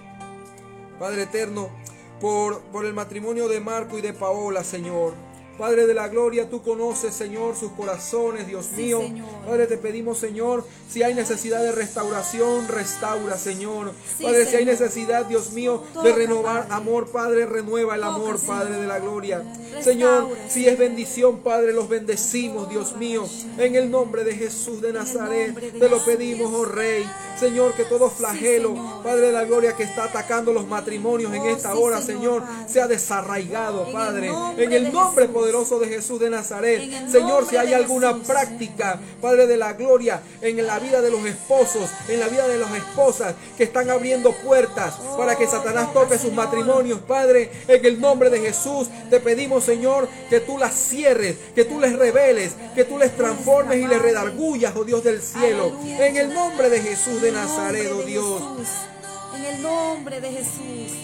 Padre 1.00 1.24
eterno, 1.24 1.70
por, 2.20 2.62
por 2.72 2.86
el 2.86 2.94
matrimonio 2.94 3.48
de 3.48 3.60
Marco 3.60 3.98
y 3.98 4.02
de 4.02 4.14
Paola, 4.14 4.64
Señor. 4.64 5.14
Padre 5.58 5.86
de 5.86 5.94
la 5.94 6.08
gloria, 6.08 6.50
tú 6.50 6.62
conoces, 6.64 7.14
Señor, 7.14 7.56
sus 7.56 7.72
corazones, 7.74 8.48
Dios 8.48 8.66
Sí, 8.76 8.82
mío. 8.84 9.02
Señor. 9.02 9.28
Padre, 9.46 9.68
te 9.68 9.78
pedimos, 9.78 10.18
Señor, 10.18 10.66
si 10.90 11.04
hay 11.04 11.14
necesidad 11.14 11.62
de 11.62 11.72
restauración, 11.72 12.68
restaura, 12.68 13.38
Señor. 13.38 13.92
Sí, 14.18 14.24
Padre, 14.24 14.46
si 14.46 14.56
hay 14.56 14.66
necesidad, 14.66 15.26
Dios 15.26 15.52
mío, 15.52 15.84
de 16.04 16.14
renovar 16.14 16.62
Padre. 16.68 16.74
amor, 16.74 17.12
Padre, 17.12 17.46
renueva 17.46 17.96
el 17.96 18.02
Toca, 18.02 18.14
amor, 18.16 18.38
Señor. 18.40 18.58
Padre 18.58 18.78
de 18.78 18.88
la 18.88 19.00
gloria. 19.00 19.38
Restaura, 19.40 19.84
Señor, 19.84 20.30
si 20.50 20.68
es 20.68 20.78
bendición, 20.80 21.40
Padre, 21.40 21.74
los 21.74 21.88
bendecimos, 21.88 22.70
Dios 22.70 22.96
mío. 22.98 23.24
En 23.58 23.76
el 23.76 23.92
nombre 23.92 24.24
de 24.24 24.34
Jesús 24.36 24.82
de 24.82 24.94
Nazaret, 24.94 25.54
de 25.56 25.80
te 25.80 25.90
lo 25.90 26.04
pedimos, 26.04 26.52
oh 26.54 26.66
Rey. 26.66 27.06
Señor, 27.40 27.74
que 27.74 27.86
todo 27.86 28.10
flagelo. 28.10 29.02
Padre 29.04 29.28
de 29.28 29.32
la 29.32 29.44
gloria, 29.46 29.76
que 29.76 29.84
está 29.84 30.06
atacando 30.06 30.54
los 30.54 30.68
matrimonios 30.68 31.34
en 31.34 31.42
Oh, 31.42 31.50
esta 31.50 31.74
hora, 31.76 32.02
Señor, 32.02 32.44
Padre. 32.44 32.70
sea 32.70 32.88
desarraigado, 32.88 33.92
Padre. 33.92 34.32
En 34.58 34.72
el 34.74 34.92
nombre 34.92 35.26
Jesús. 35.26 35.36
Poderoso 35.52 35.80
de 35.80 35.88
Jesús 35.88 36.20
de 36.20 36.30
Nazaret. 36.30 36.82
Señor, 37.12 37.48
si 37.48 37.58
hay 37.58 37.74
alguna 37.74 38.14
Jesús. 38.14 38.28
práctica, 38.28 39.00
Padre 39.22 39.48
de 39.48 39.58
la 39.58 39.74
gloria, 39.74 40.22
en 40.42 40.66
la 40.66 40.80
vida 40.80 41.02
de 41.02 41.12
los 41.12 41.26
esposos, 41.26 41.90
en 42.08 42.20
la 42.20 42.28
vida 42.28 42.48
de 42.48 42.58
las 42.58 42.74
esposas, 42.74 43.36
que 43.58 43.64
están 43.64 43.90
abriendo 43.90 44.32
puertas 44.32 44.96
Oh, 45.02 45.18
para 45.18 45.36
que 45.36 45.48
Satanás 45.48 45.94
toca, 45.94 46.06
toque 46.06 46.20
sus 46.20 46.34
matrimonios, 46.34 47.00
Padre, 47.02 47.52
en 47.68 47.86
el 47.86 48.00
nombre 48.00 48.30
de 48.30 48.40
Jesús, 48.40 48.88
te 49.10 49.20
pedimos, 49.20 49.64
Señor, 49.64 50.08
que 50.30 50.40
tú 50.40 50.58
las 50.58 50.74
cierres, 50.74 51.36
que 51.54 51.66
tú 51.66 51.80
les 51.80 51.98
reveles, 51.98 52.54
que 52.76 52.84
tú 52.84 52.98
les 52.98 53.16
transformes 53.16 53.78
y 53.78 53.88
les 53.88 54.02
redargullas, 54.02 54.74
oh 54.76 54.84
Dios 54.84 55.04
del 55.04 55.22
cielo. 55.22 55.72
En 55.86 56.18
el 56.18 56.34
nombre 56.34 56.70
de 56.70 56.82
Jesús 56.82 57.22
de 57.22 57.32
Nazaret, 57.32 57.92
oh 57.94 58.04
Dios. 58.04 58.42
En 59.36 59.46
el 59.46 59.62
nombre 59.62 60.22
de 60.22 60.32
Jesús. 60.32 60.98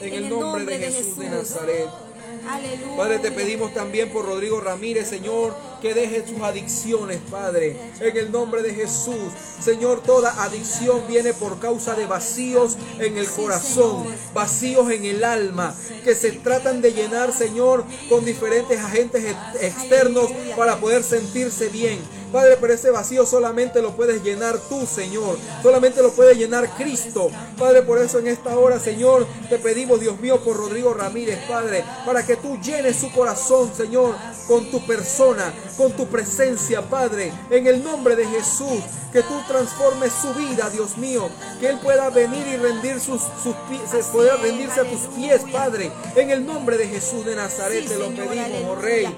En 0.00 0.14
el 0.14 0.28
nombre 0.28 0.78
de 0.78 0.90
Jesús 0.90 1.18
de 1.18 1.30
Nazaret. 1.30 2.11
Aleluya. 2.48 2.96
Padre, 2.96 3.18
te 3.18 3.30
pedimos 3.30 3.72
también 3.72 4.10
por 4.10 4.26
Rodrigo 4.26 4.60
Ramírez, 4.60 5.08
Señor, 5.08 5.54
que 5.80 5.94
deje 5.94 6.26
sus 6.26 6.40
adicciones, 6.40 7.18
Padre, 7.30 7.76
en 8.00 8.16
el 8.16 8.30
nombre 8.32 8.62
de 8.62 8.74
Jesús. 8.74 9.32
Señor, 9.60 10.02
toda 10.02 10.42
adicción 10.42 11.02
viene 11.08 11.34
por 11.34 11.58
causa 11.58 11.94
de 11.94 12.06
vacíos 12.06 12.76
en 12.98 13.16
el 13.18 13.28
corazón, 13.28 14.04
vacíos 14.34 14.90
en 14.90 15.04
el 15.04 15.24
alma, 15.24 15.74
que 16.04 16.14
se 16.14 16.32
tratan 16.32 16.82
de 16.82 16.92
llenar, 16.92 17.32
Señor, 17.32 17.84
con 18.08 18.24
diferentes 18.24 18.78
agentes 18.78 19.24
ex- 19.24 19.62
externos 19.62 20.30
para 20.56 20.76
poder 20.78 21.02
sentirse 21.02 21.68
bien. 21.68 21.98
Padre, 22.32 22.56
pero 22.60 22.72
ese 22.72 22.90
vacío 22.90 23.26
solamente 23.26 23.82
lo 23.82 23.94
puedes 23.94 24.22
llenar 24.22 24.58
tú, 24.68 24.86
Señor. 24.86 25.38
Solamente 25.62 26.02
lo 26.02 26.10
puede 26.10 26.34
llenar 26.34 26.74
Cristo. 26.76 27.30
Padre, 27.58 27.82
por 27.82 27.98
eso 27.98 28.18
en 28.18 28.28
esta 28.28 28.56
hora, 28.56 28.80
Señor, 28.80 29.26
te 29.48 29.58
pedimos, 29.58 30.00
Dios 30.00 30.18
mío, 30.18 30.40
por 30.42 30.56
Rodrigo 30.56 30.94
Ramírez, 30.94 31.38
Padre, 31.46 31.84
para 32.06 32.24
que 32.24 32.36
tú 32.36 32.58
llenes 32.60 32.96
su 32.96 33.12
corazón, 33.12 33.70
Señor, 33.74 34.16
con 34.48 34.70
tu 34.70 34.84
persona, 34.86 35.52
con 35.76 35.92
tu 35.92 36.06
presencia, 36.06 36.82
Padre, 36.82 37.32
en 37.50 37.66
el 37.66 37.84
nombre 37.84 38.16
de 38.16 38.26
Jesús. 38.26 38.82
Que 39.12 39.22
tú 39.22 39.38
transformes 39.46 40.10
su 40.10 40.32
vida, 40.32 40.70
Dios 40.70 40.96
mío. 40.96 41.28
Que 41.60 41.68
Él 41.68 41.78
pueda 41.80 42.08
venir 42.08 42.46
y 42.46 42.56
rendir 42.56 42.98
sus, 42.98 43.20
sus 43.42 43.54
pies, 43.68 44.06
pueda 44.10 44.36
rendirse 44.36 44.80
a 44.80 44.84
tus 44.84 45.02
pies, 45.14 45.42
Padre. 45.52 45.92
En 46.16 46.30
el 46.30 46.46
nombre 46.46 46.78
de 46.78 46.88
Jesús 46.88 47.22
de 47.26 47.36
Nazaret 47.36 47.82
Sí, 47.82 47.88
te 47.88 47.98
lo 47.98 48.06
pedimos, 48.06 48.62
oh. 48.66 48.74
Rey. 48.76 49.14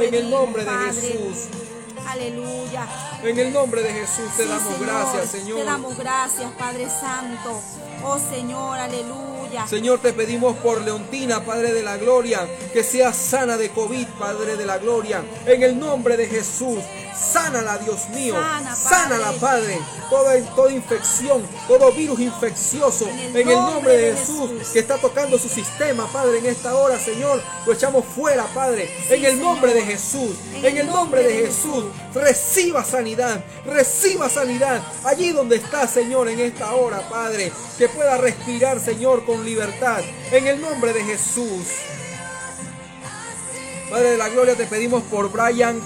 En 0.00 0.14
el 0.14 0.28
nombre 0.28 0.64
de. 0.64 0.70
Jesús. 0.92 1.48
Aleluya. 2.08 2.86
En 3.22 3.38
el 3.38 3.52
nombre 3.52 3.82
de 3.82 3.92
Jesús 3.92 4.30
te 4.36 4.44
Sí, 4.44 4.48
damos 4.48 4.74
Señor. 4.74 4.86
gracias, 4.86 5.32
Te 5.32 5.38
Señor. 5.40 5.64
damos 5.64 5.98
gracias, 5.98 6.52
Padre 6.52 6.88
Santo. 6.88 7.60
Oh 8.04 8.18
Señor, 8.18 8.78
aleluya. 8.78 9.66
Señor, 9.66 10.00
te 10.00 10.12
pedimos 10.12 10.56
por 10.58 10.80
Leontina, 10.82 11.44
Padre 11.44 11.72
de 11.72 11.82
la 11.82 11.96
Gloria, 11.96 12.46
que 12.72 12.84
sea 12.84 13.12
sana 13.12 13.56
de 13.56 13.70
COVID, 13.70 14.06
Padre 14.18 14.56
de 14.56 14.66
la 14.66 14.78
Gloria. 14.78 15.24
En 15.46 15.62
el 15.62 15.78
nombre 15.78 16.16
de 16.16 16.26
Jesús, 16.26 16.78
sánala, 17.18 17.78
Dios 17.78 18.08
mío. 18.10 18.34
Sana. 18.34 18.76
Sánala, 18.76 19.32
Padre. 19.40 19.78
Toda, 20.10 20.40
toda 20.54 20.72
infección, 20.72 21.42
todo 21.66 21.90
virus 21.92 22.20
infeccioso, 22.20 23.08
En 23.08 23.36
en 23.36 23.48
el 23.48 23.54
nombre 23.54 23.96
de 23.96 24.16
Jesús, 24.16 24.50
Jesús. 24.50 24.68
que 24.72 24.78
está 24.78 24.98
tocando 24.98 25.38
su 25.38 25.48
sistema, 25.48 26.06
Padre, 26.12 26.38
en 26.38 26.46
esta 26.46 26.74
hora, 26.76 26.98
Señor. 26.98 27.42
Lo 27.66 27.72
echamos 27.72 28.04
fuera, 28.04 28.46
Padre. 28.54 28.90
en 29.08 29.24
el 29.24 29.32
Señor. 29.32 29.44
nombre 29.44 29.74
de 29.74 29.82
Jesús. 29.82 30.36
En, 30.62 30.76
el 30.76 30.86
nombre 30.86 31.22
de 31.22 31.46
Jesús. 31.46 31.86
Reciba 32.14 32.84
sanidad. 32.84 33.44
Reciba 33.64 34.28
sanidad. 34.28 34.82
Allí 35.04 35.32
donde 35.32 35.56
está, 35.56 35.88
Señor, 35.88 36.28
en 36.28 36.40
esta 36.40 36.72
hora, 36.74 37.08
Padre. 37.08 37.52
Que 37.78 37.88
pueda 37.88 38.16
respirar, 38.16 38.80
Señor, 38.80 39.24
con 39.24 39.44
libertad. 39.44 40.02
En 40.30 40.46
el 40.46 40.60
nombre 40.60 40.92
de 40.92 41.02
Jesús. 41.04 41.66
Padre 43.90 44.10
de 44.10 44.16
la 44.16 44.28
gloria, 44.28 44.56
te 44.56 44.66
pedimos 44.66 45.02
por 45.04 45.30
Brian 45.30 45.80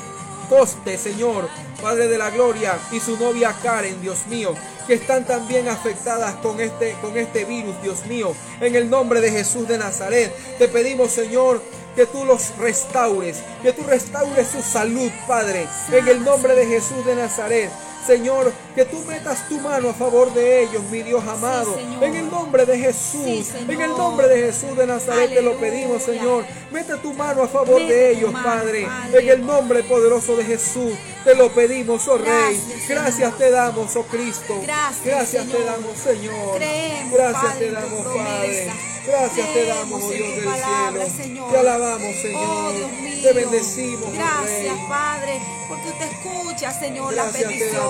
Coste, 0.51 0.99
Señor, 0.99 1.49
Padre 1.81 2.09
de 2.09 2.19
la 2.19 2.29
Gloria, 2.31 2.77
y 2.91 2.99
su 2.99 3.17
novia 3.17 3.55
Karen, 3.63 4.03
Dios 4.03 4.27
mío, 4.27 4.55
que 4.89 4.95
están 4.95 5.25
también 5.25 5.69
afectadas 5.69 6.35
con 6.43 6.61
este, 6.61 6.97
con 7.01 7.17
este 7.17 7.45
virus, 7.45 7.81
Dios 7.83 8.05
mío. 8.07 8.35
En 8.61 8.75
el 8.75 8.91
nombre 8.91 9.21
de 9.21 9.31
Jesús 9.31 9.69
de 9.69 9.79
Nazaret, 9.79 10.35
te 10.59 10.67
pedimos, 10.67 11.13
Señor, 11.13 11.63
que 11.95 12.05
tú 12.05 12.25
los 12.25 12.57
restaures, 12.59 13.39
que 13.63 13.73
tú 13.73 13.85
restaures 13.85 14.49
su 14.49 14.61
salud, 14.61 15.11
Padre, 15.29 15.69
en 15.93 16.09
el 16.09 16.25
nombre 16.25 16.57
de 16.57 16.67
Jesús 16.67 17.07
de 17.07 17.15
Nazaret. 17.15 17.71
Señor, 18.07 18.53
que 18.75 18.85
tú 18.87 18.99
metas 19.07 19.49
tu 19.49 19.59
mano 19.61 19.91
a 19.91 19.95
favor 19.95 20.33
de 20.33 20.63
ellos, 20.63 20.83
mi 20.91 21.03
Dios 21.03 21.23
amado. 21.27 21.79
En 22.01 22.15
el 22.17 22.31
nombre 22.31 22.65
de 22.67 22.79
Jesús, 22.79 23.21
Sí, 23.25 23.47
en 23.69 23.81
el 23.81 23.91
nombre 23.91 24.27
de 24.29 24.47
Jesús 24.53 24.77
de 24.77 24.87
Nazaret 24.87 25.33
te 25.35 25.43
lo 25.43 25.57
pedimos, 25.59 26.03
Señor. 26.03 26.45
Mete 26.71 26.97
tu 26.97 27.13
mano 27.13 27.43
a 27.43 27.49
favor 27.49 27.81
Mete 27.81 27.93
de 27.93 28.11
ellos, 28.13 28.33
mano, 28.33 28.45
Padre. 28.49 28.89
En 29.13 29.29
el 29.29 29.47
nombre 29.47 29.83
poderoso 29.85 30.37
de 30.37 30.45
Jesús 30.45 30.93
te 31.25 31.35
lo 31.35 31.51
pedimos, 31.53 32.09
oh 32.09 32.19
Rey. 32.19 32.61
Gracias, 32.89 33.37
te 33.37 33.51
damos, 33.51 33.95
oh 33.97 34.03
Cristo. 34.05 34.59
Gracias, 34.63 35.05
Gracias 35.05 35.47
te 35.47 35.63
damos, 35.65 35.99
Señor. 35.99 36.57
Creemos, 36.57 37.13
Gracias 37.13 37.43
Padre, 37.53 37.67
te 37.67 37.73
damos. 37.73 38.07
Padre. 38.07 38.73
Gracias 39.07 39.53
te 39.55 39.65
damos, 39.67 40.03
oh 40.05 40.11
Dios 40.11 40.37
del 40.37 40.45
palabra, 40.45 41.05
cielo. 41.07 41.17
Señor. 41.25 41.53
Te 41.53 41.59
alabamos, 41.59 42.03
Oh, 42.17 42.23
Señor. 42.23 42.93
Mío. 43.03 43.23
Te 43.23 43.33
bendecimos, 43.33 44.05
oh 44.09 44.13
Gracias, 44.13 44.61
Rey. 44.61 44.87
Padre, 44.89 45.41
porque 45.69 45.89
usted 45.89 46.07
escucha, 46.11 46.73
Señor, 46.79 47.15
Gracias 47.15 47.49
te 47.49 47.71
damos, 47.71 47.90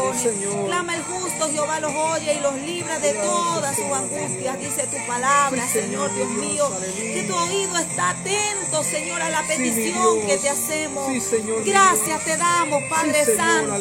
Clama 0.66 0.96
el 0.96 1.02
justo, 1.02 1.48
Jehová 1.50 1.80
los 1.80 1.92
oye 1.94 2.34
y 2.34 2.40
los 2.40 2.54
libra 2.62 2.98
de 2.98 3.12
todas 3.14 3.76
sus 3.76 3.84
angustias, 3.84 4.58
dice 4.58 4.86
tu 4.86 5.06
palabra, 5.06 5.66
Señor, 5.68 6.14
Dios 6.14 6.28
mío. 6.30 6.70
Que 6.96 7.24
tu 7.24 7.34
oído 7.34 7.76
está 7.78 8.10
atento, 8.10 8.82
Señor, 8.82 9.22
a 9.22 9.30
la 9.30 9.42
petición 9.42 10.26
que 10.26 10.38
te 10.38 10.48
hacemos. 10.48 11.10
Gracias 11.64 12.24
te 12.24 12.36
damos, 12.36 12.82
Padre 12.84 13.24
Santo. 13.24 13.74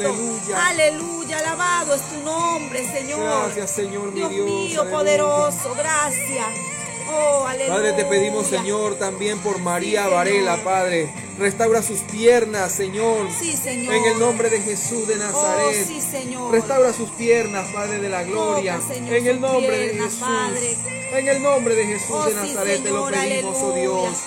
aleluya. 0.56 1.38
Alabado 1.40 1.96
es 1.96 2.02
tu 2.02 2.18
nombre, 2.24 2.86
Señor. 2.92 3.20
Gracias, 3.20 3.72
Señor, 3.72 4.12
mi 4.12 4.20
Dios 4.20 4.32
mío, 4.32 4.90
poderoso, 4.90 5.74
gracias. 5.76 6.79
Oh. 7.12 7.46
Padre, 7.68 7.94
te 7.94 8.06
pedimos, 8.06 8.48
Señor, 8.48 8.96
también 8.96 9.40
por 9.40 9.60
María 9.60 10.08
Varela, 10.08 10.58
Padre. 10.64 11.10
Restaura 11.40 11.82
sus 11.82 12.00
piernas, 12.02 12.72
Señor. 12.72 13.28
Sí, 13.32 13.56
Señor. 13.56 13.94
En 13.96 14.06
el 14.06 14.20
nombre 14.20 14.50
de 14.50 14.62
Jesús 14.62 15.08
de 15.08 15.16
Nazaret. 15.16 15.78
Oh, 15.84 15.88
sí, 15.88 16.02
Señor. 16.02 16.52
Restaura 16.52 16.94
sus 16.94 17.10
piernas, 17.12 17.68
Padre 17.74 18.00
de 18.00 18.10
la 18.10 18.24
gloria. 18.24 18.76
Toca, 18.80 18.94
Señor, 18.94 19.14
en 19.16 19.28
el 19.28 19.42
nombre 19.42 19.78
de 19.78 19.88
piernas, 19.90 20.06
Jesús. 20.14 20.28
Padre. 20.28 20.78
En 21.14 21.28
el 21.28 21.42
nombre 21.42 21.76
de 21.76 21.86
Jesús 21.86 22.10
Oh, 22.12 22.26
de 22.26 22.32
sí, 22.32 22.38
Nazaret 22.54 22.84
te 22.84 22.90
lo 22.90 23.10
Señor, 23.10 23.14
pedimos, 23.30 23.58
oh 23.58 23.72
aleluya. 23.72 24.02
Dios. 24.10 24.18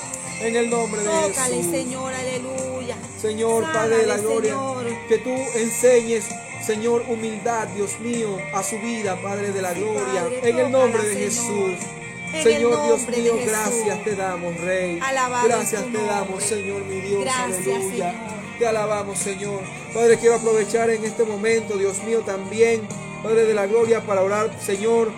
En 0.41 0.57
el 0.57 0.71
nombre 0.71 1.01
de 1.03 1.07
Tócale, 1.07 1.57
Jesús. 1.57 1.71
Señor, 1.71 2.15
aleluya. 2.15 2.97
Señor, 3.21 3.73
Padre 3.73 3.97
de 3.99 4.07
la 4.07 4.17
Sánale, 4.17 4.33
gloria, 4.33 4.51
Señor. 4.55 4.87
que 5.09 5.19
tú 5.19 5.31
enseñes, 5.59 6.25
Señor, 6.67 7.05
humildad, 7.09 7.69
Dios 7.69 8.01
mío, 8.01 8.39
a 8.55 8.63
su 8.63 8.79
vida, 8.79 9.21
Padre 9.23 9.53
de 9.53 9.63
la 9.63 9.73
gloria, 9.75 10.23
Padre, 10.25 10.41
en 10.51 10.59
el 10.59 10.71
nombre 10.73 11.03
de 11.05 11.31
Señor. 11.31 11.71
Jesús. 11.77 11.89
En 12.33 12.43
Señor 12.43 12.87
Dios 12.87 13.09
mío, 13.09 13.35
gracias 13.45 14.05
te 14.05 14.17
damos, 14.17 14.59
Rey. 14.61 14.99
Alabado 15.03 15.49
gracias 15.49 15.85
te 15.85 16.03
damos. 16.05 16.43
Señor, 16.43 16.85
mi 16.85 17.01
Dios, 17.01 17.23
Gracias, 17.23 17.67
aleluya. 17.67 18.11
Señor. 18.11 18.59
Te 18.59 18.67
alabamos, 18.67 19.19
Señor. 19.19 19.61
Padre, 19.93 20.19
quiero 20.19 20.37
aprovechar 20.37 20.91
en 20.91 21.05
este 21.05 21.25
momento, 21.25 21.77
Dios 21.77 22.03
mío, 22.05 22.21
también, 22.25 22.83
Padre 23.23 23.45
de 23.45 23.55
la 23.55 23.67
gloria, 23.67 24.01
para 24.07 24.23
orar, 24.23 24.51
Señor, 24.65 25.11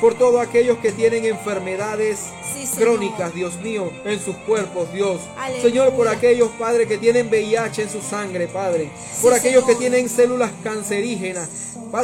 por 0.00 0.14
todos 0.14 0.40
aquellos 0.40 0.78
que 0.78 0.92
tienen 0.92 1.24
enfermedades 1.24 2.18
Sí, 2.54 2.68
crónicas, 2.76 3.34
Dios 3.34 3.56
mío, 3.60 3.90
en 4.04 4.20
sus 4.20 4.36
cuerpos, 4.36 4.92
Dios. 4.92 5.20
Aleluya. 5.38 5.62
Señor, 5.62 5.92
por 5.94 6.08
aquellos, 6.08 6.50
Padre, 6.58 6.86
que 6.86 6.98
tienen 6.98 7.28
VIH 7.28 7.82
en 7.82 7.90
su 7.90 8.00
sangre, 8.02 8.46
Padre. 8.46 8.90
Por 9.20 9.32
Sí, 9.32 9.38
aquellos 9.38 9.64
que 9.64 9.74
tienen 9.74 10.08
células 10.08 10.50
cancerígenas, 10.62 11.48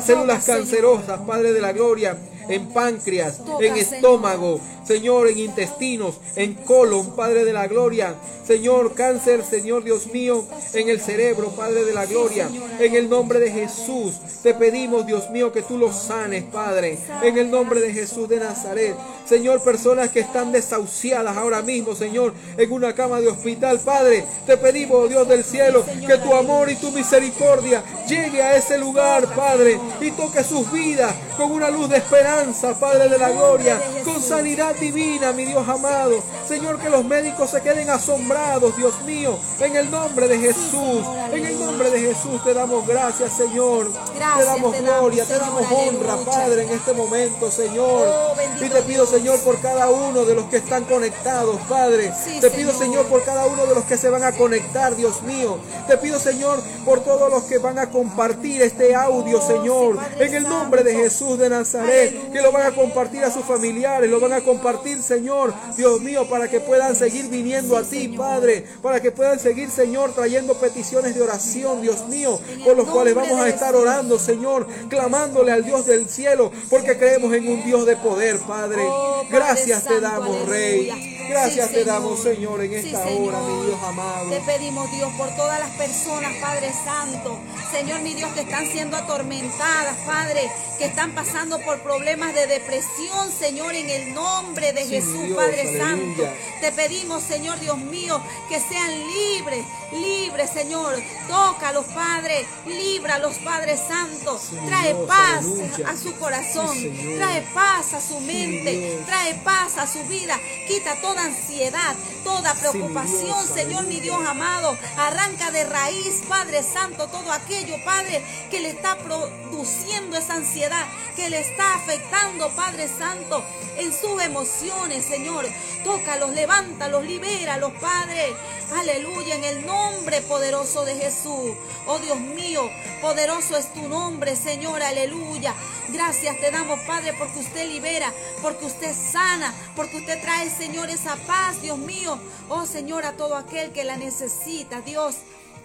células 0.05 0.45
cancerosas, 0.45 1.21
Padre 1.27 1.53
de 1.53 1.61
la 1.61 1.73
gloria, 1.73 2.17
en 2.49 2.69
páncreas, 2.69 3.41
en 3.61 3.77
estómago, 3.77 4.61
Señor, 4.89 5.29
en 5.29 5.39
intestinos, 5.39 6.15
en 6.35 6.55
colon, 6.55 7.15
Padre 7.15 7.45
de 7.45 7.53
la 7.53 7.67
gloria. 7.67 8.15
Señor, 8.47 8.95
cáncer, 8.95 9.45
Señor 9.45 9.85
Dios 9.85 10.07
mío, 10.07 10.47
en 10.73 10.89
el 10.89 10.99
cerebro, 10.99 11.51
Padre 11.51 11.85
de 11.85 11.93
la 11.93 12.07
gloria. 12.07 12.49
En 12.81 12.95
el 12.95 13.11
nombre 13.11 13.39
de 13.39 13.51
Jesús, 13.51 14.15
te 14.43 14.55
pedimos, 14.55 15.07
Dios 15.07 15.29
mío, 15.29 15.53
que 15.53 15.61
tú 15.61 15.77
los 15.77 15.95
sanes, 15.95 16.45
Padre. 16.45 16.99
En 17.23 17.37
el 17.37 17.51
nombre 17.51 17.83
de 17.83 17.93
Jesús 17.93 18.31
de 18.31 18.39
Nazaret. 18.39 18.97
Señor, 19.27 19.63
personas 19.63 20.09
que 20.09 20.21
están 20.21 20.53
desahuciadas 20.53 21.37
ahora 21.37 21.61
mismo, 21.61 21.95
Señor, 21.95 22.33
en 22.57 22.73
una 22.73 22.95
cama 22.95 23.21
de 23.21 23.29
hospital, 23.29 23.79
Padre. 23.81 24.25
Te 24.47 24.57
pedimos, 24.57 24.97
oh 25.05 25.09
Dios 25.09 25.29
del 25.29 25.45
cielo, 25.45 25.85
que 26.07 26.17
tu 26.17 26.33
amor 26.33 26.71
y 26.71 26.77
tu 26.77 26.91
misericordia 26.93 27.85
llegue 28.09 28.41
a 28.41 28.57
ese 28.57 28.79
lugar, 28.79 29.27
Padre, 29.35 29.79
y 30.01 30.11
toque 30.13 30.43
sus 30.43 30.73
vidas 30.73 31.15
con 31.37 31.53
una 31.53 31.69
luz 31.69 31.91
de 31.91 31.99
esperanza, 31.99 32.73
Padre 32.81 33.11
de 33.11 33.19
la 33.19 33.29
gloria, 33.31 33.79
con 34.03 34.23
sanidad 34.23 34.78
divina, 34.81 35.33
mi 35.33 35.45
Dios 35.45 35.67
amado. 35.69 36.23
Señor, 36.47 36.79
que 36.79 36.89
los 36.89 37.05
médicos 37.05 37.51
se 37.51 37.61
queden 37.61 37.91
asombrados, 37.91 38.77
Dios 38.77 39.01
mío, 39.03 39.39
en 39.61 39.77
el 39.77 39.91
nombre 39.91 40.29
de 40.29 40.39
Jesús. 40.39 41.05
En 41.33 41.45
el 41.45 41.59
nombre 41.59 41.91
de 41.91 42.01
Jesús 42.01 42.43
te 42.45 42.55
damos 42.55 42.87
gracias, 42.87 43.33
Señor. 43.37 43.91
Te 44.13 44.19
damos 44.45 44.73
te 44.73 44.83
damos, 44.83 45.01
gloria, 45.01 45.25
te 45.25 45.39
damos 45.39 45.63
honra, 45.71 46.13
aleluya. 46.15 46.31
Padre, 46.31 46.63
en 46.65 46.71
este 46.71 46.93
momento, 46.93 47.51
Señor. 47.51 48.09
Oh, 48.09 48.35
Y 48.57 48.69
te 48.69 48.83
pido, 48.83 49.05
Dios. 49.05 49.11
Señor, 49.11 49.41
por 49.41 49.61
cada 49.61 49.89
uno 49.91 50.25
de 50.25 50.35
los 50.35 50.45
que 50.47 50.57
están 50.59 50.85
conectados, 50.85 51.61
Padre. 51.69 52.13
Sí, 52.25 52.41
te 52.41 52.51
pido, 52.51 52.73
Señor. 52.73 52.89
Señor, 52.89 53.07
por 53.07 53.23
cada 53.25 53.45
uno 53.47 53.67
de 53.67 53.75
los 53.75 53.85
que 53.85 53.97
se 53.99 54.09
van 54.09 54.23
a 54.25 54.33
conectar, 54.33 54.97
Dios 54.97 55.23
mío. 55.23 55.59
Te 55.87 55.97
pido, 55.99 56.19
Señor, 56.19 56.59
por 56.87 57.01
todos 57.01 57.31
los 57.31 57.45
que 57.45 57.59
van 57.59 57.79
a 57.79 57.91
compartir 57.91 58.63
este 58.63 58.95
audio, 58.95 59.39
Oh, 59.39 59.47
Señor. 59.47 59.99
en 60.19 60.35
el 60.35 60.43
nombre 60.45 60.83
de. 60.83 60.95
Jesús 60.99 61.39
de 61.39 61.49
Nazaret. 61.51 62.33
Que 62.33 62.41
lo 62.43 62.51
van 62.51 62.67
a 62.67 62.75
compartir 62.75 63.25
a 63.25 63.31
sus 63.31 63.45
familiares, 63.45 64.11
lo 64.11 64.19
van 64.21 64.33
a 64.33 64.41
compartir, 64.41 64.68
Señor. 65.03 65.55
Dios 65.77 66.01
mío, 66.01 66.29
para 66.29 66.49
que 66.49 66.61
puedan 66.61 66.95
seguir 66.95 67.29
viniendo 67.29 67.77
a 67.77 67.83
ti. 67.83 68.09
Padre. 68.09 68.65
Para 68.83 69.01
que 69.01 69.11
puedan 69.11 69.39
seguir, 69.39 69.71
Señor, 69.71 70.15
trayendo 70.15 70.55
peticiones 70.55 71.15
de 71.15 71.23
oración, 71.23 71.83
Dios 71.83 72.07
mío. 72.09 72.39
Por 72.65 72.77
los 72.77 72.89
cuales 72.89 73.15
vamos 73.15 73.41
a 73.41 73.49
estar 73.49 73.75
orando, 73.75 74.19
Señor. 74.19 74.67
Clamándole 74.89 75.53
al 75.53 75.65
Dios 75.65 75.87
del 75.87 76.09
cielo. 76.09 76.51
Porque 76.71 76.99
creemos 76.99 77.33
en 77.33 77.49
un 77.49 77.65
Dios 77.65 77.87
de 77.87 77.97
poder, 77.97 78.39
Padre. 78.41 78.83
Oh, 78.87 79.25
Gracias 79.31 79.85
te 79.85 80.01
damos. 80.01 80.49
Rey. 80.49 81.17
Gracias 81.29 81.69
Sí, 81.69 81.75
te 81.75 81.85
damos, 81.85 82.21
Señor, 82.21 82.63
en 82.63 82.73
esta 82.73 83.01
hora, 83.01 83.39
mi 83.41 83.67
Dios 83.67 83.79
amado. 83.83 84.31
Te 84.31 84.41
pedimos, 84.41 84.91
Dios, 84.91 85.13
por 85.19 85.29
todas 85.37 85.61
las 85.61 85.71
personas, 85.77 86.33
Padre 86.41 86.73
Santo. 86.73 87.39
Señor, 87.71 88.01
mi 88.01 88.15
Dios, 88.15 88.33
que 88.33 88.41
están 88.41 88.67
siendo 88.67 88.97
atormentadas, 88.97 89.97
Padre, 90.07 90.51
que 90.79 90.87
están 90.87 91.15
pasando 91.15 91.61
por 91.61 91.81
problemas 91.81 92.35
de 92.35 92.47
depresión, 92.47 93.31
Señor, 93.39 93.75
en 93.75 93.91
el 93.91 94.15
nombre 94.15 94.48
de 94.55 94.83
Sí, 94.85 94.89
Jesús, 94.89 95.23
Dios, 95.25 95.37
Padre 95.37 95.61
aleluya. 95.61 95.85
Santo. 95.87 96.29
Te 96.61 96.73
pedimos, 96.73 97.23
Señor 97.23 97.61
Dios 97.61 97.79
mío, 97.79 98.21
que 98.49 98.59
sean 98.61 98.91
libres, 99.09 99.65
libres, 99.93 100.51
Señor. 100.51 100.95
Tócalos, 101.29 101.85
Padre, 101.87 102.47
líbralos, 102.67 103.37
Padre 103.39 103.77
Santo. 103.77 104.39
Sí, 104.39 104.57
Trae 104.67 104.95
Dios, 104.95 105.07
paz 105.07 105.39
aleluya. 105.45 105.89
a 105.91 105.97
su 105.97 106.15
corazón, 106.17 106.75
Sí, 106.77 107.15
trae 107.17 107.43
paz 107.55 107.93
a 107.95 108.01
su 108.01 108.19
mente, 108.21 109.01
trae 109.07 109.35
paz 109.37 109.77
a 109.79 109.87
su 109.87 110.03
vida, 110.05 110.39
quita 110.67 111.01
toda 111.01 111.25
ansiedad, 111.25 111.95
toda 112.25 112.55
preocupación, 112.55 113.25
Dios, 113.27 113.47
Señor 113.55 113.87
mi. 113.87 114.01
Dios 114.01 114.19
amado. 114.27 114.77
Arranca 114.97 115.51
de 115.51 115.65
raíz, 115.65 116.23
Padre 116.29 116.63
Santo, 116.63 117.09
todo 117.09 117.33
aquello, 117.33 117.75
Padre, 117.85 118.23
que 118.51 118.61
le 118.61 118.71
está 118.71 118.97
produciendo 118.99 120.17
esa 120.17 120.35
ansiedad, 120.35 120.87
que 121.17 121.29
le 121.31 121.41
está 121.41 121.75
afectando, 121.75 122.49
Padre 122.51 122.89
Santo, 122.89 123.45
en 123.77 123.93
sus 123.93 124.21
emociones, 124.23 124.38
Señor. 124.47 125.47
Tócalos, 125.85 126.31
levántalos, 126.31 127.05
libéralos, 127.05 127.73
Padre. 127.81 128.35
Aleluya, 128.73 129.37
en 129.37 129.45
el 129.45 129.67
nombre 129.67 130.21
poderoso 130.23 130.85
de 130.85 130.95
Jesús. 130.95 131.53
Oh 131.87 131.99
Dios 131.99 132.21
mío, 132.21 132.69
poderoso 133.01 133.57
es 133.57 133.73
tu 133.73 133.89
nombre, 133.89 134.37
Señor, 134.37 134.83
aleluya. 134.83 135.55
Gracias 135.89 136.39
te 136.39 136.51
damos, 136.51 136.79
Padre, 136.81 137.15
porque 137.19 137.39
usted 137.39 137.67
libera, 137.67 138.13
porque 138.43 138.67
usted 138.67 138.95
sana, 138.95 139.55
porque 139.75 139.97
usted 139.97 140.21
trae, 140.21 140.51
Señor, 140.51 140.91
esa 140.91 141.17
paz, 141.27 141.63
Dios 141.63 141.79
mío. 141.79 142.19
Oh 142.49 142.67
Señor, 142.67 143.05
a 143.05 143.17
todo 143.17 143.37
aquel 143.37 143.73
que 143.73 143.85
la 143.85 143.97
necesita, 143.97 144.81
Dios. 144.83 145.17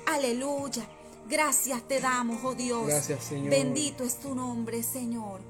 Aleluya. 0.06 0.88
Gracias 1.28 1.82
te 1.88 2.00
damos, 2.00 2.40
oh 2.44 2.54
Dios. 2.54 2.88
Gracias, 2.88 3.24
Señor. 3.24 3.50
Bendito 3.50 4.04
es 4.04 4.16
tu 4.16 4.36
nombre, 4.36 4.84
Señor. 4.84 5.42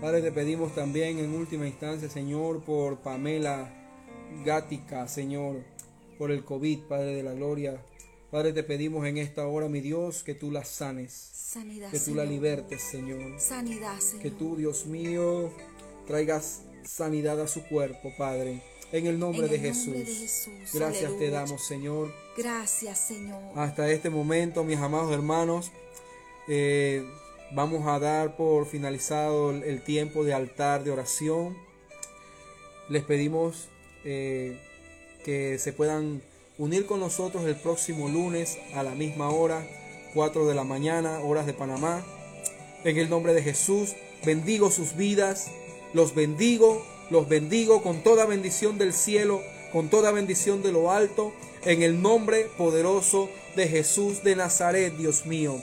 Padre, 0.00 0.22
te 0.22 0.32
pedimos 0.32 0.74
también 0.74 1.18
en 1.18 1.34
última 1.34 1.66
instancia, 1.66 2.08
Señor, 2.08 2.62
por 2.64 2.98
Pamela 3.00 3.70
Gática, 4.44 5.06
Señor, 5.08 5.62
por 6.18 6.30
el 6.30 6.44
COVID, 6.44 6.80
Padre 6.88 7.14
de 7.14 7.22
la 7.22 7.34
Gloria. 7.34 7.82
Padre, 8.30 8.52
te 8.52 8.62
pedimos 8.62 9.06
en 9.06 9.18
esta 9.18 9.46
hora, 9.46 9.68
mi 9.68 9.80
Dios, 9.80 10.22
que 10.22 10.34
tú 10.34 10.50
la 10.50 10.64
sanes, 10.64 11.12
Sanidad, 11.12 11.90
que 11.90 11.98
tú 11.98 12.14
la 12.14 12.24
libertes, 12.24 12.80
Señor. 12.80 13.40
Sanidad, 13.40 13.98
Señor. 13.98 14.22
Que 14.22 14.30
tú, 14.30 14.56
Dios 14.56 14.86
mío, 14.86 15.50
traigas 16.06 16.62
sanidad 16.84 17.40
a 17.40 17.48
su 17.48 17.66
cuerpo, 17.66 18.12
Padre. 18.16 18.62
En 18.92 19.06
el 19.06 19.18
nombre, 19.18 19.46
En 19.46 19.50
de, 19.52 19.58
Jesús. 19.58 19.86
nombre 19.86 20.04
de 20.04 20.14
Jesús. 20.14 20.52
Gracias 20.74 21.16
te 21.18 21.30
damos, 21.30 21.64
Señor. 21.66 22.12
Gracias, 22.36 22.98
Señor. 22.98 23.40
Hasta 23.54 23.90
este 23.90 24.10
momento, 24.10 24.64
mis 24.64 24.78
amados 24.78 25.12
hermanos, 25.12 25.70
eh, 26.48 27.04
vamos 27.52 27.86
a 27.86 27.98
dar 27.98 28.36
por 28.36 28.66
finalizado 28.66 29.50
el, 29.50 29.82
tiempo 29.82 30.24
de 30.24 30.34
altar 30.34 30.84
de 30.84 30.90
oración. 30.90 31.56
Les 32.88 33.04
pedimos 33.04 33.68
eh, 34.04 34.58
que 35.24 35.58
se 35.58 35.72
puedan 35.72 36.22
unir 36.58 36.86
con 36.86 37.00
nosotros 37.00 37.44
el 37.44 37.56
próximo 37.56 38.08
lunes 38.08 38.58
a 38.74 38.82
la 38.82 38.94
misma 38.94 39.30
hora, 39.30 39.66
4 40.14 40.46
de 40.46 40.54
la 40.54 40.64
mañana, 40.64 41.20
horas 41.20 41.46
de 41.46 41.54
Panamá. 41.54 42.04
En 42.84 42.96
el 42.96 43.10
nombre 43.10 43.34
de 43.34 43.42
Jesús, 43.42 43.94
bendigo 44.24 44.70
sus 44.70 44.96
vidas, 44.96 45.50
los 45.92 46.14
bendigo, 46.14 46.84
los 47.10 47.28
bendigo 47.28 47.82
con 47.82 48.02
toda 48.02 48.26
bendición 48.26 48.78
del 48.78 48.92
cielo, 48.92 49.42
con 49.72 49.88
toda 49.88 50.12
bendición 50.12 50.62
de 50.62 50.72
lo 50.72 50.90
alto, 50.90 51.32
en 51.64 51.82
el 51.82 52.00
nombre 52.00 52.48
poderoso 52.56 53.28
de 53.56 53.68
Jesús 53.68 54.22
de 54.22 54.36
Nazaret, 54.36 54.96
Dios 54.96 55.26
mío. 55.26 55.60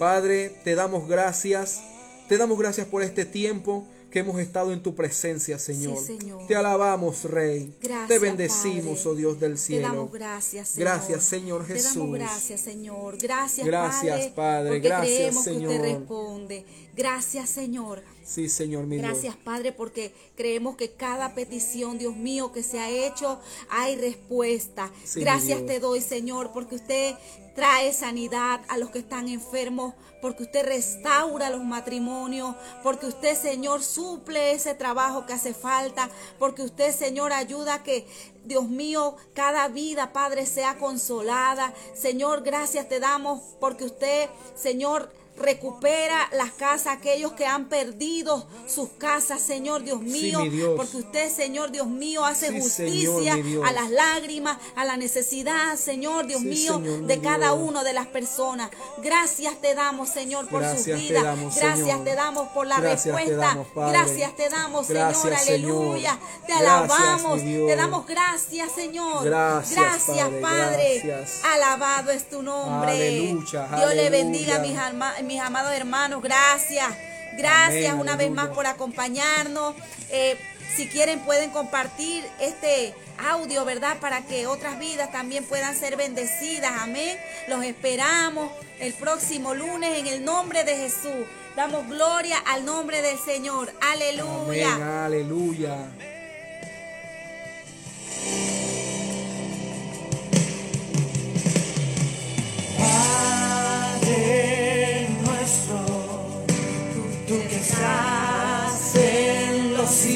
Padre, 0.00 0.48
te 0.64 0.74
damos 0.74 1.06
gracias, 1.06 1.82
te 2.26 2.38
damos 2.38 2.58
gracias 2.58 2.86
por 2.86 3.02
este 3.02 3.26
tiempo 3.26 3.86
que 4.10 4.20
hemos 4.20 4.40
estado 4.40 4.72
en 4.72 4.82
tu 4.82 4.94
presencia, 4.94 5.58
Señor. 5.58 5.98
Señor. 6.02 6.46
Te 6.46 6.56
alabamos, 6.56 7.24
Rey. 7.24 7.74
Gracias, 7.82 8.08
te 8.08 8.18
bendecimos, 8.18 8.96
Padre. 9.00 9.10
oh 9.10 9.14
Dios 9.14 9.40
del 9.40 9.52
Te 9.52 9.58
cielo. 9.58 9.88
damos 9.88 10.10
gracias, 10.12 10.68
Señor. 10.70 10.88
Gracias, 10.88 11.22
Señor 11.24 11.66
Te 11.66 11.74
Jesús. 11.74 11.94
damos 11.96 12.14
gracias, 12.14 12.60
Señor. 12.62 13.18
Gracias, 13.18 13.66
Gracias, 13.66 14.16
Padre. 14.28 14.32
Padre. 14.34 14.68
Porque 14.70 14.88
Gracias, 14.88 15.16
creemos 15.16 15.44
que 15.44 15.50
Señor. 15.50 15.70
usted 15.74 15.82
responde. 15.98 16.64
Gracias, 16.96 17.50
Señor. 17.50 18.02
Sí, 18.30 18.48
Señor, 18.48 18.86
mi 18.86 18.96
Dios. 18.96 19.08
Gracias, 19.08 19.34
Padre, 19.34 19.72
porque 19.72 20.14
creemos 20.36 20.76
que 20.76 20.92
cada 20.92 21.34
petición, 21.34 21.98
Dios 21.98 22.14
mío, 22.14 22.52
que 22.52 22.62
se 22.62 22.78
ha 22.78 22.88
hecho, 22.88 23.40
hay 23.68 23.96
respuesta. 23.96 24.92
Sí, 25.02 25.18
Gracias 25.18 25.66
te 25.66 25.80
doy, 25.80 26.00
Señor, 26.00 26.52
porque 26.52 26.76
usted 26.76 27.16
trae 27.56 27.92
sanidad 27.92 28.60
a 28.68 28.78
los 28.78 28.90
que 28.90 29.00
están 29.00 29.28
enfermos, 29.28 29.94
porque 30.22 30.44
usted 30.44 30.64
restaura 30.64 31.50
los 31.50 31.64
matrimonios, 31.64 32.54
porque 32.84 33.06
usted, 33.06 33.36
Señor, 33.36 33.82
suple 33.82 34.52
ese 34.52 34.76
trabajo 34.76 35.26
que 35.26 35.32
hace 35.32 35.52
falta, 35.52 36.08
porque 36.38 36.62
usted, 36.62 36.94
Señor, 36.94 37.32
ayuda 37.32 37.74
a 37.74 37.82
que, 37.82 38.06
Dios 38.44 38.68
mío, 38.68 39.16
cada 39.34 39.66
vida, 39.66 40.12
Padre, 40.12 40.46
sea 40.46 40.78
consolada. 40.78 41.74
Señor, 41.94 42.42
gracias 42.42 42.88
te 42.88 43.00
damos 43.00 43.40
porque 43.58 43.84
usted, 43.84 44.30
Señor, 44.54 45.10
recupera 45.40 46.28
las 46.32 46.50
casas, 46.52 46.96
aquellos 46.98 47.32
que 47.32 47.46
han 47.46 47.68
perdido 47.68 48.46
sus 48.68 48.88
casas, 48.98 49.40
Señor 49.40 49.82
Dios 49.82 50.00
mío, 50.00 50.40
Dios. 50.50 50.74
porque 50.76 50.98
usted, 50.98 51.30
Señor 51.34 51.70
Dios 51.72 51.86
mío, 51.88 52.24
hace 52.24 52.48
Sí, 52.48 52.60
justicia 52.60 53.34
Señor, 53.34 53.66
a 53.66 53.72
las 53.72 53.90
lágrimas, 53.90 54.58
a 54.76 54.84
la 54.84 54.96
necesidad, 54.96 55.76
Señor 55.76 56.26
Dios 56.26 56.40
Sí, 56.42 56.48
mío, 56.48 56.74
Señor, 56.74 57.02
de 57.06 57.20
cada 57.20 57.52
uno 57.54 57.82
de 57.84 57.92
las 57.92 58.06
personas. 58.06 58.70
Gracias 59.02 59.60
te 59.60 59.74
damos, 59.74 60.08
Señor, 60.10 60.46
por 60.48 60.60
Gracias 60.60 60.84
sus 60.84 61.08
vidas. 61.08 61.22
damos, 61.24 61.56
Gracias 61.56 61.78
Señor. 61.88 62.04
te 62.04 62.14
damos 62.14 62.48
por 62.48 62.66
la 62.66 62.80
Gracias 62.80 63.14
respuesta. 63.14 63.46
damos. 63.46 63.66
Gracias 63.74 64.36
te 64.36 64.48
damos, 64.48 64.86
Señor, 64.86 65.12
Gracias, 65.24 65.44
Señor. 65.44 65.70
aleluya. 65.72 66.18
Te 66.46 66.52
alabamos, 66.52 67.40
te 67.40 67.76
damos 67.76 68.06
gracias, 68.06 68.72
Señor. 68.72 69.24
Gracias, 69.24 70.04
Padre. 70.40 71.24
Alabado 71.44 72.10
es 72.10 72.28
tu 72.28 72.42
nombre. 72.42 72.90
Aleluya, 72.90 73.68
Dios 73.76 73.94
le 73.94 74.10
bendiga, 74.10 74.58
mis, 74.58 74.76
alma- 74.76 75.14
mis 75.30 75.40
amados 75.40 75.72
hermanos, 75.72 76.20
gracias. 76.20 76.88
Gracias 77.34 77.94
una 77.94 78.16
vez 78.16 78.32
más 78.32 78.48
por 78.48 78.66
acompañarnos. 78.66 79.76
Eh, 80.10 80.36
si 80.74 80.88
quieren 80.88 81.20
pueden 81.20 81.50
compartir 81.50 82.24
este 82.40 82.92
audio, 83.16 83.64
¿verdad? 83.64 83.98
Para 84.00 84.22
que 84.22 84.48
otras 84.48 84.80
vidas 84.80 85.12
también 85.12 85.44
puedan 85.44 85.76
ser 85.76 85.96
bendecidas. 85.96 86.72
Amén. 86.80 87.16
Los 87.46 87.62
esperamos 87.64 88.50
el 88.80 88.92
próximo 88.94 89.54
lunes 89.54 90.00
en 90.00 90.08
el 90.08 90.24
nombre 90.24 90.64
de 90.64 90.74
Jesús. 90.74 91.26
Damos 91.54 91.86
gloria 91.86 92.38
al 92.38 92.64
nombre 92.64 93.00
del 93.00 93.18
Señor. 93.18 93.72
Aleluya. 93.80 95.04
Aleluya. 95.04 95.76
Ah. 102.80 103.69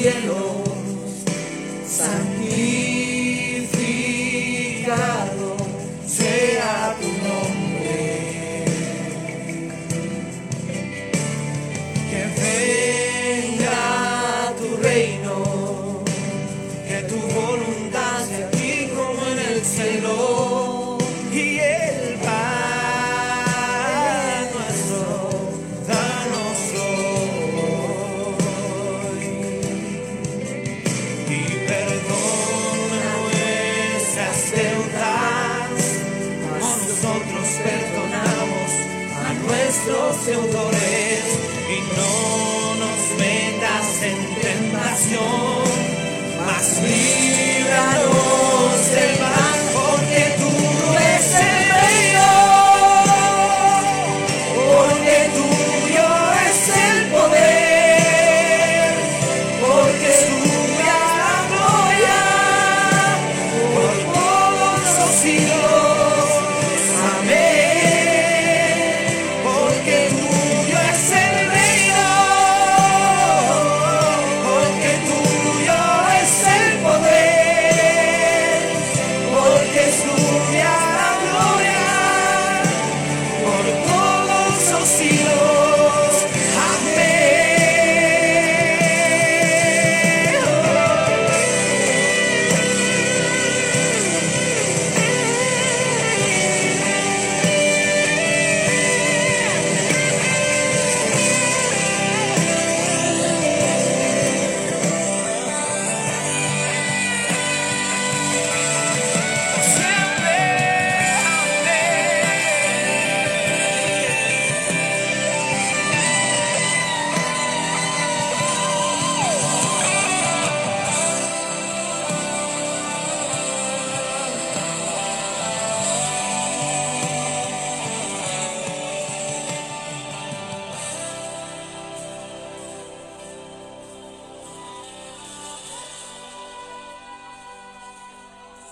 cielo. 0.05 0.54